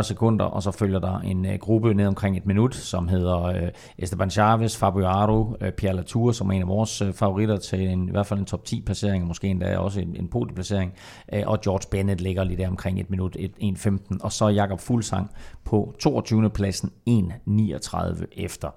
40-45 0.00 0.02
sekunder, 0.02 0.44
og 0.44 0.62
så 0.62 0.70
følger 0.70 0.98
der 0.98 1.18
en 1.18 1.46
øh, 1.46 1.58
gruppe 1.58 1.94
ned 1.94 2.06
omkring 2.06 2.36
et 2.36 2.46
minut, 2.46 2.74
som 2.74 3.08
hedder 3.08 3.42
øh, 3.42 3.68
Esteban 3.98 4.30
Chavez, 4.30 4.76
Fabio 4.76 5.06
Aro, 5.06 5.55
øh, 5.60 5.72
Pierre 5.72 5.96
Latour, 5.96 6.32
som 6.32 6.50
er 6.50 6.52
en 6.52 6.62
af 6.62 6.68
vores 6.68 7.02
øh, 7.02 7.12
favoritter 7.12 7.56
til 7.56 7.80
en, 7.80 8.08
i 8.08 8.10
hvert 8.10 8.26
fald 8.26 8.40
en 8.40 8.46
top 8.46 8.64
10 8.64 8.80
placering, 8.80 9.22
og 9.22 9.28
måske 9.28 9.48
endda 9.48 9.78
også 9.78 10.00
en, 10.00 10.16
en 10.16 10.28
podieplacering, 10.28 10.92
øh, 11.32 11.42
og 11.46 11.60
George 11.60 11.88
Bennett 11.90 12.20
ligger 12.20 12.44
lige 12.44 12.56
der 12.56 12.68
omkring 12.68 13.00
et 13.00 13.10
minut, 13.10 13.36
1.15, 13.36 14.16
og 14.20 14.32
så 14.32 14.48
Jakob 14.48 14.80
Fuglsang 14.80 15.30
på 15.64 15.94
22. 16.00 16.50
pladsen 16.50 16.90
1.39 17.10 18.24
efter. 18.36 18.68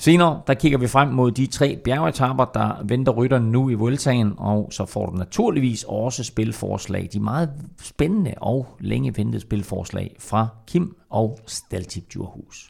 Senere, 0.00 0.42
der 0.46 0.54
kigger 0.54 0.78
vi 0.78 0.86
frem 0.86 1.08
mod 1.08 1.30
de 1.30 1.46
tre 1.46 1.76
bjergetapper, 1.84 2.44
der 2.44 2.82
venter 2.84 3.12
rytterne 3.12 3.50
nu 3.50 3.70
i 3.70 3.74
Vueltaen, 3.74 4.32
og 4.38 4.68
så 4.70 4.86
får 4.86 5.06
du 5.06 5.16
naturligvis 5.16 5.84
også 5.88 6.24
spilforslag. 6.24 7.08
De 7.12 7.20
meget 7.20 7.50
spændende 7.82 8.34
og 8.36 8.66
længe 8.80 9.16
ventede 9.16 9.40
spilforslag 9.40 10.16
fra 10.18 10.48
Kim 10.66 10.96
og 11.10 11.38
Staltip 11.46 12.12
Djurhus. 12.12 12.69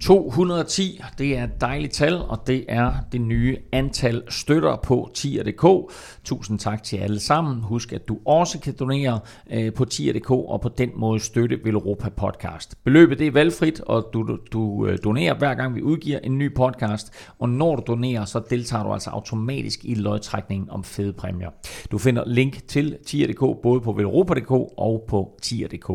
210, 0.00 1.00
det 1.18 1.38
er 1.38 1.44
et 1.44 1.60
dejligt 1.60 1.92
tal, 1.92 2.14
og 2.14 2.46
det 2.46 2.64
er 2.68 2.92
det 3.12 3.20
nye 3.20 3.56
antal 3.72 4.22
støtter 4.28 4.76
på 4.76 5.10
tier.dk. 5.14 5.92
Tusind 6.24 6.58
tak 6.58 6.82
til 6.82 6.96
alle 6.96 7.20
sammen. 7.20 7.62
Husk, 7.62 7.92
at 7.92 8.08
du 8.08 8.18
også 8.24 8.60
kan 8.60 8.74
donere 8.78 9.20
øh, 9.52 9.72
på 9.72 9.84
tier.dk 9.84 10.30
og 10.30 10.60
på 10.60 10.68
den 10.68 10.90
måde 10.96 11.20
støtte 11.20 11.60
Velropa 11.64 12.08
Podcast. 12.08 12.84
Beløbet 12.84 13.18
det 13.18 13.26
er 13.26 13.30
valgfrit, 13.30 13.80
og 13.80 14.10
du, 14.12 14.38
du, 14.52 14.86
øh, 14.86 14.98
donerer 15.04 15.34
hver 15.34 15.54
gang 15.54 15.74
vi 15.74 15.82
udgiver 15.82 16.18
en 16.18 16.38
ny 16.38 16.54
podcast, 16.54 17.12
og 17.38 17.48
når 17.48 17.76
du 17.76 17.82
donerer, 17.86 18.24
så 18.24 18.42
deltager 18.50 18.84
du 18.84 18.92
altså 18.92 19.10
automatisk 19.10 19.84
i 19.84 19.94
lodtrækningen 19.94 20.70
om 20.70 20.84
fede 20.84 21.12
præmier. 21.12 21.50
Du 21.90 21.98
finder 21.98 22.22
link 22.26 22.68
til 22.68 22.96
tier.dk 23.06 23.62
både 23.62 23.80
på 23.80 23.92
velropa.dk 23.92 24.50
og 24.76 25.04
på 25.08 25.38
tier.dk. 25.42 25.90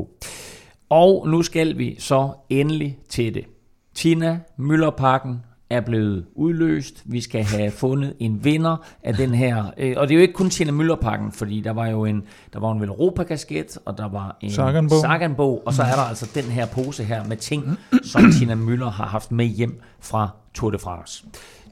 Og 0.90 1.28
nu 1.28 1.42
skal 1.42 1.78
vi 1.78 1.96
så 2.00 2.30
endelig 2.50 2.98
til 3.10 3.34
det. 3.34 3.53
Tina 3.96 4.40
Møllerparken 4.58 5.42
er 5.70 5.82
blevet 5.82 6.26
udløst. 6.36 7.02
Vi 7.06 7.22
skal 7.22 7.44
have 7.44 7.72
fundet 7.72 8.14
en 8.20 8.44
vinder 8.44 8.78
af 9.04 9.14
den 9.14 9.34
her. 9.34 9.66
øh, 9.78 9.94
Og 9.98 10.08
det 10.08 10.14
er 10.14 10.18
jo 10.18 10.22
ikke 10.22 10.34
kun 10.34 10.50
Tina 10.50 10.72
Møllerparken, 10.72 11.32
fordi 11.32 11.62
der 11.62 11.72
var 11.72 11.88
jo 11.88 12.06
en, 12.06 12.24
der 12.54 12.60
var 12.60 12.72
en 12.72 12.82
Velropa-kasket, 12.82 13.78
og 13.86 13.98
der 13.98 14.10
var 14.10 14.38
en 14.42 14.52
Saganbog. 14.52 15.02
Saganbog, 15.02 15.64
og 15.66 15.74
så 15.74 15.84
er 15.84 15.96
der 15.96 16.02
altså 16.02 16.30
den 16.36 16.44
her 16.44 16.66
pose 16.66 17.04
her 17.04 17.24
med 17.28 17.38
ting, 17.38 17.78
som 18.04 18.22
Tina 18.40 18.56
Møller 18.56 18.90
har 18.92 19.06
haft 19.06 19.32
med 19.32 19.46
hjem 19.46 19.82
fra 20.00 20.30
Tour 20.54 20.72
de 20.72 20.80
France. 20.80 21.26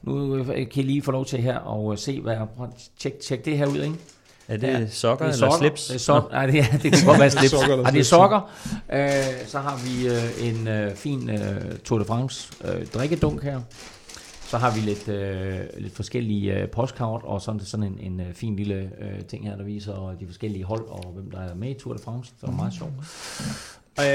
Nu 0.03 0.35
øh, 0.35 0.45
kan 0.47 0.65
I 0.75 0.81
lige 0.81 1.01
få 1.01 1.11
lov 1.11 1.25
til 1.25 1.39
her 1.39 1.57
og 1.57 1.99
se, 1.99 2.21
hvad 2.21 2.33
jeg 2.33 2.41
at 2.41 2.69
tjek, 2.99 3.19
tjek 3.19 3.45
det 3.45 3.57
her 3.57 3.67
ud, 3.67 3.77
ikke? 3.77 3.95
Er 4.51 4.57
det 4.57 4.67
Ja, 4.67 4.87
sokker 4.89 5.25
det 5.25 5.41
er 5.41 5.45
eller 5.45 5.57
slips? 5.57 5.87
Det 5.87 5.95
er 5.95 5.99
sokker. 5.99 6.29
Nej, 6.31 6.45
det, 6.45 6.59
er, 6.59 6.77
det 6.83 6.93
kan 6.93 7.05
godt 7.05 7.19
være 7.19 7.31
slips. 7.31 7.49
Sokker 7.51 7.73
eller 7.75 7.91
det 7.91 7.99
er 7.99 8.03
sokker. 8.03 8.49
Øh, 8.93 9.47
så 9.47 9.59
har 9.59 9.79
vi 9.85 10.07
øh, 10.07 10.49
en 10.49 10.67
øh, 10.67 10.95
fin 10.95 11.29
øh, 11.29 11.77
Tour 11.83 11.99
de 11.99 12.05
France 12.05 12.49
øh, 12.65 12.85
drikkedunk 12.87 13.43
her. 13.43 13.61
Så 14.47 14.57
har 14.57 14.71
vi 14.75 14.79
lidt, 14.79 15.07
øh, 15.07 15.59
lidt 15.77 15.95
forskellige 15.95 16.53
øh, 16.57 16.69
postkort, 16.69 17.21
og 17.23 17.41
sådan, 17.41 17.61
sådan 17.65 17.83
en, 17.85 17.97
en 18.13 18.19
øh, 18.19 18.33
fin 18.33 18.55
lille 18.55 18.75
øh, 19.01 19.25
ting 19.29 19.45
her, 19.47 19.55
der 19.57 19.63
viser 19.63 20.15
de 20.19 20.25
forskellige 20.27 20.63
hold, 20.65 20.85
og 20.87 21.11
hvem 21.15 21.31
der 21.31 21.39
er 21.39 21.55
med 21.55 21.69
i 21.69 21.73
Tour 21.73 21.93
de 21.93 21.99
France. 22.03 22.31
Så 22.39 22.45
er 22.45 22.51
meget 22.51 22.73
sjovt. 22.73 22.91
Øh, 23.99 24.05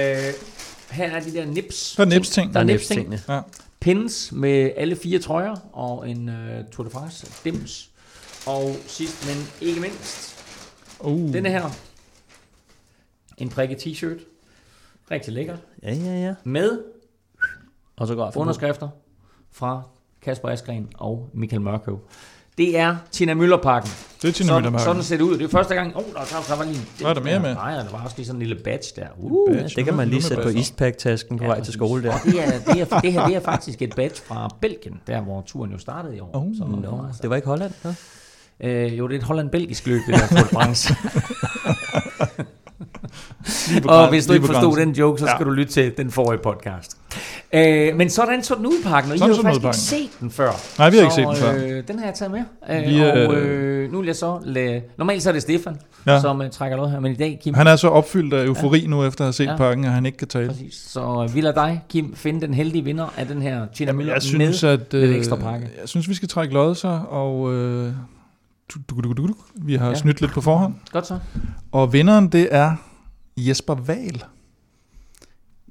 her 0.91 1.11
er 1.17 1.21
de 1.21 1.33
der 1.33 1.45
nips. 1.47 1.95
Der 1.97 2.05
er 2.05 2.09
nips-ting. 2.09 2.55
Der 2.55 2.61
er 2.61 2.65
Der 2.65 2.73
er 2.73 2.77
nips-ting. 2.77 3.09
nipstingene. 3.11 3.37
Ja. 3.37 3.41
Pins 3.81 4.33
med 4.33 4.71
alle 4.77 4.97
fire 4.97 5.19
trøjer, 5.19 5.55
og 5.73 6.11
en 6.11 6.29
øh, 6.29 6.65
Tour 6.73 6.85
de 6.85 6.91
France 6.91 7.27
dims. 7.45 7.91
Og 8.47 8.77
sidst, 8.87 9.27
men 9.27 9.69
ikke 9.69 9.81
mindst, 9.81 10.33
Uh. 11.01 11.33
denne 11.33 11.49
her. 11.51 11.71
En 13.39 13.49
prikket 13.49 13.77
t-shirt. 13.87 14.21
Rigtig 15.11 15.33
lækker. 15.33 15.57
Ja, 15.83 15.95
ja, 15.95 16.21
ja. 16.27 16.35
Med 16.45 16.79
Autografer. 17.99 18.41
underskrifter 18.41 18.89
fra 19.53 19.83
Kasper 20.23 20.49
Askren 20.49 20.89
og 20.99 21.29
Michael 21.35 21.63
Mørkøv. 21.63 22.01
Det 22.59 22.79
er 22.79 22.97
Tina 23.11 23.35
Møllerparken. 23.35 23.91
Det 24.23 24.29
er 24.29 24.33
Tina 24.33 24.47
Sådan, 24.47 24.63
Møllerparken. 24.63 24.85
sådan 24.85 25.03
ser 25.03 25.17
det 25.17 25.25
ud. 25.25 25.39
Det 25.39 25.45
er 25.45 25.49
første 25.49 25.75
gang. 25.75 25.97
Åh, 25.97 26.03
oh, 26.03 26.13
der, 26.13 26.19
der, 26.21 26.45
der 26.49 26.57
var 26.57 26.65
lige... 26.65 26.81
Var 27.03 27.15
der 27.15 27.21
mere 27.23 27.41
med? 27.41 27.55
Nej, 27.55 27.75
der 27.75 27.91
var 27.91 28.05
også 28.05 28.17
lige 28.17 28.27
sådan 28.27 28.43
en 28.43 28.47
lille 28.49 28.63
badge 28.65 28.87
der. 28.97 29.07
Uh, 29.19 29.57
Ja, 29.57 29.63
det 29.77 29.85
kan 29.85 29.95
man 29.95 30.09
lige 30.09 30.23
sætte 30.23 30.43
på 30.43 30.49
Eastpack-tasken 30.49 31.39
på 31.39 31.45
Ja, 31.45 31.51
vej 31.51 31.61
til 31.65 31.73
skole 31.73 32.03
der. 32.03 32.13
Og 32.15 32.19
det, 32.25 32.45
er, 32.45 32.59
det, 32.73 32.93
er, 32.93 33.01
det 33.01 33.13
her 33.13 33.27
det 33.27 33.37
er 33.37 33.41
faktisk 33.41 33.83
et 33.83 33.95
badge 33.97 34.17
fra 34.17 34.49
Belgien, 34.61 35.01
der 35.07 35.21
hvor 35.21 35.43
turen 35.43 35.73
jo 35.73 35.79
startede 35.79 36.17
i 36.17 36.21
år. 36.21 36.31
Oh, 36.35 36.55
Så, 36.57 36.65
altså, 37.07 37.23
det 37.23 37.31
var 37.31 37.37
ikke 37.37 37.49
Holland? 37.49 37.73
Ja. 37.85 37.95
Øh, 38.65 38.99
jo, 38.99 39.09
det 39.09 39.15
er 39.15 39.19
et 39.19 39.25
holland-belgisk 39.25 39.87
løb, 39.87 40.01
det 40.07 40.15
der 40.15 40.27
Tour 40.27 40.39
de 40.39 40.49
France. 40.55 40.95
Og 43.89 44.09
hvis 44.09 44.27
du 44.27 44.33
ikke 44.33 44.47
forstod 44.47 44.77
den 44.77 44.91
joke, 44.93 45.21
så 45.21 45.27
skal 45.27 45.37
Ja. 45.41 45.45
du 45.45 45.51
lytte 45.51 45.73
til 45.73 45.93
den 45.97 46.11
forrige 46.11 46.39
podcast. 46.43 46.97
Øh, 47.53 47.97
men 47.97 48.11
sådan 48.11 48.43
så 48.43 48.55
den 48.55 48.67
ud 48.67 48.83
parken, 48.85 49.11
og 49.11 49.17
I 49.17 49.21
har 49.21 49.27
Sådan 49.33 49.55
så 49.55 49.59
i 49.61 49.63
faktisk 49.63 49.93
ikke 49.93 50.05
set 50.13 50.21
den 50.21 50.31
før. 50.31 50.51
Nej, 50.79 50.91
vi 50.91 50.97
har 50.97 51.03
ikke 51.03 51.15
så, 51.15 51.21
set 51.21 51.27
den 51.29 51.37
før. 51.37 51.77
Øh, 51.79 51.83
den 51.89 51.99
har 51.99 52.07
jeg 52.07 52.15
taget 52.15 52.33
med. 52.33 52.43
Øh, 52.71 52.89
Vi, 52.95 53.01
og 53.01 53.35
øh, 53.35 53.93
nu 53.93 53.99
vil 53.99 54.07
jeg 54.07 54.17
så 54.17 54.39
lade... 54.45 54.81
Normalt 54.99 55.23
så 55.23 55.29
er 55.29 55.33
det 55.33 55.43
Stefan, 55.43 55.77
Ja. 56.07 56.13
ja. 56.13 56.21
som 56.21 56.41
uh, 56.41 56.49
trækker 56.51 56.77
noget 56.77 56.93
her, 56.93 57.01
men 57.01 57.13
i 57.13 57.15
dag, 57.15 57.39
Kim... 57.43 57.55
Han 57.55 57.67
er 57.67 57.77
så 57.77 57.89
opfyldt 57.89 58.35
af 58.35 58.45
eufori 58.45 58.87
nu, 58.89 59.05
efter 59.05 59.21
at 59.21 59.27
have 59.27 59.33
set 59.33 59.45
Ja. 59.47 59.57
pakken, 59.57 59.85
at 59.85 59.91
han 59.91 60.07
ikke 60.07 60.19
kan 60.19 60.29
tale. 60.29 60.49
Præcis. 60.49 60.75
Så 60.89 61.27
øh, 61.29 61.35
vi 61.35 61.41
lader 61.41 61.55
dig, 61.55 61.83
Kim, 61.89 62.15
finde 62.17 62.41
den 62.41 62.55
heldige 62.55 62.85
vinder 62.85 63.15
af 63.17 63.27
den 63.27 63.43
her 63.43 63.67
Tina 63.75 63.93
Møller 63.93 64.13
Jeg 64.13 64.23
synes, 64.23 64.63
med 64.63 64.71
at, 64.71 64.95
øh, 64.95 65.17
ekstra 65.17 65.37
pakke. 65.37 65.69
jeg 65.81 65.89
synes, 65.89 66.09
vi 66.09 66.15
skal 66.15 66.29
trække 66.29 66.55
lodser, 66.55 66.99
og 67.01 67.53
øh, 67.55 67.91
vi 69.55 69.75
har 69.75 69.89
Ja. 69.89 69.95
snydt 69.95 70.21
lidt 70.21 70.33
på 70.33 70.41
forhånd. 70.41 70.75
Godt 70.93 71.07
så. 71.07 71.19
Og 71.73 71.93
vinderen, 71.93 72.29
det 72.29 72.49
er 72.51 72.73
Jesper 73.37 73.75
Val. 73.75 74.25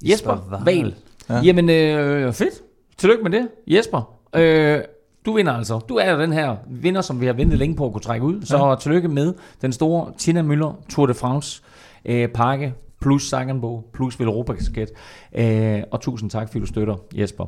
Jesper 0.04 0.60
Val. 0.64 0.94
Ja. 1.28 1.34
Ja. 1.34 1.40
Jamen, 1.40 1.70
øh, 1.70 2.32
fedt. 2.32 2.54
Tillykke 2.98 3.22
med 3.22 3.30
det, 3.30 3.48
Jesper. 3.66 4.14
Øh, 4.36 4.80
du 5.26 5.32
vinder 5.32 5.52
altså. 5.52 5.78
Du 5.78 5.94
er 5.96 6.10
jo 6.12 6.20
den 6.20 6.32
her 6.32 6.56
vinder, 6.70 7.00
som 7.00 7.20
vi 7.20 7.26
har 7.26 7.32
ventet 7.32 7.58
længe 7.58 7.76
på 7.76 7.86
at 7.86 7.92
kunne 7.92 8.00
trække 8.02 8.26
ud. 8.26 8.42
Så 8.42 8.66
Ja. 8.68 8.74
tillykke 8.80 9.08
med 9.08 9.34
den 9.62 9.72
store 9.72 10.12
Tina 10.18 10.42
Møller 10.42 10.72
Tour 10.88 11.06
de 11.06 11.14
France 11.14 11.62
øh, 12.04 12.28
pakke, 12.28 12.74
plus 13.00 13.28
Saganbo, 13.28 13.90
plus 13.94 14.20
Velropa 14.20 14.52
kasket. 14.52 14.88
Øh, 15.34 15.82
og 15.90 16.00
tusind 16.00 16.30
tak, 16.30 16.48
fordi 16.48 16.60
du 16.60 16.66
støtter, 16.66 16.96
Jesper. 17.14 17.46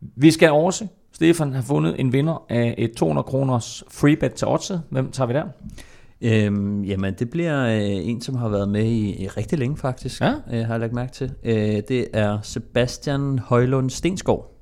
Vi 0.00 0.30
skal 0.30 0.50
også, 0.50 0.86
Stefan, 1.16 1.52
have 1.52 1.62
fundet 1.62 2.00
en 2.00 2.12
vinder 2.12 2.44
af 2.48 2.74
et 2.78 2.92
200 2.92 3.24
kroners 3.24 3.84
freebet 3.90 4.34
til 4.34 4.48
Otse. 4.48 4.80
Hvem 4.90 5.10
tager 5.10 5.26
vi 5.28 5.32
der? 5.32 5.44
Øhm, 6.20 6.84
jamen, 6.84 7.14
det 7.18 7.30
bliver 7.30 7.66
øh, 7.66 8.08
en, 8.08 8.20
som 8.20 8.34
har 8.34 8.48
været 8.48 8.68
med 8.68 8.84
i, 8.84 9.22
i 9.22 9.28
rigtig 9.28 9.58
længe 9.58 9.76
faktisk, 9.76 10.20
Ja. 10.20 10.32
øh, 10.52 10.64
har 10.66 10.72
jeg 10.74 10.80
lagt 10.80 10.92
mærke 10.92 11.12
til. 11.12 11.32
Øh, 11.44 11.54
det 11.88 12.06
er 12.12 12.38
Sebastian 12.42 13.38
Højlund 13.38 13.90
Stenskov, 13.90 14.55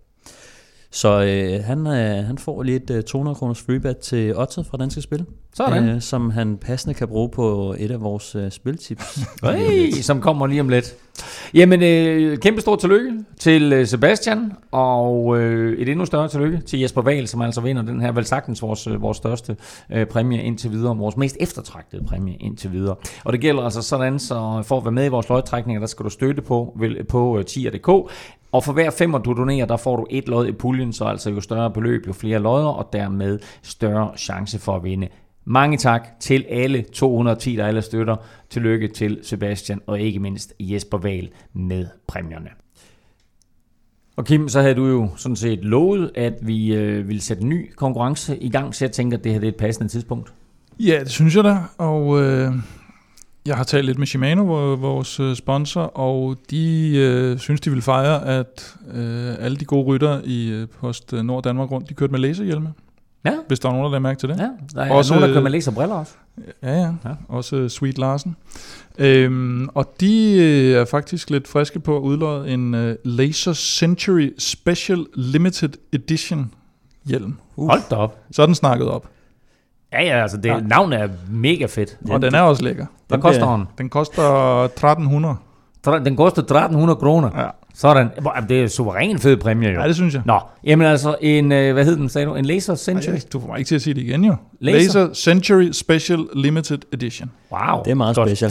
Så 0.95 1.22
øh, 1.22 1.64
han, 1.64 1.86
øh, 1.86 2.26
han 2.26 2.38
får 2.38 2.62
lige 2.62 2.76
et 2.76 2.90
øh, 2.90 3.03
200 3.03 3.34
kroners 3.34 3.61
freebet 3.61 3.99
til 3.99 4.36
Otto 4.36 4.62
fra 4.62 4.76
Danske 4.76 5.03
Spil. 5.03 5.26
Sådan. 5.55 5.88
Øh, 5.88 6.01
som 6.01 6.30
han 6.30 6.57
passende 6.57 6.95
kan 6.95 7.09
bruge 7.09 7.28
på 7.28 7.74
et 7.78 7.90
af 7.90 8.01
vores 8.01 8.34
øh, 8.34 8.51
spiltips. 8.51 9.18
Hey, 9.45 9.92
som 9.92 10.20
kommer 10.20 10.47
lige 10.47 10.61
om 10.61 10.68
lidt. 10.68 10.95
Jamen, 11.55 11.82
øh, 11.82 12.38
kæmpe 12.38 12.61
stort 12.61 12.78
tillykke 12.78 13.24
til 13.38 13.72
øh, 13.72 13.86
Sebastian, 13.86 14.53
og 14.70 15.40
øh, 15.40 15.78
et 15.78 15.88
endnu 15.88 16.05
større 16.05 16.28
tillykke 16.28 16.61
til 16.66 16.80
Jesper 16.80 17.03
Wahl, 17.03 17.28
som 17.28 17.42
altså 17.42 17.61
vinder 17.61 17.82
den 17.82 18.01
her, 18.01 18.12
vel 18.12 18.24
sagtens 18.24 18.62
vores, 18.62 18.86
øh, 18.86 19.03
vores 19.03 19.16
største 19.16 19.57
øh, 19.92 20.07
præmie 20.07 20.42
indtil 20.42 20.70
videre, 20.70 20.97
vores 20.97 21.16
mest 21.16 21.36
eftertragtede 21.40 22.05
præmie 22.05 22.36
indtil 22.36 22.72
videre. 22.72 22.95
Og 23.24 23.32
det 23.32 23.40
gælder 23.40 23.62
altså 23.62 23.82
sådan, 23.82 24.18
så 24.18 24.62
for 24.64 24.76
at 24.76 24.84
være 24.84 24.92
med 24.92 25.05
i 25.05 25.09
vores 25.09 25.28
lodtrækninger, 25.28 25.80
der 25.80 25.86
skal 25.86 26.05
du 26.05 26.11
støtte 26.11 26.42
på, 26.42 26.76
vel, 26.76 27.05
på 27.05 27.38
øh, 27.38 27.45
tier.dk, 27.45 28.11
og 28.55 28.64
for 28.64 28.72
hver 28.72 28.90
femmer 28.90 29.18
du 29.18 29.32
donerer, 29.32 29.66
der 29.66 29.76
får 29.76 29.96
du 29.96 30.07
et 30.11 30.28
lod 30.28 30.46
i 30.46 30.52
puljen, 30.52 30.92
så 30.92 31.05
altså 31.05 31.30
jo 31.30 31.40
større 31.40 31.70
beløb, 31.70 32.07
jo 32.07 32.12
flere 32.12 32.38
lodder, 32.38 32.68
og 32.68 32.88
dermed 32.92 33.38
større 33.62 34.12
chance 34.16 34.59
for 34.59 34.76
at 34.76 34.84
vinde. 34.84 35.09
Mange 35.44 35.76
tak 35.76 36.09
til 36.20 36.44
alle 36.48 36.82
210, 36.82 37.57
der 37.57 37.66
alle 37.66 37.82
støtter. 37.82 38.16
Tillykke 38.50 38.88
til 38.88 39.18
Sebastian 39.22 39.80
og 39.86 40.00
ikke 40.00 40.18
mindst 40.18 40.55
Jesper 40.61 40.98
Wahl 40.98 41.30
med 41.52 41.86
præmierne. 42.07 42.48
Og 44.16 44.24
Kim, 44.24 44.48
så 44.48 44.61
havde 44.61 44.74
du 44.74 44.86
jo 44.86 45.09
sådan 45.16 45.36
set 45.36 45.64
lovet, 45.64 46.11
at 46.14 46.34
vi 46.42 46.74
øh, 46.74 47.09
ville 47.09 47.22
sætte 47.22 47.42
en 47.42 47.48
ny 47.48 47.72
konkurrence 47.76 48.38
i 48.38 48.50
gang, 48.50 48.74
så 48.74 48.84
jeg 48.84 48.92
tænker, 48.92 49.18
at 49.18 49.24
det 49.24 49.32
her 49.32 49.40
det 49.40 49.46
er 49.46 49.52
et 49.52 49.57
passende 49.57 49.88
tidspunkt. 49.88 50.32
Ja, 50.80 51.00
det 51.00 51.11
synes 51.11 51.36
jeg 51.36 51.44
da, 51.44 51.59
og 51.78 52.22
øh, 52.22 52.52
jeg 53.47 53.57
har 53.57 53.64
talt 53.64 53.86
lidt 53.86 53.99
med 53.99 54.07
Shimano, 54.07 54.42
vor- 54.45 54.76
vores 54.76 55.20
øh, 55.20 55.36
sponsor, 55.36 55.82
og 55.82 56.36
de 56.51 56.92
øh, 56.97 57.38
synes, 57.38 57.61
de 57.61 57.70
vil 57.70 57.82
fejre, 57.82 58.26
at 58.26 58.74
øh, 58.95 59.34
alle 59.38 59.57
de 59.57 59.64
gode 59.64 59.84
rytter 59.86 60.20
i 60.24 60.49
øh, 60.51 60.68
Post 60.80 61.12
Nord 61.12 61.42
Danmark 61.45 61.70
rundt, 61.70 61.88
de 61.88 61.95
kørte 61.95 62.11
med 62.12 62.20
laserhjelme, 62.20 62.72
Ja, 63.24 63.32
hvis 63.49 63.61
der 63.61 63.68
er 63.68 63.72
nogen, 63.72 63.84
der 63.84 63.90
lader 63.90 64.01
mærke 64.01 64.18
til 64.20 64.28
det. 64.28 64.36
ja. 64.38 64.49
Der 64.74 64.82
er 64.82 64.92
Også, 64.92 65.12
nogen, 65.14 65.22
der 65.22 65.28
øh, 65.28 65.34
kører 65.34 65.42
med 65.42 65.51
laserbriller 65.51 65.95
også. 65.95 66.12
Ja, 66.62 66.72
ja. 66.80 66.92
Ja. 67.05 67.11
Også 67.28 67.57
øh, 67.57 67.70
Sweet 67.70 67.99
Larsen. 67.99 68.36
Øhm, 68.99 69.68
og 69.74 69.95
de 70.01 70.32
øh, 70.38 70.80
er 70.80 70.84
faktisk 70.84 71.30
lidt 71.30 71.49
friske 71.49 71.80
på 71.80 71.97
at 71.97 72.01
udløje 72.01 72.51
en 72.51 72.74
øh, 72.74 72.97
Laser 73.05 73.53
Century 73.53 74.30
Special 74.38 75.07
Limited 75.14 75.70
Edition 75.92 76.51
hjelm. 77.07 77.34
Uh. 77.57 77.68
Hold 77.68 77.80
da 77.90 77.95
op. 77.97 78.18
Så 78.32 78.42
er 78.42 78.47
den 78.47 78.55
snakket 78.55 78.88
op. 78.88 79.09
Ja, 79.95 80.03
ja, 80.03 80.22
altså 80.22 80.36
det 80.36 80.45
Ja. 80.47 80.55
ja. 80.55 80.61
navnet 80.61 81.01
er 81.01 81.09
mega 81.30 81.66
fedt. 81.66 81.99
Og 82.11 82.22
den 82.22 82.34
er 82.34 82.40
også 82.40 82.62
lækker. 82.64 82.86
Hvad 83.09 83.18
Den 83.18 83.22
koster 83.22 83.57
den? 83.57 83.66
Den 83.78 83.88
koster 83.88 84.22
1300. 84.64 85.34
Tre- 85.86 86.05
Den 86.05 86.16
koster 86.16 86.42
1300 86.42 86.97
kroner. 86.97 87.30
Ja. 87.42 87.47
Sådan. 87.74 88.09
Det 88.49 88.59
er 88.59 88.62
en 88.62 88.68
suveræn 88.68 89.18
fed 89.18 89.36
præmie 89.36 89.68
jo. 89.70 89.80
ja, 89.80 89.86
det 89.86 89.95
synes 89.95 90.14
jeg. 90.14 90.22
Nå, 90.24 90.38
jamen 90.64 90.86
altså 90.86 91.16
en, 91.20 91.53
øh, 91.53 91.72
hvad 91.72 91.84
hed 91.84 91.97
den, 91.97 92.09
sagde 92.09 92.26
du? 92.26 92.34
En 92.34 92.45
Laser 92.45 92.74
Century? 92.74 93.12
Ej, 93.12 93.20
Du 93.32 93.40
får 93.40 93.47
mig 93.49 93.59
ikke 93.59 93.68
til 93.68 93.74
at 93.74 93.82
sige 93.82 93.95
det 93.95 94.01
igen, 94.03 94.24
jo. 94.24 94.36
Laser. 94.61 94.78
Laser, 95.01 95.14
Century 95.14 95.70
Special 95.72 96.24
Limited 96.34 96.78
Edition. 96.92 97.30
Wow. 97.53 97.82
Det 97.84 97.90
er 97.90 97.95
meget 97.95 98.16
Godt. 98.16 98.28
special. 98.28 98.51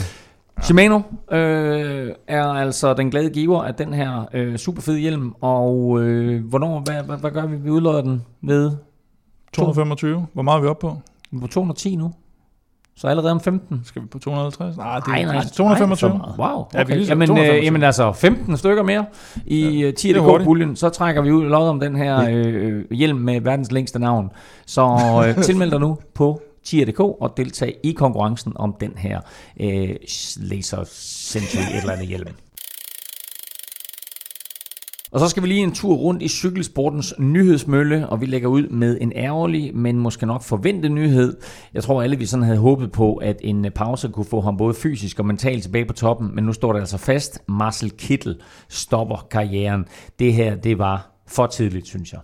Shimano 0.62 1.00
øh, 1.32 2.10
er 2.28 2.44
altså 2.44 2.94
den 2.94 3.10
glade 3.10 3.30
giver 3.30 3.62
af 3.62 3.74
den 3.74 3.94
her 3.94 4.28
øh, 4.34 4.56
super 4.56 4.82
fede 4.82 4.98
hjelm, 4.98 5.32
og 5.40 6.00
øh, 6.02 6.44
hvornår, 6.44 6.80
hvad, 6.80 7.02
hvad, 7.06 7.16
hvad 7.16 7.30
gør 7.30 7.46
vi? 7.46 7.56
Vi 7.56 7.70
udlodder 7.70 8.00
den 8.02 8.22
ved 8.42 8.70
225. 9.52 10.26
Hvor 10.32 10.42
meget 10.42 10.58
er 10.58 10.62
vi 10.62 10.68
oppe 10.68 10.80
på? 10.80 10.96
Vi 11.34 11.38
er 11.38 11.40
på 11.40 11.46
210 11.46 11.96
nu. 11.96 12.12
Så 12.96 13.06
allerede 13.06 13.32
om 13.32 13.40
15. 13.40 13.80
Skal 13.84 14.02
vi 14.02 14.06
på 14.06 14.18
250? 14.18 14.76
Nej, 14.76 14.98
det 14.98 15.06
er 15.08 15.10
nej, 15.12 15.24
nej, 15.24 15.44
225. 15.54 16.10
nej. 16.18 16.18
Wow, 16.38 16.64
Ja, 16.74 16.78
vi 16.78 16.82
okay. 16.84 16.94
lige 16.94 17.06
så- 17.06 17.10
jamen, 17.12 17.26
225. 17.28 17.58
øh, 17.58 17.64
jamen 17.64 17.82
altså 17.82 18.12
15 18.12 18.56
stykker 18.56 18.82
mere 18.82 19.04
i 19.46 19.60
Ja, 19.60 19.66
ja, 19.70 19.86
det 19.90 20.16
er 20.16 20.20
hurtigt. 20.20 20.40
10.dk-puljen, 20.48 20.76
så 20.76 20.88
trækker 20.88 21.22
vi 21.22 21.30
ud 21.32 21.44
lod 21.44 21.68
om 21.68 21.80
den 21.80 21.96
her 21.96 22.26
øh, 22.30 22.84
hjelm 22.90 23.18
med 23.18 23.40
verdens 23.40 23.72
længste 23.72 23.98
navn. 23.98 24.30
Så 24.66 24.82
øh, 25.28 25.42
tilmeld 25.44 25.70
dig 25.70 25.80
nu 25.80 25.98
på 26.14 26.40
10.dk 26.68 27.00
og 27.00 27.34
deltag 27.36 27.74
i 27.82 27.92
konkurrencen 27.92 28.52
om 28.56 28.74
den 28.80 28.92
her 28.96 29.20
øh, 29.60 29.88
Laser 30.40 30.84
Century 31.30 31.60
et 31.74 31.80
eller 31.80 31.92
andet 31.92 32.06
hjelm. 32.08 32.26
Og 35.14 35.20
så 35.20 35.28
skal 35.28 35.42
vi 35.42 35.48
lige 35.48 35.60
en 35.60 35.74
tur 35.74 35.94
rundt 35.94 36.22
i 36.22 36.28
cykelsportens 36.28 37.14
nyhedsmølle, 37.18 38.08
og 38.08 38.20
vi 38.20 38.26
lægger 38.26 38.48
ud 38.48 38.68
med 38.68 38.98
en 39.00 39.12
ærgerlig, 39.16 39.76
men 39.76 39.98
måske 39.98 40.26
nok 40.26 40.42
forventet 40.42 40.92
nyhed. 40.92 41.36
Jeg 41.74 41.82
tror 41.82 42.02
alle, 42.02 42.16
vi 42.18 42.26
sådan 42.26 42.44
havde 42.44 42.58
håbet 42.58 42.92
på, 42.92 43.14
at 43.14 43.36
en 43.40 43.66
pause 43.74 44.08
kunne 44.08 44.24
få 44.24 44.40
ham 44.40 44.56
både 44.56 44.74
fysisk 44.74 45.18
og 45.18 45.26
mentalt 45.26 45.62
tilbage 45.62 45.84
på 45.84 45.92
toppen, 45.92 46.34
men 46.34 46.44
nu 46.44 46.52
står 46.52 46.72
det 46.72 46.80
altså 46.80 46.98
fast. 46.98 47.42
Marcel 47.48 47.90
Kittel 47.90 48.40
stopper 48.68 49.26
karrieren. 49.30 49.84
Det 50.18 50.34
her, 50.34 50.56
det 50.56 50.78
var 50.78 51.10
for 51.26 51.46
tidligt, 51.46 51.86
synes 51.86 52.12
jeg. 52.12 52.20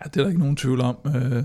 Ja, 0.00 0.08
det 0.08 0.16
er 0.16 0.22
der 0.22 0.28
ikke 0.28 0.40
nogen 0.40 0.56
tvivl 0.56 0.80
om. 0.80 0.96
Øh, 1.06 1.42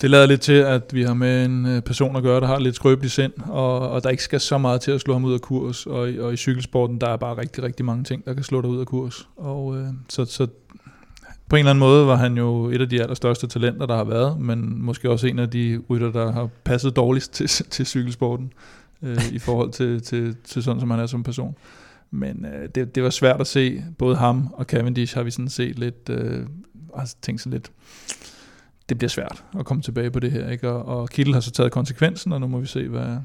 det 0.00 0.10
lader 0.10 0.26
lidt 0.26 0.40
til, 0.40 0.52
at 0.52 0.94
vi 0.94 1.02
har 1.02 1.14
med 1.14 1.44
en 1.44 1.66
øh, 1.66 1.82
person 1.82 2.16
at 2.16 2.22
gøre, 2.22 2.40
der 2.40 2.46
har 2.46 2.58
lidt 2.58 2.76
skrøbeligt 2.76 3.14
sind, 3.14 3.32
og, 3.48 3.90
og 3.90 4.04
der 4.04 4.10
ikke 4.10 4.22
skal 4.22 4.40
så 4.40 4.58
meget 4.58 4.80
til 4.80 4.90
at 4.90 5.00
slå 5.00 5.12
ham 5.12 5.24
ud 5.24 5.34
af 5.34 5.40
kurs. 5.40 5.86
Og, 5.86 6.08
og 6.18 6.32
i 6.32 6.36
cykelsporten, 6.36 7.00
der 7.00 7.08
er 7.08 7.16
bare 7.16 7.38
rigtig, 7.38 7.64
rigtig 7.64 7.84
mange 7.84 8.04
ting, 8.04 8.24
der 8.24 8.34
kan 8.34 8.42
slå 8.42 8.60
dig 8.60 8.70
ud 8.70 8.80
af 8.80 8.86
kurs. 8.86 9.28
Og 9.36 9.76
øh, 9.76 9.88
så, 10.08 10.24
så 10.24 10.46
på 11.48 11.56
en 11.56 11.60
eller 11.60 11.70
anden 11.70 11.80
måde 11.80 12.06
var 12.06 12.16
han 12.16 12.36
jo 12.36 12.70
et 12.70 12.80
af 12.80 12.88
de 12.88 13.02
allerstørste 13.02 13.46
talenter, 13.46 13.86
der 13.86 13.96
har 13.96 14.04
været, 14.04 14.40
men 14.40 14.82
måske 14.82 15.10
også 15.10 15.26
en 15.26 15.38
af 15.38 15.50
de 15.50 15.82
rytter, 15.90 16.12
der 16.12 16.32
har 16.32 16.48
passet 16.64 16.96
dårligst 16.96 17.32
til, 17.32 17.48
til 17.74 17.86
cykelsporten 17.86 18.52
øh, 19.02 19.32
i 19.32 19.38
forhold 19.38 19.72
til, 19.72 20.02
til, 20.02 20.36
til 20.44 20.62
sådan, 20.62 20.80
som 20.80 20.90
han 20.90 21.00
er 21.00 21.06
som 21.06 21.22
person. 21.22 21.56
Men 22.10 22.46
øh, 22.46 22.68
det, 22.74 22.94
det 22.94 23.02
var 23.02 23.10
svært 23.10 23.40
at 23.40 23.46
se. 23.46 23.84
Både 23.98 24.16
ham 24.16 24.48
og 24.52 24.64
Cavendish 24.64 25.16
har 25.16 25.22
vi 25.22 25.30
sådan 25.30 25.48
set 25.48 25.78
lidt, 25.78 26.08
øh, 26.10 26.46
har 26.96 27.12
tænkt 27.22 27.40
sig 27.40 27.52
lidt, 27.52 27.70
det 28.88 28.98
bliver 28.98 29.08
svært 29.08 29.44
at 29.58 29.64
komme 29.64 29.82
tilbage 29.82 30.10
på 30.10 30.20
det 30.20 30.32
her. 30.32 30.50
Ikke? 30.50 30.70
Og, 30.70 31.00
og 31.00 31.08
Kittel 31.08 31.34
har 31.34 31.40
så 31.40 31.50
taget 31.50 31.72
konsekvensen, 31.72 32.32
og 32.32 32.40
nu 32.40 32.46
må 32.46 32.58
vi 32.58 32.66
se, 32.66 32.88
hvad, 32.88 33.16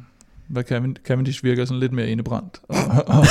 hvad 0.47 0.63
Caven- 0.71 0.95
Cavendish 1.07 1.43
virker 1.43 1.65
sådan 1.65 1.79
lidt 1.79 1.91
mere 1.93 2.07
indebrændt. 2.09 2.57
Og, 2.69 2.77
og, 3.07 3.25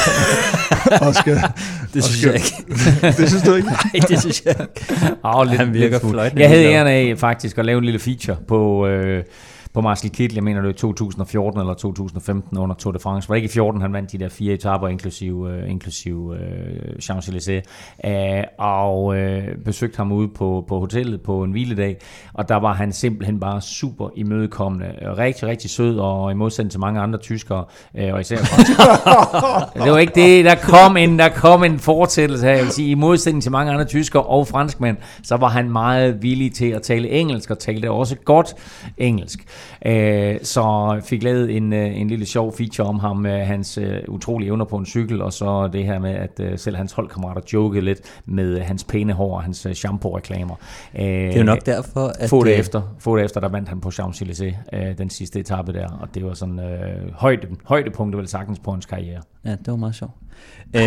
og 1.07 1.14
skal, 1.14 1.35
Det 1.95 1.97
og 1.97 2.03
synes 2.03 2.18
skal- 2.18 2.31
jeg 2.31 2.35
ikke. 2.35 3.16
det 3.22 3.28
synes 3.28 3.43
du 3.43 3.55
ikke? 3.55 3.68
Nej, 3.68 4.07
det 4.09 4.20
synes 4.20 4.43
jeg 4.45 4.57
ikke. 4.61 5.16
Oh, 5.22 5.47
lidt, 5.47 5.57
Han 5.61 5.74
virker 5.74 5.99
fløjtende 5.99 6.43
Jeg 6.43 6.51
havde 6.51 6.64
æren 6.64 6.87
af 6.87 7.18
faktisk 7.18 7.59
at 7.59 7.64
lave 7.64 7.78
en 7.78 7.85
lille 7.85 8.01
feature 8.01 8.37
på, 8.49 8.87
øh, 8.87 9.24
på 9.73 9.81
Marcel 9.81 10.11
Kittel. 10.11 10.35
Jeg 10.35 10.45
mener 10.45 10.61
det 10.61 10.66
var 10.66 10.73
i 10.73 10.77
2014 10.77 11.61
eller 11.61 11.75
2015 11.75 12.59
under 12.59 12.77
Tour 12.77 12.93
de 12.93 12.99
France. 12.99 13.29
Var 13.29 13.35
det 13.35 13.43
ikke 13.43 13.53
i 13.53 13.53
14, 13.53 13.81
han 13.81 13.93
vandt 13.93 14.12
de 14.12 14.18
der 14.18 14.29
fire 14.29 14.55
etaper, 14.55 14.89
inklusive, 14.89 15.53
øh, 15.53 15.71
inklusive 15.71 16.37
øh, 16.37 16.93
Champs-Élysées. 17.03 17.62
Øh, 18.11 18.45
og 18.59 19.16
øh, 19.16 19.57
besøgte 19.64 19.97
ham 19.97 20.12
ude 20.12 20.29
på, 20.29 20.64
på 20.68 20.79
hotellet 20.79 21.23
på 21.23 21.43
en 21.43 21.51
hviledag. 21.51 21.97
Og 22.35 22.49
der 22.49 22.57
var 22.57 22.73
han 22.73 22.93
simpelthen 22.93 23.41
bare 23.41 23.61
super 23.61 24.09
imødekommende. 24.16 24.87
Rigtig, 25.18 25.49
rigtig 25.49 25.71
sød, 25.71 25.99
og 25.99 26.31
i 26.31 26.35
modsætning 26.35 26.71
til 26.71 26.81
mange 26.81 27.01
andre 27.01 27.18
tyskere, 27.18 27.64
øh, 27.95 28.14
og 28.14 28.21
især 28.21 28.37
det 29.85 29.93
var 29.93 29.99
ikke 29.99 30.14
det. 30.14 30.45
Der 30.45 30.55
kom 30.55 30.97
en, 30.97 31.18
der 31.18 31.29
kom 31.29 31.64
en 31.64 31.79
fortsættelse 31.79 32.47
her. 32.47 32.53
Jeg 32.53 32.64
vil 32.64 32.73
sige, 32.73 32.91
i 32.91 32.95
modsætning 32.95 33.43
til 33.43 33.53
mange 33.53 33.73
andre 33.73 33.85
tyskere 33.85 34.23
og 34.23 34.47
franskmænd, 34.47 34.97
så 35.23 35.37
var 35.37 35.49
han 35.49 35.71
meget 35.71 36.23
villig 36.23 36.55
til 36.55 36.71
at 36.71 36.83
tale 36.83 37.11
engelsk, 37.11 37.51
og 37.51 37.59
talte 37.59 37.91
også 37.91 38.16
godt 38.25 38.55
engelsk. 38.99 39.47
Øh, 39.86 40.36
så 40.42 41.00
fik 41.04 41.22
lavet 41.22 41.56
en, 41.56 41.72
øh, 41.72 42.00
en 42.00 42.08
lille 42.08 42.26
sjov 42.26 42.56
feature 42.56 42.86
om 42.88 42.98
ham, 42.98 43.26
øh, 43.26 43.46
hans 43.46 43.78
øh, 43.78 43.96
utrolige 44.08 44.48
evner 44.48 44.64
på 44.64 44.76
en 44.76 44.86
cykel, 44.86 45.22
og 45.22 45.32
så 45.32 45.68
det 45.72 45.84
her 45.84 45.98
med, 45.98 46.11
at 46.14 46.40
øh, 46.40 46.58
selv 46.58 46.76
hans 46.76 46.92
holdkammerater 46.92 47.40
jokede 47.52 47.84
lidt 47.84 48.00
med 48.26 48.61
hans 48.61 48.84
pæne 48.84 49.12
hår 49.12 49.34
og 49.36 49.42
hans 49.42 49.66
shampoo-reklamer. 49.74 50.54
Øh, 50.98 51.04
Det 51.04 51.34
er 51.34 51.38
jo 51.38 51.44
nok 51.44 51.66
derfor, 51.66 52.12
at... 52.18 52.30
Få 52.30 52.44
det 52.44 52.58
efter, 52.58 52.82
få 52.98 53.16
det 53.16 53.24
efter, 53.24 53.40
der 53.40 53.48
vandt 53.48 53.68
han 53.68 53.80
på 53.80 53.88
Champs-Élysées 53.88 54.54
øh, 54.72 54.98
den 54.98 55.11
sidste 55.11 55.40
etape 55.40 55.72
der, 55.72 55.88
og 56.00 56.08
det 56.14 56.24
var 56.24 56.34
sådan 56.34 56.61
øh, 56.61 57.12
højde, 57.14 57.46
højdepunktet 57.64 58.18
vel 58.18 58.28
sagtens 58.28 58.58
på 58.58 58.70
hans 58.70 58.86
karriere. 58.86 59.20
Ja, 59.44 59.50
det 59.50 59.66
var 59.66 59.76
meget 59.76 59.94
sjovt. 59.94 60.12
Øh, 60.74 60.82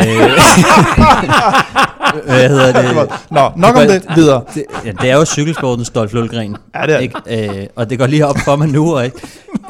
Hvad 2.26 2.50
hedder 2.50 2.74
det? 3.06 3.10
Nå, 3.32 3.52
nok 3.56 3.76
om 3.76 3.88
det. 3.88 4.06
Videre. 4.16 4.44
det, 4.54 4.64
ja, 4.86 4.92
det 5.02 5.10
er 5.12 5.16
jo 5.18 5.26
cykelsportens 5.26 5.90
Dolph 5.90 6.14
Lundgren. 6.14 6.58
Ja, 6.76 6.82
det 6.88 6.96
er 6.96 7.00
ikke? 7.00 7.60
Øh, 7.60 7.68
og 7.76 7.90
det 7.90 8.00
går 8.00 8.08
lige 8.08 8.28
op 8.28 8.36
for 8.46 8.56
mig 8.56 8.68
nu, 8.68 9.00
ikke? 9.00 9.18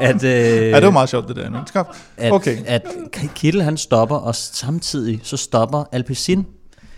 At, 0.00 0.24
øh, 0.24 0.30
Ja, 0.30 0.76
det 0.76 0.84
var 0.84 0.90
meget 0.90 1.08
sjovt, 1.08 1.28
det 1.28 1.36
der. 1.36 1.62
Skab. 1.66 1.86
at, 2.16 2.32
Okay. 2.32 2.56
at 2.66 2.82
Kittel 3.34 3.62
han 3.62 3.76
stopper, 3.76 4.16
og 4.16 4.34
samtidig 4.34 5.20
så 5.22 5.36
stopper 5.36 5.84
Alpecin. 5.92 6.46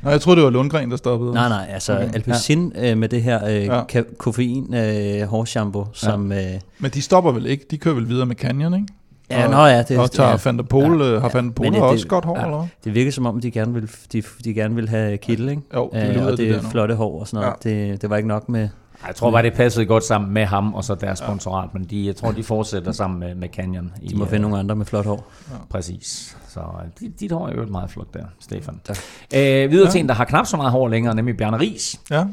Nå, 0.03 0.11
jeg 0.11 0.21
troede, 0.21 0.37
det 0.37 0.45
var 0.45 0.51
Lundgren, 0.51 0.91
der 0.91 0.97
stoppede. 0.97 1.33
Nej, 1.35 1.49
nej, 1.49 1.67
altså 1.73 1.93
Okay. 1.93 2.15
Alpecin 2.15 2.73
ja. 2.77 2.91
øh, 2.91 2.99
med 2.99 3.09
det 3.09 3.23
her 3.23 3.47
øh, 3.47 3.65
Ja. 3.65 3.81
ja. 3.95 4.03
koffein 4.19 4.75
øh, 4.75 5.23
hårshampoo, 5.29 5.87
som... 5.93 6.33
Øh, 6.33 6.39
Men 6.79 6.91
de 6.91 7.03
stopper 7.03 7.33
vel 7.33 7.47
ikke? 7.47 7.67
De 7.71 7.79
kører 7.79 7.95
vel 7.95 8.09
videre 8.09 8.27
med 8.27 8.37
Canyon, 8.37 8.75
ikke? 8.75 8.87
Ja, 9.31 9.45
Og- 9.45 9.51
nå 9.51 9.67
ja, 9.67 9.83
det, 9.83 9.99
og 9.99 10.11
tager 10.11 10.31
ja, 10.31 10.37
Van 10.45 10.57
der 10.57 10.63
Pol, 10.65 11.03
ja, 11.03 11.19
har 11.19 11.29
Van 11.29 11.45
der 11.47 11.53
Pol 11.53 11.67
det- 11.73 11.83
også 11.83 12.03
det- 12.03 12.09
godt 12.11 12.25
hår, 12.25 12.39
ja. 12.39 12.45
eller 12.45 12.67
det 12.85 12.95
virker 12.95 13.13
som 13.13 13.27
om, 13.27 13.41
de 13.41 13.51
gerne 13.51 13.75
vil, 13.75 13.91
de, 14.13 14.23
de 14.45 14.55
gerne 14.55 14.75
vil 14.75 14.89
have 14.89 15.17
Kittel, 15.17 15.49
ikke? 15.49 15.63
Jo, 15.75 15.91
de 15.93 16.15
Øh, 16.19 16.25
og 16.25 16.31
det 16.31 16.39
det, 16.39 16.63
der 16.63 16.71
flotte 16.71 16.95
hår 16.95 17.21
og 17.21 17.29
sådan 17.29 17.45
noget. 17.65 17.79
Ja. 17.81 17.87
Det, 17.93 18.03
det 18.03 18.11
var 18.11 18.17
ikke 18.17 18.29
nok 18.29 18.49
med... 18.49 18.69
Jeg 19.07 19.15
tror 19.17 19.31
bare, 19.31 19.43
det 19.43 19.53
passede 19.55 19.87
godt 19.87 20.05
sammen 20.05 20.35
med 20.35 20.45
ham 20.45 20.75
og 20.75 20.85
så 20.85 20.95
deres 20.95 21.19
sponsorat, 21.19 21.69
men 21.75 21.85
de, 21.85 22.07
jeg 22.07 22.17
tror, 22.17 22.33
de 22.33 22.43
fortsætter 22.43 22.93
sammen 22.93 23.21
med, 23.21 23.35
med 23.35 23.49
Canyon. 23.49 23.93
I, 24.03 24.09
De 24.09 24.17
må 24.17 24.25
øh, 24.25 24.31
finde 24.31 24.43
nogle 24.43 24.59
andre 24.59 24.77
med 24.77 24.87
flot 24.87 25.07
hår. 25.07 25.33
Præcis. 25.71 26.37
Så 26.49 26.61
øh, 26.61 26.67
dit, 27.01 27.21
dit 27.21 27.33
hår 27.33 27.49
er 27.49 27.53
jo 27.55 27.67
meget 27.67 27.91
flot 27.91 28.15
der, 28.15 28.25
Stefan. 28.41 28.81
Tak. 28.85 28.97
Øh, 29.35 29.71
videre 29.71 29.87
Ja. 29.87 29.91
til 29.91 29.99
en, 30.01 30.09
der 30.09 30.15
har 30.15 30.25
knap 30.25 30.47
så 30.47 30.57
meget 30.57 30.73
hår 30.73 30.89
længere, 30.89 31.15
nemlig 31.15 31.37
Bjarne 31.37 31.59
Ries. 31.61 32.01
Ja. 32.11 32.25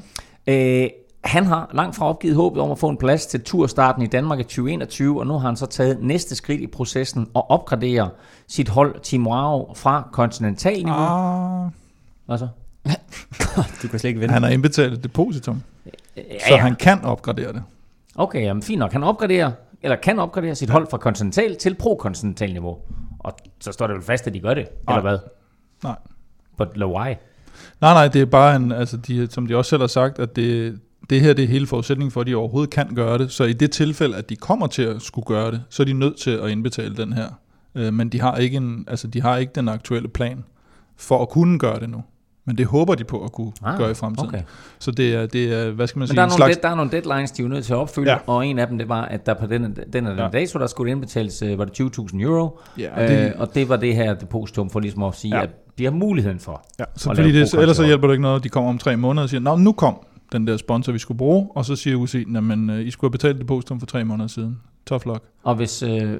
Øh, 0.47 0.89
han 1.23 1.45
har 1.45 1.69
langt 1.73 1.95
fra 1.95 2.05
opgivet 2.05 2.35
håbet 2.35 2.61
om 2.61 2.71
at 2.71 2.79
få 2.79 2.89
en 2.89 2.97
plads 2.97 3.25
til 3.25 3.41
turstarten 3.43 4.03
i 4.03 4.07
Danmark 4.07 4.39
i 4.39 4.43
2021, 4.43 5.19
og 5.19 5.27
nu 5.27 5.33
har 5.33 5.39
han 5.39 5.55
så 5.55 5.65
taget 5.65 5.97
næste 6.01 6.35
skridt 6.35 6.61
i 6.61 6.67
processen 6.67 7.27
og 7.33 7.51
opgradere 7.51 8.09
sit 8.47 8.69
hold 8.69 8.99
Team 9.03 9.27
Wow 9.27 9.73
fra 9.75 10.09
kontinentalniveau. 10.11 10.99
Ah, 10.99 11.71
Hvad 12.25 12.37
så? 12.37 12.47
Du 13.81 13.87
kan 13.87 13.99
slet 13.99 14.03
ikke 14.09 14.19
vinde. 14.19 14.33
han 14.33 14.43
har 14.43 14.49
indbetalt 14.49 14.93
et 14.93 15.03
depositum, 15.03 15.61
Ja, 16.15 16.21
så 16.47 16.57
han 16.57 16.75
kan 16.75 17.01
opgradere 17.03 17.53
det. 17.53 17.63
Okay, 18.15 18.41
jamen 18.41 18.63
fint 18.63 18.79
nok. 18.79 18.91
Han 18.91 19.03
opgraderer, 19.03 19.51
eller 19.83 19.95
kan 19.95 20.19
opgradere 20.19 20.55
sit 20.55 20.69
hold 20.69 20.87
fra 20.89 20.97
kontinental 20.97 21.55
til 21.55 21.75
pro-kontinental 21.75 22.51
niveau. 22.53 22.77
Og 23.19 23.33
så 23.59 23.71
står 23.71 23.87
det 23.87 23.95
vel 23.95 24.03
fast, 24.03 24.27
at 24.27 24.33
de 24.33 24.39
gør 24.39 24.53
det, 24.53 24.67
Nej. 24.87 24.97
eller 24.97 25.09
hvad? 25.09 25.19
Nej. 25.83 25.95
But 26.57 26.67
why? 26.77 27.05
Nej, 27.81 27.93
nej, 27.93 28.07
det 28.07 28.21
er 28.21 28.25
bare 28.25 28.55
en, 28.55 28.71
altså 28.71 28.97
de, 28.97 29.27
som 29.31 29.47
de 29.47 29.57
også 29.57 29.69
selv 29.69 29.81
har 29.81 29.87
sagt, 29.87 30.19
at 30.19 30.35
det, 30.35 30.79
det 31.09 31.21
her 31.21 31.33
det 31.33 31.43
er 31.43 31.47
hele 31.47 31.67
forudsætningen 31.67 32.11
for, 32.11 32.21
at 32.21 32.27
de 32.27 32.35
overhovedet 32.35 32.69
kan 32.69 32.95
gøre 32.95 33.17
det. 33.17 33.31
Så 33.31 33.43
i 33.43 33.53
det 33.53 33.71
tilfælde, 33.71 34.15
at 34.15 34.29
de 34.29 34.35
kommer 34.35 34.67
til 34.67 34.81
at 34.83 35.01
skulle 35.01 35.25
gøre 35.25 35.51
det, 35.51 35.63
så 35.69 35.83
er 35.83 35.85
de 35.85 35.93
nødt 35.93 36.17
til 36.17 36.31
at 36.31 36.49
indbetale 36.49 36.95
den 36.95 37.13
her. 37.13 37.27
Øh, 37.75 37.93
men 37.93 38.09
de 38.09 38.21
har, 38.21 38.37
ikke 38.37 38.57
en, 38.57 38.85
altså, 38.87 39.07
de 39.07 39.21
har 39.21 39.37
ikke 39.37 39.51
den 39.55 39.69
aktuelle 39.69 40.07
plan 40.07 40.43
for 40.97 41.21
at 41.21 41.29
kunne 41.29 41.59
gøre 41.59 41.79
det 41.79 41.89
nu. 41.89 42.03
Men 42.45 42.57
det 42.57 42.65
håber 42.65 42.95
de 42.95 43.03
på 43.03 43.23
at 43.23 43.31
kunne 43.31 43.51
ah, 43.63 43.77
gøre 43.77 43.91
i 43.91 43.93
fremtiden. 43.93 44.29
Okay. 44.29 44.41
Så 44.79 44.91
det 44.91 45.15
er, 45.15 45.25
det 45.25 45.53
er, 45.53 45.71
hvad 45.71 45.87
skal 45.87 45.99
man 45.99 46.01
Men 46.01 46.07
sige, 46.07 46.15
der 46.15 46.21
er, 46.21 46.25
nogle, 46.25 46.37
slags... 46.37 46.55
dead, 46.57 46.61
der 46.63 46.69
er 46.69 46.75
nogle 46.75 46.91
deadlines, 46.91 47.31
de 47.31 47.43
er 47.43 47.47
nødt 47.47 47.65
til 47.65 47.73
at 47.73 47.77
opfylde, 47.77 48.11
ja. 48.11 48.17
Og 48.27 48.47
en 48.47 48.59
af 48.59 48.67
dem, 48.67 48.77
det 48.77 48.89
var, 48.89 49.01
at 49.01 49.25
der 49.25 49.33
på 49.33 49.45
den, 49.45 49.63
den, 49.63 49.75
den 49.93 50.05
Ja. 50.05 50.29
dato, 50.33 50.59
der 50.59 50.67
skulle 50.67 50.91
indbetales, 50.91 51.41
øh, 51.41 51.57
var 51.57 51.65
det 51.65 51.81
20.000 51.81 52.21
euro, 52.21 52.59
Ja, 52.77 52.95
og 52.95 53.03
øh, 53.03 53.09
det, 53.09 53.33
og 53.33 53.55
det 53.55 53.69
var 53.69 53.75
det 53.75 53.95
her 53.95 54.13
depositum 54.13 54.69
for 54.69 54.79
ligesom 54.79 55.03
at 55.03 55.15
sige, 55.15 55.35
ja. 55.35 55.43
At 55.43 55.49
de 55.77 55.83
har 55.83 55.91
muligheden 55.91 56.39
for. 56.39 56.65
ja, 56.79 56.83
så 56.95 57.15
fordi 57.15 57.31
det, 57.31 57.53
ellers 57.53 57.77
så 57.77 57.85
hjælper 57.85 58.07
det 58.07 58.13
ikke 58.13 58.21
noget, 58.21 58.35
at 58.35 58.43
de 58.43 58.49
kommer 58.49 58.69
om 58.69 58.77
tre 58.77 58.97
måneder 58.97 59.23
og 59.23 59.29
siger, 59.29 59.41
Nå, 59.41 59.55
nu 59.55 59.71
kom 59.71 59.99
den 60.33 60.47
der 60.47 60.57
sponsor, 60.57 60.91
vi 60.91 60.99
skulle 60.99 61.17
bruge, 61.17 61.47
og 61.55 61.65
så 61.65 61.75
siger 61.75 61.95
UC, 61.95 62.23
men 62.27 62.69
I 62.69 62.91
skulle 62.91 63.09
have 63.09 63.11
betalt 63.11 63.39
depositum 63.39 63.79
for 63.79 63.87
tre 63.87 64.05
måneder 64.05 64.27
siden. 64.27 64.59
Tough 64.85 65.07
luck. 65.07 65.23
Og 65.43 65.55
hvis, 65.55 65.83
øh, 65.83 66.13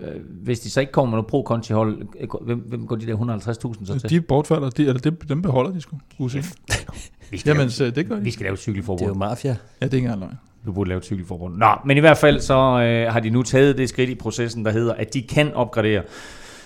hvis 0.44 0.60
de 0.60 0.70
så 0.70 0.80
ikke 0.80 0.92
kommer 0.92 1.10
med 1.12 1.16
noget 1.18 1.28
pro-konti-hold, 1.28 2.02
øh, 2.20 2.28
hvem, 2.42 2.60
hvem 2.60 2.88
går 2.88 2.96
de 2.96 3.06
der 3.06 3.16
150.000 3.16 3.86
så 3.86 4.00
til? 4.00 4.10
De 4.10 4.22
bortfalder, 4.22 4.70
de, 4.70 4.82
eller 4.88 5.00
det, 5.00 5.30
dem 5.30 5.42
beholder 5.42 5.72
de 5.72 5.82
sgu, 5.82 5.98
UC. 6.20 6.34
vi, 7.32 7.38
skal 7.38 7.50
Jamen, 7.50 7.72
lave, 7.80 7.92
det 7.92 8.08
gør 8.08 8.16
de. 8.16 8.22
vi 8.22 8.32
skal 8.32 8.44
lave 8.44 8.54
et 8.54 8.60
Det 8.60 8.68
er 8.68 8.72
jo 8.72 8.74
cykelforbund. 8.74 9.16
mafia. 9.16 9.50
Ja, 9.82 9.86
det 9.86 9.94
er 9.94 9.98
ikke 9.98 10.06
engang 10.06 10.20
løgn. 10.20 10.34
Du 10.66 10.72
burde 10.72 10.88
lave 10.88 10.98
et 10.98 11.06
cykelforbund. 11.06 11.58
Nå, 11.58 11.68
men 11.86 11.98
i 11.98 12.00
hvert 12.00 12.18
fald 12.18 12.40
så 12.40 12.54
øh, 12.54 13.14
har 13.14 13.20
de 13.20 13.30
nu 13.30 13.44
taget 13.44 13.78
det 13.78 13.90
skridt 13.90 14.10
i 14.10 14.16
processen, 14.16 14.66
der 14.66 14.72
hedder, 14.72 14.94
at 14.94 15.14
de 15.14 15.22
kan 15.22 15.54
opgradere 15.54 16.04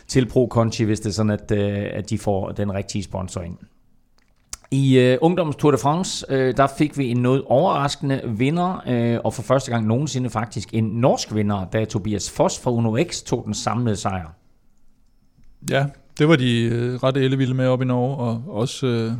til 0.07 0.25
Pro 0.29 0.47
Conti, 0.51 0.83
hvis 0.83 0.99
det 0.99 1.09
er 1.09 1.13
sådan, 1.13 1.29
at, 1.29 1.51
øh, 1.51 1.85
at 1.93 2.09
de 2.09 2.17
får 2.17 2.51
den 2.51 2.73
rigtige 2.73 3.03
sponsor 3.03 3.41
ind. 3.41 3.57
I 4.71 4.97
øh, 4.99 5.17
Ungdommens 5.21 5.55
Tour 5.55 5.71
de 5.71 5.77
France, 5.77 6.25
øh, 6.29 6.57
der 6.57 6.67
fik 6.77 6.97
vi 6.97 7.07
en 7.11 7.17
noget 7.17 7.43
overraskende 7.45 8.21
vinder, 8.25 8.83
øh, 8.87 9.19
og 9.23 9.33
for 9.33 9.41
første 9.41 9.71
gang 9.71 9.87
nogensinde 9.87 10.29
faktisk 10.29 10.69
en 10.73 10.83
norsk 10.83 11.35
vinder, 11.35 11.65
da 11.65 11.85
Tobias 11.85 12.31
Foss 12.31 12.59
fra 12.59 12.71
Uno 12.71 12.97
X 13.03 13.23
tog 13.23 13.43
den 13.45 13.53
samlede 13.53 13.95
sejr. 13.95 14.27
Ja, 15.69 15.85
det 16.19 16.27
var 16.27 16.35
de 16.35 16.61
øh, 16.61 16.95
ret 16.95 17.17
ellevilde 17.17 17.53
med 17.53 17.67
op 17.67 17.81
i 17.81 17.85
Norge, 17.85 18.15
og 18.17 18.43
også, 18.47 18.87
øh, 18.87 19.11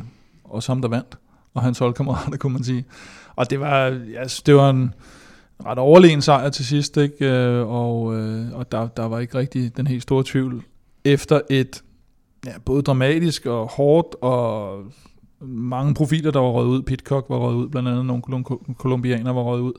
også 0.44 0.72
ham, 0.72 0.82
der 0.82 0.88
vandt, 0.88 1.18
og 1.54 1.62
hans 1.62 1.78
holdkammerater, 1.78 2.36
kunne 2.38 2.52
man 2.52 2.64
sige. 2.64 2.84
Og 3.36 3.50
det 3.50 3.60
var, 3.60 3.86
ja, 3.86 4.20
altså, 4.20 4.42
det 4.46 4.54
var 4.54 4.70
en 4.70 4.94
ret 5.66 5.78
overlegen 5.78 6.22
sejr 6.22 6.48
til 6.48 6.66
sidst, 6.66 6.96
ikke? 6.96 7.30
Øh, 7.30 7.68
og, 7.68 8.16
øh, 8.16 8.52
og 8.52 8.72
der, 8.72 8.88
der 8.88 9.04
var 9.04 9.18
ikke 9.18 9.38
rigtig 9.38 9.76
den 9.76 9.86
helt 9.86 10.02
store 10.02 10.24
tvivl. 10.26 10.62
Efter 11.04 11.40
et 11.50 11.82
ja, 12.46 12.52
både 12.64 12.82
dramatisk 12.82 13.46
og 13.46 13.66
hårdt, 13.66 14.16
og 14.22 14.78
mange 15.40 15.94
profiler, 15.94 16.30
der 16.30 16.40
var 16.40 16.48
røget 16.48 16.68
ud. 16.68 16.82
Pitcock 16.82 17.26
var 17.28 17.36
røget 17.36 17.56
ud, 17.56 17.68
blandt 17.68 17.88
andet 17.88 18.06
nogle 18.06 18.22
kolum- 18.26 18.74
kolumbianere 18.78 19.34
var 19.34 19.42
røget 19.42 19.62
ud. 19.62 19.72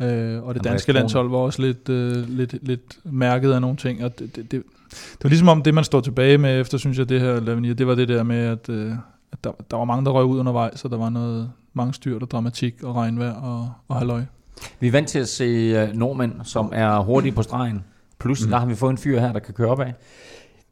Øh, 0.00 0.42
og 0.42 0.54
det 0.54 0.64
danske 0.64 0.92
landshold 0.92 1.30
var 1.30 1.36
også 1.36 1.62
lidt, 1.62 1.88
øh, 1.88 2.28
lidt, 2.28 2.54
lidt 2.62 2.98
mærket 3.04 3.52
af 3.52 3.60
nogle 3.60 3.76
ting, 3.76 4.04
og 4.04 4.18
det, 4.18 4.36
det, 4.36 4.52
det, 4.52 4.62
det 4.90 5.24
var 5.24 5.28
ligesom 5.28 5.48
om 5.48 5.62
det, 5.62 5.74
man 5.74 5.84
står 5.84 6.00
tilbage 6.00 6.38
med 6.38 6.60
efter, 6.60 6.78
synes 6.78 6.98
jeg, 6.98 7.08
det 7.08 7.20
her 7.20 7.40
Lavinier, 7.40 7.74
det 7.74 7.86
var 7.86 7.94
det 7.94 8.08
der 8.08 8.22
med, 8.22 8.38
at, 8.38 8.68
øh, 8.68 8.92
at 9.32 9.44
der, 9.44 9.52
der 9.70 9.76
var 9.76 9.84
mange, 9.84 10.04
der 10.04 10.10
røg 10.10 10.24
ud 10.24 10.38
undervejs, 10.38 10.80
så 10.80 10.88
der 10.88 10.96
var 10.96 11.08
noget, 11.10 11.50
mange 11.74 11.94
styrt 11.94 12.22
og 12.22 12.30
dramatik 12.30 12.82
og 12.82 12.96
regnvejr 12.96 13.32
og, 13.32 13.72
og 13.88 13.96
halløj. 13.96 14.22
Vi 14.80 14.86
er 14.86 14.92
vant 14.92 15.08
til 15.08 15.18
at 15.18 15.28
se 15.28 15.44
øh, 15.44 15.92
nordmænd, 15.92 16.32
som 16.44 16.70
er 16.72 16.98
hurtige 16.98 17.32
på 17.32 17.42
stregen. 17.42 17.84
Plus, 18.18 18.44
mm. 18.44 18.50
der 18.50 18.58
har 18.58 18.66
vi 18.66 18.74
fået 18.74 18.90
en 18.90 18.98
fyr 18.98 19.20
her, 19.20 19.32
der 19.32 19.40
kan 19.40 19.54
køre 19.54 19.68
op 19.68 19.80
af. 19.80 19.94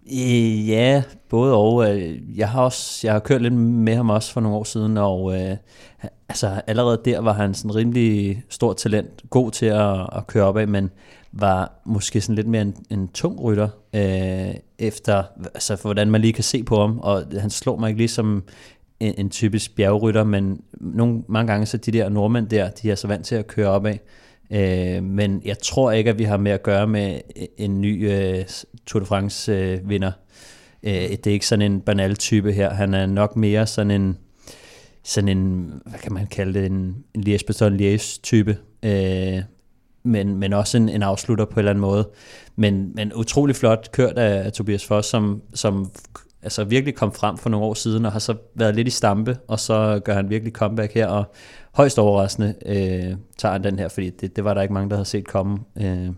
Øh, 0.06 0.68
Ja, 0.68 1.02
både 1.28 1.54
og. 1.54 1.98
Øh, 2.00 2.38
Jeg 2.38 2.48
har 2.48 2.62
også 2.62 3.00
jeg 3.06 3.12
har 3.12 3.20
kørt 3.20 3.42
lidt 3.42 3.54
med 3.54 3.94
ham 3.94 4.10
også 4.10 4.32
for 4.32 4.40
nogle 4.40 4.56
år 4.56 4.64
siden, 4.64 4.96
og 4.96 5.40
øh, 5.40 5.56
altså, 6.28 6.60
allerede 6.66 7.00
der 7.04 7.20
var 7.20 7.32
han 7.32 7.54
sådan 7.54 7.74
rimelig 7.74 8.42
stor 8.48 8.72
talent, 8.72 9.22
god 9.30 9.50
til 9.50 9.66
at, 9.66 10.00
at 10.16 10.26
køre 10.26 10.44
op 10.44 10.56
af, 10.56 10.68
men 10.68 10.90
var 11.32 11.72
måske 11.84 12.20
sådan 12.20 12.34
lidt 12.34 12.46
mere 12.46 12.62
en, 12.62 12.74
en 12.90 13.08
tung 13.08 13.40
rytter, 13.42 13.68
øh, 13.94 14.54
efter 14.78 15.22
altså, 15.54 15.76
for 15.76 15.88
hvordan 15.88 16.10
man 16.10 16.20
lige 16.20 16.32
kan 16.32 16.44
se 16.44 16.62
på 16.62 16.80
ham, 16.80 16.98
og 16.98 17.22
han 17.40 17.50
slår 17.50 17.76
mig 17.76 17.88
ikke 17.88 17.98
ligesom 18.00 18.42
en, 19.00 19.14
en 19.18 19.30
typisk 19.30 19.76
bjergrytter, 19.76 20.24
men 20.24 20.60
nogle, 20.80 21.22
mange 21.28 21.52
gange 21.52 21.66
så 21.66 21.76
de 21.76 21.90
der 21.90 22.08
nordmænd 22.08 22.48
der, 22.48 22.70
de 22.70 22.90
er 22.90 22.94
så 22.94 23.08
vant 23.08 23.26
til 23.26 23.34
at 23.34 23.46
køre 23.46 23.68
op 23.68 23.86
af. 23.86 24.00
Øh, 24.52 25.02
men 25.02 25.42
jeg 25.44 25.58
tror 25.58 25.92
ikke, 25.92 26.10
at 26.10 26.18
vi 26.18 26.24
har 26.24 26.36
med 26.36 26.52
at 26.52 26.62
gøre 26.62 26.86
med 26.86 27.20
en 27.58 27.80
ny 27.80 28.10
øh, 28.10 28.44
Tour 28.86 29.00
de 29.00 29.06
France 29.06 29.52
øh, 29.52 29.88
vinder. 29.88 30.12
Øh, 30.82 30.92
det 30.92 31.26
er 31.26 31.30
ikke 31.30 31.46
sådan 31.46 31.72
en 31.72 31.80
banal 31.80 32.16
type 32.16 32.52
her. 32.52 32.70
Han 32.70 32.94
er 32.94 33.06
nok 33.06 33.36
mere 33.36 33.66
sådan 33.66 33.90
en, 33.90 34.18
sådan 35.04 35.28
en 35.28 35.72
hvad 35.86 35.98
kan 35.98 36.12
man 36.12 36.26
kalde 36.26 36.60
det, 36.60 36.66
en, 36.66 37.04
en 37.14 37.24
liège 37.26 37.46
bastogne 37.46 37.76
liège 37.76 38.20
type. 38.22 38.58
Øh, 38.82 39.42
men, 40.04 40.36
men 40.36 40.52
også 40.52 40.76
en, 40.76 40.88
en 40.88 41.02
afslutter 41.02 41.44
på 41.44 41.52
en 41.52 41.58
eller 41.58 41.70
anden 41.70 41.80
måde. 41.80 42.08
Men, 42.56 42.92
men 42.94 43.12
utrolig 43.14 43.56
flot 43.56 43.88
kørt 43.92 44.18
af, 44.18 44.44
af 44.44 44.52
Tobias 44.52 44.86
Foss, 44.86 45.08
som, 45.08 45.42
som 45.54 45.90
altså 46.42 46.64
virkelig 46.64 46.94
kom 46.94 47.12
frem 47.12 47.38
for 47.38 47.50
nogle 47.50 47.66
år 47.66 47.74
siden, 47.74 48.06
og 48.06 48.12
har 48.12 48.18
så 48.18 48.34
været 48.54 48.74
lidt 48.74 48.88
i 48.88 48.90
stampe, 48.90 49.36
og 49.48 49.60
så 49.60 50.00
gør 50.04 50.14
han 50.14 50.30
virkelig 50.30 50.52
comeback 50.52 50.94
her, 50.94 51.06
og 51.06 51.34
højst 51.74 51.98
overraskende 51.98 52.54
øh, 52.66 53.16
tager 53.38 53.52
han 53.52 53.64
den 53.64 53.78
her, 53.78 53.88
fordi 53.88 54.10
det, 54.10 54.36
det 54.36 54.44
var 54.44 54.54
der 54.54 54.62
ikke 54.62 54.74
mange, 54.74 54.90
der 54.90 54.96
havde 54.96 55.08
set 55.08 55.28
komme. 55.28 55.58
Øh, 55.80 56.08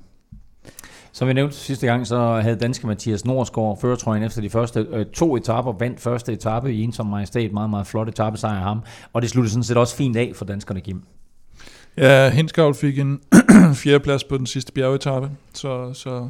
Som 1.13 1.29
vi 1.29 1.33
nævnte 1.33 1.57
sidste 1.57 1.87
gang, 1.87 2.07
så 2.07 2.41
havde 2.41 2.57
danske 2.57 2.87
Mathias 2.87 3.25
Norsgaard 3.25 3.81
føretrøjen 3.81 4.23
efter 4.23 4.41
de 4.41 4.51
første 4.51 4.87
øh, 4.91 5.07
to 5.07 5.37
etaper, 5.37 5.73
vandt 5.73 6.01
første 6.01 6.33
etape 6.33 6.75
i 6.75 6.83
ensom 6.83 7.07
majestæt, 7.07 7.53
meget, 7.53 7.71
meget 7.71 7.87
flot 7.87 8.09
etape 8.09 8.37
sejr 8.37 8.57
af 8.57 8.63
ham, 8.63 8.81
og 9.13 9.23
det 9.23 9.31
sluttede 9.31 9.53
sådan 9.53 9.65
set 9.65 9.77
også 9.77 9.97
fint 9.97 10.17
af 10.17 10.33
for 10.35 10.45
danskerne, 10.45 10.81
Kim. 10.81 11.03
Ja, 11.97 12.31
Hinskavl 12.31 12.75
fik 12.75 12.99
en 12.99 13.21
fjerdeplads 13.83 14.25
på 14.25 14.39
den 14.39 14.47
sidste 14.47 14.73
bjergetappe, 14.73 15.31
så, 15.55 15.93
så 15.93 16.29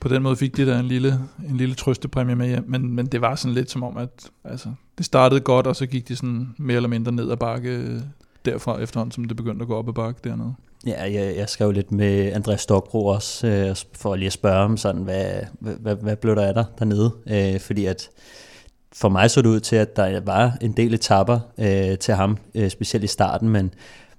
på 0.00 0.08
den 0.08 0.22
måde 0.22 0.36
fik 0.36 0.56
de 0.56 0.66
der 0.66 0.78
en 0.78 0.86
lille, 0.86 1.18
en 1.48 1.56
lille 1.56 1.74
trøstepræmie 1.74 2.34
med 2.34 2.48
hjem, 2.48 2.64
men, 2.68 2.92
men 2.94 3.06
det 3.06 3.20
var 3.20 3.34
sådan 3.34 3.54
lidt 3.54 3.70
som 3.70 3.82
om, 3.82 3.96
at 3.96 4.30
altså, 4.44 4.68
det 4.98 5.06
startede 5.06 5.40
godt, 5.40 5.66
og 5.66 5.76
så 5.76 5.86
gik 5.86 6.08
de 6.08 6.16
sådan 6.16 6.54
mere 6.58 6.76
eller 6.76 6.88
mindre 6.88 7.12
ned 7.12 7.30
ad 7.30 7.36
bakke 7.36 7.70
øh, 7.70 8.00
derfra 8.44 8.80
efterhånden, 8.80 9.12
som 9.12 9.24
det 9.24 9.36
begyndte 9.36 9.62
at 9.62 9.68
gå 9.68 9.76
op 9.76 9.88
ad 9.88 9.92
bakke 9.92 10.20
dernede. 10.24 10.54
Ja, 10.86 11.12
jeg, 11.12 11.36
jeg 11.36 11.48
skrev 11.48 11.70
lidt 11.70 11.92
med 11.92 12.32
Andreas 12.32 12.60
Stokbro 12.60 13.06
også, 13.06 13.46
øh, 13.46 13.76
for 13.96 14.16
lige 14.16 14.26
at 14.26 14.32
spørge 14.32 14.60
ham 14.60 14.76
sådan, 14.76 15.02
hvad, 15.02 15.30
hvad, 15.60 15.96
hvad, 15.96 16.16
blev 16.16 16.36
der 16.36 16.46
af 16.46 16.54
dig 16.54 16.64
dernede? 16.78 17.12
Øh, 17.26 17.60
fordi 17.60 17.86
at 17.86 18.10
for 18.92 19.08
mig 19.08 19.30
så 19.30 19.42
det 19.42 19.48
ud 19.48 19.60
til, 19.60 19.76
at 19.76 19.96
der 19.96 20.20
var 20.20 20.56
en 20.60 20.72
del 20.72 20.94
etapper 20.94 21.40
øh, 21.58 21.98
til 21.98 22.14
ham, 22.14 22.38
øh, 22.54 22.70
specielt 22.70 23.04
i 23.04 23.06
starten, 23.06 23.48
men, 23.48 23.74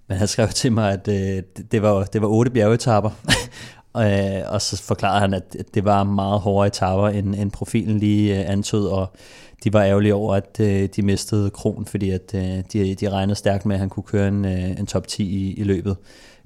men 0.07 0.17
han 0.17 0.27
skrev 0.27 0.47
til 0.47 0.71
mig, 0.71 0.91
at 0.91 1.07
øh, 1.07 1.43
det, 1.57 1.71
det, 1.71 1.81
var, 1.81 2.03
det 2.03 2.21
var 2.21 2.27
otte 2.27 2.51
bjergetapper, 2.51 3.09
øh, 3.97 4.53
og 4.53 4.61
så 4.61 4.83
forklarede 4.83 5.19
han, 5.19 5.33
at 5.33 5.55
det 5.73 5.85
var 5.85 6.03
meget 6.03 6.39
hårdere 6.39 6.67
etapper, 6.67 7.07
end, 7.07 7.35
end 7.35 7.51
profilen 7.51 7.99
lige 7.99 8.39
øh, 8.39 8.51
antød, 8.51 8.87
og 8.87 9.07
de 9.63 9.73
var 9.73 9.83
ærgerlige 9.83 10.15
over, 10.15 10.35
at 10.35 10.59
øh, 10.59 10.89
de 10.95 11.01
mistede 11.01 11.49
Kron, 11.49 11.85
fordi 11.85 12.09
at, 12.09 12.31
øh, 12.35 12.63
de, 12.73 12.95
de 12.95 13.09
regnede 13.09 13.35
stærkt 13.35 13.65
med, 13.65 13.75
at 13.75 13.79
han 13.79 13.89
kunne 13.89 14.03
køre 14.03 14.27
en, 14.27 14.45
øh, 14.45 14.69
en 14.69 14.85
top 14.85 15.07
10 15.07 15.23
i, 15.23 15.53
i 15.53 15.63
løbet. 15.63 15.95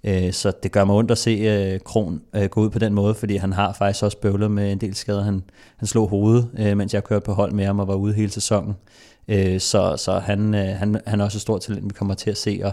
Øh, 0.03 0.33
Så 0.33 0.51
det 0.63 0.71
gør 0.71 0.85
mig 0.85 0.95
ondt 0.95 1.11
at 1.11 1.17
se 1.17 1.31
øh, 1.31 1.79
Kron 1.79 2.21
øh, 2.35 2.45
gå 2.45 2.61
ud 2.61 2.69
på 2.69 2.79
den 2.79 2.93
måde, 2.93 3.15
fordi 3.15 3.35
han 3.35 3.53
har 3.53 3.73
faktisk 3.73 4.03
også 4.03 4.17
bøvlet 4.17 4.51
med 4.51 4.71
en 4.71 4.77
del 4.77 4.95
skader. 4.95 5.23
Han, 5.23 5.43
han 5.77 5.87
slog 5.87 6.09
hovedet, 6.09 6.49
øh, 6.59 6.77
mens 6.77 6.93
jeg 6.93 7.03
kørte 7.03 7.25
på 7.25 7.33
hold 7.33 7.51
med 7.51 7.65
ham 7.65 7.79
og 7.79 7.87
var 7.87 7.95
ude 7.95 8.13
hele 8.13 8.31
sæsonen. 8.31 8.75
Øh, 9.27 9.59
Så, 9.59 9.97
så 9.97 10.19
han, 10.19 10.53
øh, 10.53 10.65
han, 10.65 11.01
han 11.07 11.19
er 11.21 11.25
også 11.25 11.37
et 11.37 11.41
stort 11.41 11.61
talent, 11.61 11.85
vi 11.85 11.93
kommer 11.93 12.13
til 12.13 12.29
at 12.29 12.37
se. 12.37 12.61
Og, 12.63 12.71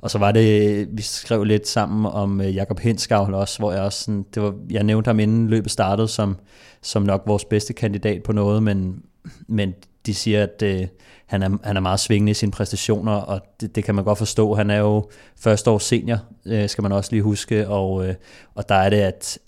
og 0.00 0.10
så 0.10 0.18
var 0.18 0.32
det, 0.32 0.88
vi 0.96 1.02
skrev 1.02 1.44
lidt 1.44 1.68
sammen 1.68 2.06
om 2.06 2.40
øh, 2.40 2.56
Jakob 2.56 2.78
Hinskavl 2.80 3.34
også, 3.34 3.58
hvor 3.58 3.72
jeg 3.72 3.82
også 3.82 4.04
sådan, 4.04 4.24
det 4.34 4.42
var, 4.42 4.54
jeg 4.70 4.82
nævnte 4.82 5.08
ham 5.08 5.20
inden 5.20 5.48
løbet 5.48 5.70
startede 5.70 6.08
som, 6.08 6.36
som 6.82 7.02
nok 7.02 7.22
vores 7.26 7.44
bedste 7.44 7.72
kandidat 7.72 8.22
på 8.22 8.32
noget, 8.32 8.62
men, 8.62 9.02
men 9.48 9.74
de 10.06 10.14
siger, 10.14 10.42
at 10.42 10.62
øh, 10.62 10.86
han, 11.26 11.42
er, 11.42 11.58
han 11.64 11.76
er 11.76 11.80
meget 11.80 12.00
svingende 12.00 12.30
i 12.30 12.34
sine 12.34 12.52
præstationer, 12.52 13.12
og 13.12 13.40
det, 13.60 13.74
det 13.74 13.84
kan 13.84 13.94
man 13.94 14.04
godt 14.04 14.18
forstå. 14.18 14.54
Han 14.54 14.70
er 14.70 14.78
jo 14.78 15.08
første 15.36 15.70
år 15.70 15.78
senior, 15.78 16.18
øh, 16.46 16.68
skal 16.68 16.82
man 16.82 16.92
også 16.92 17.10
lige 17.12 17.22
huske, 17.22 17.68
og, 17.68 18.08
øh, 18.08 18.14
og 18.54 18.68
der 18.68 18.74
er 18.74 18.90
det, 18.90 18.96
at 18.96 19.38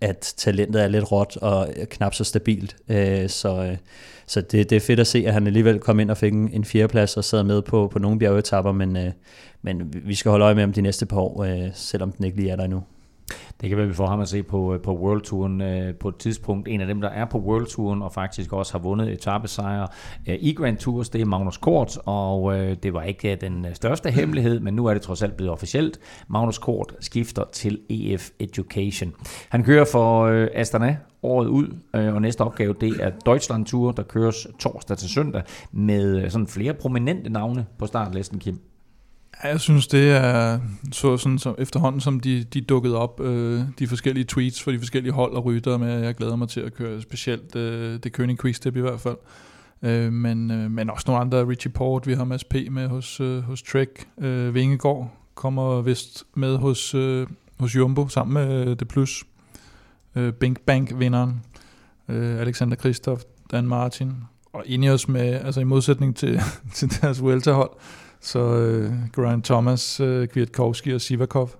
at 0.00 0.34
talentet 0.36 0.82
er 0.82 0.88
lidt 0.88 1.12
råt 1.12 1.36
og 1.36 1.68
knap 1.90 2.14
så 2.14 2.24
stabilt. 2.24 2.76
Øh, 2.88 3.28
så 3.28 3.62
øh, 3.64 3.76
så 4.30 4.40
det, 4.40 4.70
det 4.70 4.76
er 4.76 4.80
fedt 4.80 5.00
at 5.00 5.06
se, 5.06 5.24
at 5.26 5.32
han 5.32 5.46
alligevel 5.46 5.78
kom 5.78 6.00
ind 6.00 6.10
og 6.10 6.16
fik 6.16 6.32
en, 6.32 6.50
en 6.52 6.64
fjerdeplads 6.64 7.16
og 7.16 7.24
sad 7.24 7.44
med 7.44 7.62
på, 7.62 7.88
på 7.92 7.98
nogle 7.98 8.18
bjergetapper, 8.18 8.72
men, 8.72 8.96
øh, 8.96 9.12
men 9.62 9.94
vi 10.04 10.14
skal 10.14 10.30
holde 10.30 10.44
øje 10.44 10.54
med 10.54 10.62
ham 10.62 10.72
de 10.72 10.82
næste 10.82 11.06
par 11.06 11.20
år, 11.20 11.44
øh, 11.44 11.70
selvom 11.74 12.12
den 12.12 12.24
ikke 12.24 12.36
lige 12.36 12.50
er 12.50 12.56
der 12.56 12.64
endnu. 12.64 12.82
Det 13.60 13.68
kan 13.68 13.78
være, 13.78 13.86
vi 13.86 13.94
får 13.94 14.06
ham 14.06 14.20
at 14.20 14.28
se 14.28 14.42
på, 14.42 14.74
øh, 14.74 14.80
på 14.80 14.96
World 14.96 15.22
Touren 15.22 15.60
øh, 15.60 15.94
på 15.94 16.08
et 16.08 16.16
tidspunkt. 16.16 16.68
En 16.68 16.80
af 16.80 16.86
dem, 16.86 17.00
der 17.00 17.08
er 17.08 17.24
på 17.24 17.38
World 17.38 17.66
Touren 17.66 18.02
og 18.02 18.12
faktisk 18.12 18.52
også 18.52 18.72
har 18.72 18.78
vundet 18.78 19.12
etappesejre 19.12 19.88
øh, 20.28 20.36
i 20.40 20.54
Grand 20.54 20.76
Tours, 20.76 21.08
det 21.08 21.20
er 21.20 21.24
Magnus 21.24 21.56
Kort, 21.56 21.98
og 22.06 22.58
øh, 22.58 22.76
det 22.82 22.94
var 22.94 23.02
ikke 23.02 23.32
øh, 23.32 23.40
den 23.40 23.66
største 23.74 24.10
hemmelighed, 24.10 24.60
men 24.60 24.74
nu 24.74 24.86
er 24.86 24.92
det 24.92 25.02
trods 25.02 25.22
alt 25.22 25.36
blevet 25.36 25.52
officielt. 25.52 25.98
Magnus 26.28 26.58
Kort 26.58 26.94
skifter 27.00 27.44
til 27.52 27.78
EF 27.88 28.30
Education. 28.38 29.12
Han 29.48 29.64
kører 29.64 29.84
for 29.92 30.22
øh, 30.22 30.48
Astana 30.54 30.96
året 31.22 31.46
ud, 31.46 31.76
øh, 31.94 32.14
og 32.14 32.22
næste 32.22 32.40
opgave 32.40 32.74
det 32.80 32.96
er 33.00 33.10
Deutschland 33.26 33.66
Tour, 33.66 33.92
der 33.92 34.02
køres 34.02 34.46
torsdag 34.58 34.98
til 34.98 35.08
søndag 35.08 35.42
med 35.72 36.24
øh, 36.24 36.30
sådan 36.30 36.46
flere 36.46 36.74
prominente 36.74 37.30
navne 37.30 37.66
på 37.78 37.86
startlisten, 37.86 38.38
Kim. 38.38 38.58
Jeg 39.42 39.60
synes, 39.60 39.86
det 39.86 40.10
er 40.10 40.60
så 40.92 41.16
sådan, 41.16 41.38
som 41.38 41.54
efterhånden, 41.58 42.00
som 42.00 42.20
de, 42.20 42.44
de 42.44 42.60
dukkede 42.60 42.96
op, 42.96 43.20
øh, 43.20 43.62
de 43.78 43.86
forskellige 43.86 44.24
tweets 44.24 44.62
for 44.62 44.70
de 44.70 44.78
forskellige 44.78 45.12
hold 45.12 45.32
og 45.32 45.44
rytter 45.44 45.76
med, 45.76 46.00
jeg 46.00 46.14
glæder 46.14 46.36
mig 46.36 46.48
til 46.48 46.60
at 46.60 46.74
køre 46.74 47.02
specielt 47.02 47.56
øh, 47.56 47.98
det 48.02 48.20
König 48.20 48.36
Quickstep 48.42 48.76
i 48.76 48.80
hvert 48.80 49.00
fald. 49.00 49.16
Øh, 49.82 50.12
men, 50.12 50.50
øh, 50.50 50.70
men 50.70 50.90
også 50.90 51.04
nogle 51.06 51.20
andre, 51.20 51.48
Richie 51.48 51.72
Port, 51.72 52.06
vi 52.06 52.14
har 52.14 52.24
Mads 52.24 52.44
P. 52.44 52.54
med 52.70 52.88
hos, 52.88 53.20
øh, 53.20 53.42
hos 53.42 53.62
Trek. 53.62 54.08
Øh, 54.20 54.54
Vingegaard 54.54 55.10
kommer 55.34 55.82
vist 55.82 56.24
med 56.34 56.56
hos, 56.56 56.94
øh, 56.94 57.26
hos 57.58 57.76
Jumbo 57.76 58.08
sammen 58.08 58.34
med 58.34 58.66
øh, 58.66 58.78
Det 58.78 58.88
Plus. 58.88 59.24
Øh, 60.16 60.32
Bink 60.32 60.60
Bank-vinderen. 60.60 61.42
Øh, 62.08 62.40
Alexander 62.40 62.76
Kristoff, 62.76 63.22
Dan 63.52 63.66
Martin. 63.66 64.12
Og 64.52 64.62
Ineos 64.66 65.08
med, 65.08 65.32
altså 65.32 65.60
i 65.60 65.64
modsætning 65.64 66.16
til, 66.16 66.40
til 66.74 67.00
deres 67.00 67.22
Vuelta-hold, 67.22 67.70
så 68.20 68.56
øh, 68.56 68.92
Grant 69.12 69.44
Thomas, 69.44 70.00
øh, 70.00 70.28
Kwiatkowski 70.28 70.94
og 70.94 71.00
Sivakov 71.00 71.50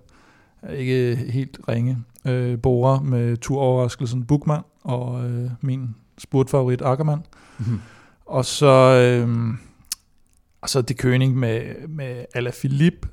er 0.61 0.73
ikke 0.73 1.15
helt 1.15 1.59
ringe. 1.67 1.97
Øh, 2.25 2.59
Bora 2.61 3.01
med 3.01 3.37
turoverraskelsen 3.37 4.25
Bukman 4.25 4.61
og 4.83 5.29
øh, 5.29 5.51
min 5.61 5.95
spurtfavorit 6.17 6.81
Ackermann. 6.81 7.25
Mm-hmm. 7.59 7.79
Og 8.25 8.45
så, 8.45 8.67
øh, 8.67 9.53
og 10.61 10.69
så 10.69 10.81
det 10.81 11.05
König 11.05 11.29
med, 11.29 11.87
med 11.87 12.25
Alaphilippe, 12.33 13.07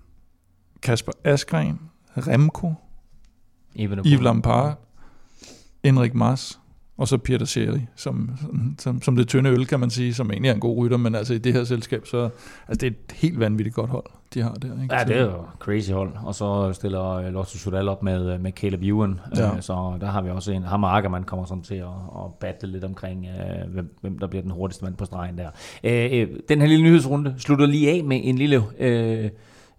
Kasper 0.83 1.13
Askren, 1.25 1.81
Remco, 2.17 2.75
Yves 3.79 4.23
Lampard, 4.23 4.88
Enrik 5.83 6.15
Mas 6.15 6.59
og 6.97 7.09
så 7.09 7.19
Peter 7.19 7.47
Sherry, 7.47 7.81
som, 7.97 8.31
som, 8.79 9.03
som 9.03 9.17
det 9.17 9.29
tynde 9.29 9.51
øl, 9.51 9.67
kan 9.67 9.81
man 9.81 9.91
sige, 9.91 10.15
som 10.15 10.31
egentlig 10.31 10.49
er 10.49 10.55
en 10.55 10.61
god 10.61 10.79
rytter, 10.79 10.97
men 10.97 11.15
altså 11.15 11.35
i 11.35 11.39
det 11.39 11.53
her 11.53 11.65
selskab, 11.65 12.07
så 12.07 12.31
altså 12.69 12.81
det 12.81 12.83
er 12.83 12.91
et 12.91 13.17
helt 13.17 13.41
vanvittigt 13.41 13.75
godt 13.75 13.91
hold, 13.91 14.05
de 14.35 14.43
har 14.43 14.55
der. 14.55 14.83
Ikke? 14.83 14.95
Ja, 14.95 15.05
det 15.05 15.17
er 15.17 15.25
jo 15.25 15.43
crazy 15.59 15.91
hold, 15.91 16.13
og 16.25 16.35
så 16.35 16.73
stiller 16.73 17.13
øh, 17.13 17.33
Lotto 17.33 17.59
Sudal 17.59 17.89
op 17.89 18.03
med, 18.03 18.33
øh, 18.35 18.41
med 18.41 18.53
Caleb 18.53 18.83
Ewan, 18.83 19.21
ja. 19.37 19.57
Øh, 19.57 19.63
så 19.63 19.99
der 20.01 20.07
har 20.07 20.23
vi 20.23 20.31
også 20.31 20.53
en, 20.53 20.63
ham 20.63 20.85
og 20.85 20.97
Ackermann 20.97 21.25
kommer 21.25 21.45
sådan 21.45 21.63
til 21.63 21.75
at, 21.75 21.87
at 22.17 22.35
battle 22.41 22.73
lidt 22.73 22.85
omkring, 22.85 23.27
hvem, 23.69 23.97
hvem 24.01 24.19
der 24.19 24.27
bliver 24.27 24.43
den 24.43 24.51
hurtigste 24.51 24.85
mand 24.85 24.97
på 24.97 25.05
stregen 25.05 25.39
der. 25.39 25.51
Den 26.49 26.61
her 26.61 26.69
lille 26.69 26.85
nyhedsrunde 26.85 27.35
slutter 27.39 27.67
lige 27.67 27.91
af 27.91 28.05
med 28.05 28.21
en 28.23 28.39
lille... 28.39 28.63
Øh, 28.79 29.31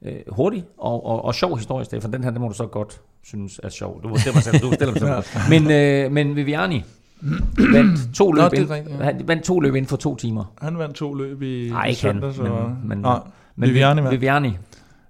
øh, 0.05 0.13
hurtig 0.27 0.65
og, 0.77 1.05
og, 1.05 1.25
og 1.25 1.35
sjov 1.35 1.57
historie, 1.57 1.85
Stefan. 1.85 2.13
Den 2.13 2.23
her, 2.23 2.31
den 2.31 2.41
må 2.41 2.47
du 2.47 2.53
så 2.53 2.65
godt 2.65 3.01
synes 3.23 3.59
er 3.63 3.69
sjov. 3.69 4.03
Du 4.03 4.07
mig 4.07 4.19
selv, 4.19 4.59
du 4.59 4.67
mig 4.69 4.99
selv. 4.99 5.23
Men, 5.49 5.71
øh, 5.71 6.11
men 6.11 6.35
Viviani, 6.35 6.83
vandt 7.57 8.15
to 8.15 8.31
løb, 8.31 8.41
Nå, 8.41 8.61
ind, 8.61 8.69
rigtigt, 8.69 8.99
ja. 8.99 9.03
han 9.03 9.27
vandt 9.27 9.43
to 9.43 9.59
løb 9.59 9.75
inden 9.75 9.89
for 9.89 9.97
to 9.97 10.15
timer. 10.15 10.53
Han 10.61 10.77
vandt 10.77 10.95
to 10.95 11.13
løb 11.13 11.41
i, 11.41 11.69
Ej, 11.69 11.85
i 11.85 11.93
søndag, 11.93 12.33
så... 12.33 12.43
Men, 12.43 12.87
men, 12.89 12.97
Nej, 12.97 13.19
men 13.55 13.69
Viviani 13.69 14.01
vandt. 14.01 14.11
Viviani. 14.11 14.57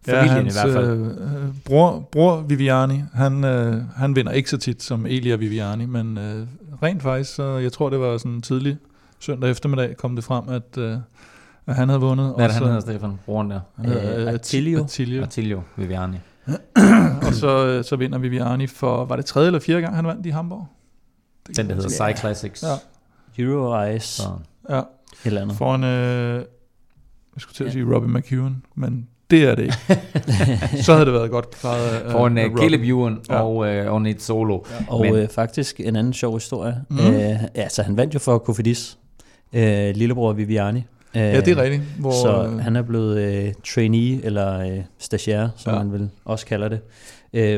Familien 0.06 0.28
ja, 0.28 0.34
hans, 0.34 0.56
i 0.56 0.60
hvert 0.62 0.74
fald. 0.74 1.02
Øh, 1.02 1.54
bror, 1.66 2.08
bror 2.12 2.42
Viviani, 2.42 3.04
han, 3.14 3.44
øh, 3.44 3.82
han 3.96 4.16
vinder 4.16 4.32
ikke 4.32 4.50
så 4.50 4.58
tit 4.58 4.84
som 4.84 5.06
Elia 5.06 5.36
Viviani, 5.36 5.86
men 5.86 6.18
øh, 6.18 6.48
rent 6.84 7.02
faktisk, 7.02 7.36
så 7.36 7.58
jeg 7.58 7.72
tror 7.72 7.90
det 7.90 8.00
var 8.00 8.18
sådan 8.18 8.42
tidlig 8.42 8.78
søndag 9.20 9.50
eftermiddag, 9.50 9.98
kom 9.98 10.16
det 10.16 10.24
frem, 10.24 10.50
at, 10.50 10.78
øh, 10.78 10.98
at 11.70 11.76
han 11.76 11.90
havde 11.90 12.02
vundet. 12.02 12.34
Hvad 12.36 12.46
er 12.46 12.48
det, 12.48 12.56
han 12.58 12.66
hedder, 12.66 12.80
Stefan? 12.80 13.20
Broren 13.26 13.52
der? 13.52 13.60
Øh, 13.86 14.34
Attilio. 14.34 14.84
Attilio. 14.84 15.24
Attilio 15.24 15.62
Viviani. 15.78 16.18
og 17.28 17.34
så, 17.34 17.66
øh, 17.68 17.84
så 17.84 17.96
vinder 17.96 18.18
Viviani 18.18 18.68
for, 18.68 19.06
var 19.06 19.16
det 19.16 19.26
tredje 19.26 19.48
eller 19.48 19.60
fjerde 19.60 19.82
gang, 19.82 19.96
han 19.96 20.08
vandt 20.08 20.26
i 20.26 20.30
Hamburg? 20.30 20.68
Det 21.48 21.58
Den, 21.58 21.70
der 21.70 21.76
hedder 21.76 21.90
Psy 21.90 22.20
Classics. 22.20 22.64
Ja. 22.64 23.44
Euro 23.44 23.86
Ice. 23.86 24.08
Så. 24.08 24.30
Ja. 24.70 24.82
Eller 25.26 25.42
andet. 25.42 25.58
For 25.58 25.76
en, 25.76 25.84
øh, 25.84 26.36
jeg 26.36 26.44
skulle 27.38 27.56
til 27.56 27.64
at 27.64 27.72
sige 27.72 27.96
Robbie 27.96 28.14
McEwen, 28.14 28.64
men 28.76 29.08
det 29.32 29.44
er 29.44 29.56
det 29.56 29.64
ikke. 29.64 29.78
så 30.86 30.94
havde 30.94 31.06
det 31.06 31.14
været 31.14 31.32
godt 31.32 31.52
klaret 31.52 32.06
uh, 32.06 32.12
For 32.12 32.28
en 32.28 32.38
uh, 32.38 32.58
Caleb 32.58 32.82
Ewan 32.82 33.22
ja. 33.30 33.42
og, 33.42 33.56
uh, 33.56 33.94
og 33.94 34.02
Nate 34.02 34.24
Solo. 34.24 34.60
Ja. 34.70 34.86
Og 34.88 35.02
men, 35.02 35.14
uh, 35.14 35.30
faktisk 35.30 35.80
en 35.80 35.96
anden 35.96 36.14
sjov 36.14 36.34
historie. 36.34 36.82
Mm. 36.90 36.98
Uh, 36.98 37.44
altså 37.56 37.84
han 37.84 37.98
vandt 37.98 38.14
jo 38.14 38.20
for 38.20 38.38
Kofidis, 38.38 38.98
uh, 39.54 39.60
lillebror 39.62 40.34
Viviani. 40.34 40.84
Uh, 41.16 41.22
ja, 41.22 41.42
det 41.42 41.58
er 41.58 41.64
rigtigt. 41.64 41.84
Hvor, 42.00 42.12
så 42.12 42.60
han 42.62 42.76
er 42.76 42.82
blevet 42.82 43.46
uh, 43.48 43.54
trainee, 43.74 44.26
eller 44.26 44.66
uh, 44.66 44.84
stagiaire, 44.98 45.52
som 45.58 45.74
ja. 45.74 45.80
man 45.80 45.92
vil 45.92 46.10
også 46.26 46.46
kalder 46.46 46.70
det. 46.70 46.82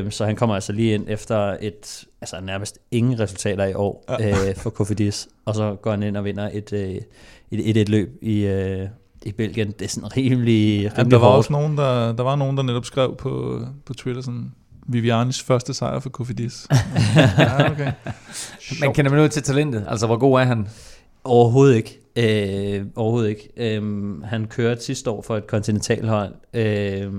Uh, 0.04 0.10
så 0.10 0.24
han 0.24 0.36
kommer 0.36 0.54
altså 0.54 0.72
lige 0.72 0.94
ind 0.94 1.04
efter 1.08 1.56
et 1.60 2.06
altså 2.22 2.40
nærmest 2.40 2.78
ingen 2.90 3.20
resultater 3.20 3.64
i 3.64 3.74
år 3.74 4.04
ja. 4.08 4.48
øh, 4.48 4.56
for 4.56 4.70
Kofidis, 4.70 5.28
og 5.44 5.54
så 5.54 5.74
går 5.74 5.90
han 5.90 6.02
ind 6.02 6.16
og 6.16 6.24
vinder 6.24 6.50
et, 6.52 6.72
øh, 6.72 6.90
et, 6.90 7.04
et, 7.50 7.76
et 7.76 7.88
løb 7.88 8.18
i, 8.22 8.40
øh, 8.40 8.88
i 9.22 9.32
Belgien. 9.32 9.70
Det 9.70 9.82
er 9.82 9.88
sådan 9.88 10.16
rimelig, 10.16 10.38
rimelig 10.38 10.92
ja, 10.96 11.02
der 11.02 11.18
var 11.18 11.26
hårdt. 11.26 11.36
også 11.36 11.52
nogen, 11.52 11.78
der, 11.78 12.12
der 12.12 12.22
var 12.22 12.36
nogen, 12.36 12.56
der 12.56 12.62
netop 12.62 12.84
skrev 12.84 13.16
på, 13.16 13.60
på 13.86 13.94
Twitter 13.94 14.22
sådan, 14.22 14.52
Vivianis 14.86 15.42
første 15.42 15.74
sejr 15.74 15.98
for 15.98 16.10
Kofidis. 16.10 16.66
ja, 17.38 17.70
okay. 17.70 17.92
Men 18.80 18.94
kender 18.94 19.10
man 19.10 19.16
noget 19.16 19.30
til 19.30 19.42
talentet? 19.42 19.86
Altså, 19.88 20.06
hvor 20.06 20.16
god 20.16 20.40
er 20.40 20.44
han? 20.44 20.68
Overhovedet 21.24 21.76
ikke. 21.76 22.01
Øh, 22.16 22.86
overhovedet 22.96 23.28
ikke. 23.28 23.50
Øh, 23.56 24.22
han 24.22 24.46
kørte 24.46 24.80
sidste 24.80 25.10
år 25.10 25.22
for 25.22 25.36
et 25.36 25.46
kontinentalhold. 25.46 26.34
Øh, 26.54 27.12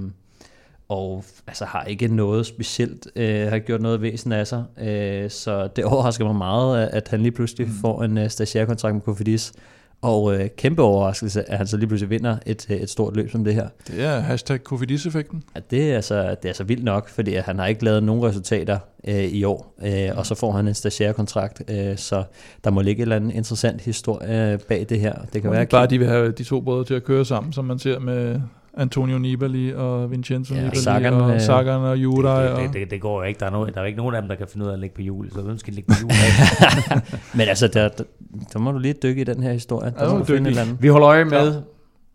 og 0.89 1.23
altså 1.47 1.65
har 1.65 1.83
ikke 1.83 2.07
noget 2.07 2.45
specielt, 2.45 3.07
øh, 3.15 3.47
har 3.47 3.59
gjort 3.59 3.81
noget 3.81 4.01
væsen 4.01 4.31
af 4.31 4.47
sig, 4.47 4.63
øh, 4.81 5.29
så 5.29 5.67
det 5.67 5.85
overrasker 5.93 6.25
mig 6.25 6.35
meget, 6.35 6.87
at 6.87 7.07
han 7.07 7.21
lige 7.21 7.31
pludselig 7.31 7.67
mm. 7.67 7.73
får 7.73 8.03
en 8.03 8.17
uh, 8.17 8.27
stagiaire-kontrakt 8.27 8.93
med 8.93 9.01
Kofidis, 9.01 9.53
og 10.03 10.35
øh, 10.35 10.49
kæmpe 10.57 10.81
overraskelse, 10.81 11.51
at 11.51 11.57
han 11.57 11.67
så 11.67 11.77
lige 11.77 11.87
pludselig 11.87 12.09
vinder 12.09 12.37
et, 12.45 12.67
øh, 12.69 12.77
et 12.77 12.89
stort 12.89 13.15
løb 13.15 13.31
som 13.31 13.43
det 13.43 13.53
her. 13.53 13.67
Det 13.87 14.03
er 14.03 14.19
hashtag 14.19 14.63
Kofidis-effekten. 14.63 15.43
Ja, 15.55 15.59
det 15.71 15.91
er, 15.91 15.95
altså, 15.95 16.15
det 16.15 16.25
er 16.25 16.49
altså 16.49 16.63
vildt 16.63 16.83
nok, 16.83 17.09
fordi 17.09 17.35
han 17.35 17.59
har 17.59 17.67
ikke 17.67 17.83
lavet 17.83 18.03
nogen 18.03 18.23
resultater 18.23 18.79
øh, 19.07 19.23
i 19.23 19.43
år, 19.43 19.75
øh, 19.85 20.11
mm. 20.11 20.17
og 20.17 20.25
så 20.25 20.35
får 20.35 20.51
han 20.51 20.67
en 20.67 20.73
stagiaire-kontrakt, 20.73 21.61
øh, 21.71 21.97
så 21.97 22.23
der 22.63 22.71
må 22.71 22.81
ligge 22.81 22.99
en 22.99 23.01
eller 23.01 23.15
anden 23.15 23.31
interessant 23.31 23.81
historie 23.81 24.59
bag 24.67 24.85
det 24.89 24.99
her. 24.99 25.13
Det 25.33 25.41
kan 25.41 25.51
være 25.51 25.65
bare, 25.65 25.87
de 25.87 25.99
vil 25.99 26.07
have 26.07 26.31
de 26.31 26.43
to 26.43 26.61
brødre 26.61 26.85
til 26.85 26.93
at 26.93 27.03
køre 27.03 27.25
sammen, 27.25 27.53
som 27.53 27.65
man 27.65 27.79
ser 27.79 27.99
med 27.99 28.41
Antonio 28.77 29.17
Nibali 29.17 29.73
og 29.73 30.11
Vincenzo 30.11 30.55
ja, 30.55 30.61
Nibali 30.61 30.81
Sagan, 30.81 31.13
og 31.13 31.41
Sagan 31.41 31.81
og 31.81 31.97
Juraj. 31.97 32.47
Det, 32.47 32.57
det, 32.57 32.73
det, 32.73 32.91
det, 32.91 33.01
går 33.01 33.21
jo 33.21 33.23
ikke. 33.27 33.39
Der 33.39 33.45
er, 33.45 33.49
noget, 33.49 33.75
der 33.75 33.81
er 33.81 33.85
ikke 33.85 33.97
nogen 33.97 34.15
af 34.15 34.21
dem, 34.21 34.29
der 34.29 34.35
kan 34.35 34.47
finde 34.47 34.65
ud 34.65 34.69
af 34.69 34.73
at 34.73 34.79
lægge 34.79 34.95
på 34.95 35.01
jul. 35.01 35.31
Så 35.31 35.41
hvem 35.41 35.57
skal 35.57 35.73
lægge 35.73 35.93
på 35.93 35.99
jul? 36.01 36.11
Men 37.37 37.47
altså, 37.47 37.67
der, 37.67 37.87
der, 37.87 38.03
der, 38.53 38.59
må 38.59 38.71
du 38.71 38.79
lige 38.79 38.93
dykke 38.93 39.21
i 39.21 39.23
den 39.23 39.43
her 39.43 39.53
historie. 39.53 39.93
Der 39.97 40.09
ja, 40.09 40.17
må 40.17 40.23
finde 40.23 40.49
eller 40.49 40.65
Vi 40.79 40.87
holder 40.87 41.07
øje 41.09 41.25
med 41.25 41.61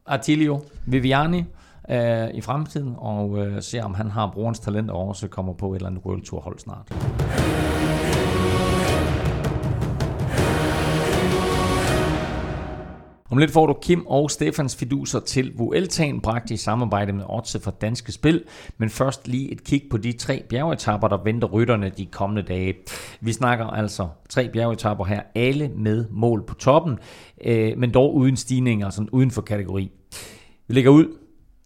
Artilio 0.06 0.60
Viviani 0.86 1.44
øh, 1.90 2.28
i 2.34 2.40
fremtiden, 2.40 2.94
og 2.98 3.46
øh, 3.46 3.62
ser 3.62 3.84
om 3.84 3.94
han 3.94 4.10
har 4.10 4.30
brorens 4.34 4.58
talent 4.58 4.90
og 4.90 5.08
også 5.08 5.28
kommer 5.28 5.52
på 5.52 5.72
et 5.72 5.76
eller 5.76 5.88
andet 5.88 6.02
World 6.04 6.22
Tour 6.22 6.40
hold 6.40 6.58
snart. 6.58 6.92
Om 13.30 13.38
lidt 13.38 13.50
får 13.50 13.66
du 13.66 13.76
Kim 13.82 14.06
og 14.06 14.30
Stefans 14.30 14.76
fiduser 14.76 15.20
til 15.20 15.52
Vueltaen, 15.56 16.20
bragt 16.20 16.50
i 16.50 16.56
samarbejde 16.56 17.12
med 17.12 17.24
Otse 17.28 17.60
for 17.60 17.70
Danske 17.70 18.12
Spil. 18.12 18.44
Men 18.78 18.90
først 18.90 19.28
lige 19.28 19.52
et 19.52 19.64
kig 19.64 19.82
på 19.90 19.96
de 19.96 20.12
tre 20.12 20.42
bjergetapper, 20.48 21.08
der 21.08 21.22
venter 21.24 21.48
rytterne 21.48 21.92
de 21.96 22.06
kommende 22.06 22.42
dage. 22.42 22.74
Vi 23.20 23.32
snakker 23.32 23.64
altså 23.64 24.08
tre 24.28 24.48
bjergetapper 24.52 25.04
her, 25.04 25.22
alle 25.34 25.70
med 25.76 26.04
mål 26.10 26.46
på 26.46 26.54
toppen, 26.54 26.98
øh, 27.44 27.78
men 27.78 27.94
dog 27.94 28.14
uden 28.14 28.36
stigninger, 28.36 28.90
sådan 28.90 29.10
uden 29.10 29.30
for 29.30 29.42
kategori. 29.42 29.90
Vi 30.68 30.74
lægger 30.74 30.90
ud 30.90 31.16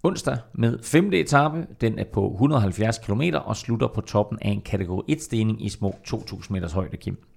onsdag 0.03 0.37
med 0.55 0.79
5. 0.83 1.13
etape. 1.13 1.67
Den 1.81 1.99
er 1.99 2.05
på 2.13 2.31
170 2.33 2.99
km 2.99 3.23
og 3.45 3.57
slutter 3.57 3.89
på 3.89 4.01
toppen 4.01 4.39
af 4.43 4.51
en 4.51 4.61
kategori 4.61 5.03
1 5.09 5.23
stigning 5.23 5.65
i 5.65 5.69
små 5.69 5.95
2000 6.05 6.55
meters 6.55 6.73
højde, 6.73 6.97
Kim. 6.97 7.32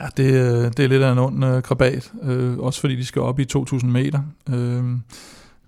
Ja, 0.00 0.06
det, 0.16 0.32
øh, 0.32 0.72
det 0.76 0.80
er 0.80 0.88
lidt 0.88 1.02
af 1.02 1.12
en 1.12 1.18
ond 1.18 1.44
øh, 1.44 1.62
krabat, 1.62 2.12
øh, 2.22 2.58
også 2.58 2.80
fordi 2.80 2.96
de 2.96 3.04
skal 3.04 3.22
op 3.22 3.40
i 3.40 3.46
2.000 3.56 3.86
meter. 3.86 4.20
Øh, 4.50 4.84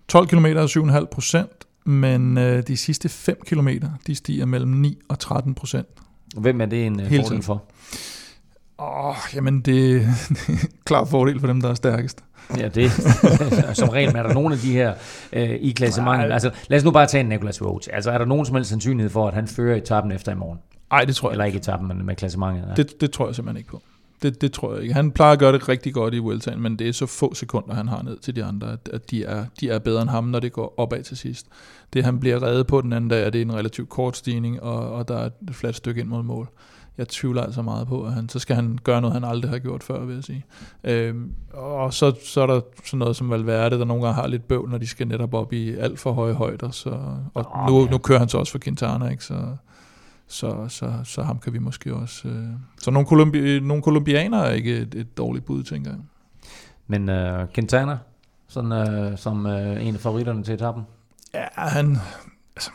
12 0.08 0.26
km 0.26 0.44
er 0.44 0.98
7,5 1.00 1.04
procent, 1.04 1.64
men 1.84 2.38
øh, 2.38 2.62
de 2.66 2.76
sidste 2.76 3.08
5 3.08 3.40
km, 3.46 3.68
de 4.06 4.14
stiger 4.14 4.46
mellem 4.46 4.70
9 4.70 4.98
og 5.08 5.18
13 5.18 5.54
procent. 5.54 5.88
Hvem 6.36 6.60
er 6.60 6.66
det 6.66 6.86
en 6.86 7.00
øh, 7.00 7.06
fordel 7.16 7.42
for? 7.42 7.64
Åh, 8.78 9.08
oh, 9.08 9.16
jamen 9.34 9.60
det 9.60 9.96
er 9.96 10.00
klar 10.86 11.04
fordel 11.04 11.40
for 11.40 11.46
dem, 11.46 11.60
der 11.60 11.70
er 11.70 11.74
stærkest. 11.74 12.24
Ja, 12.58 12.68
det 12.68 12.90
som 13.78 13.88
regel 13.88 14.16
er 14.16 14.22
der 14.22 14.34
nogle 14.34 14.54
af 14.54 14.60
de 14.60 14.72
her 14.72 14.94
øh, 15.32 15.50
i 15.50 15.70
klassementet. 15.70 16.32
Altså, 16.32 16.50
lad 16.68 16.78
os 16.78 16.84
nu 16.84 16.90
bare 16.90 17.06
tage 17.06 17.20
en 17.20 17.28
Nicolas 17.28 17.62
Roach. 17.62 17.88
Altså, 17.92 18.10
er 18.10 18.18
der 18.18 18.24
nogen 18.24 18.46
som 18.46 18.54
helst 18.54 18.70
sandsynlighed 18.70 19.10
for, 19.10 19.28
at 19.28 19.34
han 19.34 19.48
fører 19.48 19.76
etappen 19.76 20.12
efter 20.12 20.32
i 20.32 20.34
morgen? 20.34 20.58
Nej, 20.90 21.04
det 21.04 21.16
tror 21.16 21.28
jeg 21.28 21.32
Eller 21.32 21.44
ikke 21.44 21.58
etappen, 21.58 21.88
men 21.88 22.06
med 22.06 22.16
klassementet? 22.16 22.64
Ja. 22.68 22.74
Det, 22.74 23.00
det 23.00 23.10
tror 23.10 23.26
jeg 23.26 23.34
simpelthen 23.34 23.56
ikke 23.56 23.70
på. 23.70 23.82
Det, 24.22 24.40
det 24.40 24.52
tror 24.52 24.74
jeg 24.74 24.82
ikke. 24.82 24.94
Han 24.94 25.10
plejer 25.10 25.32
at 25.32 25.38
gøre 25.38 25.52
det 25.52 25.68
rigtig 25.68 25.94
godt 25.94 26.14
i 26.14 26.18
Vueltaen, 26.18 26.60
men 26.60 26.76
det 26.76 26.88
er 26.88 26.92
så 26.92 27.06
få 27.06 27.34
sekunder, 27.34 27.74
han 27.74 27.88
har 27.88 28.02
ned 28.02 28.18
til 28.18 28.36
de 28.36 28.44
andre, 28.44 28.72
at, 28.72 28.90
at 28.92 29.10
de, 29.10 29.24
er, 29.24 29.44
de 29.60 29.70
er 29.70 29.78
bedre 29.78 30.02
end 30.02 30.10
ham, 30.10 30.24
når 30.24 30.40
det 30.40 30.52
går 30.52 30.74
opad 30.76 31.02
til 31.02 31.16
sidst. 31.16 31.46
Det, 31.92 32.04
han 32.04 32.20
bliver 32.20 32.42
reddet 32.42 32.66
på 32.66 32.80
den 32.80 32.92
anden 32.92 33.10
dag, 33.10 33.26
er 33.26 33.30
det 33.30 33.38
er 33.38 33.44
en 33.44 33.54
relativt 33.54 33.88
kort 33.88 34.16
stigning, 34.16 34.62
og, 34.62 34.92
og 34.92 35.08
der 35.08 35.18
er 35.18 35.26
et 35.26 35.54
fladt 35.54 35.76
stykke 35.76 36.00
ind 36.00 36.08
mod 36.08 36.22
mål. 36.22 36.48
Jeg 36.98 37.08
tvivler 37.08 37.42
altså 37.42 37.62
meget 37.62 37.88
på, 37.88 38.04
at 38.04 38.12
han, 38.12 38.28
så 38.28 38.38
skal 38.38 38.56
han 38.56 38.78
gøre 38.84 39.00
noget, 39.00 39.14
han 39.14 39.24
aldrig 39.24 39.50
har 39.50 39.58
gjort 39.58 39.82
før, 39.82 40.04
vil 40.04 40.14
jeg 40.14 40.24
sige. 40.24 40.44
Øhm, 40.84 41.32
og 41.52 41.94
så, 41.94 42.14
så 42.24 42.40
er 42.40 42.46
der 42.46 42.60
sådan 42.84 42.98
noget 42.98 43.16
som 43.16 43.30
Valverde, 43.30 43.78
der 43.78 43.84
nogle 43.84 44.02
gange 44.02 44.14
har 44.14 44.26
lidt 44.26 44.48
bøvl, 44.48 44.70
når 44.70 44.78
de 44.78 44.86
skal 44.86 45.08
netop 45.08 45.34
op 45.34 45.52
i 45.52 45.74
alt 45.74 45.98
for 45.98 46.12
høje 46.12 46.32
højder. 46.32 46.70
Så, 46.70 46.90
og 47.34 47.46
Åh, 47.54 47.66
nu, 47.66 47.84
ja. 47.84 47.90
nu 47.90 47.98
kører 47.98 48.18
han 48.18 48.28
så 48.28 48.38
også 48.38 48.52
for 48.52 48.58
Quintana, 48.58 49.08
ikke? 49.08 49.24
Så, 49.24 49.34
så, 50.28 50.68
så, 50.68 50.92
så 51.04 51.22
ham 51.22 51.38
kan 51.38 51.52
vi 51.52 51.58
måske 51.58 51.94
også... 51.94 52.28
Øh. 52.28 52.48
Så 52.78 52.90
nogle, 52.90 53.06
kolumbi, 53.06 53.60
nogle 53.60 53.82
kolumbianere 53.82 54.48
er 54.48 54.52
ikke 54.52 54.76
et, 54.76 54.94
et 54.94 55.16
dårligt 55.16 55.44
bud, 55.44 55.62
tænker 55.62 55.90
jeg. 55.90 56.00
Men 56.86 57.08
øh, 57.08 57.46
Quintana, 57.54 57.98
sådan, 58.48 58.72
øh, 58.72 59.18
som 59.18 59.46
øh, 59.46 59.86
en 59.86 59.94
af 59.94 60.00
favoritterne 60.00 60.42
til 60.42 60.54
etappen? 60.54 60.82
Ja, 61.34 61.46
han... 61.54 61.96
Altså, 62.56 62.70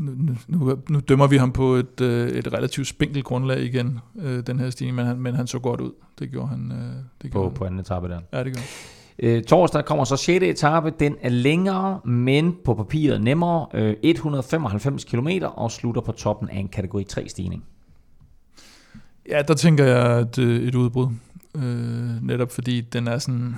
nu, 0.00 0.36
nu, 0.48 0.76
nu, 0.88 1.00
dømmer 1.00 1.26
vi 1.26 1.36
ham 1.36 1.52
på 1.52 1.74
et, 1.74 2.00
øh, 2.00 2.28
et 2.28 2.52
relativt 2.52 2.86
spinkelt 2.86 3.24
grundlag 3.24 3.60
igen, 3.62 4.00
øh, 4.18 4.46
den 4.46 4.58
her 4.58 4.70
stigning, 4.70 4.96
men 4.96 5.06
han, 5.06 5.18
men 5.18 5.34
han 5.34 5.46
så 5.46 5.58
godt 5.58 5.80
ud. 5.80 5.92
Det 6.18 6.30
gjorde 6.30 6.48
han. 6.48 6.72
Øh, 6.72 7.02
det 7.22 7.30
gjorde 7.32 7.32
På, 7.32 7.42
han. 7.42 7.54
på 7.54 7.64
anden 7.64 7.80
etape 7.80 8.08
der. 8.08 8.20
Ja, 8.32 8.44
det 8.44 8.52
gjorde 8.52 8.58
han. 8.58 8.97
Øh, 9.22 9.42
torsdag 9.42 9.84
kommer 9.84 10.04
så 10.04 10.16
6. 10.16 10.44
etape. 10.44 10.92
Den 11.00 11.16
er 11.20 11.28
længere, 11.28 12.00
men 12.04 12.56
på 12.64 12.74
papiret 12.74 13.22
nemmere. 13.22 13.66
Øh, 13.74 13.96
195 14.02 15.04
km 15.04 15.28
og 15.42 15.70
slutter 15.70 16.00
på 16.00 16.12
toppen 16.12 16.48
af 16.48 16.58
en 16.58 16.68
kategori 16.68 17.04
3 17.04 17.28
stigning. 17.28 17.64
Ja, 19.28 19.42
der 19.42 19.54
tænker 19.54 19.84
jeg 19.84 20.20
et, 20.20 20.38
øh, 20.38 20.62
et 20.62 20.74
udbrud. 20.74 21.08
Øh, 21.56 22.22
netop 22.22 22.52
fordi 22.52 22.80
den 22.80 23.08
er 23.08 23.18
sådan... 23.18 23.54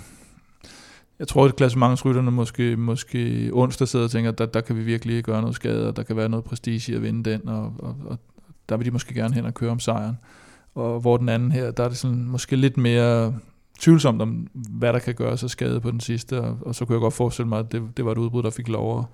Jeg 1.19 1.29
tror, 1.29 1.45
at 1.45 1.57
klassementsrytterne 1.57 2.31
måske, 2.31 2.77
måske 2.77 3.51
onsdag 3.53 3.89
sidder 3.89 4.05
og 4.05 4.11
tænker, 4.11 4.31
at 4.31 4.39
der, 4.39 4.47
der 4.47 4.61
kan 4.61 4.77
vi 4.77 4.83
virkelig 4.83 5.25
gøre 5.25 5.41
noget 5.41 5.57
skade, 5.57 5.89
og 5.89 5.97
der 5.97 6.03
kan 6.03 6.17
være 6.17 6.29
noget 6.29 6.45
prestige 6.45 6.93
i 6.93 6.97
at 6.97 7.03
vinde 7.03 7.31
den, 7.31 7.49
og, 7.49 7.73
og, 7.79 7.97
og 8.07 8.19
der 8.69 8.77
vil 8.77 8.87
de 8.87 8.91
måske 8.91 9.15
gerne 9.15 9.35
hen 9.35 9.45
og 9.45 9.55
køre 9.55 9.71
om 9.71 9.81
sejren. 9.81 10.19
Og 10.75 11.01
hvor 11.01 11.17
den 11.17 11.29
anden 11.29 11.53
her, 11.53 11.71
der 11.71 11.85
er 11.85 11.89
det 11.89 11.97
sådan 11.97 12.25
måske 12.25 12.57
lidt 12.57 12.77
mere 12.77 13.35
tvivlsomt 13.81 14.23
om, 14.23 14.47
hvad 14.53 14.93
der 14.93 14.99
kan 14.99 15.15
gøre 15.15 15.37
sig 15.37 15.51
skade 15.51 15.81
på 15.81 15.91
den 15.91 16.01
sidste, 16.01 16.41
og, 16.41 16.59
og 16.61 16.75
så 16.75 16.85
kunne 16.85 16.95
jeg 16.95 17.01
godt 17.01 17.15
forestille 17.15 17.49
mig, 17.49 17.59
at 17.59 17.73
det, 17.73 17.83
det 17.97 18.05
var 18.05 18.13
et 18.13 18.19
udbrud, 18.19 18.43
der 18.43 18.51
fik 18.51 18.69
lov 18.69 18.99
at, 18.99 19.05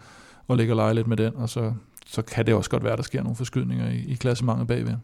at 0.51 0.57
ligge 0.57 0.73
og 0.73 0.77
lege 0.77 0.95
lidt 0.95 1.07
med 1.07 1.17
den, 1.17 1.37
og 1.37 1.49
så, 1.49 1.73
så 2.07 2.23
kan 2.23 2.47
det 2.47 2.55
også 2.55 2.71
godt 2.71 2.85
være, 2.85 2.93
at 2.93 2.99
der 2.99 3.05
sker 3.05 3.23
nogle 3.23 3.37
forskydninger 3.37 3.91
i, 3.91 4.05
i 4.09 4.15
klassementet 4.15 4.67
bagved. 4.67 4.95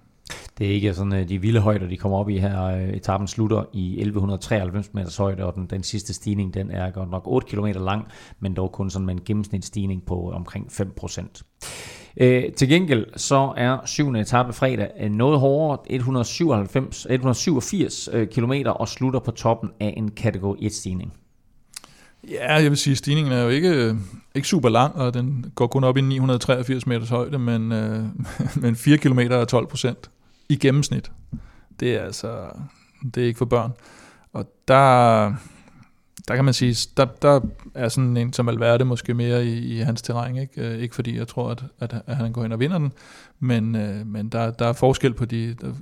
Det 0.59 0.67
er 0.67 0.71
ikke 0.71 0.95
sådan 0.95 1.13
øh, 1.13 1.29
de 1.29 1.39
vilde 1.39 1.61
højder, 1.61 1.87
de 1.87 1.97
kommer 1.97 2.19
op 2.19 2.29
i 2.29 2.39
her. 2.39 2.65
Øh, 2.65 2.89
etappen 2.89 3.29
slutter 3.29 3.65
i 3.73 3.93
1193 3.93 4.95
meters 4.95 5.17
højde, 5.17 5.45
og 5.45 5.55
den, 5.55 5.67
den 5.67 5.83
sidste 5.83 6.15
stigning 6.15 6.55
den 6.55 6.71
er 6.71 6.91
godt 6.91 7.11
nok 7.11 7.23
8 7.27 7.47
km 7.47 7.67
lang, 7.67 8.07
men 8.41 8.55
dog 8.55 8.73
kun 8.73 8.91
sådan 8.91 9.07
med 9.07 9.15
en 9.15 9.21
gennemsnitsstigning 9.25 10.03
på 10.07 10.31
omkring 10.31 10.67
5%. 10.67 11.43
Øh, 12.17 12.53
til 12.53 12.69
gengæld 12.69 13.07
så 13.17 13.53
er 13.57 13.79
7. 13.85 14.15
etape 14.15 14.53
fredag 14.53 14.91
øh, 15.01 15.11
noget 15.11 15.41
hårdere, 15.41 15.79
197, 15.91 17.07
187 17.11 18.09
km 18.33 18.53
og 18.67 18.89
slutter 18.89 19.21
på 19.21 19.31
toppen 19.31 19.71
af 19.81 19.95
en 19.97 20.11
kategori 20.11 20.67
1 20.67 20.73
stigning. 20.73 21.13
Ja, 22.31 22.55
jeg 22.55 22.71
vil 22.71 22.79
sige, 22.79 22.93
at 22.93 22.99
stigningen 22.99 23.33
er 23.33 23.43
jo 23.43 23.49
ikke, 23.49 23.69
øh, 23.69 23.95
ikke 24.35 24.49
super 24.49 24.69
lang, 24.69 24.95
og 24.95 25.15
den 25.15 25.53
går 25.55 25.67
kun 25.67 25.85
op 25.85 25.97
i 25.97 26.01
983 26.01 26.87
meters 26.87 27.09
højde, 27.09 27.39
men, 27.39 27.73
øh, 27.73 28.05
men 28.63 28.77
4 28.77 28.99
km 28.99 29.19
er 29.19 29.45
12 29.45 29.67
procent 29.67 30.11
i 30.49 30.57
gennemsnit. 30.57 31.13
Det 31.81 31.95
er 31.95 32.01
altså, 32.01 32.47
det 33.15 33.23
er 33.23 33.27
ikke 33.27 33.39
for 33.39 33.45
børn. 33.45 33.73
Og 34.33 34.47
der, 34.69 35.35
der 36.29 36.35
kan 36.35 36.45
man 36.45 36.55
sige, 36.55 36.89
der, 36.97 37.05
der 37.05 37.41
er 37.75 37.89
sådan 37.89 38.17
en 38.17 38.33
som 38.33 38.47
Valverde 38.47 38.85
måske 38.85 39.15
mere 39.15 39.47
i, 39.47 39.77
i 39.77 39.79
hans 39.79 40.03
terræn, 40.03 40.37
ikke? 40.37 40.69
Øh, 40.69 40.79
ikke 40.79 40.95
fordi 40.95 41.19
jeg 41.19 41.29
tror, 41.29 41.51
at, 41.51 41.65
at, 41.81 41.95
at 42.07 42.17
han 42.17 42.33
går 42.33 42.45
ind 42.45 42.53
og 42.53 42.61
vinder 42.61 42.79
den, 42.79 42.93
men, 43.41 43.77
øh, 43.77 44.07
men 44.07 44.29
der, 44.29 44.51
der 44.51 44.67
er 44.67 44.73
forskel 44.73 45.15
på 45.15 45.25
de, 45.25 45.55
der 45.55 45.67
er 45.67 45.73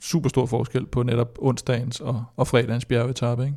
super 0.00 0.28
stor 0.28 0.46
forskel 0.46 0.86
på 0.86 1.02
netop 1.02 1.38
onsdagens 1.38 2.00
og, 2.00 2.24
og 2.36 2.46
fredagens 2.46 2.84
bjergetappe, 2.84 3.44
ikke? 3.44 3.56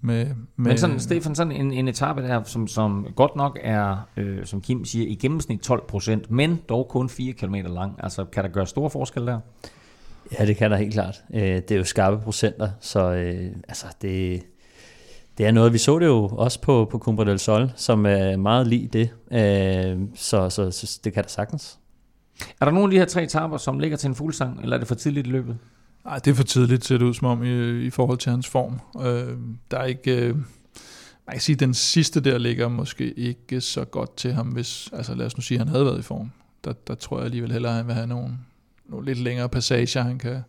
Med, 0.00 0.26
med, 0.26 0.34
Men 0.56 0.78
sådan, 0.78 1.00
Stefan, 1.00 1.34
sådan 1.34 1.52
en, 1.52 1.72
en 1.72 1.88
etape 1.88 2.22
der, 2.22 2.42
som, 2.44 2.68
som 2.68 3.06
godt 3.16 3.36
nok 3.36 3.58
er, 3.62 3.96
øh, 4.16 4.46
som 4.46 4.60
Kim 4.60 4.84
siger, 4.84 5.06
i 5.08 5.14
gennemsnit 5.14 5.70
12% 5.70 6.16
men 6.28 6.60
dog 6.68 6.88
kun 6.88 7.08
4 7.08 7.32
km 7.32 7.54
lang. 7.54 7.94
Altså, 7.98 8.24
kan 8.24 8.44
der 8.44 8.50
gøre 8.50 8.66
store 8.66 8.90
forskel 8.90 9.26
der? 9.26 9.40
Ja, 10.38 10.46
det 10.46 10.56
kan 10.56 10.70
der 10.70 10.76
helt 10.76 10.92
klart. 10.92 11.22
Øh, 11.34 11.40
Det 11.42 11.70
er 11.70 11.76
jo 11.76 11.84
skarpe 11.84 12.18
procenter, 12.18 12.70
så 12.80 13.12
øh, 13.12 13.50
altså 13.68 13.86
det, 14.02 14.42
det 15.38 15.46
er 15.46 15.50
noget, 15.50 15.72
vi 15.72 15.78
så 15.78 15.98
det 15.98 16.06
jo 16.06 16.26
også 16.26 16.60
på, 16.60 16.88
på 16.90 16.98
Cumbre 16.98 17.24
del 17.24 17.38
Sol, 17.38 17.72
som 17.76 18.06
er 18.06 18.36
meget 18.36 18.66
lige 18.66 18.88
det, 18.92 19.10
Øh, 19.32 19.98
så, 20.14 20.50
så, 20.50 20.70
så 20.70 21.00
det 21.04 21.12
kan 21.12 21.22
der 21.22 21.28
sagtens. 21.28 21.78
Er 22.60 22.64
der 22.64 22.72
nogle 22.72 22.84
af 22.84 22.90
de 22.90 22.98
her 22.98 23.04
tre 23.04 23.22
etaper, 23.22 23.56
som 23.56 23.78
ligger 23.78 23.96
til 23.96 24.08
en 24.08 24.14
fuglsang, 24.14 24.62
eller 24.62 24.76
er 24.76 24.78
det 24.78 24.88
for 24.88 24.94
tidligt 24.94 25.26
i 25.26 25.30
løbet? 25.30 25.58
Nej, 26.04 26.18
det 26.18 26.30
er 26.30 26.34
for 26.34 26.44
tidligt, 26.44 26.84
ser 26.84 26.98
det 26.98 27.04
ud 27.04 27.14
som 27.14 27.26
om, 27.26 27.44
i, 27.44 27.86
i 27.86 27.90
forhold 27.90 28.18
til 28.18 28.30
hans 28.30 28.48
form. 28.48 28.80
Øh, 29.06 29.36
der 29.70 29.78
er 29.78 29.84
ikke... 29.84 30.16
Øh, 30.16 30.36
man 31.26 31.32
kan 31.32 31.40
sige, 31.40 31.54
at 31.54 31.60
den 31.60 31.74
sidste 31.74 32.20
der 32.20 32.38
ligger 32.38 32.68
måske 32.68 33.12
ikke 33.12 33.60
så 33.60 33.84
godt 33.84 34.16
til 34.16 34.32
ham, 34.32 34.46
hvis... 34.46 34.90
Altså 34.92 35.14
lad 35.14 35.26
os 35.26 35.36
nu 35.36 35.42
sige, 35.42 35.56
at 35.56 35.60
han 35.60 35.68
havde 35.68 35.84
været 35.84 35.98
i 35.98 36.02
form. 36.02 36.30
Der, 36.64 36.72
der 36.72 36.94
tror 36.94 37.16
jeg 37.16 37.24
alligevel 37.24 37.52
hellere, 37.52 37.72
at 37.72 37.76
han 37.76 37.86
vil 37.86 37.94
have 37.94 38.06
nogle, 38.06 38.38
nogle 38.88 39.06
lidt 39.06 39.18
længere 39.18 39.48
passager, 39.48 40.02
han 40.02 40.18
kan, 40.18 40.42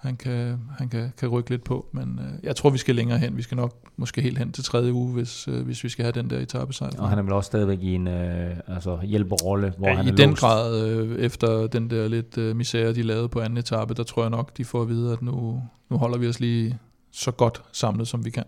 han 0.00 0.16
kan, 0.16 0.60
han 0.78 0.88
kan, 0.88 1.12
kan 1.18 1.28
rykke 1.28 1.50
lidt 1.50 1.64
på. 1.64 1.86
Men 1.92 2.20
øh, 2.22 2.44
jeg 2.44 2.56
tror, 2.56 2.70
vi 2.70 2.78
skal 2.78 2.94
længere 2.94 3.18
hen. 3.18 3.36
Vi 3.36 3.42
skal 3.42 3.56
nok 3.56 3.74
måske 3.96 4.20
helt 4.20 4.38
hen 4.38 4.52
til 4.52 4.64
tredje 4.64 4.92
uge, 4.92 5.12
hvis, 5.12 5.48
øh, 5.48 5.64
hvis 5.64 5.84
vi 5.84 5.88
skal 5.88 6.04
have 6.04 6.12
den 6.12 6.30
der 6.30 6.38
etappesejr. 6.38 6.90
Og 6.98 7.08
han 7.08 7.18
er 7.18 7.22
vel 7.22 7.32
også 7.32 7.46
stadigvæk 7.46 7.78
i 7.80 7.94
en 7.94 8.08
øh, 8.08 8.56
altså 8.66 8.98
hjælperrolle, 9.02 9.72
hvor 9.78 9.88
ja, 9.88 9.94
han 9.96 10.06
i 10.06 10.08
er 10.08 10.14
den 10.16 10.30
låst. 10.30 10.40
grad, 10.40 10.84
øh, 10.86 11.18
efter 11.18 11.66
den 11.66 11.90
der 11.90 12.08
lidt 12.08 12.38
øh, 12.38 12.56
misære, 12.56 12.94
de 12.94 13.02
lavede 13.02 13.28
på 13.28 13.40
anden 13.40 13.56
etape, 13.56 13.94
der 13.94 14.02
tror 14.02 14.22
jeg 14.22 14.30
nok, 14.30 14.56
de 14.56 14.64
får 14.64 14.82
at 14.82 14.88
vide, 14.88 15.12
at 15.12 15.22
nu, 15.22 15.62
nu 15.90 15.96
holder 15.96 16.18
vi 16.18 16.28
os 16.28 16.40
lige 16.40 16.78
så 17.12 17.30
godt 17.30 17.62
samlet, 17.72 18.08
som 18.08 18.24
vi 18.24 18.30
kan. 18.30 18.44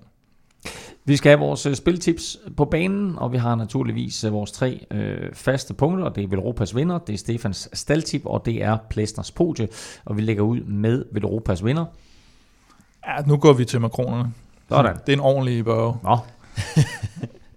Vi 1.05 1.17
skal 1.17 1.31
have 1.31 1.41
vores 1.41 1.67
øh, 1.67 1.75
spiltips 1.75 2.39
på 2.57 2.65
banen, 2.65 3.19
og 3.19 3.33
vi 3.33 3.39
har 3.39 3.55
naturligvis 3.55 4.25
øh, 4.25 4.33
vores 4.33 4.53
tre 4.53 4.87
øh, 4.91 5.35
faste 5.35 5.75
punkter. 5.75 6.09
Det 6.09 6.25
er 6.25 6.29
Velropas 6.29 6.77
vinder, 6.77 6.99
det 6.99 7.13
er 7.13 7.19
Stefans 7.19 7.69
staldtip, 7.73 8.27
og 8.27 8.43
det 8.47 8.63
er 8.63 8.77
Plæstners 8.91 9.31
podie. 9.31 9.69
Og 10.05 10.17
vi 10.17 10.23
lægger 10.23 10.43
ud 10.43 10.61
med 10.61 11.05
Velropas 11.13 11.65
vinder. 11.65 11.85
Ja, 13.07 13.23
nu 13.27 13.37
går 13.37 13.53
vi 13.53 13.65
til 13.65 13.81
makronerne. 13.81 14.33
Sådan. 14.69 14.97
Det 15.07 15.09
er 15.09 15.17
en 15.17 15.21
ordentlig 15.21 15.65
børge. 15.65 15.97
Nå, 16.03 16.19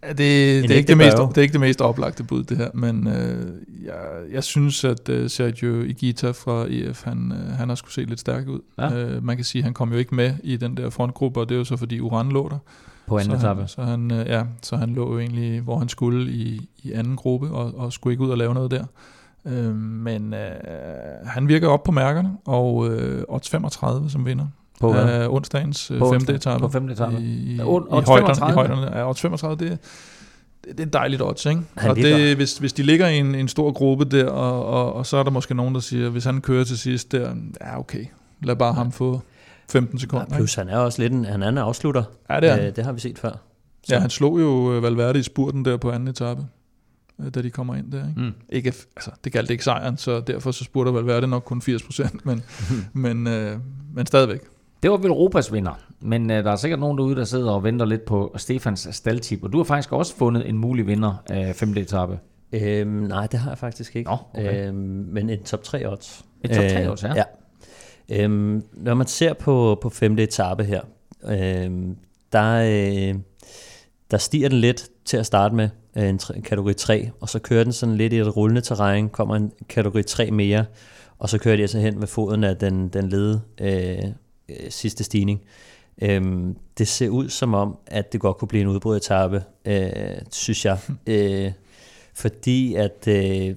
det, 0.10 0.18
det, 0.18 0.72
er 0.72 0.76
ikke 0.76 0.88
det, 0.88 0.98
mest, 0.98 1.18
det 1.18 1.38
er 1.38 1.42
ikke 1.42 1.54
det 1.54 1.62
mest 1.62 1.82
oplagte 1.82 2.24
bud, 2.24 2.44
det 2.44 2.58
her, 2.58 2.70
men 2.74 3.08
øh, 3.08 3.54
jeg, 3.86 3.96
jeg 4.32 4.44
synes, 4.44 4.84
at 4.84 5.10
øh, 5.10 5.30
Sergio 5.30 5.82
Igita 5.82 6.32
fra 6.32 6.66
EF, 6.70 7.04
han, 7.04 7.32
øh, 7.32 7.58
han 7.58 7.70
har 7.70 7.76
skulle 7.76 7.94
se 7.94 8.04
lidt 8.04 8.20
stærk 8.20 8.48
ud. 8.48 8.60
Ja. 8.78 8.94
Øh, 8.94 9.24
man 9.24 9.36
kan 9.36 9.46
sige, 9.46 9.60
at 9.60 9.64
han 9.64 9.74
kom 9.74 9.92
jo 9.92 9.98
ikke 9.98 10.16
med 10.16 10.34
i 10.44 10.58
den 10.58 10.78
der 10.78 10.90
frontgruppe, 10.90 11.40
og 11.40 11.50
det 11.50 11.56
er 11.56 11.60
jo 11.60 11.66
så 11.66 11.78
fordi 11.78 12.00
Uran 12.00 12.30
lå 12.30 12.50
der. 12.50 12.58
På 13.08 13.18
anden 13.18 13.40
så 13.40 13.48
etape. 13.48 13.60
han, 13.60 13.68
så, 13.68 13.82
han, 13.82 14.12
øh, 14.12 14.28
ja, 14.28 14.44
så 14.62 14.76
han 14.76 14.90
lå 14.90 15.14
jo 15.14 15.20
egentlig, 15.20 15.62
hvor 15.62 15.80
han 15.80 15.90
skulle 15.90 16.32
i, 16.32 16.70
i 16.84 16.92
anden 16.92 17.16
gruppe, 17.16 17.48
og, 17.48 17.74
og 17.78 17.94
skulle 17.94 18.14
ikke 18.14 18.24
ud 18.24 18.30
og 18.30 18.38
lave 18.38 18.54
noget 18.54 18.72
der. 18.72 18.86
Øh, 19.46 19.76
men 19.76 20.34
øh, 20.34 20.52
han 21.26 21.48
virker 21.48 21.68
op 21.68 21.84
på 21.84 21.92
mærkerne, 21.92 22.38
og 22.46 22.90
øh, 22.90 23.24
odds 23.28 23.50
35 23.50 24.10
som 24.10 24.26
vinder. 24.26 24.46
På 24.80 24.92
hvad? 24.92 25.04
af 25.04 25.28
onsdagens 25.30 25.92
øh, 25.92 26.00
På 26.00 26.12
femte 26.12 26.34
etape. 26.34 26.60
På 26.60 26.70
femte 26.70 26.94
etape. 26.94 27.16
I, 27.20 27.26
i, 27.26 27.56
Ja, 27.56 27.64
i, 27.64 27.66
højderne, 27.66 28.06
35. 28.06 28.52
I 28.52 28.54
højderne. 28.54 28.98
Ja, 28.98 29.10
odds 29.10 29.22
35, 29.22 29.70
det, 29.70 29.80
det, 30.64 30.80
er 30.80 30.84
et 30.84 30.94
dejligt 30.94 31.22
odds, 31.22 31.46
ikke? 31.46 31.62
Han 31.78 31.90
og 31.90 31.96
det, 31.96 32.36
hvis, 32.36 32.58
hvis 32.58 32.74
de 32.74 32.84
ligger 32.84 33.08
i 33.08 33.18
en, 33.18 33.36
en 33.36 33.48
stor 33.48 33.72
gruppe 33.72 34.06
der, 34.06 34.30
og, 34.30 34.66
og, 34.66 34.94
og 34.94 35.06
så 35.06 35.18
er 35.18 35.24
der 35.24 35.32
måske 35.32 35.54
nogen, 35.54 35.76
der 35.76 35.82
siger, 35.82 36.10
hvis 36.10 36.26
han 36.26 36.42
kører 36.42 36.64
til 36.64 36.78
sidst 36.78 37.12
der, 37.12 37.36
ja 37.62 37.80
okay, 37.80 38.06
lad 38.42 38.56
bare 38.56 38.74
ham 38.74 38.92
få 38.92 39.22
15 39.70 40.00
sekunder. 40.00 40.26
Ja, 40.30 40.36
ikke? 40.36 40.42
plus 40.42 40.56
han 40.56 40.70
er 40.70 40.78
også 40.78 41.02
lidt 41.02 41.14
en, 41.14 41.26
han 41.26 41.44
er 41.44 41.50
en 41.50 41.58
afslutter. 41.58 42.04
Ja, 42.30 42.40
det 42.40 42.50
er 42.50 42.56
han. 42.56 42.66
Øh, 42.66 42.76
det 42.76 42.86
har 42.86 42.92
vi 42.92 43.00
set 43.00 43.20
før. 43.20 43.32
Ja, 43.90 44.00
han 44.00 44.10
slog 44.10 44.40
jo 44.40 44.74
øh, 44.74 44.84
Valverde 44.84 45.20
i 45.20 45.24
spurten 45.24 45.66
der 45.66 45.78
på 45.78 45.92
anden 45.92 46.08
etape, 46.08 46.46
øh, 47.20 47.32
da 47.36 47.42
de 47.42 47.50
kommer 47.50 47.76
ind 47.76 47.92
der. 47.92 48.08
Ikke? 48.08 48.22
Mm. 48.22 48.34
Ikke, 48.50 48.74
altså, 48.96 49.12
det 49.24 49.34
galt 49.34 49.50
ikke 49.50 49.64
sejren, 49.64 49.98
så 49.98 50.20
derfor 50.20 50.52
så 50.52 50.64
spurgte 50.64 50.94
Valverde 50.94 51.28
nok 51.28 51.44
kun 51.44 51.62
80%, 51.70 52.18
men, 52.24 52.44
men, 52.94 53.28
øh, 53.28 53.58
men 53.94 54.06
stadigvæk. 54.06 54.40
Det 54.84 54.92
var 54.92 54.98
vel 54.98 55.08
Europas 55.08 55.54
vinder, 55.54 55.80
men 56.00 56.32
øh, 56.32 56.44
der 56.44 56.52
er 56.52 56.56
sikkert 56.56 56.80
nogen 56.80 56.98
derude, 56.98 57.16
der 57.16 57.24
sidder 57.24 57.52
og 57.52 57.64
venter 57.64 57.86
lidt 57.86 58.06
på 58.06 58.34
Stefans 58.38 58.88
staldtip, 58.92 59.44
og 59.44 59.52
du 59.52 59.58
har 59.58 59.64
faktisk 59.64 59.92
også 59.92 60.16
fundet 60.16 60.50
en 60.50 60.58
mulig 60.58 60.88
vinder 60.88 61.24
af 61.30 61.56
femte 61.56 61.82
etape. 61.82 62.20
Øhm, 62.52 62.90
nej, 62.90 63.28
det 63.28 63.40
har 63.40 63.52
jeg 63.52 63.58
faktisk 63.58 63.96
ikke. 63.96 64.10
Nå, 64.10 64.18
okay. 64.34 64.68
øhm, 64.68 65.08
men 65.12 65.30
en 65.30 65.44
top 65.44 65.64
3 65.64 65.92
odds. 65.92 66.26
Et 66.44 66.52
top 66.52 66.64
tre 66.72 66.92
odds, 66.92 67.04
ja. 67.04 67.14
ja. 67.16 67.24
Øhm, 68.10 68.64
når 68.74 68.94
man 68.94 69.08
ser 69.08 69.34
på, 69.34 69.78
på 69.82 69.90
femte 69.90 70.24
etape 70.24 70.64
her, 70.64 70.82
øhm, 71.24 71.98
der, 72.32 72.54
øh, 72.56 73.16
der 74.12 74.18
stiger 74.18 74.50
den 74.50 74.58
lidt 74.58 74.90
til 75.06 75.18
at 75.18 75.26
starte 75.26 75.56
med, 75.56 75.70
øh, 75.98 76.10
en, 76.10 76.20
en 76.36 76.42
kategori 76.42 76.74
3, 76.74 77.12
og 77.22 77.30
så 77.30 77.40
kører 77.40 77.64
den 77.64 77.74
sådan 77.74 77.96
lidt 77.96 78.14
i 78.14 78.18
et 78.18 78.38
rullende 78.38 78.62
terræn, 78.62 79.10
kommer 79.10 79.36
en 79.36 79.52
kategori 79.70 80.04
3 80.04 80.32
mere, 80.32 80.66
og 81.20 81.30
så 81.30 81.38
kører 81.38 81.56
de 81.56 81.62
altså 81.62 81.80
hen 81.80 82.00
med 82.00 82.08
foden 82.08 82.44
af 82.44 82.58
den, 82.58 82.88
den 82.88 83.10
lede 83.10 83.42
øh, 83.62 84.04
øh, 84.50 84.70
sidste 84.70 85.04
stigning. 85.04 85.42
Øhm, 86.02 86.58
det 86.78 86.88
ser 86.88 87.10
ud 87.10 87.30
som 87.30 87.54
om, 87.54 87.78
at 87.88 88.14
det 88.14 88.22
godt 88.22 88.38
kunne 88.38 88.48
blive 88.48 88.62
en 88.62 88.68
udbrudetappe, 88.68 89.44
øh, 89.66 89.90
synes 90.32 90.66
jeg. 90.66 90.80
øh, 91.08 91.52
fordi 92.14 92.76
at 92.76 93.08
øh, 93.08 93.56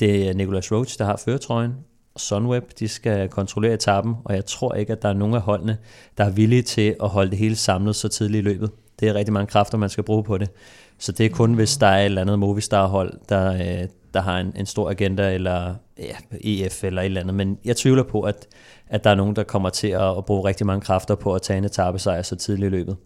det 0.00 0.28
er 0.28 0.34
Nicolas 0.34 0.72
Roach, 0.72 0.98
der 0.98 1.04
har 1.04 1.16
føretrøjen. 1.16 1.72
Sunweb, 2.16 2.64
de 2.78 2.88
skal 2.88 3.28
kontrollere 3.28 3.74
etappen, 3.74 4.14
og 4.24 4.34
jeg 4.34 4.46
tror 4.46 4.74
ikke, 4.74 4.92
at 4.92 5.02
der 5.02 5.08
er 5.08 5.12
nogen 5.12 5.34
af 5.34 5.40
holdene, 5.40 5.78
der 6.18 6.24
er 6.24 6.30
villige 6.30 6.62
til 6.62 6.96
at 7.02 7.08
holde 7.08 7.30
det 7.30 7.38
hele 7.38 7.56
samlet 7.56 7.96
så 7.96 8.08
tidligt 8.08 8.46
i 8.46 8.48
løbet. 8.48 8.70
Det 9.00 9.08
er 9.08 9.14
rigtig 9.14 9.32
mange 9.32 9.46
kræfter, 9.46 9.78
man 9.78 9.88
skal 9.88 10.04
bruge 10.04 10.24
på 10.24 10.38
det. 10.38 10.50
Så 10.98 11.12
det 11.12 11.26
er 11.26 11.30
kun, 11.30 11.54
hvis 11.54 11.76
der 11.76 11.86
er 11.86 11.98
et 11.98 12.04
eller 12.04 12.20
andet 12.20 12.38
Movistar-hold, 12.38 13.18
der, 13.28 13.52
øh, 13.52 13.88
der 14.14 14.20
har 14.20 14.40
en, 14.40 14.52
en 14.56 14.66
stor 14.66 14.90
agenda, 14.90 15.34
eller 15.34 15.74
ja, 15.98 16.16
EF 16.40 16.84
eller 16.84 17.02
et 17.02 17.06
eller 17.06 17.20
andet. 17.20 17.34
Men 17.34 17.58
jeg 17.64 17.76
tvivler 17.76 18.02
på, 18.02 18.20
at, 18.20 18.46
at 18.88 19.04
der 19.04 19.10
er 19.10 19.14
nogen, 19.14 19.36
der 19.36 19.42
kommer 19.42 19.68
til 19.68 19.88
at, 19.88 20.16
at 20.18 20.24
bruge 20.24 20.48
rigtig 20.48 20.66
mange 20.66 20.80
kræfter 20.80 21.14
på 21.14 21.34
at 21.34 21.42
tage 21.42 21.58
en 21.58 21.64
etappesejr 21.64 22.22
så 22.22 22.36
tidligt 22.36 22.66
i 22.66 22.70
løbet. 22.70 22.96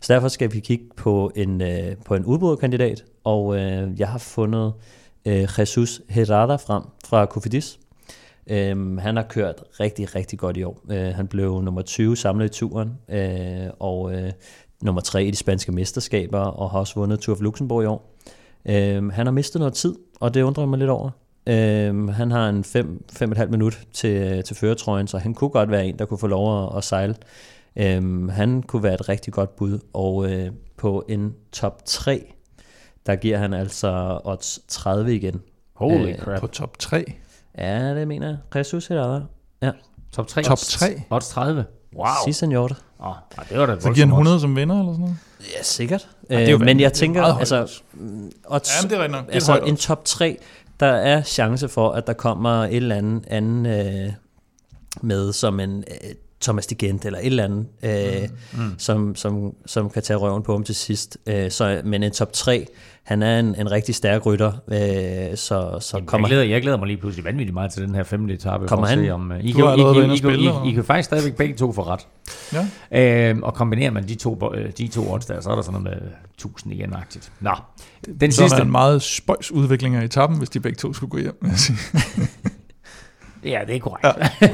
Så 0.00 0.12
derfor 0.12 0.28
skal 0.28 0.52
vi 0.52 0.60
kigge 0.60 0.84
på 0.96 1.32
en, 1.36 1.62
øh, 1.62 1.96
på 2.04 2.14
en 2.14 2.24
udbruderkandidat, 2.24 3.04
og 3.24 3.56
øh, 3.56 4.00
jeg 4.00 4.08
har 4.08 4.18
fundet 4.18 4.72
øh, 5.26 5.48
Jesus 5.58 6.00
Herrada 6.08 6.54
frem 6.54 6.82
fra 7.04 7.24
Cofidis. 7.24 7.78
Øhm, 8.50 8.98
han 8.98 9.16
har 9.16 9.22
kørt 9.22 9.64
rigtig, 9.80 10.14
rigtig 10.14 10.38
godt 10.38 10.56
i 10.56 10.62
år. 10.62 10.80
Øh, 10.90 11.14
han 11.14 11.26
blev 11.26 11.62
nummer 11.62 11.82
20 11.82 12.16
samlet 12.16 12.46
i 12.46 12.48
turen, 12.48 12.92
øh, 13.08 13.70
og 13.78 14.14
øh, 14.14 14.32
nummer 14.82 15.00
3 15.00 15.24
i 15.24 15.30
de 15.30 15.36
spanske 15.36 15.72
mesterskaber, 15.72 16.38
og 16.38 16.70
har 16.70 16.78
også 16.78 16.94
vundet 16.94 17.20
Tour 17.20 17.36
of 17.36 17.42
Luxembourg 17.42 17.82
i 17.82 17.86
år. 17.86 18.14
Øh, 18.68 19.08
han 19.12 19.26
har 19.26 19.30
mistet 19.30 19.58
noget 19.58 19.74
tid, 19.74 19.94
og 20.20 20.34
det 20.34 20.42
undrer 20.42 20.66
mig 20.66 20.78
lidt 20.78 20.90
over. 20.90 21.10
Øh, 21.46 22.08
han 22.08 22.30
har 22.30 22.48
en 22.48 22.64
5,5 22.64 23.46
minut 23.46 23.80
til, 23.92 24.42
til 24.42 24.56
føretrøjen, 24.56 25.06
så 25.06 25.18
han 25.18 25.34
kunne 25.34 25.50
godt 25.50 25.70
være 25.70 25.86
en, 25.86 25.98
der 25.98 26.04
kunne 26.04 26.18
få 26.18 26.26
lov 26.26 26.64
at, 26.64 26.76
at 26.76 26.84
sejle. 26.84 27.14
Øh, 27.76 28.28
han 28.28 28.62
kunne 28.62 28.82
være 28.82 28.94
et 28.94 29.08
rigtig 29.08 29.32
godt 29.32 29.56
bud, 29.56 29.78
og 29.92 30.32
øh, 30.32 30.50
på 30.76 31.04
en 31.08 31.34
top 31.52 31.82
3, 31.84 32.32
der 33.06 33.16
giver 33.16 33.38
han 33.38 33.52
altså 33.54 34.20
odds 34.24 34.60
30 34.68 35.16
igen. 35.16 35.40
Holy 35.74 36.08
Øh, 36.08 36.18
crap. 36.18 36.40
På 36.40 36.46
top 36.46 36.78
3. 36.78 37.04
Ja, 37.58 37.94
det 37.94 38.08
mener 38.08 38.28
jeg. 38.28 38.36
Jesus 38.56 38.86
Herrera. 38.86 39.20
Ja, 39.62 39.70
Top 40.12 40.26
3. 40.26 40.42
Top 40.42 40.58
3. 40.58 41.02
Odds 41.10 41.28
30. 41.28 41.64
Wow. 41.96 42.06
si 42.24 42.32
senor. 42.32 42.70
Oh, 42.98 43.14
det 43.48 43.58
var 43.58 43.66
da 43.66 43.80
Så 43.80 43.92
giver 43.92 44.06
han 44.06 44.12
100 44.12 44.40
som 44.40 44.56
vinder 44.56 44.78
eller 44.80 44.92
sådan 44.92 45.00
noget? 45.00 45.16
Ja, 45.58 45.62
sikkert. 45.62 46.08
det 46.28 46.36
er 46.36 46.50
jo 46.50 46.54
Øh, 46.54 46.60
men 46.60 46.68
jeg 46.68 46.90
Det 46.90 46.96
er 46.96 47.00
tænker, 47.00 47.20
meget 47.20 47.34
højt 47.34 47.40
altså, 47.42 47.60
odds. 47.62 47.84
mm, 47.92 48.32
odds, 48.44 48.70
Jamen, 48.82 48.90
det 48.90 49.04
er 49.04 49.08
nok. 49.08 49.24
Det 49.26 49.30
er 49.30 49.34
altså 49.34 49.56
en 49.58 49.76
top 49.76 50.04
3, 50.04 50.38
der 50.80 50.86
er 50.86 51.22
chance 51.22 51.68
for, 51.68 51.90
at 51.90 52.06
der 52.06 52.12
kommer 52.12 52.64
et 52.64 52.76
eller 52.76 52.96
andet 52.96 53.24
anden 53.26 53.66
øh, 53.66 54.12
med 55.02 55.32
som 55.32 55.60
en 55.60 55.84
øh, 56.04 56.10
Thomas 56.40 56.66
Digent 56.66 57.04
eller 57.04 57.18
et 57.18 57.26
eller 57.26 57.44
andet, 57.44 57.66
øh, 57.82 58.28
mm. 58.52 58.78
som, 58.78 59.16
som, 59.16 59.54
som 59.66 59.90
kan 59.90 60.02
tage 60.02 60.16
røven 60.16 60.42
på 60.42 60.52
ham 60.52 60.64
til 60.64 60.74
sidst. 60.74 61.18
Øh, 61.26 61.50
så, 61.50 61.80
men 61.84 62.02
en 62.02 62.12
top 62.12 62.32
3, 62.32 62.66
han 63.02 63.22
er 63.22 63.40
en, 63.40 63.54
en 63.54 63.70
rigtig 63.70 63.94
stærk 63.94 64.26
rytter, 64.26 64.52
øh, 64.68 65.36
så, 65.36 65.78
så 65.80 65.96
Jamen, 65.96 66.06
kommer 66.06 66.28
jeg, 66.28 66.30
glæder, 66.30 66.44
jeg 66.44 66.62
glæder 66.62 66.78
mig 66.78 66.86
lige 66.86 66.96
pludselig 66.96 67.24
vanvittigt 67.24 67.54
meget 67.54 67.72
til 67.72 67.82
den 67.82 67.94
her 67.94 68.02
femte 68.02 68.34
etape. 68.34 68.66
Kommer 68.66 68.86
han? 68.86 68.98
Se, 68.98 69.10
om, 69.10 69.30
uh, 69.30 69.38
I, 69.44 69.52
kan, 69.52 69.64
I, 69.64 69.80
I, 69.80 70.04
I, 70.04 70.68
I, 70.68 70.70
I? 70.70 70.78
I, 70.78 70.82
faktisk 70.82 71.06
stadigvæk 71.06 71.36
begge 71.36 71.54
to 71.54 71.72
få 71.72 71.82
ret. 71.82 72.06
Ja. 72.92 73.30
Øh, 73.30 73.38
og 73.42 73.54
kombinerer 73.54 73.90
man 73.90 74.08
de 74.08 74.14
to, 74.14 74.54
øh, 74.54 74.72
de 74.78 74.88
to 74.88 75.12
odds 75.12 75.26
der, 75.26 75.40
så 75.40 75.50
er 75.50 75.54
der 75.54 75.62
sådan 75.62 75.80
noget 75.80 76.02
med 76.02 76.10
1000 76.34 76.74
igen-agtigt. 76.74 77.32
Nå, 77.40 77.50
den 78.20 78.32
Så 78.32 78.42
er 78.42 78.44
der 78.44 78.48
sidste. 78.48 78.62
en 78.62 78.70
meget 78.70 79.02
spøjs 79.02 79.52
udvikling 79.52 79.96
af 79.96 80.04
etappen, 80.04 80.38
hvis 80.38 80.50
de 80.50 80.60
begge 80.60 80.76
to 80.76 80.92
skulle 80.92 81.10
gå 81.10 81.18
hjem. 81.18 81.40
Ja, 83.44 83.60
det 83.66 83.76
er 83.76 83.80
korrekt. 83.80 84.06
Ja. 84.06 84.48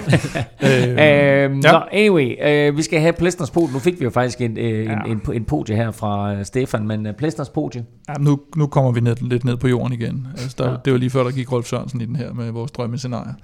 Øh, 0.63 0.95
Øh, 0.95 1.45
øhm, 1.45 1.61
ja. 1.61 1.73
Nå, 1.73 1.79
anyway, 1.93 2.37
øh, 2.43 2.77
vi 2.77 2.83
skal 2.83 3.01
have 3.01 3.13
Plæstners 3.13 3.51
podie. 3.51 3.73
Nu 3.73 3.79
fik 3.79 4.01
vi 4.01 4.05
jo 4.05 4.11
faktisk 4.11 4.41
en, 4.41 4.59
øh, 4.59 4.85
Ja. 4.85 4.93
en, 5.07 5.11
en, 5.11 5.21
en 5.33 5.45
podie 5.45 5.77
her 5.77 5.91
fra 5.91 6.35
øh, 6.35 6.45
Stefan, 6.45 6.87
men 6.87 7.07
øh, 7.07 7.15
Plæsters 7.15 7.49
podie. 7.49 7.85
Ja, 8.09 8.15
nu, 8.21 8.41
nu 8.57 8.67
kommer 8.67 8.93
vi 8.93 9.01
ned, 9.01 9.17
lidt 9.21 9.45
ned 9.45 9.57
på 9.57 9.69
jorden 9.69 9.93
igen. 9.93 10.27
Altså, 10.31 10.55
der, 10.59 10.65
Ja. 10.65 10.71
ja. 10.71 10.77
Det 10.85 10.93
var 10.93 10.99
lige 10.99 11.11
før, 11.11 11.23
der 11.25 11.31
gik 11.31 11.53
Rolf 11.53 11.67
Sørensen 11.67 12.01
i 12.01 12.05
den 12.07 12.17
her 12.17 12.33
med 12.33 12.51
vores 12.51 12.71
drømmescenarie. 12.71 13.35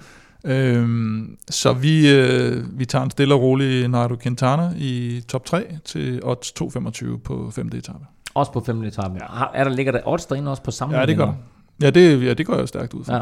Øhm, 0.45 1.37
så 1.49 1.73
vi, 1.73 2.11
øh, 2.15 2.79
vi 2.79 2.85
tager 2.85 3.03
en 3.03 3.11
stille 3.11 3.33
og 3.33 3.41
rolig 3.41 3.87
Nairo 3.87 4.15
Quintana 4.23 4.69
i 4.77 5.21
top 5.27 5.45
3 5.45 5.63
til 5.85 6.19
odds 6.23 6.51
2,25 6.61 7.17
på 7.23 7.51
5. 7.55 7.67
etape. 7.67 7.99
Også 8.33 8.51
på 8.51 8.59
femte 8.65 8.87
etape. 8.87 9.19
Har, 9.21 9.51
er 9.55 9.63
der, 9.63 9.71
ligger 9.71 9.91
der 9.91 9.99
odds 10.05 10.25
derinde 10.25 10.51
også 10.51 10.63
på 10.63 10.71
samme 10.71 10.99
Ja, 10.99 11.05
det 11.05 11.17
gør 11.17 11.33
Ja, 11.81 11.89
det, 11.89 12.23
ja, 12.25 12.33
det 12.33 12.45
går 12.45 12.55
jeg 12.57 12.67
stærkt 12.67 12.93
ud 12.93 13.03
fra. 13.03 13.15
Ja. 13.15 13.21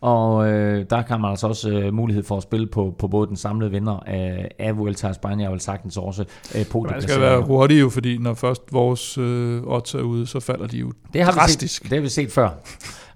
Og 0.00 0.48
øh, 0.48 0.84
der 0.90 1.02
kan 1.02 1.20
man 1.20 1.30
altså 1.30 1.46
også 1.46 1.70
øh, 1.70 1.94
mulighed 1.94 2.24
for 2.24 2.36
at 2.36 2.42
spille 2.42 2.66
på, 2.66 2.94
på 2.98 3.08
både 3.08 3.28
den 3.28 3.36
samlede 3.36 3.70
vinder 3.70 4.02
af, 4.06 4.50
af 4.58 4.78
Vuelta 4.78 5.06
a 5.08 5.10
España, 5.10 5.46
og 5.46 5.52
vel 5.52 5.60
sagtens 5.60 5.96
også 5.96 6.24
øh, 6.54 6.66
på 6.66 6.86
Man 6.90 7.02
skal 7.02 7.20
være 7.20 7.42
hurtig 7.42 7.80
jo, 7.80 7.90
fordi 7.90 8.18
når 8.18 8.34
først 8.34 8.62
vores 8.72 9.18
øh, 9.18 9.62
odds 9.66 9.94
er 9.94 10.02
ude, 10.02 10.26
så 10.26 10.40
falder 10.40 10.66
de 10.66 10.78
jo 10.78 10.92
det 11.12 11.22
har 11.22 11.32
vi 11.32 11.36
drastisk. 11.36 11.82
set, 11.82 11.90
det 11.90 11.98
har 11.98 12.02
vi 12.02 12.08
set 12.08 12.32
før. 12.32 12.48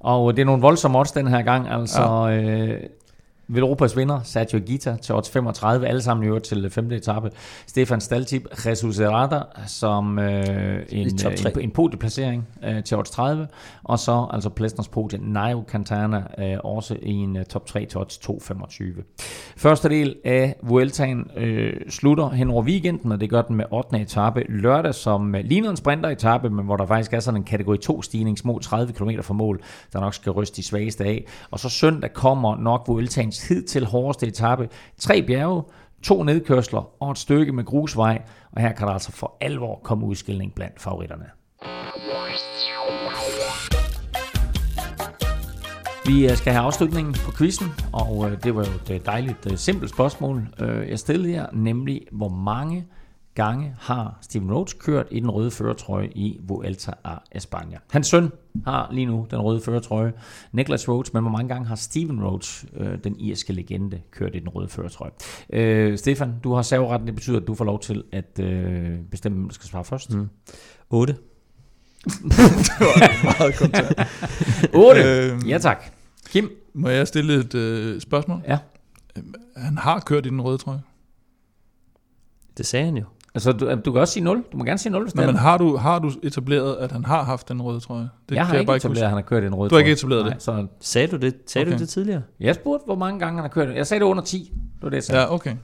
Og 0.01 0.36
det 0.36 0.43
er 0.43 0.47
nogle 0.47 0.62
voldsomme 0.62 0.98
odds 0.98 1.12
den 1.12 1.28
her 1.28 1.43
gang. 1.43 1.69
Altså, 1.69 2.02
ja. 2.02 2.43
øh, 2.43 2.81
Velropas 3.52 3.97
vinder, 3.97 4.20
Sergio 4.24 4.60
Gita, 4.66 4.97
til 5.02 5.14
odds 5.14 5.31
35, 5.31 5.89
alle 5.89 6.02
sammen 6.02 6.24
i 6.24 6.27
øvrigt 6.27 6.44
til 6.44 6.70
femte 6.70 6.97
etape. 6.97 7.31
Stefan 7.66 8.01
Staltip, 8.01 8.66
Jesus 8.66 8.98
Herrada, 8.98 9.40
som 9.66 10.18
øh, 10.18 10.44
en, 10.89 11.06
øh, 11.27 11.32
en, 11.55 11.60
en 11.60 11.70
podieplacering 11.70 12.48
øh, 12.64 12.85
til 12.85 12.97
odds 12.97 13.10
30. 13.10 13.48
Og 13.85 13.98
så 13.98 14.27
altså 14.32 14.48
Plesners 14.48 14.89
podie, 14.89 15.18
Nairo 15.22 15.64
Quintana, 15.70 16.22
øh, 16.39 16.59
også 16.64 16.97
i 17.02 17.12
en 17.12 17.36
øh, 17.36 17.44
top 17.44 17.66
3 17.66 17.86
til 17.86 17.98
odds 17.98 18.18
2,25. 18.18 19.55
Første 19.56 19.89
del 19.89 20.16
af 20.24 20.56
Vueltaen 20.62 21.31
øh, 21.36 21.72
slutter 21.89 22.31
hen 22.31 22.51
over 22.51 22.62
weekenden, 22.62 23.12
og 23.12 23.20
det 23.20 23.31
gør 23.31 23.43
den 23.43 23.56
med 23.56 23.64
8. 23.70 24.01
etape 24.01 24.44
lørdag, 24.48 24.94
som 24.94 25.35
øh, 25.35 25.44
ligner 25.44 25.70
en 25.70 25.77
sprinteretape, 25.77 26.51
men 26.51 26.64
hvor 26.64 26.77
der 26.77 26.86
faktisk 26.86 27.12
er 27.12 27.20
sådan 27.20 27.40
en 27.40 27.44
kategori 27.44 27.78
2 27.78 28.02
stigning, 28.02 28.39
små 28.39 28.59
30 28.59 28.93
km 28.93 29.10
fra 29.22 29.35
mål, 29.35 29.60
der 29.93 30.01
nok 30.01 30.14
skal 30.14 30.32
ryste 30.32 30.56
de 30.56 30.62
svageste 30.62 31.05
af. 31.05 31.24
Og 31.51 31.59
så 31.59 31.68
søndag 31.68 32.12
kommer 32.12 32.56
nok 32.56 32.85
Vueltaens 32.89 33.40
hidtil 33.49 33.87
hårdeste 33.87 34.27
etape. 34.27 34.69
Tre 34.99 35.23
bjerge, 35.23 35.62
to 36.03 36.23
nedkørsler 36.23 37.03
og 37.03 37.11
et 37.11 37.19
stykke 37.19 37.53
med 37.53 37.65
grusvej, 37.65 38.23
og 38.53 38.61
her 38.61 38.73
kan 38.73 38.87
der 38.87 38.93
altså 38.93 39.12
for 39.12 39.37
alvor 39.41 39.81
komme 39.83 40.07
udskilling 40.07 40.55
blandt 40.55 40.81
favoritterne. 40.81 41.27
Vi 46.07 46.31
øh, 46.31 46.37
skal 46.37 46.53
have 46.53 46.65
afslutningen 46.65 47.15
på 47.15 47.33
quizzen, 47.39 47.69
og 47.93 48.31
øh, 48.31 48.43
det 48.43 48.55
var 48.55 48.65
jo 48.65 48.73
et 48.73 48.91
øh, 48.91 49.01
dejligt 49.07 49.61
simpelt 49.61 49.91
spørgsmål, 49.91 50.55
jeg 50.89 50.99
stillede 50.99 51.33
jer, 51.33 51.47
nemlig 51.53 52.01
hvor 52.12 52.29
mange 52.29 52.87
gange 53.35 53.74
har 53.78 54.19
Steven 54.20 54.52
Roach 54.52 54.77
kørt 54.78 55.07
i 55.11 55.20
den 55.20 55.31
røde 55.31 55.51
førertrøje 55.51 56.07
i 56.15 56.39
Vuelta 56.43 56.93
a 57.05 57.15
España. 57.36 57.78
Hans 57.90 58.07
søn 58.07 58.32
har 58.65 58.89
lige 58.93 59.07
nu 59.07 59.27
den 59.31 59.39
røde 59.40 59.61
førertrøje, 59.61 60.12
Niklas 60.52 60.89
Roach, 60.89 61.11
men 61.15 61.23
hvor 61.23 61.31
mange 61.31 61.48
gange 61.48 61.66
har 61.69 61.74
Steven 61.74 62.24
Roach, 62.24 62.65
øh, 62.77 62.98
den 63.05 63.20
irske 63.20 63.52
legende, 63.52 64.01
kørt 64.11 64.35
i 64.35 64.39
den 64.39 64.48
røde 64.48 64.69
førertrøje? 64.69 65.11
Øh, 65.52 65.98
Stefan, 65.98 66.35
du 66.44 66.55
har 66.55 66.62
serveretten, 66.62 67.07
det 67.07 67.15
betyder, 67.15 67.40
at 67.40 67.47
du 67.47 67.55
får 67.55 67.65
lov 67.65 67.81
til 67.81 68.05
at 68.12 68.39
øh, 68.40 68.98
bestemme, 69.11 69.39
hvem 69.39 69.48
der 69.48 69.55
skal 69.55 69.69
svare 69.69 69.85
først. 69.85 70.15
Mm. 70.15 70.28
8. 70.90 71.16
8. 74.74 75.01
Øhm, 75.32 75.40
Ja 75.48 75.59
tak. 75.59 75.85
Kim? 76.28 76.51
Må 76.74 76.89
jeg 76.89 77.09
stille 77.09 77.35
et 77.35 77.55
øh, 77.55 78.01
spørgsmål? 78.01 78.40
Ja. 78.48 78.59
Øhm, 79.16 79.35
Han 79.57 79.78
har 79.78 80.01
kørt 80.01 80.27
i 80.27 80.28
den 80.28 80.40
røde 80.40 80.59
trøje. 80.59 80.82
Det 82.57 82.66
sagde 82.66 82.85
han 82.85 82.97
jo. 82.97 83.05
Altså, 83.35 83.52
du, 83.52 83.74
du 83.85 83.93
kan 83.93 84.01
også 84.01 84.12
sige 84.15 84.24
0. 84.24 84.44
Du 84.52 84.57
må 84.57 84.65
gerne 84.65 84.78
sige 84.78 84.93
0, 84.93 85.02
hvis 85.02 85.15
Nå, 85.15 85.23
det 85.23 85.28
er. 85.28 85.32
men 85.32 85.39
har 85.40 85.59
du, 85.59 85.77
har 85.77 85.98
du 85.98 86.11
etableret, 86.23 86.77
at 86.77 86.93
han 86.93 87.05
har 87.05 87.23
haft 87.24 87.48
den 87.48 87.62
røde 87.62 87.81
trøje? 87.81 88.09
Det 88.28 88.35
jeg 88.35 88.44
har 88.47 88.52
kan 88.52 88.61
ikke 88.61 88.66
bare 88.66 88.77
etableret, 88.77 89.02
at 89.02 89.09
han 89.09 89.16
har 89.16 89.23
kørt 89.23 89.43
i 89.43 89.47
en 89.47 89.55
rød 89.55 89.69
Du 89.70 89.74
har 89.74 89.81
ikke 89.81 89.89
trøje. 89.89 89.93
etableret 89.93 90.24
Nej, 90.24 90.35
det? 90.35 90.43
Så 90.43 90.66
Sagde 90.81 91.07
du 91.09 91.16
det, 91.16 91.35
sagde 91.47 91.66
Okay. 91.66 91.74
du 91.74 91.81
det 91.81 91.89
tidligere? 91.89 92.23
jeg 92.40 92.55
spurgte, 92.55 92.85
hvor 92.86 92.94
mange 92.94 93.19
gange 93.20 93.35
han 93.35 93.44
har 93.44 93.48
kørt. 93.48 93.77
Jeg 93.77 93.86
sagde 93.86 94.01
det 94.05 94.07
under 94.11 94.23
10. 94.23 94.39
Det 94.74 94.82
var 94.82 94.89
det, 94.89 94.97
jeg 94.97 95.05
sagde. 95.05 95.20
Ja, 95.20 95.35
okay. 95.35 95.55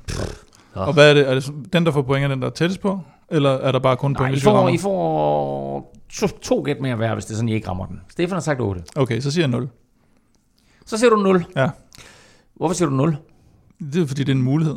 Og 0.75 0.93
hvad 0.93 1.11
er 1.11 1.15
det? 1.15 1.31
Er 1.31 1.35
det 1.35 1.53
den, 1.73 1.87
der 1.87 1.93
får 1.93 2.03
point, 2.03 2.25
er 2.25 2.29
den, 2.29 2.41
der 2.43 2.47
er 2.47 2.53
tættest 2.53 2.81
på? 2.81 3.01
Eller 3.31 3.51
er 3.51 3.73
der 3.73 3.79
bare 3.79 3.97
kun 3.97 4.11
Nej, 4.11 4.19
point, 4.19 4.31
I 4.31 4.35
hvis 4.35 4.43
vi 4.43 4.51
får? 4.51 4.69
I 4.69 4.79
får 4.79 5.97
to, 6.13 6.27
to 6.27 6.63
gæt 6.63 6.81
mere 6.81 6.97
hver, 6.97 7.15
hvis 7.15 7.25
det 7.25 7.33
er 7.33 7.37
sådan, 7.37 7.49
I 7.49 7.53
ikke 7.55 7.69
rammer 7.69 7.87
den. 7.87 8.01
Stefan 8.11 8.33
har 8.35 8.41
sagt 8.41 8.61
8. 8.61 8.83
Okay, 8.97 9.21
så 9.21 9.31
siger 9.31 9.43
jeg 9.43 9.51
0. 9.51 9.69
Så 10.87 10.99
siger 10.99 11.11
du 11.11 11.17
0. 11.17 11.45
Ja. 11.57 11.71
Hvorfor 12.57 12.75
siger 12.75 12.89
du 12.89 12.95
0? 12.95 13.17
Det 13.93 14.03
er 14.03 14.07
fordi, 14.07 14.25
det 14.25 14.33
er 14.33 14.37
en 14.37 14.43
mulighed. 14.43 14.77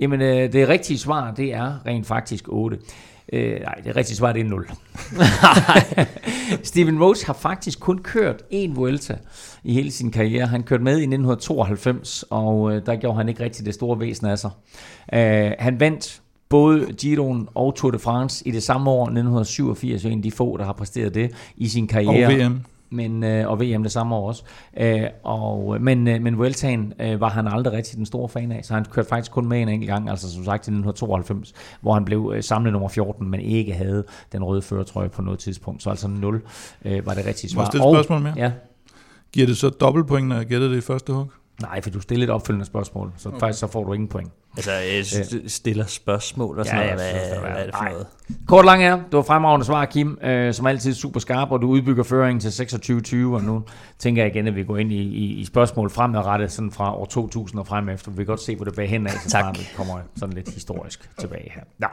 Jamen, 0.00 0.20
øh, 0.20 0.52
det 0.52 0.68
rigtige 0.68 0.98
svar, 0.98 1.30
det 1.30 1.54
er 1.54 1.86
rent 1.86 2.06
faktisk 2.06 2.44
8. 2.48 2.78
Øh, 3.32 3.60
nej, 3.60 3.74
det 3.84 3.96
rigtige 3.96 4.16
svar, 4.16 4.32
det 4.32 4.40
er 4.40 4.44
0. 4.44 4.70
Steven 6.62 7.02
Rose 7.02 7.26
har 7.26 7.32
faktisk 7.32 7.80
kun 7.80 7.98
kørt 7.98 8.42
én 8.52 8.74
Vuelta 8.74 9.16
i 9.64 9.74
hele 9.74 9.90
sin 9.90 10.10
karriere. 10.10 10.46
Han 10.46 10.62
kørte 10.62 10.84
med 10.84 10.92
i 10.92 11.02
1992, 11.02 12.24
og 12.30 12.72
øh, 12.72 12.86
der 12.86 12.96
gjorde 12.96 13.16
han 13.16 13.28
ikke 13.28 13.44
rigtig 13.44 13.66
det 13.66 13.74
store 13.74 14.00
væsen 14.00 14.26
af 14.26 14.38
sig. 14.38 14.50
Øh, 15.12 15.52
han 15.58 15.80
vandt 15.80 16.22
både 16.48 16.92
Giroen 16.92 17.48
og 17.54 17.74
Tour 17.74 17.90
de 17.90 17.98
France 17.98 18.48
i 18.48 18.50
det 18.50 18.62
samme 18.62 18.90
år, 18.90 19.02
1987, 19.02 20.04
en 20.04 20.12
af 20.12 20.22
de 20.22 20.30
få, 20.30 20.56
der 20.56 20.64
har 20.64 20.72
præsteret 20.72 21.14
det 21.14 21.30
i 21.56 21.68
sin 21.68 21.86
karriere. 21.86 22.26
Og 22.26 22.50
VM. 22.50 22.60
Men, 22.92 23.24
øh, 23.24 23.48
og 23.50 23.60
VM 23.60 23.82
det 23.82 23.92
samme 23.92 24.14
år 24.14 24.28
også. 24.28 24.42
Øh, 24.76 25.02
og, 25.22 25.76
men, 25.80 26.08
øh, 26.08 26.22
men 26.22 26.38
Vueltaen 26.38 26.92
øh, 27.00 27.20
var 27.20 27.28
han 27.28 27.48
aldrig 27.48 27.72
rigtig 27.72 27.96
den 27.96 28.06
store 28.06 28.28
fan 28.28 28.52
af, 28.52 28.64
så 28.64 28.74
han 28.74 28.84
kørte 28.84 29.08
faktisk 29.08 29.32
kun 29.32 29.48
med 29.48 29.62
en 29.62 29.68
enkelt 29.68 29.90
gang, 29.90 30.10
altså 30.10 30.32
som 30.34 30.44
sagt 30.44 30.68
i 30.68 30.70
1992, 30.70 31.52
hvor 31.80 31.94
han 31.94 32.04
blev 32.04 32.32
øh, 32.36 32.42
samlet 32.42 32.72
nummer 32.72 32.88
14, 32.88 33.30
men 33.30 33.40
ikke 33.40 33.72
havde 33.72 34.04
den 34.32 34.44
røde 34.44 34.62
føretrøje 34.62 35.08
på 35.08 35.22
noget 35.22 35.38
tidspunkt. 35.38 35.82
Så 35.82 35.90
altså 35.90 36.08
0 36.08 36.42
øh, 36.84 37.06
var 37.06 37.14
det 37.14 37.26
rigtige 37.26 37.50
svar. 37.50 37.58
Må 37.58 37.62
jeg 37.62 37.66
stille 37.66 37.86
et 37.86 37.94
spørgsmål 37.94 38.20
mere? 38.20 38.34
Ja. 38.36 38.52
Giver 39.32 39.46
det 39.46 39.56
så 39.56 39.68
dobbeltpoint, 39.68 40.28
når 40.28 40.36
jeg 40.36 40.46
gætter 40.46 40.68
det 40.68 40.76
i 40.76 40.80
første 40.80 41.12
hug? 41.12 41.26
Nej, 41.60 41.82
for 41.82 41.90
du 41.90 42.00
stiller 42.00 42.26
et 42.26 42.30
opfølgende 42.30 42.66
spørgsmål, 42.66 43.12
så 43.16 43.28
okay. 43.28 43.38
faktisk 43.40 43.60
så 43.60 43.66
får 43.66 43.84
du 43.84 43.92
ingen 43.92 44.08
point. 44.08 44.30
Altså, 44.56 44.72
jeg 44.72 45.04
stiller 45.50 45.86
spørgsmål 45.86 46.58
og 46.58 46.66
sådan 46.66 46.80
Ja, 46.80 46.86
ja, 46.86 46.90
ja, 46.90 46.96
noget. 46.96 47.26
skal 47.26 47.38
Hvad, 47.38 47.48
det 47.48 47.50
hvad 47.50 47.62
er 47.62 47.66
det 47.66 47.74
for 47.76 47.84
noget? 47.84 48.06
Kort 48.46 48.64
lang 48.64 48.84
er, 48.84 48.96
det 48.96 49.12
var 49.12 49.22
fremragende 49.22 49.66
svar, 49.66 49.84
Kim. 49.84 50.18
Øh, 50.22 50.54
som 50.54 50.66
altid 50.66 50.94
super 50.94 51.20
skarp, 51.20 51.50
og 51.50 51.62
du 51.62 51.68
udbygger 51.68 52.02
føringen 52.02 52.40
til 52.40 52.62
26-20, 53.30 53.34
og 53.34 53.42
nu 53.42 53.62
tænker 53.98 54.22
jeg 54.22 54.34
igen, 54.34 54.46
at 54.46 54.56
vi 54.56 54.64
går 54.64 54.76
ind 54.76 54.92
i, 54.92 55.02
i, 55.02 55.24
i 55.40 55.44
spørgsmål 55.44 55.90
fremadrettet, 55.90 56.52
sådan 56.52 56.70
fra 56.70 56.96
år 56.96 57.04
2000 57.04 57.60
og 57.60 57.66
frem 57.66 57.88
efter. 57.88 58.10
Vi 58.10 58.16
kan 58.16 58.26
godt 58.26 58.40
se, 58.40 58.56
hvor 58.56 58.64
det 58.64 58.74
bærer 58.74 58.88
hen 58.88 59.06
af, 59.06 59.12
så 59.12 59.28
snart 59.28 59.58
vi 59.58 59.68
kommer 59.76 59.98
sådan 60.16 60.34
lidt 60.34 60.48
historisk 60.54 61.10
tilbage 61.20 61.52
her. 61.54 61.62
Ja. 61.80 61.86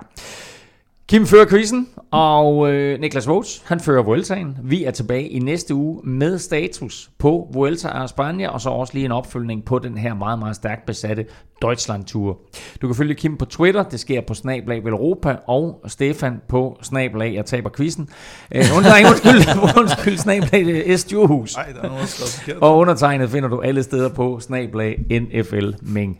Kim 1.09 1.25
fører 1.25 1.45
quizzen, 1.45 1.89
og 2.11 2.73
øh, 2.73 2.99
Niklas 2.99 3.29
Rhodes, 3.29 3.63
han 3.65 3.79
fører 3.79 4.03
Vueltaen. 4.03 4.57
Vi 4.63 4.83
er 4.83 4.91
tilbage 4.91 5.27
i 5.27 5.39
næste 5.39 5.75
uge 5.75 6.01
med 6.03 6.37
status 6.37 7.09
på 7.17 7.49
Vuelta 7.53 7.87
a 7.87 8.05
España, 8.05 8.47
og 8.47 8.61
så 8.61 8.69
også 8.69 8.93
lige 8.93 9.05
en 9.05 9.11
opfølgning 9.11 9.65
på 9.65 9.79
den 9.79 9.97
her 9.97 10.13
meget, 10.13 10.39
meget 10.39 10.55
stærkt 10.55 10.85
besatte 10.85 11.25
Deutschland-tur. 11.61 12.37
Du 12.81 12.87
kan 12.87 12.95
følge 12.95 13.13
Kim 13.13 13.37
på 13.37 13.45
Twitter, 13.45 13.83
det 13.83 13.99
sker 13.99 14.21
på 14.21 14.33
Snablag 14.33 14.77
Europa, 14.77 15.35
og 15.47 15.81
Stefan 15.87 16.41
på 16.47 16.77
Snablag, 16.81 17.33
jeg 17.33 17.45
taber 17.45 17.69
quizzen. 17.77 18.09
Øh, 18.55 18.63
under, 18.77 18.91
undskyld, 19.09 19.77
undskyld, 19.77 20.17
Snablag 20.25 20.99
S. 20.99 21.03
Djurhus. 21.03 21.55
Nej, 21.55 21.65
der 21.81 21.81
er 21.81 22.05
forkert. 22.05 22.57
Og 22.61 22.77
undertegnet 22.77 23.29
finder 23.29 23.49
du 23.49 23.61
alle 23.61 23.83
steder 23.83 24.09
på 24.09 24.39
snablag 24.39 25.05
NFL 25.09 25.69
Ming. 25.81 26.19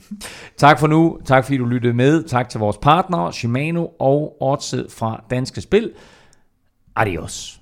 Tak 0.58 0.80
for 0.80 0.88
nu. 0.88 1.18
Tak 1.26 1.44
fordi 1.44 1.58
du 1.58 1.66
lyttede 1.66 1.94
med. 1.94 2.24
Tak 2.24 2.50
til 2.50 2.60
vores 2.60 2.78
partnere, 2.78 3.34
Shimano 3.34 3.88
og 4.00 4.38
Odset 4.42 4.88
fra 4.90 5.24
Danske 5.30 5.62
Spil. 5.62 5.92
Adios. 6.96 7.60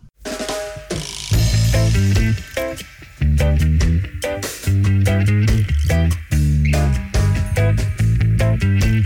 thank 5.06 5.50
you 5.50 5.57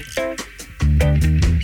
Peace. 0.01 1.60